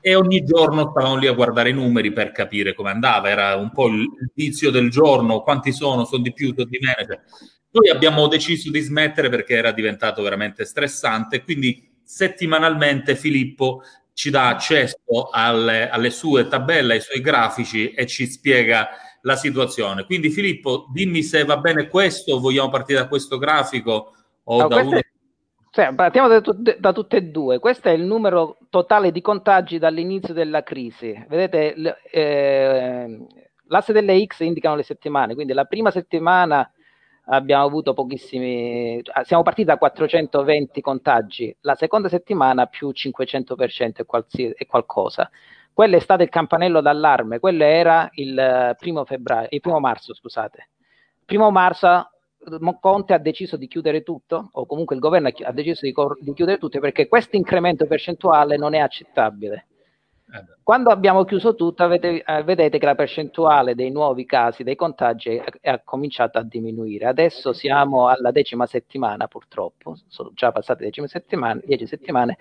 e 0.00 0.14
ogni 0.16 0.44
giorno 0.44 0.90
stavamo 0.90 1.16
lì 1.16 1.28
a 1.28 1.32
guardare 1.32 1.70
i 1.70 1.72
numeri 1.72 2.12
per 2.12 2.32
capire 2.32 2.74
come 2.74 2.90
andava. 2.90 3.28
Era 3.28 3.54
un 3.54 3.70
po' 3.70 3.86
il 3.86 4.08
vizio 4.34 4.70
del 4.70 4.90
giorno, 4.90 5.42
quanti 5.42 5.72
sono, 5.72 6.04
sono 6.04 6.22
di 6.22 6.32
più, 6.32 6.52
sono 6.54 6.68
di 6.68 6.78
meno. 6.80 7.06
Cioè. 7.06 7.20
Poi 7.70 7.88
abbiamo 7.88 8.26
deciso 8.26 8.70
di 8.70 8.80
smettere 8.80 9.28
perché 9.28 9.54
era 9.54 9.70
diventato 9.70 10.22
veramente 10.22 10.64
stressante, 10.64 11.44
quindi 11.44 11.88
settimanalmente 12.02 13.14
Filippo 13.14 13.82
ci 14.12 14.30
dà 14.30 14.48
accesso 14.48 15.28
alle, 15.30 15.88
alle 15.88 16.10
sue 16.10 16.48
tabelle, 16.48 16.94
ai 16.94 17.00
suoi 17.00 17.20
grafici 17.20 17.90
e 17.92 18.06
ci 18.06 18.26
spiega 18.26 18.88
la 19.26 19.36
situazione. 19.36 20.04
Quindi 20.04 20.30
Filippo, 20.30 20.86
dimmi 20.92 21.22
se 21.22 21.44
va 21.44 21.56
bene 21.58 21.88
questo, 21.88 22.38
vogliamo 22.38 22.70
partire 22.70 23.00
da 23.00 23.08
questo 23.08 23.38
grafico 23.38 24.14
o 24.44 24.60
no, 24.62 24.68
da 24.68 24.76
uno... 24.76 25.00
Cioè, 25.70 25.94
partiamo 25.94 26.28
da, 26.28 26.40
da, 26.78 26.92
tutte 26.92 27.16
e 27.16 27.22
due. 27.24 27.58
Questo 27.58 27.88
è 27.88 27.92
il 27.92 28.04
numero 28.04 28.56
totale 28.70 29.10
di 29.10 29.20
contagi 29.20 29.78
dall'inizio 29.78 30.32
della 30.32 30.62
crisi. 30.62 31.12
Vedete, 31.28 31.74
eh, 32.10 33.26
l'asse 33.66 33.92
delle 33.92 34.24
X 34.24 34.40
indicano 34.40 34.76
le 34.76 34.84
settimane, 34.84 35.34
quindi 35.34 35.52
la 35.52 35.64
prima 35.64 35.90
settimana 35.90 36.70
abbiamo 37.24 37.64
avuto 37.64 37.92
pochissimi, 37.94 39.02
siamo 39.24 39.42
partiti 39.42 39.66
da 39.66 39.76
420 39.76 40.80
contagi, 40.80 41.54
la 41.62 41.74
seconda 41.74 42.08
settimana 42.08 42.66
più 42.66 42.90
500% 42.90 43.96
e, 43.96 44.04
qualsi, 44.04 44.48
e 44.50 44.66
qualcosa. 44.66 45.28
Quello 45.76 45.96
è 45.96 46.00
stato 46.00 46.22
il 46.22 46.30
campanello 46.30 46.80
d'allarme, 46.80 47.38
quello 47.38 47.62
era 47.62 48.08
il 48.14 48.38
eh, 48.38 48.74
primo, 48.78 49.04
febbraio, 49.04 49.48
il 49.50 49.60
primo 49.60 49.78
marzo, 49.78 50.14
scusate. 50.14 50.70
Primo 51.22 51.50
marzo 51.50 52.12
Conte 52.80 53.12
ha 53.12 53.18
deciso 53.18 53.58
di 53.58 53.68
chiudere 53.68 54.02
tutto, 54.02 54.48
o 54.52 54.64
comunque 54.64 54.94
il 54.94 55.02
governo 55.02 55.28
ha 55.28 55.52
deciso 55.52 55.84
di, 55.84 55.92
di 56.20 56.32
chiudere 56.32 56.56
tutto 56.56 56.80
perché 56.80 57.08
questo 57.08 57.36
incremento 57.36 57.84
percentuale 57.84 58.56
non 58.56 58.72
è 58.72 58.78
accettabile. 58.78 59.66
Eh 60.32 60.44
Quando 60.62 60.88
abbiamo 60.88 61.24
chiuso 61.24 61.54
tutto, 61.54 61.82
avete, 61.82 62.22
eh, 62.24 62.42
vedete 62.42 62.78
che 62.78 62.86
la 62.86 62.94
percentuale 62.94 63.74
dei 63.74 63.90
nuovi 63.90 64.24
casi, 64.24 64.62
dei 64.62 64.76
contagi, 64.76 65.38
ha 65.62 65.80
cominciato 65.84 66.38
a 66.38 66.42
diminuire. 66.42 67.04
Adesso 67.04 67.52
siamo 67.52 68.08
alla 68.08 68.30
decima 68.30 68.64
settimana, 68.64 69.28
purtroppo, 69.28 69.98
sono 70.08 70.30
già 70.32 70.52
passate 70.52 70.84
dieci 70.84 71.06
settimane, 71.06 71.60
dieci 71.66 71.86
settimane 71.86 72.38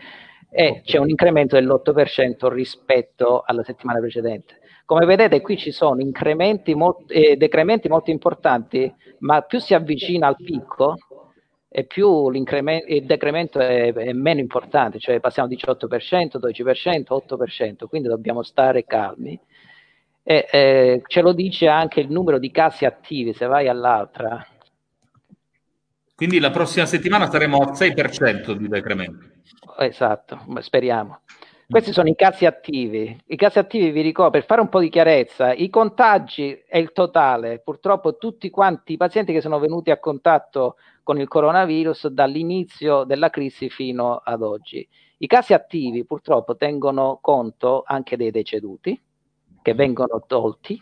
e 0.57 0.83
c'è 0.85 0.99
un 0.99 1.09
incremento 1.09 1.59
dell'8% 1.59 2.47
rispetto 2.47 3.43
alla 3.45 3.61
settimana 3.61 3.99
precedente. 3.99 4.59
Come 4.85 5.05
vedete 5.05 5.41
qui 5.41 5.57
ci 5.57 5.71
sono 5.71 5.99
incrementi 5.99 6.73
molt- 6.75 7.11
eh, 7.11 7.35
decrementi 7.35 7.89
molto 7.89 8.09
importanti, 8.09 8.89
ma 9.19 9.41
più 9.41 9.59
si 9.59 9.73
avvicina 9.73 10.27
al 10.27 10.37
picco 10.37 10.95
e 11.67 11.83
più 11.83 12.29
il 12.29 13.03
decremento 13.03 13.59
è, 13.59 13.91
è, 13.91 14.13
meno 14.13 14.39
importante, 14.39 14.97
cioè 14.97 15.19
passiamo 15.19 15.49
18%, 15.49 16.37
12%, 16.39 17.11
8%, 17.11 17.85
quindi 17.89 18.07
dobbiamo 18.07 18.41
stare 18.41 18.85
calmi. 18.85 19.37
E, 20.23 20.47
eh, 20.49 21.01
ce 21.05 21.21
lo 21.21 21.33
dice 21.33 21.67
anche 21.67 21.99
il 21.99 22.09
numero 22.09 22.39
di 22.39 22.49
casi 22.49 22.85
attivi, 22.85 23.33
se 23.33 23.45
vai 23.45 23.67
all'altra. 23.67 24.41
Quindi 26.15 26.39
la 26.39 26.49
prossima 26.49 26.85
settimana 26.85 27.29
saremo 27.29 27.57
al 27.57 27.71
6% 27.73 28.53
di 28.53 28.69
decremento. 28.69 29.25
Esatto, 29.77 30.39
speriamo. 30.59 31.19
Questi 31.67 31.91
sono 31.91 32.07
i 32.07 32.15
casi 32.15 32.45
attivi. 32.45 33.17
I 33.25 33.35
casi 33.35 33.59
attivi, 33.59 33.91
vi 33.91 34.01
ricordo, 34.01 34.31
per 34.31 34.45
fare 34.45 34.61
un 34.61 34.69
po' 34.69 34.79
di 34.79 34.87
chiarezza, 34.87 35.51
i 35.51 35.67
contagi 35.69 36.63
è 36.67 36.77
il 36.77 36.93
totale. 36.93 37.59
Purtroppo 37.59 38.17
tutti 38.17 38.49
quanti 38.49 38.93
i 38.93 38.97
pazienti 38.97 39.33
che 39.33 39.41
sono 39.41 39.59
venuti 39.59 39.91
a 39.91 39.99
contatto 39.99 40.77
con 41.03 41.19
il 41.19 41.27
coronavirus 41.27 42.07
dall'inizio 42.07 43.03
della 43.03 43.29
crisi 43.29 43.69
fino 43.69 44.15
ad 44.15 44.41
oggi. 44.41 44.87
I 45.17 45.27
casi 45.27 45.53
attivi 45.53 46.05
purtroppo 46.05 46.55
tengono 46.55 47.17
conto 47.19 47.83
anche 47.85 48.15
dei 48.15 48.31
deceduti 48.31 48.97
che 49.61 49.73
vengono 49.73 50.23
tolti 50.25 50.81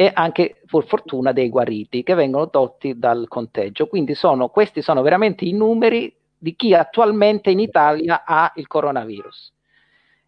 e 0.00 0.10
anche, 0.14 0.62
per 0.64 0.84
fortuna, 0.86 1.30
dei 1.32 1.50
guariti 1.50 2.02
che 2.02 2.14
vengono 2.14 2.48
tolti 2.48 2.98
dal 2.98 3.28
conteggio. 3.28 3.86
Quindi 3.86 4.14
sono, 4.14 4.48
questi 4.48 4.80
sono 4.80 5.02
veramente 5.02 5.44
i 5.44 5.52
numeri 5.52 6.10
di 6.38 6.56
chi 6.56 6.72
attualmente 6.72 7.50
in 7.50 7.60
Italia 7.60 8.24
ha 8.24 8.50
il 8.54 8.66
coronavirus. 8.66 9.52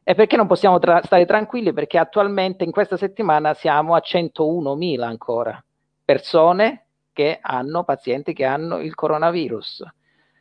E 0.03 0.15
perché 0.15 0.37
non 0.37 0.47
possiamo 0.47 0.79
tra- 0.79 1.01
stare 1.03 1.25
tranquilli? 1.25 1.73
Perché 1.73 1.97
attualmente 1.97 2.65
in 2.65 2.71
questa 2.71 2.99
settimana 2.99 3.55
siamo 3.55 3.95
a 3.95 4.03
101.000 4.05 5.01
ancora 5.01 5.65
persone 6.05 6.85
che 7.11 7.39
hanno, 7.41 7.83
pazienti 7.85 8.35
che 8.35 8.45
hanno 8.45 8.79
il 8.79 8.95
coronavirus. 8.95 9.87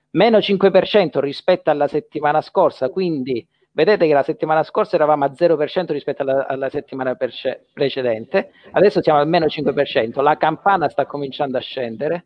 Meno 0.09 0.39
5% 0.39 1.21
rispetto 1.21 1.69
alla 1.69 1.87
settimana 1.87 2.41
scorsa, 2.41 2.89
quindi 2.89 3.47
vedete 3.71 4.07
che 4.07 4.13
la 4.13 4.23
settimana 4.23 4.63
scorsa 4.63 4.95
eravamo 4.95 5.25
a 5.25 5.31
0% 5.31 5.91
rispetto 5.91 6.21
alla, 6.23 6.47
alla 6.47 6.69
settimana 6.69 7.15
precedente, 7.15 8.51
adesso 8.71 9.01
siamo 9.01 9.19
al 9.19 9.27
meno 9.27 9.45
5%, 9.45 10.21
la 10.21 10.37
campana 10.37 10.89
sta 10.89 11.05
cominciando 11.05 11.57
a 11.57 11.61
scendere, 11.61 12.25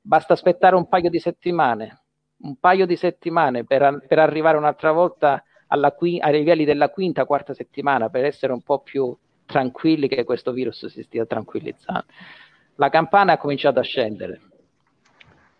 basta 0.00 0.34
aspettare 0.34 0.76
un 0.76 0.88
paio 0.88 1.10
di 1.10 1.18
settimane, 1.18 2.02
un 2.42 2.56
paio 2.56 2.86
di 2.86 2.96
settimane 2.96 3.64
per, 3.64 4.04
per 4.06 4.18
arrivare 4.18 4.56
un'altra 4.56 4.92
volta 4.92 5.42
alla, 5.68 5.94
ai 5.96 6.32
livelli 6.32 6.64
della 6.64 6.90
quinta, 6.90 7.24
quarta 7.24 7.54
settimana, 7.54 8.08
per 8.08 8.24
essere 8.24 8.52
un 8.52 8.62
po' 8.62 8.80
più 8.80 9.16
tranquilli 9.46 10.08
che 10.08 10.24
questo 10.24 10.52
virus 10.52 10.86
si 10.86 11.02
stia 11.02 11.26
tranquillizzando. 11.26 12.04
La 12.76 12.88
campana 12.88 13.32
ha 13.32 13.38
cominciato 13.38 13.78
a 13.78 13.82
scendere. 13.82 14.40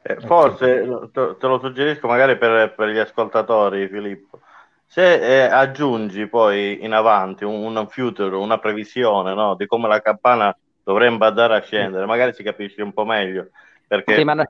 Eh, 0.02 0.20
forse 0.20 0.86
te, 1.12 1.47
lo 1.47 1.59
suggerisco 1.59 2.06
magari 2.06 2.36
per, 2.36 2.74
per 2.74 2.89
gli 2.89 2.98
ascoltatori, 2.98 3.89
Filippo. 3.89 4.40
Se 4.86 5.15
eh, 5.15 5.43
aggiungi 5.43 6.28
poi 6.28 6.85
in 6.85 6.93
avanti 6.93 7.44
un, 7.44 7.77
un 7.77 7.89
future, 7.89 8.36
una 8.36 8.59
previsione 8.59 9.35
no, 9.35 9.55
di 9.56 9.66
come 9.66 9.89
la 9.89 10.01
campana 10.01 10.56
dovrebbe 10.85 11.27
andare 11.27 11.56
a 11.56 11.62
scendere, 11.62 12.06
magari 12.06 12.32
si 12.32 12.43
capisce 12.43 12.82
un 12.82 12.93
po' 12.93 13.05
meglio. 13.05 13.48
Perché 13.86 14.16
sì, 14.16 14.24
no, 14.24 14.44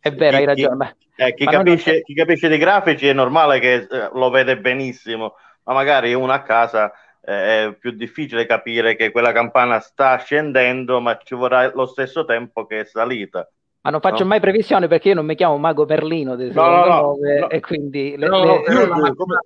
è 0.00 0.12
vero, 0.12 0.36
chi, 0.36 0.36
hai 0.36 0.44
ragione. 0.44 0.96
Chi, 0.98 1.22
eh, 1.22 1.34
chi, 1.34 1.44
capisce, 1.44 1.92
non... 1.92 2.00
chi, 2.02 2.14
capisce, 2.14 2.48
dei 2.48 2.58
grafici 2.58 3.08
è 3.08 3.12
normale 3.12 3.58
che 3.58 3.86
eh, 3.90 4.10
lo 4.12 4.30
vede 4.30 4.58
benissimo, 4.58 5.34
ma 5.64 5.72
magari 5.72 6.14
uno 6.14 6.32
a 6.32 6.42
casa 6.42 6.92
eh, 7.20 7.66
è 7.66 7.74
più 7.74 7.90
difficile 7.90 8.46
capire 8.46 8.94
che 8.96 9.10
quella 9.10 9.32
campana 9.32 9.80
sta 9.80 10.16
scendendo, 10.18 11.00
ma 11.00 11.18
ci 11.18 11.34
vorrà 11.34 11.70
lo 11.74 11.86
stesso 11.86 12.24
tempo 12.24 12.66
che 12.66 12.80
è 12.80 12.84
salita. 12.84 13.48
Ma 13.80 13.90
non 13.90 14.00
faccio 14.00 14.24
no? 14.24 14.30
mai 14.30 14.40
previsioni 14.40 14.88
perché 14.88 15.08
io 15.08 15.14
non 15.14 15.24
mi 15.24 15.34
chiamo 15.34 15.56
Mago 15.56 15.86
Perlino 15.86 16.34
del 16.36 16.52
no, 16.52 16.68
no, 16.68 16.84
no, 16.84 17.16
no, 17.40 17.48
e 17.48 17.60
quindi 17.60 18.16
le, 18.16 18.26
no, 18.26 18.44
le, 18.44 18.62
le, 18.66 18.86
la, 18.86 19.14
come, 19.14 19.38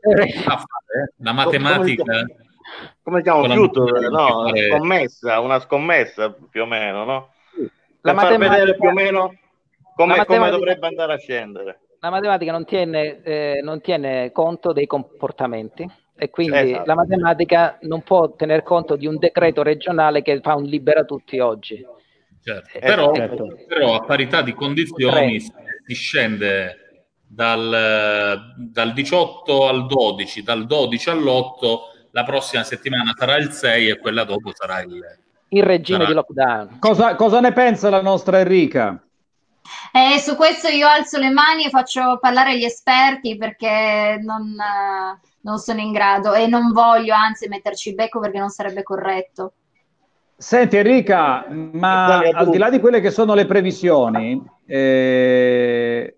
la, 1.19 1.33
matematica 1.33 2.25
come 3.03 3.19
si 3.19 3.23
chiama? 3.23 3.55
Future, 3.55 4.09
no, 4.09 4.41
una 4.41 4.53
scommessa, 4.57 5.41
una 5.41 5.61
scommessa 5.61 6.35
più 6.51 6.63
o 6.63 6.67
meno, 6.67 7.05
no? 7.05 7.29
La 8.01 8.15
per 8.15 8.23
far 8.23 8.39
vedere 8.39 8.77
più 8.77 8.89
o 8.89 8.93
meno 8.93 9.35
come, 9.95 10.25
come, 10.25 10.51
dovrebbe 10.51 10.87
andare 10.87 11.15
a 11.15 11.19
scendere. 11.19 11.81
La 12.01 12.11
matematica 12.11 12.51
non 12.51 12.65
tiene, 12.65 13.23
eh, 13.23 13.61
non 13.63 13.81
tiene 13.81 14.33
conto 14.33 14.73
dei 14.73 14.87
comportamenti 14.87 15.89
e 16.17 16.31
quindi 16.31 16.73
esatto. 16.73 16.87
la 16.87 16.95
matematica 16.95 17.79
non 17.83 18.03
può 18.03 18.33
tener 18.33 18.63
conto 18.63 18.97
di 18.97 19.07
un 19.07 19.19
decreto 19.19 19.63
regionale 19.63 20.23
che 20.23 20.41
fa 20.41 20.55
un 20.57 20.65
libera 20.65 21.05
tutti 21.05 21.39
oggi. 21.39 21.85
Certo. 22.43 22.77
Eh, 22.77 22.81
però, 22.81 23.15
certo. 23.15 23.47
però, 23.69 23.95
a 23.95 24.05
parità 24.05 24.43
di 24.43 24.53
condizioni 24.53 25.41
si 25.41 25.95
scende 25.95 27.07
dal, 27.25 28.55
dal 28.57 28.93
18 28.93 29.69
al 29.69 29.87
12, 29.87 30.43
dal 30.43 30.67
12 30.67 31.11
all'8 31.11 31.79
la 32.11 32.25
prossima 32.25 32.63
settimana 32.63 33.15
sarà 33.17 33.37
il 33.37 33.51
6 33.51 33.89
e 33.89 33.99
quella 33.99 34.25
dopo 34.25 34.53
sarà 34.55 34.81
il... 34.83 35.01
Il 35.49 35.63
regime 35.63 35.99
sarà... 35.99 36.09
di 36.09 36.15
lockdown. 36.15 36.79
Cosa, 36.79 37.15
cosa, 37.15 37.41
ne 37.41 37.53
pensa 37.53 37.91
la 37.91 38.03
nostra 38.03 38.41
Enrica? 38.41 39.03
Eh, 39.93 40.19
su 40.19 40.35
questo 40.35 40.69
io 40.69 40.89
alzo 40.89 41.19
le 41.19 41.31
mani 41.31 41.65
e 41.65 41.71
faccio 41.71 42.19
parlare 42.21 42.59
gli 42.59 42.65
esperti 42.65 43.37
perché 43.37 44.19
non, 44.23 44.55
non 45.43 45.59
sono 45.59 45.81
in 45.81 45.93
grado 45.93 46.35
e 46.35 46.47
non 46.47 46.73
voglio 46.73 47.15
anzi 47.15 47.49
metterci 47.49 47.91
il 47.91 47.95
becco 47.95 48.19
perché 48.19 48.39
non 48.39 48.49
sarebbe 48.49 48.83
corretto. 48.83 49.53
Senti 50.43 50.77
Enrica, 50.77 51.47
ma 51.49 52.19
al 52.19 52.51
di 52.51 52.59
là 52.59 52.69
di 52.69 52.81
quelle 52.81 53.01
che 53.01 53.13
sono 53.13 53.33
le 53.33 53.47
previsioni, 53.47 54.43
eh, 54.67 56.17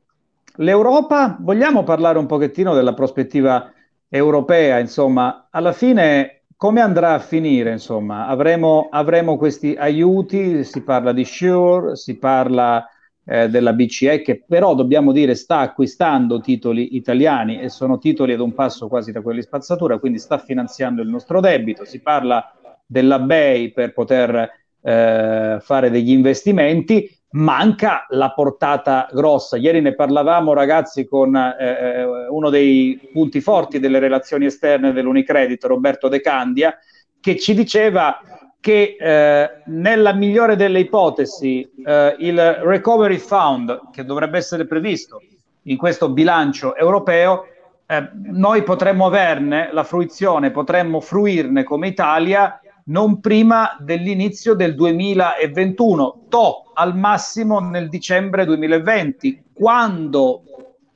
l'Europa, 0.56 1.36
vogliamo 1.38 1.82
parlare 1.82 2.18
un 2.18 2.24
pochettino 2.24 2.72
della 2.72 2.94
prospettiva 2.94 3.70
europea, 4.08 4.78
insomma, 4.78 5.48
alla 5.50 5.72
fine 5.72 6.44
come 6.56 6.80
andrà 6.80 7.12
a 7.12 7.18
finire? 7.18 7.72
Insomma, 7.72 8.26
avremo, 8.26 8.88
avremo 8.90 9.36
questi 9.36 9.74
aiuti, 9.78 10.64
si 10.64 10.82
parla 10.82 11.12
di 11.12 11.26
Sure, 11.26 11.94
si 11.94 12.16
parla 12.16 12.82
eh, 13.26 13.50
della 13.50 13.74
BCE 13.74 14.22
che 14.22 14.42
però 14.48 14.74
dobbiamo 14.74 15.12
dire 15.12 15.34
sta 15.34 15.58
acquistando 15.58 16.40
titoli 16.40 16.96
italiani 16.96 17.60
e 17.60 17.68
sono 17.68 17.98
titoli 17.98 18.32
ad 18.32 18.40
un 18.40 18.54
passo 18.54 18.88
quasi 18.88 19.12
da 19.12 19.20
quelli 19.20 19.42
spazzatura, 19.42 19.98
quindi 19.98 20.18
sta 20.18 20.38
finanziando 20.38 21.02
il 21.02 21.10
nostro 21.10 21.40
debito, 21.40 21.84
si 21.84 22.00
parla 22.00 22.50
della 22.86 23.18
BEI 23.18 23.72
per 23.72 23.92
poter 23.92 24.50
eh, 24.80 25.58
fare 25.60 25.90
degli 25.90 26.10
investimenti, 26.10 27.10
manca 27.30 28.06
la 28.10 28.32
portata 28.32 29.08
grossa. 29.12 29.56
Ieri 29.56 29.80
ne 29.80 29.94
parlavamo, 29.94 30.52
ragazzi, 30.52 31.06
con 31.06 31.34
eh, 31.34 31.56
eh, 31.58 32.04
uno 32.28 32.50
dei 32.50 33.10
punti 33.12 33.40
forti 33.40 33.80
delle 33.80 33.98
relazioni 33.98 34.46
esterne 34.46 34.92
dell'Unicredit, 34.92 35.64
Roberto 35.64 36.08
De 36.08 36.20
Candia, 36.20 36.76
che 37.20 37.38
ci 37.38 37.54
diceva 37.54 38.20
che 38.60 38.96
eh, 38.98 39.50
nella 39.66 40.14
migliore 40.14 40.56
delle 40.56 40.80
ipotesi 40.80 41.68
eh, 41.84 42.16
il 42.18 42.40
Recovery 42.40 43.18
Fund, 43.18 43.90
che 43.90 44.04
dovrebbe 44.04 44.38
essere 44.38 44.66
previsto 44.66 45.20
in 45.64 45.76
questo 45.76 46.10
bilancio 46.10 46.76
europeo, 46.76 47.46
eh, 47.86 48.08
noi 48.12 48.62
potremmo 48.62 49.06
averne 49.06 49.68
la 49.72 49.84
fruizione, 49.84 50.50
potremmo 50.50 51.00
fruirne 51.00 51.62
come 51.62 51.88
Italia 51.88 52.58
non 52.84 53.20
prima 53.20 53.76
dell'inizio 53.80 54.54
del 54.54 54.74
2021, 54.74 56.26
to 56.28 56.70
al 56.74 56.96
massimo 56.96 57.60
nel 57.60 57.88
dicembre 57.88 58.44
2020, 58.44 59.44
quando 59.52 60.42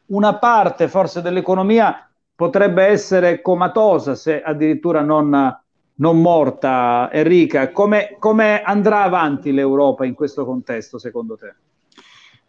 una 0.07 0.39
parte 0.39 0.89
forse 0.89 1.23
dell'economia 1.23 2.09
potrebbe 2.35 2.85
essere 2.85 3.41
comatosa, 3.41 4.15
se 4.15 4.43
addirittura 4.43 5.03
non, 5.03 5.57
non 5.95 6.21
morta. 6.21 7.09
Enrica, 7.13 7.73
come, 7.73 8.17
come 8.19 8.63
andrà 8.63 9.03
avanti 9.03 9.53
l'Europa 9.53 10.05
in 10.05 10.15
questo 10.15 10.45
contesto, 10.45 10.99
secondo 10.99 11.37
te? 11.37 11.55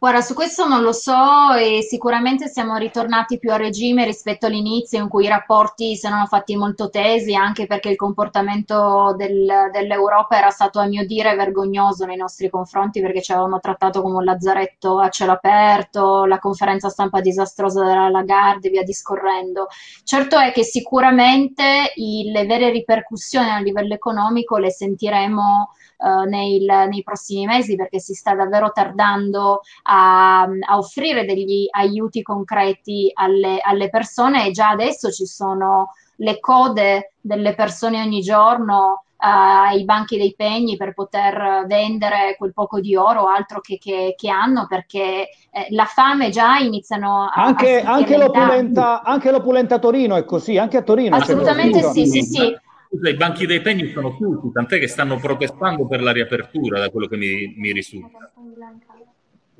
Guarda, 0.01 0.21
su 0.21 0.34
questo 0.34 0.65
non 0.65 0.81
lo 0.81 0.93
so 0.93 1.51
e 1.59 1.81
sicuramente 1.81 2.47
siamo 2.47 2.77
ritornati 2.77 3.38
più 3.38 3.51
a 3.51 3.57
regime 3.57 4.05
rispetto 4.05 4.45
all'inizio 4.45 4.97
in 4.97 5.09
cui 5.09 5.26
i 5.26 5.27
rapporti 5.27 5.97
si 5.97 6.05
erano 6.05 6.26
fatti 6.26 6.55
molto 6.55 6.89
tesi, 6.89 7.35
anche 7.35 7.65
perché 7.65 7.89
il 7.89 7.97
comportamento 7.97 9.13
del, 9.17 9.69
dell'Europa 9.73 10.38
era 10.38 10.51
stato 10.51 10.80
a 10.80 10.85
mio 10.85 11.05
dire 11.05 11.35
vergognoso 11.35 12.05
nei 12.05 12.15
nostri 12.15 12.49
confronti 12.49 13.01
perché 13.01 13.21
ci 13.21 13.34
avevano 13.34 13.59
trattato 13.59 14.01
come 14.01 14.15
un 14.15 14.23
lazzaretto 14.23 14.99
a 14.99 15.09
cielo 15.09 15.34
aperto, 15.34 16.23
la 16.23 16.39
conferenza 16.39 16.88
stampa 16.88 17.19
disastrosa 17.19 17.84
della 17.84 18.07
Lagarde 18.07 18.69
e 18.69 18.71
via 18.71 18.84
discorrendo. 18.84 19.67
Certo 20.05 20.39
è 20.39 20.53
che 20.53 20.63
sicuramente 20.63 21.91
i, 21.95 22.31
le 22.31 22.45
vere 22.45 22.69
ripercussioni 22.69 23.49
a 23.49 23.59
livello 23.59 23.95
economico 23.95 24.55
le 24.59 24.71
sentiremo 24.71 25.71
uh, 25.99 26.27
nei, 26.27 26.65
nei 26.65 27.03
prossimi 27.03 27.45
mesi 27.45 27.76
perché 27.76 27.99
si 27.99 28.13
sta 28.13 28.35
davvero 28.35 28.71
tardando 28.71 29.61
a, 29.84 30.41
a 30.41 30.77
offrire 30.77 31.26
degli 31.26 31.67
aiuti 31.69 32.21
concreti 32.21 33.11
alle, 33.13 33.59
alle 33.61 33.89
persone. 33.89 34.47
E 34.47 34.51
già 34.51 34.69
adesso 34.69 35.11
ci 35.11 35.26
sono 35.26 35.93
le 36.17 36.39
code 36.39 37.13
delle 37.21 37.53
persone 37.55 38.01
ogni 38.01 38.21
giorno 38.21 39.03
uh, 39.19 39.67
ai 39.67 39.84
banchi 39.84 40.17
dei 40.17 40.34
pegni 40.35 40.77
per 40.77 40.93
poter 40.93 41.65
vendere 41.67 42.35
quel 42.38 42.53
poco 42.53 42.80
di 42.80 42.95
oro 42.95 43.23
o 43.23 43.27
altro 43.27 43.59
che, 43.59 43.77
che, 43.77 44.15
che 44.17 44.30
hanno 44.30 44.65
perché 44.67 45.30
eh, 45.51 45.67
la 45.71 45.85
fame 45.85 46.30
già 46.30 46.57
iniziano 46.57 47.23
a 47.23 47.43
anche, 47.43 47.81
anche 47.81 48.17
l'opulenta, 48.17 49.01
anche 49.03 49.31
l'opulenta 49.31 49.80
Torino 49.80 50.15
è 50.15 50.26
così 50.26 50.57
anche 50.57 50.77
a 50.77 50.81
Torino 50.81 51.15
assolutamente 51.15 51.84
sì 51.84 52.05
sì 52.05 52.21
sì 52.21 52.57
i 52.91 53.16
banchi 53.16 53.45
dei 53.45 53.61
pegni 53.61 53.91
sono 53.91 54.16
chiusi 54.16 54.52
tant'è 54.52 54.80
che 54.80 54.88
stanno 54.88 55.18
protestando 55.18 55.86
per 55.88 56.02
la 56.02 56.11
riapertura 56.11 56.80
da 56.80 56.90
quello 56.90 57.07
che 57.07 57.18
mi, 57.18 57.53
mi 57.56 57.72
risulta. 57.72 58.32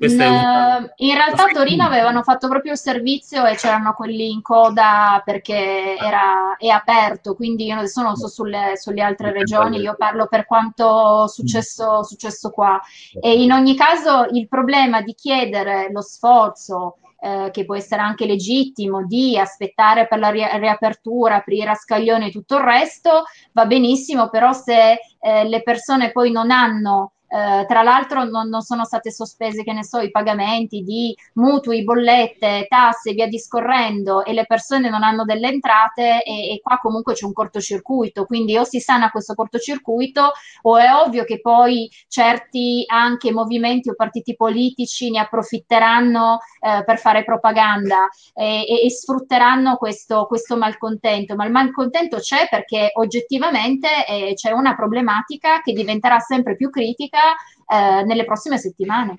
In, 0.02 0.18
un... 0.18 0.90
in 0.96 1.14
realtà 1.14 1.44
a 1.44 1.52
Torino 1.52 1.84
avevano 1.84 2.22
fatto 2.22 2.48
proprio 2.48 2.72
il 2.72 2.78
servizio 2.78 3.44
e 3.44 3.56
c'erano 3.56 3.92
quelli 3.92 4.30
in 4.30 4.40
coda 4.40 5.20
perché 5.22 5.98
era, 5.98 6.56
è 6.56 6.68
aperto, 6.68 7.34
quindi 7.34 7.66
io 7.66 7.76
adesso 7.76 8.00
non 8.00 8.16
so 8.16 8.26
sulle, 8.26 8.72
sulle 8.76 9.02
altre 9.02 9.30
regioni, 9.30 9.78
io 9.78 9.96
parlo 9.98 10.26
per 10.26 10.46
quanto 10.46 11.26
successo, 11.28 12.02
successo 12.02 12.48
qua. 12.48 12.80
E 13.20 13.42
in 13.42 13.52
ogni 13.52 13.76
caso 13.76 14.26
il 14.32 14.48
problema 14.48 15.02
di 15.02 15.12
chiedere 15.12 15.90
lo 15.92 16.00
sforzo 16.00 16.99
eh, 17.20 17.50
che 17.52 17.64
può 17.64 17.76
essere 17.76 18.02
anche 18.02 18.26
legittimo, 18.26 19.04
di 19.04 19.38
aspettare 19.38 20.06
per 20.06 20.18
la 20.18 20.30
ri- 20.30 20.58
riapertura, 20.58 21.36
aprire 21.36 21.70
a 21.70 21.74
scaglione 21.74 22.26
e 22.26 22.30
tutto 22.30 22.56
il 22.56 22.62
resto, 22.62 23.24
va 23.52 23.66
benissimo, 23.66 24.28
però 24.30 24.52
se 24.52 24.98
eh, 25.20 25.44
le 25.48 25.62
persone 25.62 26.12
poi 26.12 26.30
non 26.30 26.50
hanno 26.50 27.12
eh, 27.32 27.64
tra 27.66 27.82
l'altro 27.82 28.24
non, 28.24 28.48
non, 28.48 28.60
sono 28.62 28.84
state 28.84 29.12
sospese, 29.12 29.62
che 29.62 29.72
ne 29.72 29.84
so, 29.84 30.00
i 30.00 30.10
pagamenti 30.10 30.82
di 30.82 31.16
mutui, 31.34 31.84
bollette, 31.84 32.66
tasse, 32.68 33.12
via 33.12 33.28
discorrendo 33.28 34.24
e 34.24 34.32
le 34.32 34.46
persone 34.46 34.90
non 34.90 35.04
hanno 35.04 35.24
delle 35.24 35.46
entrate 35.46 36.24
e, 36.24 36.52
e 36.52 36.60
qua 36.60 36.78
comunque 36.78 37.14
c'è 37.14 37.24
un 37.24 37.32
cortocircuito, 37.32 38.24
quindi 38.24 38.56
o 38.58 38.64
si 38.64 38.80
sana 38.80 39.10
questo 39.10 39.34
cortocircuito 39.34 40.32
o 40.62 40.76
è 40.76 40.92
ovvio 40.92 41.22
che 41.22 41.40
poi 41.40 41.88
certi 42.08 42.82
anche 42.88 43.32
movimenti 43.32 43.90
o 43.90 43.94
partiti 43.94 44.34
politici 44.34 45.10
ne 45.10 45.20
approfitteranno 45.20 46.40
eh, 46.60 46.82
per 46.84 46.98
fare 46.98 47.22
propaganda 47.22 48.08
e, 48.34 48.64
e, 48.66 48.86
e 48.86 48.90
sfrutteranno 48.90 49.76
questo, 49.76 50.26
questo, 50.26 50.56
malcontento, 50.56 51.36
ma 51.36 51.44
il 51.44 51.52
malcontento 51.52 52.16
c'è 52.16 52.48
perché 52.50 52.90
oggettivamente 52.94 53.88
eh, 54.06 54.32
c'è 54.34 54.50
una 54.50 54.74
problematica 54.74 55.60
che 55.60 55.72
diventerà 55.72 56.18
sempre 56.18 56.56
più 56.56 56.70
critica 56.70 57.19
eh, 57.66 58.04
nelle 58.04 58.24
prossime 58.24 58.58
settimane. 58.58 59.16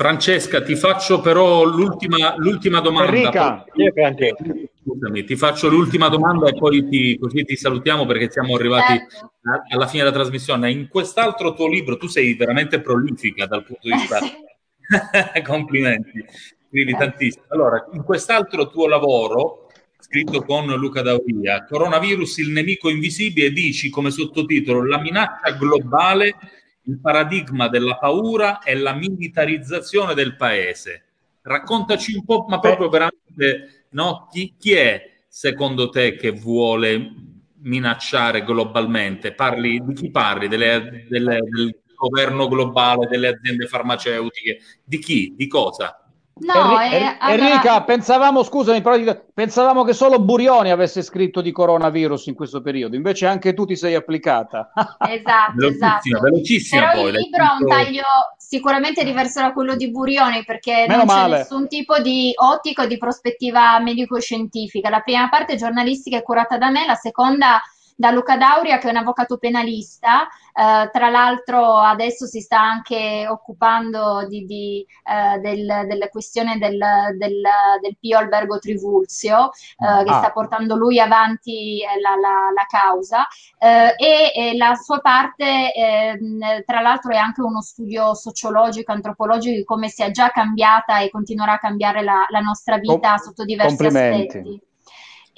Francesca, 0.00 0.62
ti 0.62 0.76
faccio 0.76 1.20
però 1.20 1.62
l'ultima, 1.62 2.34
l'ultima 2.38 2.80
domanda. 2.80 3.12
Enrica, 3.12 3.64
poi, 3.70 4.70
scusami, 4.82 5.24
ti 5.24 5.36
faccio 5.36 5.68
l'ultima 5.68 6.08
domanda 6.08 6.48
e 6.48 6.54
poi 6.54 6.88
ti, 6.88 7.18
così 7.18 7.44
ti 7.44 7.54
salutiamo 7.54 8.06
perché 8.06 8.30
siamo 8.30 8.54
arrivati 8.54 8.94
Certo. 8.94 9.32
alla 9.68 9.86
fine 9.86 10.04
della 10.04 10.14
trasmissione. 10.14 10.70
In 10.70 10.88
quest'altro 10.88 11.52
tuo 11.52 11.68
libro, 11.68 11.98
tu 11.98 12.06
sei 12.06 12.34
veramente 12.34 12.80
prolifica 12.80 13.44
dal 13.44 13.62
punto 13.62 13.88
di 13.88 13.92
vista. 13.92 14.20
Complimenti, 15.44 16.24
scrivi 16.66 16.96
tantissimo. 16.96 17.44
Allora, 17.48 17.86
in 17.92 18.02
quest'altro 18.02 18.70
tuo 18.70 18.88
lavoro, 18.88 19.68
scritto 20.10 20.42
con 20.42 20.66
Luca 20.66 21.02
Dauria, 21.02 21.64
Coronavirus, 21.64 22.38
il 22.38 22.50
nemico 22.50 22.88
invisibile, 22.90 23.52
dici 23.52 23.90
come 23.90 24.10
sottotitolo 24.10 24.84
La 24.84 24.98
minaccia 24.98 25.52
globale, 25.52 26.34
il 26.82 26.98
paradigma 26.98 27.68
della 27.68 27.96
paura 27.96 28.58
e 28.58 28.74
la 28.74 28.92
militarizzazione 28.92 30.14
del 30.14 30.34
paese. 30.34 31.04
Raccontaci 31.42 32.16
un 32.16 32.24
po', 32.24 32.44
ma 32.48 32.58
proprio 32.58 32.88
veramente, 32.88 33.86
no? 33.90 34.26
Chi, 34.32 34.54
chi 34.58 34.72
è 34.72 35.12
secondo 35.28 35.90
te 35.90 36.16
che 36.16 36.32
vuole 36.32 37.12
minacciare 37.58 38.42
globalmente? 38.42 39.32
Parli 39.32 39.80
di 39.84 39.94
chi 39.94 40.10
parli? 40.10 40.48
Delle- 40.48 41.06
delle- 41.08 41.38
del 41.48 41.76
governo 41.94 42.48
globale, 42.48 43.06
delle 43.06 43.28
aziende 43.28 43.68
farmaceutiche? 43.68 44.58
Di 44.82 44.98
chi? 44.98 45.34
Di 45.36 45.46
cosa? 45.46 46.09
No, 46.40 46.80
Enri- 46.80 46.94
eh, 46.94 46.98
En- 46.98 47.16
allora- 47.18 47.48
Enrica, 47.48 47.82
pensavamo, 47.82 48.42
scusami, 48.42 48.80
però 48.80 48.96
pensavamo 49.34 49.84
che 49.84 49.92
solo 49.92 50.20
Burioni 50.20 50.70
avesse 50.70 51.02
scritto 51.02 51.40
di 51.40 51.52
coronavirus 51.52 52.26
in 52.26 52.34
questo 52.34 52.60
periodo, 52.62 52.96
invece 52.96 53.26
anche 53.26 53.52
tu 53.54 53.64
ti 53.66 53.76
sei 53.76 53.94
applicata. 53.94 54.72
Esatto, 55.08 55.52
Velocissima, 55.56 55.98
esatto. 55.98 56.20
velocissima 56.22 56.88
Però 56.88 57.00
poi. 57.02 57.10
il 57.10 57.16
libro 57.16 57.44
ha 57.44 57.56
un 57.60 57.66
taglio 57.68 58.02
sicuramente 58.38 59.04
diverso 59.04 59.40
da 59.40 59.52
quello 59.52 59.76
di 59.76 59.90
Burioni 59.90 60.42
perché 60.44 60.86
Meno 60.88 61.04
non 61.04 61.06
c'è 61.06 61.14
male. 61.14 61.36
nessun 61.38 61.68
tipo 61.68 61.98
di 62.00 62.32
ottico 62.34 62.86
di 62.86 62.98
prospettiva 62.98 63.78
medico-scientifica. 63.80 64.88
La 64.88 65.00
prima 65.00 65.28
parte 65.28 65.56
giornalistica 65.56 66.16
è 66.16 66.22
curata 66.22 66.58
da 66.58 66.70
me, 66.70 66.84
la 66.86 66.94
seconda 66.94 67.60
da 68.00 68.10
Luca 68.12 68.38
Dauria 68.38 68.78
che 68.78 68.86
è 68.88 68.90
un 68.90 68.96
avvocato 68.96 69.36
penalista. 69.36 70.26
Eh, 70.54 70.88
tra 70.90 71.10
l'altro 71.10 71.76
adesso 71.76 72.24
si 72.26 72.40
sta 72.40 72.58
anche 72.58 73.26
occupando 73.28 74.26
di, 74.26 74.46
di, 74.46 74.86
eh, 75.04 75.38
del- 75.40 75.84
della 75.86 76.08
questione 76.08 76.56
del, 76.56 76.78
del, 77.18 77.42
del 77.82 77.96
Pio 78.00 78.16
Albergo 78.18 78.58
Trivulzio, 78.58 79.50
eh, 79.52 80.04
che 80.04 80.10
Ah. 80.10 80.18
sta 80.18 80.30
portando 80.32 80.76
lui 80.76 80.98
avanti 80.98 81.82
eh, 81.82 82.00
la, 82.00 82.14
la- 82.16 82.50
la 82.54 82.64
causa. 82.66 83.26
Eh, 83.58 83.94
e, 83.98 84.32
e 84.34 84.56
la 84.56 84.74
sua 84.76 85.00
parte, 85.00 85.70
ehm, 85.74 86.62
tra 86.64 86.80
l'altro, 86.80 87.12
è 87.12 87.16
anche 87.16 87.42
uno 87.42 87.60
studio 87.60 88.14
sociologico, 88.14 88.92
antropologico 88.92 89.56
di 89.56 89.64
come 89.64 89.88
sia 89.90 90.10
già 90.10 90.30
cambiata 90.30 91.00
e 91.00 91.10
continuerà 91.10 91.52
a 91.52 91.58
cambiare 91.58 92.02
la, 92.02 92.24
la 92.30 92.40
nostra 92.40 92.78
vita 92.78 93.10
Com- 93.10 93.18
sotto 93.18 93.44
diversi 93.44 93.76
aspetti. 93.84 94.62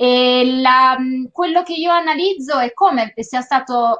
E 0.05 0.43
la- 0.61 0.99
mh, 0.99 1.31
quello 1.31 1.62
che 1.62 1.74
io 1.74 1.93
analizzo 1.93 2.59
è 2.59 2.73
come 2.73 3.12
sia 3.19 3.41
stato, 3.41 3.97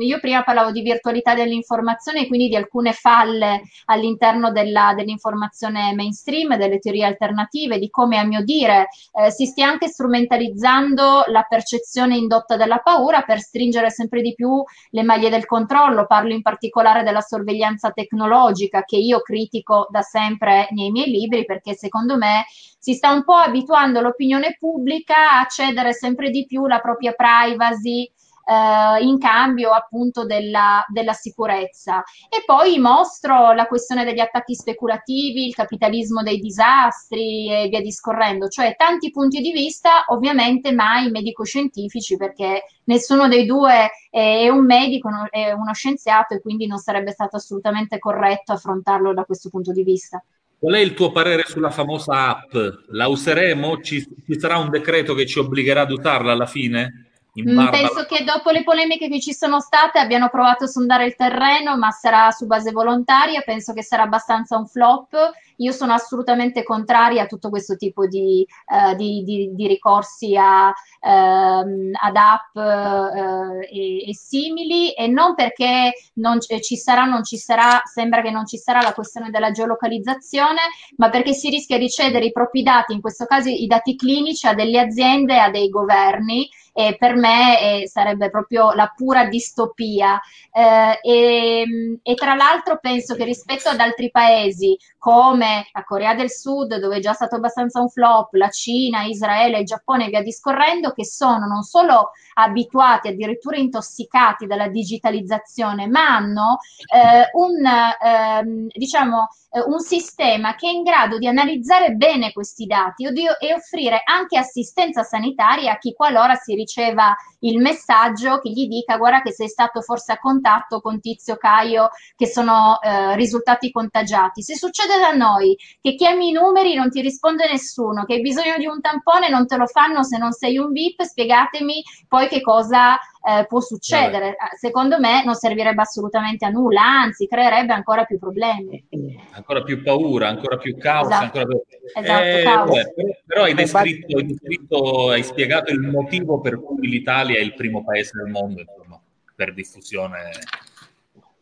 io 0.00 0.20
prima 0.20 0.42
parlavo 0.42 0.70
di 0.70 0.80
virtualità 0.80 1.34
dell'informazione 1.34 2.20
e 2.22 2.26
quindi 2.28 2.48
di 2.48 2.56
alcune 2.56 2.92
falle 2.94 3.60
all'interno 3.86 4.50
dell'informazione 4.50 5.92
mainstream, 5.94 6.56
delle 6.56 6.78
teorie 6.78 7.04
alternative, 7.04 7.78
di 7.78 7.90
come 7.90 8.16
a 8.18 8.24
mio 8.24 8.42
dire 8.42 8.88
eh, 9.20 9.30
si 9.30 9.44
stia 9.44 9.68
anche 9.68 9.88
strumentalizzando 9.88 11.24
la 11.26 11.42
percezione 11.46 12.16
indotta 12.16 12.56
dalla 12.56 12.78
paura 12.78 13.20
per 13.20 13.40
stringere 13.40 13.90
sempre 13.90 14.22
di 14.22 14.32
più 14.34 14.62
le 14.92 15.02
maglie 15.02 15.28
del 15.28 15.44
controllo. 15.44 16.06
Parlo 16.06 16.32
in 16.32 16.40
particolare 16.40 17.02
della 17.02 17.20
sorveglianza 17.20 17.90
tecnologica 17.90 18.82
che 18.82 18.96
io 18.96 19.20
critico 19.20 19.88
da 19.90 20.00
sempre 20.00 20.68
nei 20.70 20.90
miei 20.90 21.10
libri 21.10 21.44
perché 21.44 21.74
secondo 21.74 22.16
me 22.16 22.46
si 22.78 22.94
sta 22.94 23.12
un 23.12 23.24
po' 23.24 23.34
abituando 23.34 24.00
l'opinione 24.00 24.56
pubblica 24.58 25.40
a 25.40 25.46
cedere 25.46 25.92
sempre 25.92 26.30
di 26.30 26.46
più 26.46 26.66
la 26.66 26.78
propria 26.80 27.12
privacy 27.12 28.10
eh, 28.48 29.02
in 29.04 29.18
cambio 29.18 29.70
appunto 29.72 30.24
della, 30.24 30.84
della 30.88 31.12
sicurezza. 31.12 32.02
E 32.28 32.42
poi 32.46 32.78
mostro 32.78 33.52
la 33.52 33.66
questione 33.66 34.04
degli 34.04 34.20
attacchi 34.20 34.54
speculativi, 34.54 35.46
il 35.46 35.54
capitalismo 35.54 36.22
dei 36.22 36.38
disastri 36.38 37.50
e 37.50 37.68
via 37.68 37.82
discorrendo, 37.82 38.48
cioè 38.48 38.74
tanti 38.76 39.10
punti 39.10 39.40
di 39.40 39.52
vista, 39.52 40.04
ovviamente 40.08 40.72
mai 40.72 41.10
medico-scientifici, 41.10 42.16
perché 42.16 42.64
nessuno 42.84 43.28
dei 43.28 43.44
due 43.44 43.90
è, 44.10 44.48
un 44.48 44.64
medico, 44.64 45.10
è 45.30 45.52
uno 45.52 45.74
scienziato 45.74 46.34
e 46.34 46.40
quindi 46.40 46.66
non 46.66 46.78
sarebbe 46.78 47.12
stato 47.12 47.36
assolutamente 47.36 47.98
corretto 47.98 48.52
affrontarlo 48.52 49.12
da 49.12 49.24
questo 49.24 49.50
punto 49.50 49.72
di 49.72 49.82
vista. 49.82 50.22
Qual 50.58 50.74
è 50.74 50.80
il 50.80 50.94
tuo 50.94 51.12
parere 51.12 51.44
sulla 51.46 51.70
famosa 51.70 52.28
app? 52.28 52.54
La 52.88 53.06
useremo? 53.06 53.80
Ci, 53.80 54.00
ci 54.00 54.38
sarà 54.38 54.58
un 54.58 54.70
decreto 54.70 55.14
che 55.14 55.24
ci 55.24 55.38
obbligherà 55.38 55.82
ad 55.82 55.92
usarla 55.92 56.32
alla 56.32 56.46
fine? 56.46 57.07
Mm, 57.42 57.54
barba 57.54 57.70
Penso 57.70 58.04
che 58.06 58.24
dopo 58.24 58.50
le 58.50 58.62
polemiche 58.64 59.08
che 59.08 59.20
ci 59.20 59.32
sono 59.32 59.60
state 59.60 59.98
abbiano 59.98 60.28
provato 60.28 60.64
a 60.64 60.68
sondare 60.68 61.04
il 61.06 61.14
terreno, 61.16 61.76
ma 61.76 61.90
sarà 61.90 62.30
su 62.30 62.46
base 62.46 62.70
volontaria, 62.72 63.42
penso 63.42 63.72
che 63.72 63.82
sarà 63.82 64.02
abbastanza 64.04 64.56
un 64.56 64.66
flop. 64.66 65.16
Io 65.60 65.72
sono 65.72 65.92
assolutamente 65.92 66.62
contraria 66.62 67.22
a 67.24 67.26
tutto 67.26 67.50
questo 67.50 67.76
tipo 67.76 68.06
di, 68.06 68.46
eh, 68.66 68.94
di- 68.94 69.22
di- 69.24 69.50
di 69.54 69.66
ricorsi 69.66 70.36
a, 70.36 70.72
ehm, 71.00 71.90
ad 72.00 72.16
app 72.16 72.56
eh, 72.56 73.68
e, 73.70 74.08
e 74.08 74.14
simili 74.14 74.92
e 74.92 75.08
non 75.08 75.34
perché 75.34 75.92
non 76.14 76.38
ci 76.40 76.76
sarà, 76.76 77.04
non 77.04 77.24
ci 77.24 77.36
sarà, 77.36 77.80
sembra 77.84 78.22
che 78.22 78.30
non 78.30 78.46
ci 78.46 78.56
sarà 78.56 78.80
la 78.82 78.92
questione 78.94 79.30
della 79.30 79.50
geolocalizzazione, 79.50 80.60
ma 80.96 81.08
perché 81.10 81.32
si 81.32 81.48
rischia 81.50 81.78
di 81.78 81.88
cedere 81.90 82.26
i 82.26 82.32
propri 82.32 82.62
dati, 82.62 82.92
in 82.92 83.00
questo 83.00 83.24
caso 83.26 83.48
i 83.48 83.66
dati 83.66 83.96
clinici, 83.96 84.46
a 84.46 84.54
delle 84.54 84.78
aziende 84.78 85.34
e 85.34 85.38
a 85.38 85.50
dei 85.50 85.68
governi 85.68 86.48
e 86.72 86.96
per 86.98 87.14
me 87.16 87.82
eh, 87.82 87.88
sarebbe 87.88 88.30
proprio 88.30 88.72
la 88.72 88.92
pura 88.94 89.26
distopia. 89.26 90.20
Eh, 90.52 90.98
e, 91.02 91.98
e 92.02 92.14
tra 92.14 92.34
l'altro 92.34 92.78
penso 92.80 93.14
che 93.14 93.24
rispetto 93.24 93.68
ad 93.68 93.80
altri 93.80 94.10
paesi 94.10 94.76
come 94.98 95.68
la 95.72 95.84
Corea 95.84 96.14
del 96.14 96.30
Sud, 96.30 96.76
dove 96.76 96.96
è 96.96 97.00
già 97.00 97.12
stato 97.12 97.36
abbastanza 97.36 97.80
un 97.80 97.88
flop, 97.88 98.32
la 98.34 98.48
Cina, 98.50 99.04
Israele, 99.04 99.60
il 99.60 99.64
Giappone 99.64 100.06
e 100.06 100.08
via 100.08 100.22
discorrendo, 100.22 100.92
che 100.92 101.04
sono 101.04 101.46
non 101.46 101.62
solo 101.62 102.10
abituati, 102.34 103.08
addirittura 103.08 103.56
intossicati 103.56 104.46
dalla 104.46 104.68
digitalizzazione, 104.68 105.86
ma 105.86 106.06
hanno 106.16 106.58
eh, 106.92 107.28
un, 107.32 107.64
ehm, 107.64 108.66
diciamo, 108.68 109.28
eh, 109.50 109.60
un 109.60 109.80
sistema 109.80 110.54
che 110.54 110.68
è 110.68 110.72
in 110.72 110.82
grado 110.82 111.18
di 111.18 111.26
analizzare 111.26 111.92
bene 111.92 112.32
questi 112.32 112.66
dati 112.66 113.04
e 113.04 113.54
offrire 113.54 114.02
anche 114.04 114.36
assistenza 114.36 115.02
sanitaria 115.02 115.72
a 115.72 115.78
chi 115.78 115.94
qualora 115.94 116.34
si 116.34 116.54
riceva 116.58 117.16
il 117.40 117.58
messaggio 117.60 118.38
che 118.40 118.50
gli 118.50 118.66
dica 118.66 118.96
guarda 118.96 119.22
che 119.22 119.32
sei 119.32 119.48
stato 119.48 119.80
forse 119.80 120.12
a 120.12 120.18
contatto 120.18 120.80
con 120.80 121.00
Tizio 121.00 121.36
Caio 121.36 121.90
che 122.16 122.26
sono 122.26 122.80
eh, 122.80 123.14
risultati 123.16 123.70
contagiati. 123.70 124.42
Se 124.42 124.56
succede 124.56 124.98
da 124.98 125.12
noi 125.12 125.56
che 125.80 125.94
chiami 125.94 126.28
i 126.28 126.32
numeri 126.32 126.74
non 126.74 126.90
ti 126.90 127.00
risponde 127.00 127.48
nessuno, 127.48 128.04
che 128.04 128.14
hai 128.14 128.20
bisogno 128.20 128.56
di 128.58 128.66
un 128.66 128.80
tampone 128.80 129.28
non 129.28 129.46
te 129.46 129.56
lo 129.56 129.66
fanno 129.66 130.02
se 130.02 130.18
non 130.18 130.32
sei 130.32 130.58
un 130.58 130.72
VIP, 130.72 131.02
spiegatemi 131.02 131.82
poi 132.08 132.28
che 132.28 132.40
cosa 132.40 132.98
eh, 133.22 133.46
può 133.46 133.60
succedere. 133.60 134.28
Eh, 134.30 134.56
Secondo 134.58 134.98
me 135.00 135.24
non 135.24 135.34
servirebbe 135.34 135.82
assolutamente 135.82 136.44
a 136.44 136.48
nulla, 136.50 136.82
anzi 136.82 137.26
creerebbe 137.26 137.72
ancora 137.72 138.04
più 138.04 138.18
problemi. 138.18 138.84
ancora 139.32 139.62
più 139.62 139.82
paura, 139.82 140.28
ancora 140.28 140.56
più 140.56 140.76
caos, 140.76 141.06
Esatto. 141.08 141.24
ancora 141.24 141.44
più... 141.44 141.60
Esatto, 141.94 142.22
Eh, 142.24 142.42
caos. 142.42 142.68
vabbè, 142.70 142.92
però, 143.26 143.42
hai 143.44 143.54
descritto, 143.54 144.16
hai 144.18 144.26
descritto, 144.26 145.10
hai 145.10 145.22
spiegato 145.22 145.72
il 145.72 145.80
motivo 145.80 146.40
per 146.40 146.60
cui 146.62 146.86
l'Italia 146.88 147.38
è 147.38 147.42
il 147.42 147.54
primo 147.54 147.82
paese 147.84 148.12
del 148.22 148.30
mondo 148.30 148.60
insomma, 148.60 149.00
per 149.34 149.54
diffusione. 149.54 150.18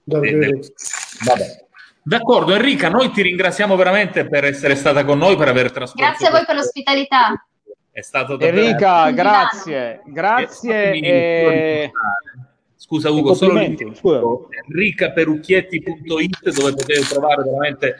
Del 0.05 0.21
de- 0.21 0.31
de- 0.31 0.39
virus. 0.39 0.73
vabbè. 1.25 1.65
D'accordo, 2.03 2.55
Enrica, 2.55 2.89
noi 2.89 3.11
ti 3.11 3.21
ringraziamo 3.23 3.75
veramente 3.75 4.29
per 4.29 4.45
essere 4.45 4.77
stata 4.77 5.05
con 5.05 5.19
noi, 5.19 5.37
per 5.37 5.49
aver 5.49 5.73
trascorso. 5.73 6.05
Grazie 6.07 6.29
a 6.29 6.31
voi 6.31 6.45
per 6.45 6.55
l'ospitalità. 6.55 7.45
È 7.97 8.03
stato 8.03 8.37
davvero... 8.37 8.61
Enrica, 8.61 9.11
grazie, 9.11 10.03
grazie. 10.05 10.93
Eh, 10.93 11.01
e- 11.03 11.91
Scusa 12.77 13.11
Ugo, 13.11 13.33
solo 13.33 13.59
enricaperucchietti.it 13.59 16.51
dove 16.55 16.75
potete 16.75 17.01
trovare 17.09 17.43
veramente 17.43 17.95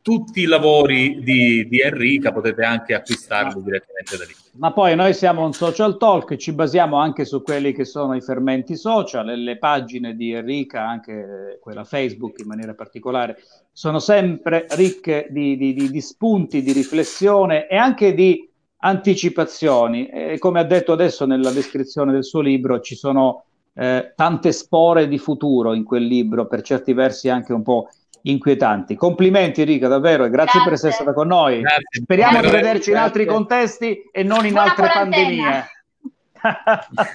tutti 0.00 0.40
i 0.40 0.46
lavori 0.46 1.22
di, 1.22 1.68
di 1.68 1.78
Enrica, 1.78 2.32
potete 2.32 2.62
anche 2.62 2.94
acquistarli 2.94 3.62
direttamente 3.62 4.16
da 4.16 4.24
lì. 4.24 4.32
Ma 4.52 4.72
poi 4.72 4.96
noi 4.96 5.12
siamo 5.12 5.44
un 5.44 5.52
social 5.52 5.98
talk, 5.98 6.36
ci 6.36 6.54
basiamo 6.54 6.96
anche 6.96 7.26
su 7.26 7.42
quelli 7.42 7.74
che 7.74 7.84
sono 7.84 8.16
i 8.16 8.22
fermenti 8.22 8.76
social, 8.76 9.26
le 9.26 9.58
pagine 9.58 10.16
di 10.16 10.32
Enrica, 10.32 10.88
anche 10.88 11.58
quella 11.60 11.84
Facebook 11.84 12.38
in 12.38 12.46
maniera 12.46 12.72
particolare, 12.72 13.36
sono 13.72 13.98
sempre 13.98 14.64
ricche 14.70 15.26
di, 15.28 15.58
di- 15.58 15.74
di- 15.74 15.90
di 15.90 16.00
spunti, 16.00 16.62
di 16.62 16.72
riflessione 16.72 17.68
e 17.68 17.76
anche 17.76 18.14
di 18.14 18.48
anticipazioni. 18.84 20.06
E 20.06 20.38
come 20.38 20.60
ha 20.60 20.64
detto 20.64 20.92
adesso 20.92 21.26
nella 21.26 21.50
descrizione 21.50 22.12
del 22.12 22.24
suo 22.24 22.40
libro, 22.40 22.80
ci 22.80 22.94
sono 22.94 23.44
eh, 23.74 24.12
tante 24.14 24.52
spore 24.52 25.08
di 25.08 25.18
futuro 25.18 25.74
in 25.74 25.84
quel 25.84 26.04
libro, 26.04 26.46
per 26.46 26.62
certi 26.62 26.92
versi 26.92 27.28
anche 27.28 27.52
un 27.52 27.62
po' 27.62 27.88
inquietanti. 28.22 28.94
Complimenti 28.94 29.62
Enrica, 29.62 29.88
davvero, 29.88 30.24
e 30.24 30.30
grazie, 30.30 30.60
grazie. 30.60 30.64
per 30.64 30.72
essere 30.72 30.92
stata 30.92 31.12
con 31.12 31.26
noi. 31.26 31.60
Grazie. 31.60 32.02
Speriamo 32.02 32.40
grazie. 32.40 32.50
di 32.50 32.56
vederci 32.56 32.90
in 32.90 32.96
altri 32.96 33.26
contesti 33.26 34.10
e 34.12 34.22
non 34.22 34.46
in 34.46 34.52
Buona 34.52 34.68
altre 34.70 34.90
pandemie. 34.92 35.64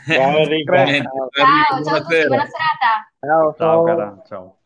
ciao 0.08 0.38
Enrica. 0.38 0.86
Ciao, 0.86 1.30
ciao, 1.32 1.84
ciao 1.84 1.96
a 1.96 2.02
tutti, 2.02 2.28
buona 2.28 2.46
serata. 2.46 3.10
Ciao, 3.20 3.56
ciao, 3.58 3.84
cara. 3.84 4.24
ciao. 4.28 4.58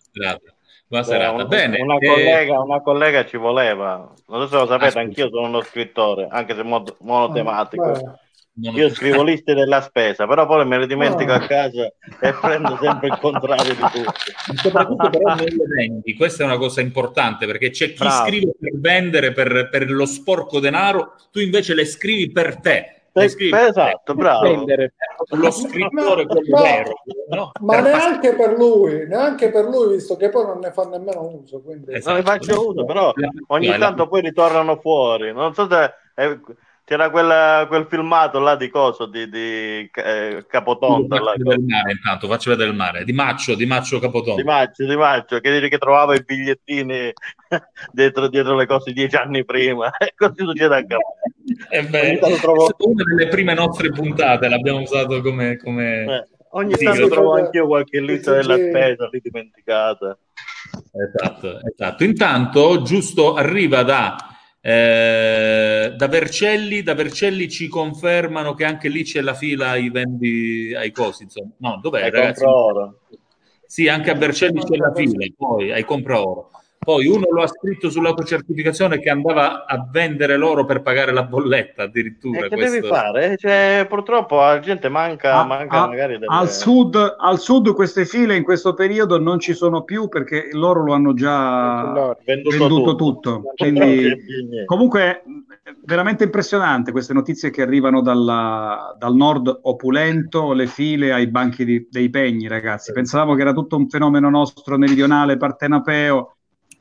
Buona 0.94 1.08
serata. 1.08 1.34
Una, 1.34 1.46
Bene, 1.46 1.82
una, 1.82 1.98
eh... 1.98 2.08
collega, 2.08 2.62
una, 2.62 2.82
collega, 2.82 3.26
ci 3.26 3.38
voleva. 3.38 4.14
Non 4.28 4.42
so 4.42 4.48
se 4.48 4.58
lo 4.58 4.68
sapete, 4.68 5.00
ah, 5.00 5.02
anch'io 5.02 5.28
sono 5.30 5.48
uno 5.48 5.62
scrittore, 5.62 6.28
anche 6.30 6.54
se 6.54 6.62
mod- 6.62 6.98
monotematico. 7.00 7.84
Ah, 7.84 8.20
io 8.62 8.90
scrivo 8.92 9.24
liste 9.24 9.56
della 9.56 9.82
spesa, 9.82 10.28
però 10.28 10.46
poi 10.46 10.64
me 10.68 10.78
le 10.78 10.86
dimentico 10.86 11.32
oh. 11.32 11.36
a 11.36 11.40
casa 11.40 11.92
e 12.22 12.34
prendo 12.40 12.78
sempre 12.80 13.08
il 13.08 13.18
contrario 13.20 13.74
di 13.74 13.80
tutti. 13.80 14.56
Soprattutto 14.56 15.10
però 15.10 15.34
non 15.34 15.46
le 15.46 15.66
vendi, 15.76 16.14
questa 16.14 16.44
è 16.44 16.46
una 16.46 16.58
cosa 16.58 16.82
importante 16.82 17.48
perché 17.48 17.72
c'è 17.72 17.88
chi 17.88 17.98
Bravo. 17.98 18.28
scrive 18.28 18.52
per 18.60 18.80
vendere 18.80 19.32
per, 19.32 19.70
per, 19.72 19.90
lo 19.90 20.06
sporco 20.06 20.60
denaro, 20.60 21.16
tu 21.32 21.40
invece 21.40 21.74
le 21.74 21.86
scrivi 21.86 22.32
per 22.32 22.60
te. 22.60 23.03
Scrivi 23.14 23.56
esatto, 23.56 24.16
bravo. 24.16 24.66
Lo 25.30 25.52
scrittore 25.52 26.26
quello 26.26 26.58
ma, 26.58 26.62
vero. 26.62 26.94
No? 27.30 27.52
Ma 27.62 27.74
per 27.76 27.84
neanche 27.84 28.36
per 28.36 28.58
lui, 28.58 29.08
neanche 29.08 29.52
per 29.52 29.66
lui, 29.66 29.96
visto 29.96 30.16
che 30.18 30.30
poi 30.30 30.46
non 30.46 30.60
ne 30.60 30.72
fa 30.72 30.84
nemmeno 30.84 31.22
uso. 31.42 31.62
Quindi... 31.62 31.94
Esatto. 31.94 32.10
Non 32.10 32.18
ne 32.18 32.26
faccio 32.26 32.70
uso, 32.70 32.86
però 32.86 33.14
ogni 33.48 33.78
tanto 33.78 34.08
poi 34.08 34.22
ritornano 34.22 34.78
fuori. 34.78 35.32
Non 35.32 35.54
so 35.54 35.68
se... 35.70 35.94
È 36.16 36.38
c'era 36.86 37.10
quella, 37.10 37.66
quel 37.70 37.88
filmato 37.90 38.40
là 38.40 38.56
di 38.56 38.70
coso 38.70 39.06
di, 39.06 39.30
di 39.30 39.90
eh, 39.94 40.46
Capotonda. 40.48 41.18
Faccio 41.18 41.38
vedere 41.38 41.56
il 41.56 41.66
mare 41.66 41.92
intanto, 41.92 42.28
faccio 42.28 42.50
vedere 42.50 42.70
il 42.70 42.76
mare. 42.76 43.04
Di 43.06 43.14
Maccio, 43.14 43.56
di 43.56 43.66
Maccio 43.66 44.00
Capotonda. 44.00 44.42
Di 44.42 44.48
Maccio, 44.48 44.86
di 44.86 44.96
Maccio, 44.98 45.40
che 45.40 45.52
dice 45.52 45.70
che 45.70 45.78
trovava 45.78 46.14
i 46.14 46.24
bigliettini 46.24 47.14
dietro, 47.92 48.28
dietro 48.28 48.56
le 48.56 48.66
cose 48.66 48.92
dieci 48.92 49.16
anni 49.16 49.46
prima. 49.46 49.92
E 49.98 50.14
così 50.16 50.44
succede 50.44 50.76
anche 50.76 50.94
a 50.94 50.98
me. 51.90 52.20
Una 52.78 53.04
delle 53.16 53.28
prime 53.30 53.54
nostre 53.54 53.90
puntate 53.92 54.50
l'abbiamo 54.50 54.82
usato 54.82 55.22
come... 55.22 55.58
come... 55.58 56.04
Eh, 56.04 56.28
ogni 56.52 56.74
sì, 56.76 56.84
tanto 56.84 57.08
trovo 57.08 57.36
anch'io 57.36 57.66
qualche 57.66 58.02
lista 58.02 58.34
della 58.34 58.56
spesa 58.56 59.08
lì 59.10 59.22
dimenticata. 59.24 60.18
Esatto, 60.92 61.60
esatto. 61.64 62.04
Intanto, 62.04 62.82
giusto, 62.82 63.36
arriva 63.36 63.84
da 63.84 64.33
eh, 64.66 65.94
da, 65.94 66.08
Vercelli, 66.08 66.84
da 66.84 66.94
Vercelli 66.94 67.50
ci 67.50 67.68
confermano 67.68 68.54
che 68.54 68.64
anche 68.64 68.88
lì 68.88 69.04
c'è 69.04 69.20
la 69.20 69.34
fila 69.34 69.72
ai 69.72 69.90
vendi 69.90 70.74
ai 70.74 70.92
cosi. 70.92 71.24
Insomma. 71.24 71.52
No, 71.58 71.80
dov'è, 71.82 72.04
ai 72.04 72.10
ragazzi? 72.10 72.46
Sì, 73.66 73.90
anche 73.90 74.10
a 74.10 74.14
Vercelli 74.16 74.64
c'è 74.64 74.78
la 74.78 74.94
fila, 74.94 75.26
poi 75.36 75.74
ai 75.74 75.84
compra 75.84 76.22
oro. 76.22 76.52
Poi 76.84 77.08
uno 77.08 77.26
lo 77.30 77.42
ha 77.42 77.48
scritto 77.48 77.90
sull'autocertificazione 77.90 79.00
che 79.00 79.10
andava 79.10 79.66
a 79.66 79.88
vendere 79.90 80.38
l'oro 80.38 80.66
per 80.66 80.82
pagare 80.82 81.12
la 81.12 81.24
bolletta 81.24 81.84
addirittura. 81.84 82.46
E 82.46 82.50
che 82.50 82.56
questo... 82.56 82.76
devi 82.76 82.88
fare? 82.88 83.38
Cioè, 83.38 83.86
purtroppo 83.88 84.38
la 84.38 84.60
gente 84.60 84.90
manca, 84.90 85.40
a, 85.40 85.46
manca 85.46 85.84
a, 85.84 85.88
magari 85.88 86.14
delle... 86.14 86.26
al, 86.28 86.50
sud, 86.50 87.16
al 87.18 87.40
sud 87.40 87.74
queste 87.74 88.06
file 88.06 88.36
in 88.36 88.44
questo 88.44 88.74
periodo 88.74 89.20
non 89.20 89.40
ci 89.40 89.54
sono 89.54 89.84
più 89.84 90.08
perché 90.10 90.50
loro 90.52 90.84
lo 90.84 90.94
hanno 90.94 91.14
già 91.14 92.16
venduto, 92.26 92.58
venduto 92.58 92.96
tutto. 92.96 92.96
tutto. 92.96 93.54
Quindi, 93.56 94.16
comunque 94.66 95.24
veramente 95.86 96.24
impressionante 96.26 96.92
queste 96.92 97.14
notizie 97.14 97.50
che 97.50 97.62
arrivano 97.62 98.02
dalla, 98.02 98.96
dal 98.98 99.16
nord 99.16 99.60
opulento, 99.64 100.54
le 100.54 100.68
file 100.68 101.14
ai 101.14 101.28
banchi 101.28 101.66
di, 101.66 101.88
dei 101.90 102.10
pegni, 102.10 102.48
ragazzi. 102.48 102.92
Pensavamo 102.92 103.36
che 103.36 103.42
era 103.42 103.54
tutto 103.54 103.78
un 103.78 103.88
fenomeno 103.88 104.30
nostro 104.30 104.78
meridionale, 104.78 105.38
partenapeo 105.38 106.36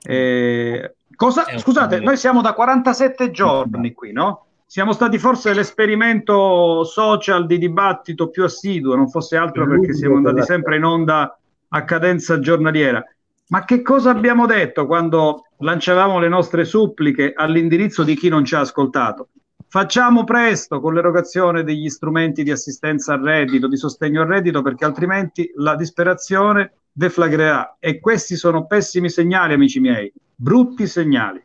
eh, 0.04 0.94
cosa, 1.14 1.44
scusate, 1.56 2.00
noi 2.00 2.16
siamo 2.16 2.40
da 2.40 2.52
47 2.52 3.30
giorni 3.30 3.92
qui, 3.92 4.12
no? 4.12 4.46
Siamo 4.66 4.92
stati 4.92 5.18
forse 5.18 5.52
l'esperimento 5.52 6.82
social 6.84 7.46
di 7.46 7.58
dibattito 7.58 8.30
più 8.30 8.44
assiduo, 8.44 8.96
non 8.96 9.10
fosse 9.10 9.36
altro 9.36 9.66
perché 9.66 9.92
siamo 9.92 10.16
andati 10.16 10.42
sempre 10.42 10.76
in 10.76 10.84
onda 10.84 11.38
a 11.68 11.84
cadenza 11.84 12.38
giornaliera. 12.38 13.04
Ma 13.48 13.66
che 13.66 13.82
cosa 13.82 14.10
abbiamo 14.10 14.46
detto 14.46 14.86
quando 14.86 15.48
lanciavamo 15.58 16.18
le 16.18 16.28
nostre 16.28 16.64
suppliche 16.64 17.34
all'indirizzo 17.36 18.02
di 18.02 18.16
chi 18.16 18.30
non 18.30 18.46
ci 18.46 18.54
ha 18.54 18.60
ascoltato? 18.60 19.28
Facciamo 19.72 20.24
presto 20.24 20.80
con 20.80 20.92
l'erogazione 20.92 21.64
degli 21.64 21.88
strumenti 21.88 22.42
di 22.42 22.50
assistenza 22.50 23.14
al 23.14 23.22
reddito, 23.22 23.68
di 23.68 23.78
sostegno 23.78 24.20
al 24.20 24.28
reddito, 24.28 24.60
perché 24.60 24.84
altrimenti 24.84 25.50
la 25.56 25.76
disperazione 25.76 26.74
deflagrerà 26.92 27.78
e 27.80 27.98
questi 27.98 28.36
sono 28.36 28.66
pessimi 28.66 29.08
segnali, 29.08 29.54
amici 29.54 29.80
miei, 29.80 30.12
brutti 30.34 30.86
segnali. 30.86 31.42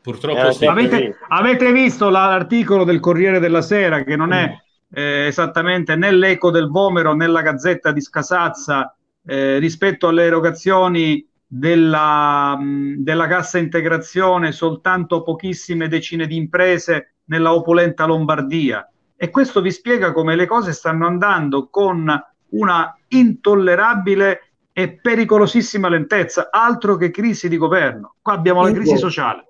Purtroppo 0.00 0.46
eh, 0.46 0.52
sì. 0.52 0.66
avete, 0.66 1.16
avete, 1.26 1.72
visto 1.72 2.08
l'articolo 2.10 2.84
del 2.84 3.00
Corriere 3.00 3.40
della 3.40 3.60
Sera 3.60 4.04
che 4.04 4.14
non 4.14 4.32
è 4.32 4.56
eh, 4.92 5.26
esattamente 5.26 5.96
né 5.96 6.12
l'eco 6.12 6.52
del 6.52 6.68
Vomero 6.68 7.12
né 7.12 7.26
la 7.26 7.42
Gazzetta 7.42 7.90
di 7.90 8.00
Scasazza 8.00 8.96
eh, 9.26 9.58
rispetto 9.58 10.06
alle 10.06 10.26
erogazioni 10.26 11.26
della, 11.44 12.56
della 12.98 13.26
cassa 13.26 13.58
integrazione 13.58 14.52
soltanto 14.52 15.24
pochissime 15.24 15.88
decine 15.88 16.28
di 16.28 16.36
imprese 16.36 17.14
nella 17.28 17.54
opulenta 17.54 18.04
Lombardia. 18.04 18.88
E 19.16 19.30
questo 19.30 19.60
vi 19.60 19.70
spiega 19.70 20.12
come 20.12 20.36
le 20.36 20.46
cose 20.46 20.72
stanno 20.72 21.06
andando 21.06 21.68
con 21.70 22.08
una 22.50 22.98
intollerabile 23.08 24.52
e 24.72 24.92
pericolosissima 24.92 25.88
lentezza, 25.88 26.50
altro 26.52 26.96
che 26.96 27.10
crisi 27.10 27.48
di 27.48 27.56
governo. 27.56 28.14
Qua 28.22 28.34
abbiamo 28.34 28.60
Ugo, 28.60 28.68
la 28.68 28.74
crisi 28.74 28.96
sociale. 28.96 29.46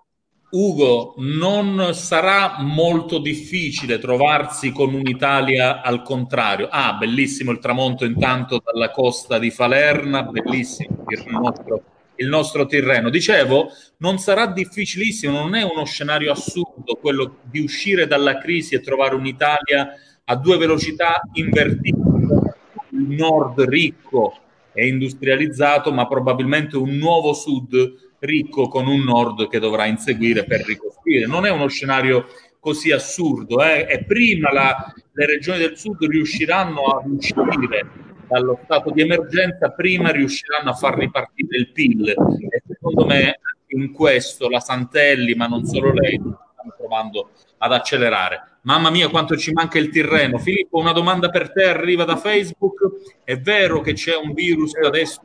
Ugo, 0.51 1.15
non 1.19 1.91
sarà 1.93 2.57
molto 2.61 3.19
difficile 3.19 3.99
trovarsi 3.99 4.73
con 4.73 4.95
un'Italia 4.95 5.83
al 5.83 6.01
contrario. 6.03 6.69
Ah, 6.71 6.95
bellissimo 6.95 7.51
il 7.51 7.59
tramonto 7.59 8.07
intanto 8.07 8.63
dalla 8.65 8.91
costa 8.91 9.39
di 9.39 9.51
Falerna, 9.51 10.23
bellissimo 10.23 11.05
il 11.09 11.25
nostro, 11.29 11.83
il 12.19 12.29
nostro 12.29 12.67
Tirreno. 12.67 13.11
Dicevo, 13.11 13.71
non 13.99 14.19
sarà 14.19 14.47
difficilissimo, 14.47 15.39
non 15.39 15.55
è 15.55 15.63
uno 15.63 15.85
scenario 15.85 16.33
assurdo 16.33 16.99
quello 17.01 17.39
di 17.43 17.61
uscire 17.61 18.07
dalla 18.07 18.39
crisi 18.39 18.75
e 18.75 18.81
trovare 18.81 19.15
un'Italia 19.15 19.93
a 20.25 20.37
due 20.37 20.57
velocità 20.57 21.21
invertite. 21.33 21.97
Il 22.91 23.09
nord 23.09 23.61
ricco, 23.63 24.35
e 24.79 24.87
industrializzato, 24.87 25.93
ma 25.93 26.07
probabilmente 26.07 26.77
un 26.77 26.97
nuovo 26.97 27.33
sud 27.33 27.95
ricco 28.21 28.69
con 28.69 28.87
un 28.87 29.03
nord 29.03 29.49
che 29.49 29.59
dovrà 29.59 29.87
inseguire 29.87 30.45
per 30.45 30.65
ricostruire. 30.65 31.27
Non 31.27 31.45
è 31.47 31.51
uno 31.51 31.67
scenario 31.67 32.27
così 32.61 32.93
assurdo, 32.93 33.61
eh? 33.61 33.87
e 33.89 34.05
prima 34.05 34.53
la, 34.53 34.95
le 35.13 35.27
regioni 35.27 35.59
del 35.59 35.77
sud 35.77 36.05
riusciranno 36.05 36.83
a 36.83 37.03
uscire 37.05 38.07
dallo 38.29 38.61
stato 38.65 38.91
di 38.91 39.01
emergenza, 39.01 39.71
prima 39.71 40.11
riusciranno 40.11 40.71
a 40.71 40.75
far 40.75 40.99
ripartire 40.99 41.57
il 41.57 41.73
PIL. 41.73 42.09
E 42.09 42.63
secondo 42.67 43.07
me 43.07 43.41
in 43.69 43.93
questo 43.93 44.49
la 44.49 44.61
Santelli, 44.61 45.35
ma 45.35 45.47
non 45.47 45.65
solo 45.65 45.93
lei, 45.93 46.17
stanno 46.17 46.75
provando 46.77 47.31
ad 47.59 47.73
accelerare. 47.73 48.43
Mamma 48.63 48.91
mia, 48.91 49.09
quanto 49.09 49.37
ci 49.37 49.53
manca 49.53 49.79
il 49.79 49.89
Tirreno. 49.89 50.39
Filippo, 50.39 50.79
una 50.79 50.93
domanda 50.93 51.31
per 51.31 51.53
te 51.53 51.65
arriva 51.65 52.05
da 52.05 52.17
Facebook. 52.17 53.17
È 53.25 53.39
vero 53.39 53.81
che 53.81 53.95
c'è 53.95 54.17
un 54.17 54.33
virus 54.33 54.75
adesso 54.75 55.23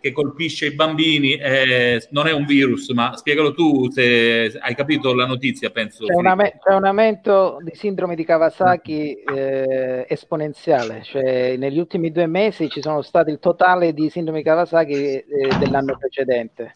che 0.00 0.12
colpisce 0.12 0.66
i 0.66 0.74
bambini? 0.74 1.34
Eh, 1.34 2.06
non 2.10 2.26
è 2.26 2.32
un 2.32 2.44
virus, 2.44 2.88
ma 2.90 3.16
spiegalo 3.16 3.52
tu 3.52 3.90
se 3.90 4.56
hai 4.60 4.74
capito 4.74 5.14
la 5.14 5.26
notizia, 5.26 5.70
penso. 5.70 6.04
C'è, 6.04 6.14
un, 6.14 6.36
c'è 6.36 6.74
un 6.74 6.84
aumento 6.84 7.58
di 7.60 7.74
sindrome 7.74 8.14
di 8.14 8.24
Kawasaki 8.24 9.22
eh, 9.22 10.06
esponenziale, 10.08 11.02
cioè 11.02 11.56
negli 11.56 11.78
ultimi 11.78 12.10
due 12.10 12.26
mesi 12.26 12.68
ci 12.68 12.80
sono 12.80 13.02
stati 13.02 13.30
il 13.30 13.38
totale 13.38 13.92
di 13.92 14.08
sindrome 14.10 14.38
di 14.38 14.44
Kawasaki 14.44 14.94
eh, 14.94 15.24
dell'anno 15.58 15.96
precedente 15.98 16.74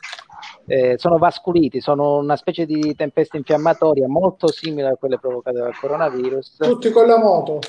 eh, 0.66 0.96
sono 0.98 1.18
vasculiti, 1.18 1.80
sono 1.80 2.18
una 2.18 2.36
specie 2.36 2.66
di 2.66 2.94
tempesta 2.94 3.36
infiammatoria 3.36 4.08
molto 4.08 4.48
simile 4.48 4.88
a 4.88 4.96
quelle 4.96 5.18
provocate 5.18 5.58
dal 5.58 5.76
coronavirus. 5.76 6.56
Tutti 6.58 6.90
con 6.90 7.06
la 7.06 7.18
moto. 7.18 7.60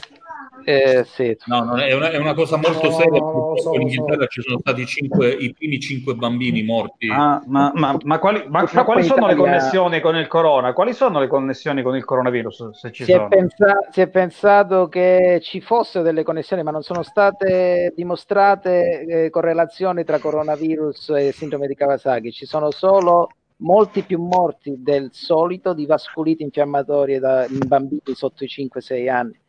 Eh, 0.66 1.04
sì. 1.06 1.36
No, 1.46 1.76
è 1.76 1.94
una, 1.94 2.10
è 2.12 2.18
una, 2.18 2.34
cosa 2.34 2.58
molto 2.58 2.88
no, 2.88 2.94
seria. 2.94 3.20
No, 3.20 3.54
so, 3.58 3.74
in 3.74 3.82
Inghilterra 3.82 4.24
so. 4.24 4.28
ci 4.28 4.42
sono 4.42 4.60
stati 4.60 4.86
cinque, 4.86 5.30
i 5.30 5.54
primi 5.54 5.80
cinque 5.80 6.16
bambini 6.16 6.64
morti. 6.64 7.10
Ah, 7.10 7.42
ma, 7.48 7.72
ma, 7.74 7.98
ma, 8.04 8.20
quali, 8.20 8.44
ma, 8.48 8.68
ma 8.72 8.84
quali 8.84 9.04
sono 9.04 9.26
Italia... 9.26 9.36
le 9.36 9.42
connessioni 9.42 10.00
con 10.00 10.16
il 10.16 10.28
corona? 10.28 10.74
Quali 10.74 10.94
sono 10.94 11.20
le 11.20 11.28
connessioni 11.28 11.82
con 11.82 11.96
il 11.96 12.06
coronavirus? 12.06 12.70
Se 12.72 12.92
ci 12.92 13.04
si, 13.04 13.12
sono? 13.12 13.26
È 13.26 13.30
pensa- 13.30 13.88
si 13.90 14.02
è 14.02 14.08
pensato 14.08 14.88
che 14.88 15.40
ci 15.42 15.60
fossero 15.60 16.04
delle 16.04 16.24
connessioni, 16.24 16.64
ma 16.64 16.72
non 16.72 16.84
sono 16.84 17.04
state 17.04 17.92
dimostrate 17.96 19.06
eh, 19.06 19.30
correlazioni 19.30 20.04
tra 20.04 20.20
coronavirus 20.20 21.10
e 21.10 21.32
sindrome 21.32 21.68
di 21.68 21.76
Kawasaki. 21.76 22.32
Ci 22.32 22.46
sono 22.46 22.72
solo 22.72 23.30
molti 23.58 24.04
più 24.04 24.22
morti 24.22 24.76
del 24.78 25.10
solito 25.12 25.74
di 25.74 25.86
vasculiti 25.86 26.44
infiammatorie 26.44 27.20
da, 27.20 27.46
in 27.46 27.60
bambini 27.66 28.02
sotto 28.14 28.44
i 28.44 28.48
5-6 28.48 29.10
anni 29.10 29.42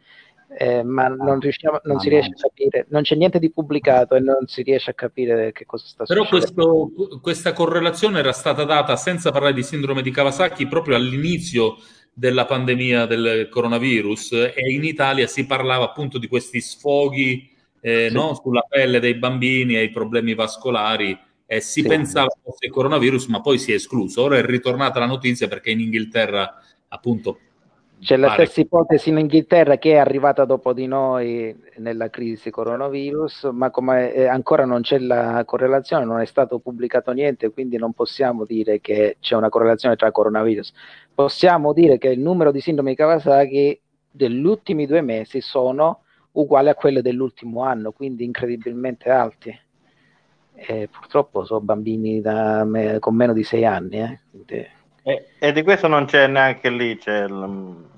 eh, 0.57 0.83
ma 0.85 1.09
non, 1.09 1.41
riusciamo, 1.41 1.81
non 1.85 1.99
si 1.99 2.09
riesce 2.09 2.31
a 2.31 2.49
capire, 2.49 2.87
non 2.91 3.03
c'è 3.03 3.17
niente 3.17 3.39
di 3.39 3.51
pubblicato 3.51 4.15
e 4.15 4.21
non 4.21 4.47
si 4.47 4.63
riesce 4.63 4.91
a 4.91 4.95
capire 4.95 5.53
che 5.53 5.67
cosa 5.67 5.87
sta 5.87 6.05
Però 6.05 6.25
succedendo. 6.25 6.91
Però 6.95 7.21
questa 7.21 7.53
correlazione 7.53 8.21
era 8.21 8.33
stata 8.33 8.65
data 8.65 8.95
senza 8.97 9.33
parlare 9.33 9.55
di 9.55 9.63
sindrome 9.63 10.03
di 10.03 10.11
Kawasaki 10.11 10.67
proprio 10.67 10.97
all'inizio 10.97 11.77
della 12.13 12.45
pandemia 12.45 13.07
del 13.07 13.49
coronavirus 13.51 14.53
e 14.55 14.73
in 14.73 14.85
Italia 14.85 15.27
si 15.27 15.45
parlava 15.47 15.85
appunto 15.85 16.19
di 16.19 16.29
questi 16.29 16.61
sfoghi 16.61 17.51
eh, 17.81 18.07
sì. 18.09 18.15
no? 18.15 18.39
sulla 18.41 18.65
pelle 18.69 19.01
dei 19.01 19.15
bambini 19.15 19.77
e 19.77 19.83
i 19.83 19.91
problemi 19.91 20.35
vascolari 20.35 21.19
e 21.47 21.61
si 21.61 21.83
sì. 21.83 21.89
pensava 21.89 22.33
fosse 22.41 22.67
il 22.67 22.73
coronavirus 22.73 23.27
ma 23.27 23.41
poi 23.41 23.59
si 23.59 23.73
è 23.73 23.75
escluso. 23.75 24.23
Ora 24.23 24.39
è 24.39 24.45
ritornata 24.45 25.01
la 25.01 25.07
notizia 25.07 25.49
perché 25.49 25.71
in 25.71 25.81
Inghilterra 25.81 26.63
appunto 26.89 27.41
c'è 28.01 28.17
la 28.17 28.31
stessa 28.33 28.61
ipotesi 28.61 29.09
in 29.09 29.19
Inghilterra 29.19 29.79
che 29.79 29.93
è 29.93 29.97
arrivata 29.97 30.45
dopo 30.45 30.75
di 30.75 30.87
noi 30.87 31.57
nella 31.79 32.11
crisi 32.11 32.51
coronavirus, 32.51 33.51
ma 33.53 33.71
come 33.71 34.13
eh, 34.13 34.27
ancora 34.27 34.67
non 34.67 34.83
c'è 34.83 34.99
la 34.99 35.43
correlazione, 35.47 36.05
non 36.05 36.21
è 36.21 36.27
stato 36.27 36.59
pubblicato 36.59 37.13
niente, 37.13 37.51
quindi 37.51 37.79
non 37.79 37.93
possiamo 37.95 38.45
dire 38.45 38.81
che 38.81 39.17
c'è 39.21 39.37
una 39.37 39.49
correlazione 39.49 39.97
tra 39.97 40.13
coronavirus. 40.13 40.73
Possiamo 41.15 41.73
dire 41.73 41.97
che 41.97 42.09
il 42.09 42.21
numero 42.21 42.51
di 42.51 42.61
sindromi 42.61 42.91
di 42.91 42.97
Kawasaki 42.97 43.81
degli 44.11 44.45
ultimi 44.45 44.87
due 44.87 45.01
mesi 45.01 45.41
sono 45.41 46.03
uguali 46.33 46.69
a 46.69 46.75
quelli 46.75 47.01
dell'ultimo 47.01 47.63
anno, 47.63 47.93
quindi 47.93 48.25
incredibilmente 48.25 49.09
alti. 49.09 49.59
E 50.57 50.89
purtroppo 50.91 51.45
sono 51.45 51.61
bambini 51.61 52.21
da, 52.21 52.67
con 53.01 53.15
meno 53.15 53.33
di 53.33 53.45
sei 53.45 53.65
anni. 53.65 54.01
Eh. 54.01 54.21
Quindi... 54.31 54.67
E, 55.07 55.27
e, 55.39 55.53
di 55.53 55.63
questo 55.63 55.87
non 55.87 56.07
c'è 56.07 56.27
neanche 56.27 56.71
lì, 56.71 56.97
c'è 56.97 57.25
il, 57.25 57.89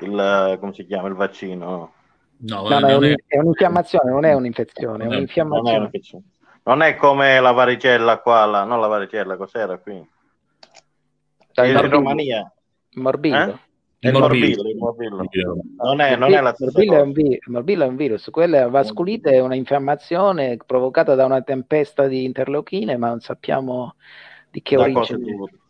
il, 0.00 0.56
come 0.60 0.74
si 0.74 0.84
chiama, 0.84 1.08
il 1.08 1.14
vaccino. 1.14 1.92
No, 2.36 2.68
no, 2.68 2.78
no 2.80 2.86
è, 2.86 2.94
un, 2.94 3.14
è, 3.26 3.38
un'infiammazione, 3.38 4.10
non 4.10 4.24
è 4.26 4.34
un'infiammazione, 4.34 5.04
non 5.04 5.12
è, 5.12 5.16
un'infiammazione. 5.16 5.78
Non 5.78 5.90
è, 5.90 6.22
non 6.64 6.82
è, 6.82 6.96
come 6.96 7.40
la 7.40 7.52
varicella 7.52 8.18
qua, 8.18 8.44
la, 8.44 8.64
non 8.64 8.78
la 8.78 8.88
varicella, 8.88 9.36
cos'era 9.36 9.78
qui? 9.78 10.06
Dai, 11.54 11.70
in 11.70 11.88
Romania. 11.88 12.52
Morbillo. 12.96 13.36
Eh? 13.36 13.58
Il 14.10 14.12
morbillo, 14.12 14.68
il 14.68 14.76
morbillo. 14.76 15.26
Non 15.78 16.00
è, 16.00 16.14
non 16.14 16.34
è 16.34 16.40
la 16.42 16.52
stessa 16.52 16.72
morbillo, 16.74 16.96
è 16.96 17.00
un 17.00 17.12
vi- 17.12 17.40
morbillo 17.46 17.84
è 17.84 17.86
un 17.86 17.96
virus, 17.96 18.28
quella 18.30 18.68
vasculite 18.68 19.30
è 19.30 19.40
una 19.40 19.54
infiammazione 19.54 20.58
provocata 20.58 21.14
da 21.14 21.24
una 21.24 21.40
tempesta 21.40 22.06
di 22.06 22.24
interleuchine, 22.24 22.98
ma 22.98 23.08
non 23.08 23.20
sappiamo 23.20 23.94
di 24.50 24.60
che 24.60 24.76
da 24.76 24.82
origine. 24.82 25.62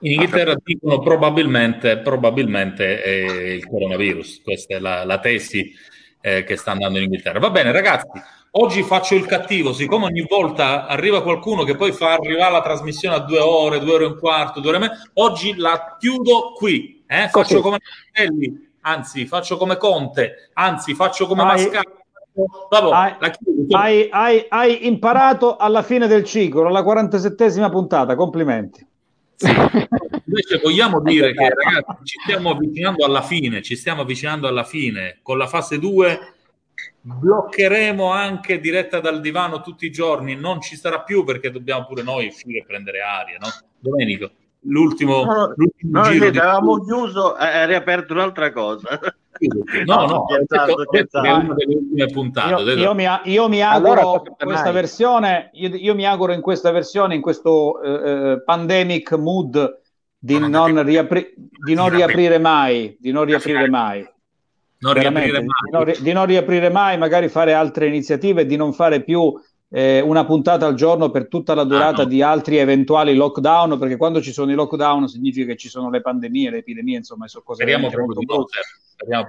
In 0.00 0.12
Inghilterra 0.12 0.54
dicono 0.62 1.00
probabilmente, 1.00 1.98
probabilmente 1.98 3.02
è 3.02 3.10
il 3.54 3.66
coronavirus, 3.66 4.42
questa 4.42 4.76
è 4.76 4.78
la, 4.78 5.04
la 5.04 5.18
tesi 5.18 5.72
eh, 6.20 6.44
che 6.44 6.56
sta 6.56 6.70
andando 6.70 6.98
in 6.98 7.04
Inghilterra. 7.04 7.40
Va 7.40 7.50
bene 7.50 7.72
ragazzi, 7.72 8.20
oggi 8.52 8.82
faccio 8.84 9.16
il 9.16 9.26
cattivo, 9.26 9.72
siccome 9.72 10.04
ogni 10.04 10.24
volta 10.28 10.86
arriva 10.86 11.22
qualcuno 11.22 11.64
che 11.64 11.74
poi 11.74 11.90
fa 11.90 12.12
arrivare 12.12 12.52
la 12.52 12.62
trasmissione 12.62 13.16
a 13.16 13.20
due 13.20 13.40
ore, 13.40 13.80
due 13.80 13.94
ore 13.94 14.04
e 14.04 14.08
un 14.08 14.18
quarto, 14.18 14.60
due 14.60 14.68
ore 14.70 14.78
e 14.78 14.88
mezza, 14.88 15.10
oggi 15.14 15.56
la 15.56 15.96
chiudo 15.98 16.52
qui, 16.52 17.02
eh? 17.06 17.28
faccio 17.28 17.60
come 17.60 17.78
Martelli, 18.12 18.70
anzi 18.82 19.26
faccio 19.26 19.56
come 19.56 19.76
Conte, 19.76 20.50
anzi 20.52 20.94
faccio 20.94 21.26
come 21.26 21.42
hai, 21.42 21.48
Mascaro. 21.48 21.96
Vabbè, 22.70 23.16
hai, 23.70 24.08
hai, 24.12 24.46
hai 24.48 24.86
imparato 24.86 25.56
alla 25.56 25.82
fine 25.82 26.06
del 26.06 26.22
ciclo, 26.22 26.68
alla 26.68 26.82
47esima 26.82 27.68
puntata, 27.68 28.14
complimenti. 28.14 28.86
Sì. 29.38 29.46
Invece 30.26 30.60
vogliamo 30.62 31.00
dire 31.00 31.32
che 31.32 31.48
ragazzi 31.48 32.04
ci 32.04 32.18
stiamo 32.24 32.50
avvicinando 32.50 33.04
alla 33.04 33.22
fine, 33.22 33.62
ci 33.62 33.76
stiamo 33.76 34.02
avvicinando 34.02 34.48
alla 34.48 34.64
fine. 34.64 35.20
Con 35.22 35.38
la 35.38 35.46
fase 35.46 35.78
2 35.78 36.34
bloccheremo 37.00 38.10
anche 38.10 38.60
diretta 38.60 39.00
dal 39.00 39.20
divano 39.20 39.60
tutti 39.60 39.86
i 39.86 39.90
giorni, 39.90 40.34
non 40.34 40.60
ci 40.60 40.76
sarà 40.76 41.02
più 41.02 41.22
perché 41.24 41.50
dobbiamo 41.50 41.86
pure 41.86 42.02
noi 42.02 42.26
uscire 42.26 42.58
e 42.58 42.64
prendere 42.66 43.00
aria, 43.00 43.38
no? 43.40 43.48
Domenico, 43.78 44.30
l'ultimo, 44.62 45.24
no, 45.24 45.54
l'ultimo 45.56 46.00
no, 46.00 46.10
giro 46.10 46.30
di... 46.30 46.38
avevamo 46.38 46.84
chiuso 46.84 47.38
e 47.38 47.66
riaperto 47.66 48.12
un'altra 48.12 48.52
cosa. 48.52 48.98
No, 49.84 50.06
no, 50.06 50.26
delle 51.54 51.74
ultime 51.76 52.06
puntate. 52.06 52.62
Io, 52.62 52.74
io, 52.74 52.94
mi, 52.94 53.06
io 53.24 53.48
mi, 53.48 53.62
auguro 53.62 54.00
allora, 54.00 54.22
questa 54.36 54.72
versione, 54.72 55.50
io, 55.52 55.68
io, 55.74 55.94
mi 55.94 56.04
auguro 56.06 56.32
in 56.32 56.40
questa 56.40 56.70
versione, 56.72 57.14
in 57.14 57.20
questo 57.20 57.80
eh, 57.80 58.32
eh 58.32 58.42
pandemic 58.42 59.12
mood, 59.12 59.80
di 60.18 60.38
non, 60.38 60.82
riapri- 60.82 61.34
di 61.36 61.74
non 61.74 61.88
riaprire 61.88 62.38
mai, 62.38 62.96
di 62.98 63.12
non 63.12 63.24
riaprire 63.24 63.68
mai. 63.68 64.06
Non 64.80 64.94
riaprire 64.94 65.40
mai. 65.40 65.44
Di, 65.64 65.70
non, 65.70 65.92
di 66.00 66.12
non 66.12 66.26
riaprire 66.26 66.70
mai, 66.70 66.98
magari 66.98 67.28
fare 67.28 67.52
altre 67.52 67.86
iniziative, 67.86 68.46
di 68.46 68.56
non 68.56 68.72
fare 68.72 69.02
più 69.02 69.32
eh, 69.70 70.00
una 70.00 70.24
puntata 70.24 70.66
al 70.66 70.74
giorno 70.74 71.10
per 71.10 71.28
tutta 71.28 71.54
la 71.54 71.64
durata 71.64 72.02
ah, 72.02 72.04
no. 72.04 72.08
di 72.08 72.22
altri 72.22 72.56
eventuali 72.56 73.14
lockdown, 73.14 73.78
perché 73.78 73.96
quando 73.96 74.20
ci 74.20 74.32
sono 74.32 74.50
i 74.50 74.54
lockdown 74.54 75.08
significa 75.08 75.52
che 75.52 75.56
ci 75.56 75.68
sono 75.68 75.90
le 75.90 76.00
pandemie, 76.00 76.50
le 76.50 76.58
epidemie, 76.58 76.96
insomma, 76.96 77.28
sono 77.28 77.44
cose 77.44 77.62
Speriamo 77.62 77.90
molto 77.94 78.20
brutte. 78.20 78.60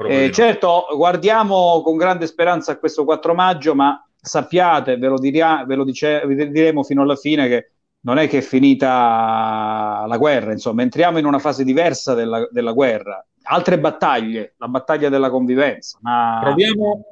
Eh, 0.08 0.32
certo, 0.32 0.88
guardiamo 0.96 1.82
con 1.84 1.98
grande 1.98 2.26
speranza 2.26 2.72
a 2.72 2.78
questo 2.78 3.04
4 3.04 3.34
maggio, 3.36 3.76
ma 3.76 4.04
sappiate, 4.20 4.98
ve 4.98 5.08
lo, 5.08 5.20
diria, 5.20 5.64
ve 5.66 5.76
lo 5.76 5.84
dice, 5.84 6.24
vi 6.26 6.50
diremo 6.50 6.84
fino 6.84 7.02
alla 7.04 7.16
fine 7.16 7.48
che 7.48 7.72
non 8.02 8.18
è 8.18 8.28
che 8.28 8.38
è 8.38 8.42
finita 8.42 10.06
la 10.08 10.18
guerra, 10.18 10.54
insomma, 10.54 10.82
entriamo 10.82 11.18
in 11.18 11.26
una 11.26 11.40
fase 11.40 11.64
diversa 11.64 12.14
della, 12.14 12.48
della 12.50 12.72
guerra. 12.72 13.24
Altre 13.52 13.80
battaglie, 13.80 14.54
la 14.58 14.68
battaglia 14.68 15.10
della 15.10 15.30
convivenza. 15.30 15.98
Ma... 16.02 16.40
Proviamo 16.42 17.04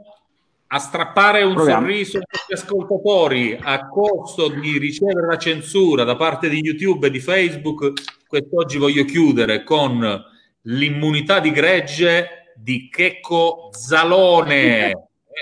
a 0.70 0.80
strappare 0.80 1.44
un 1.44 1.54
Proviamo. 1.54 1.82
sorriso 1.82 2.18
agli 2.18 2.54
ascoltatori 2.54 3.58
a 3.60 3.88
costo 3.88 4.50
di 4.50 4.78
ricevere 4.78 5.26
la 5.26 5.38
censura 5.38 6.04
da 6.04 6.16
parte 6.16 6.50
di 6.50 6.60
YouTube 6.62 7.08
e 7.08 7.10
di 7.10 7.20
Facebook. 7.20 7.94
Quest'oggi 8.28 8.78
voglio 8.78 9.06
chiudere 9.06 9.64
con 9.64 10.24
l'immunità 10.64 11.40
di 11.40 11.52
gregge 11.52 12.54
di 12.56 12.90
Checco 12.90 13.70
Zalone, 13.72 14.90
eh, 14.90 14.98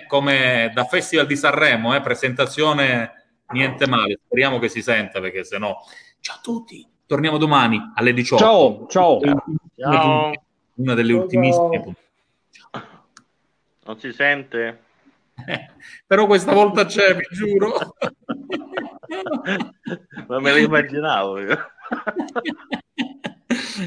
come 0.08 0.72
da 0.74 0.84
Festival 0.84 1.26
di 1.26 1.36
Sanremo, 1.36 1.96
eh, 1.96 2.02
presentazione 2.02 3.26
niente 3.50 3.88
male. 3.88 4.20
Speriamo 4.26 4.60
che 4.60 4.70
si 4.70 4.84
senta 4.84 5.20
perché 5.20 5.44
se 5.44 5.58
no. 5.58 5.78
Ciao 6.20 6.36
a 6.36 6.40
tutti, 6.42 6.86
torniamo 7.08 7.38
domani 7.38 7.80
alle 7.96 8.14
18. 8.14 8.44
Ciao, 8.44 8.88
ciao. 8.88 9.20
ciao. 9.76 10.32
Una 10.76 10.94
delle 10.94 11.14
ultimissime 11.14 11.82
puntate. 11.82 12.04
Non 13.86 14.00
si 14.00 14.12
sente? 14.12 14.85
però 16.08 16.26
questa 16.26 16.54
volta 16.54 16.86
c'è, 16.86 17.16
vi 17.16 17.28
giuro. 17.32 17.96
Ma 20.28 20.40
me 20.40 20.52
lo 20.52 20.58
immaginavo 20.58 21.40
io. 21.40 21.56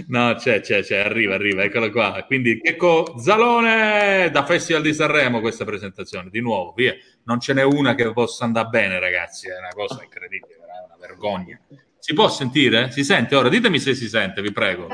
No, 0.09 0.35
c'è, 0.35 0.61
c'è, 0.61 0.83
c'è, 0.83 0.99
arriva, 0.99 1.35
arriva, 1.35 1.63
eccolo 1.63 1.91
qua. 1.91 2.23
Quindi, 2.27 2.61
Checco 2.61 3.15
Zalone 3.19 4.29
da 4.31 4.45
Festival 4.45 4.83
di 4.83 4.93
Sanremo 4.93 5.41
questa 5.41 5.65
presentazione, 5.65 6.29
di 6.31 6.41
nuovo, 6.41 6.73
via. 6.77 6.95
Non 7.25 7.41
ce 7.41 7.55
n'è 7.55 7.63
una 7.63 7.95
che 7.95 8.13
possa 8.13 8.45
andare 8.45 8.69
bene, 8.69 9.01
ragazzi, 9.01 9.49
è 9.49 9.59
una 9.59 9.73
cosa 9.75 10.03
incredibile, 10.03 10.57
è 10.57 10.85
una 10.85 10.97
vergogna. 11.01 11.59
Si 11.99 12.15
può 12.15 12.29
sentire? 12.29 12.91
Si 12.91 13.03
sente 13.03 13.35
ora? 13.35 13.49
Ditemi 13.49 13.79
se 13.79 13.95
si 13.95 14.09
sente, 14.09 14.43
vi 14.43 14.53
prego. 14.53 14.87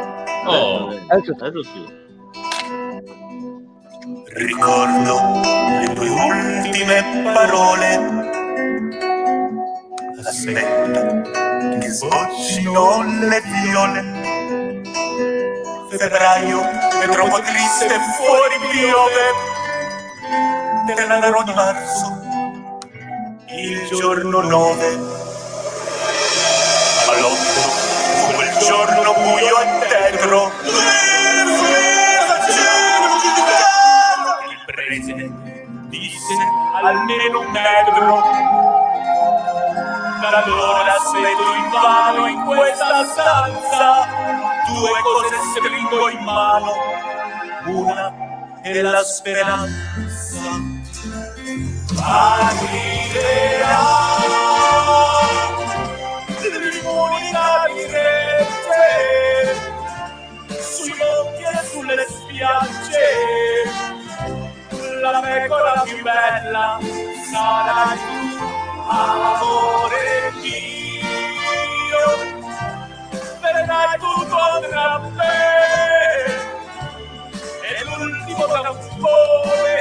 Oh, 0.47 0.89
adesso 1.09 1.63
sì. 1.63 2.04
Ricordo 4.37 5.41
le 5.79 5.93
tue 5.95 6.09
ultime 6.09 7.05
parole. 7.33 7.89
Aspetta 10.27 11.79
che 11.79 11.89
sboccino 11.89 13.03
le 13.29 13.43
viole 13.45 14.03
febbraio 15.89 16.63
è 16.63 17.09
troppo 17.11 17.41
triste 17.43 17.97
fuori 18.17 18.59
piove. 18.73 19.25
Nell'anno 20.85 21.43
di 21.45 21.55
marzo 21.55 22.23
il 23.51 23.87
giorno 23.87 24.41
9 24.41 24.87
all'otto 27.07 27.61
fu 28.17 28.33
quel 28.35 28.57
giorno 28.59 29.13
buio 29.13 29.61
e 29.61 29.87
tetro 29.87 31.04
presidente 34.95 35.67
disse 35.89 36.35
almeno 36.81 37.41
un 37.41 37.51
metro. 37.51 38.23
Da 40.21 40.43
allora 40.43 40.95
aspetto 40.95 41.55
invano 41.55 42.27
in 42.29 42.45
questa 42.45 43.05
stanza 43.05 44.07
due 44.67 45.01
cose 45.03 45.37
stringo 45.51 46.09
in 46.11 46.23
mano. 46.23 46.73
Una 47.67 48.15
è 48.63 48.81
la 48.81 49.03
speranza. 49.03 49.73
Arriverà. 52.01 53.33
L'immunità 56.41 57.67
di 57.73 57.83
rete 57.91 58.85
sui 60.61 60.95
monti 60.97 61.43
e 61.43 61.65
sulle 61.67 62.07
spiagge 62.09 64.04
più 65.85 66.03
bella 66.03 66.79
sarai 67.31 67.99
tu, 67.99 68.39
amore 68.89 70.33
mio. 70.41 72.07
Verrai 73.41 73.99
tu 73.99 74.13
contra 74.29 74.99
me 74.99 76.25
e 77.61 77.85
l'ultimo 77.85 78.47
tampone 78.47 79.77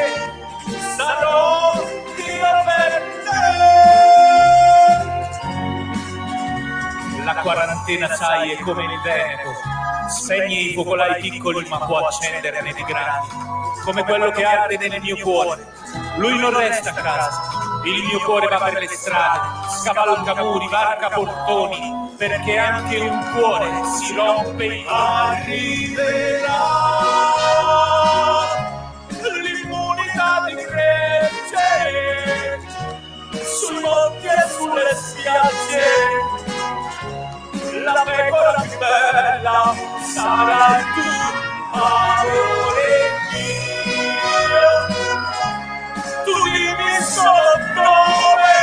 sarò 0.97 1.73
io 2.17 2.51
per 2.65 2.93
te. 3.23 3.47
La 7.23 7.35
quarantena, 7.35 8.13
sai, 8.13 8.51
è 8.51 8.59
come 8.59 8.83
il 8.83 9.01
Veneto, 9.01 9.72
spegne 10.09 10.55
i 10.55 10.73
focolai 10.73 11.21
piccoli 11.21 11.67
ma 11.69 11.79
può 11.85 12.05
accenderne 12.05 12.73
di 12.73 12.83
grandi 12.83 13.53
come 13.83 14.03
quello 14.03 14.31
che 14.31 14.43
arde 14.43 14.77
nel 14.77 15.01
mio 15.01 15.17
cuore. 15.17 15.65
Lui 16.17 16.37
non 16.39 16.57
resta 16.57 16.91
a 16.91 16.93
casa, 16.93 17.81
il 17.83 18.03
mio 18.03 18.19
cuore 18.19 18.47
va 18.47 18.57
per 18.57 18.79
le 18.79 18.87
strade, 18.87 19.67
scavalca 19.69 20.35
muri, 20.35 20.67
varca 20.69 21.09
portoni, 21.09 22.11
perché 22.17 22.57
anche 22.57 22.97
un 22.99 23.31
cuore 23.33 23.69
si 23.97 24.15
rompe. 24.15 24.85
Arriverà 24.87 26.61
l'immunità 29.41 30.45
di 30.47 30.55
gregge 30.55 31.67
sui 33.43 33.79
monti 33.81 34.27
e 34.27 34.49
sulle 34.49 34.95
spiagge. 34.95 36.52
La 37.83 38.01
pecora 38.05 38.61
più 38.61 38.77
bella 38.77 39.75
sarà 40.01 40.79
tu, 40.93 41.09
amore 41.77 42.93
tu 46.23 46.33
dimmi 46.43 47.01
solo 47.01 47.51
dove 47.75 48.55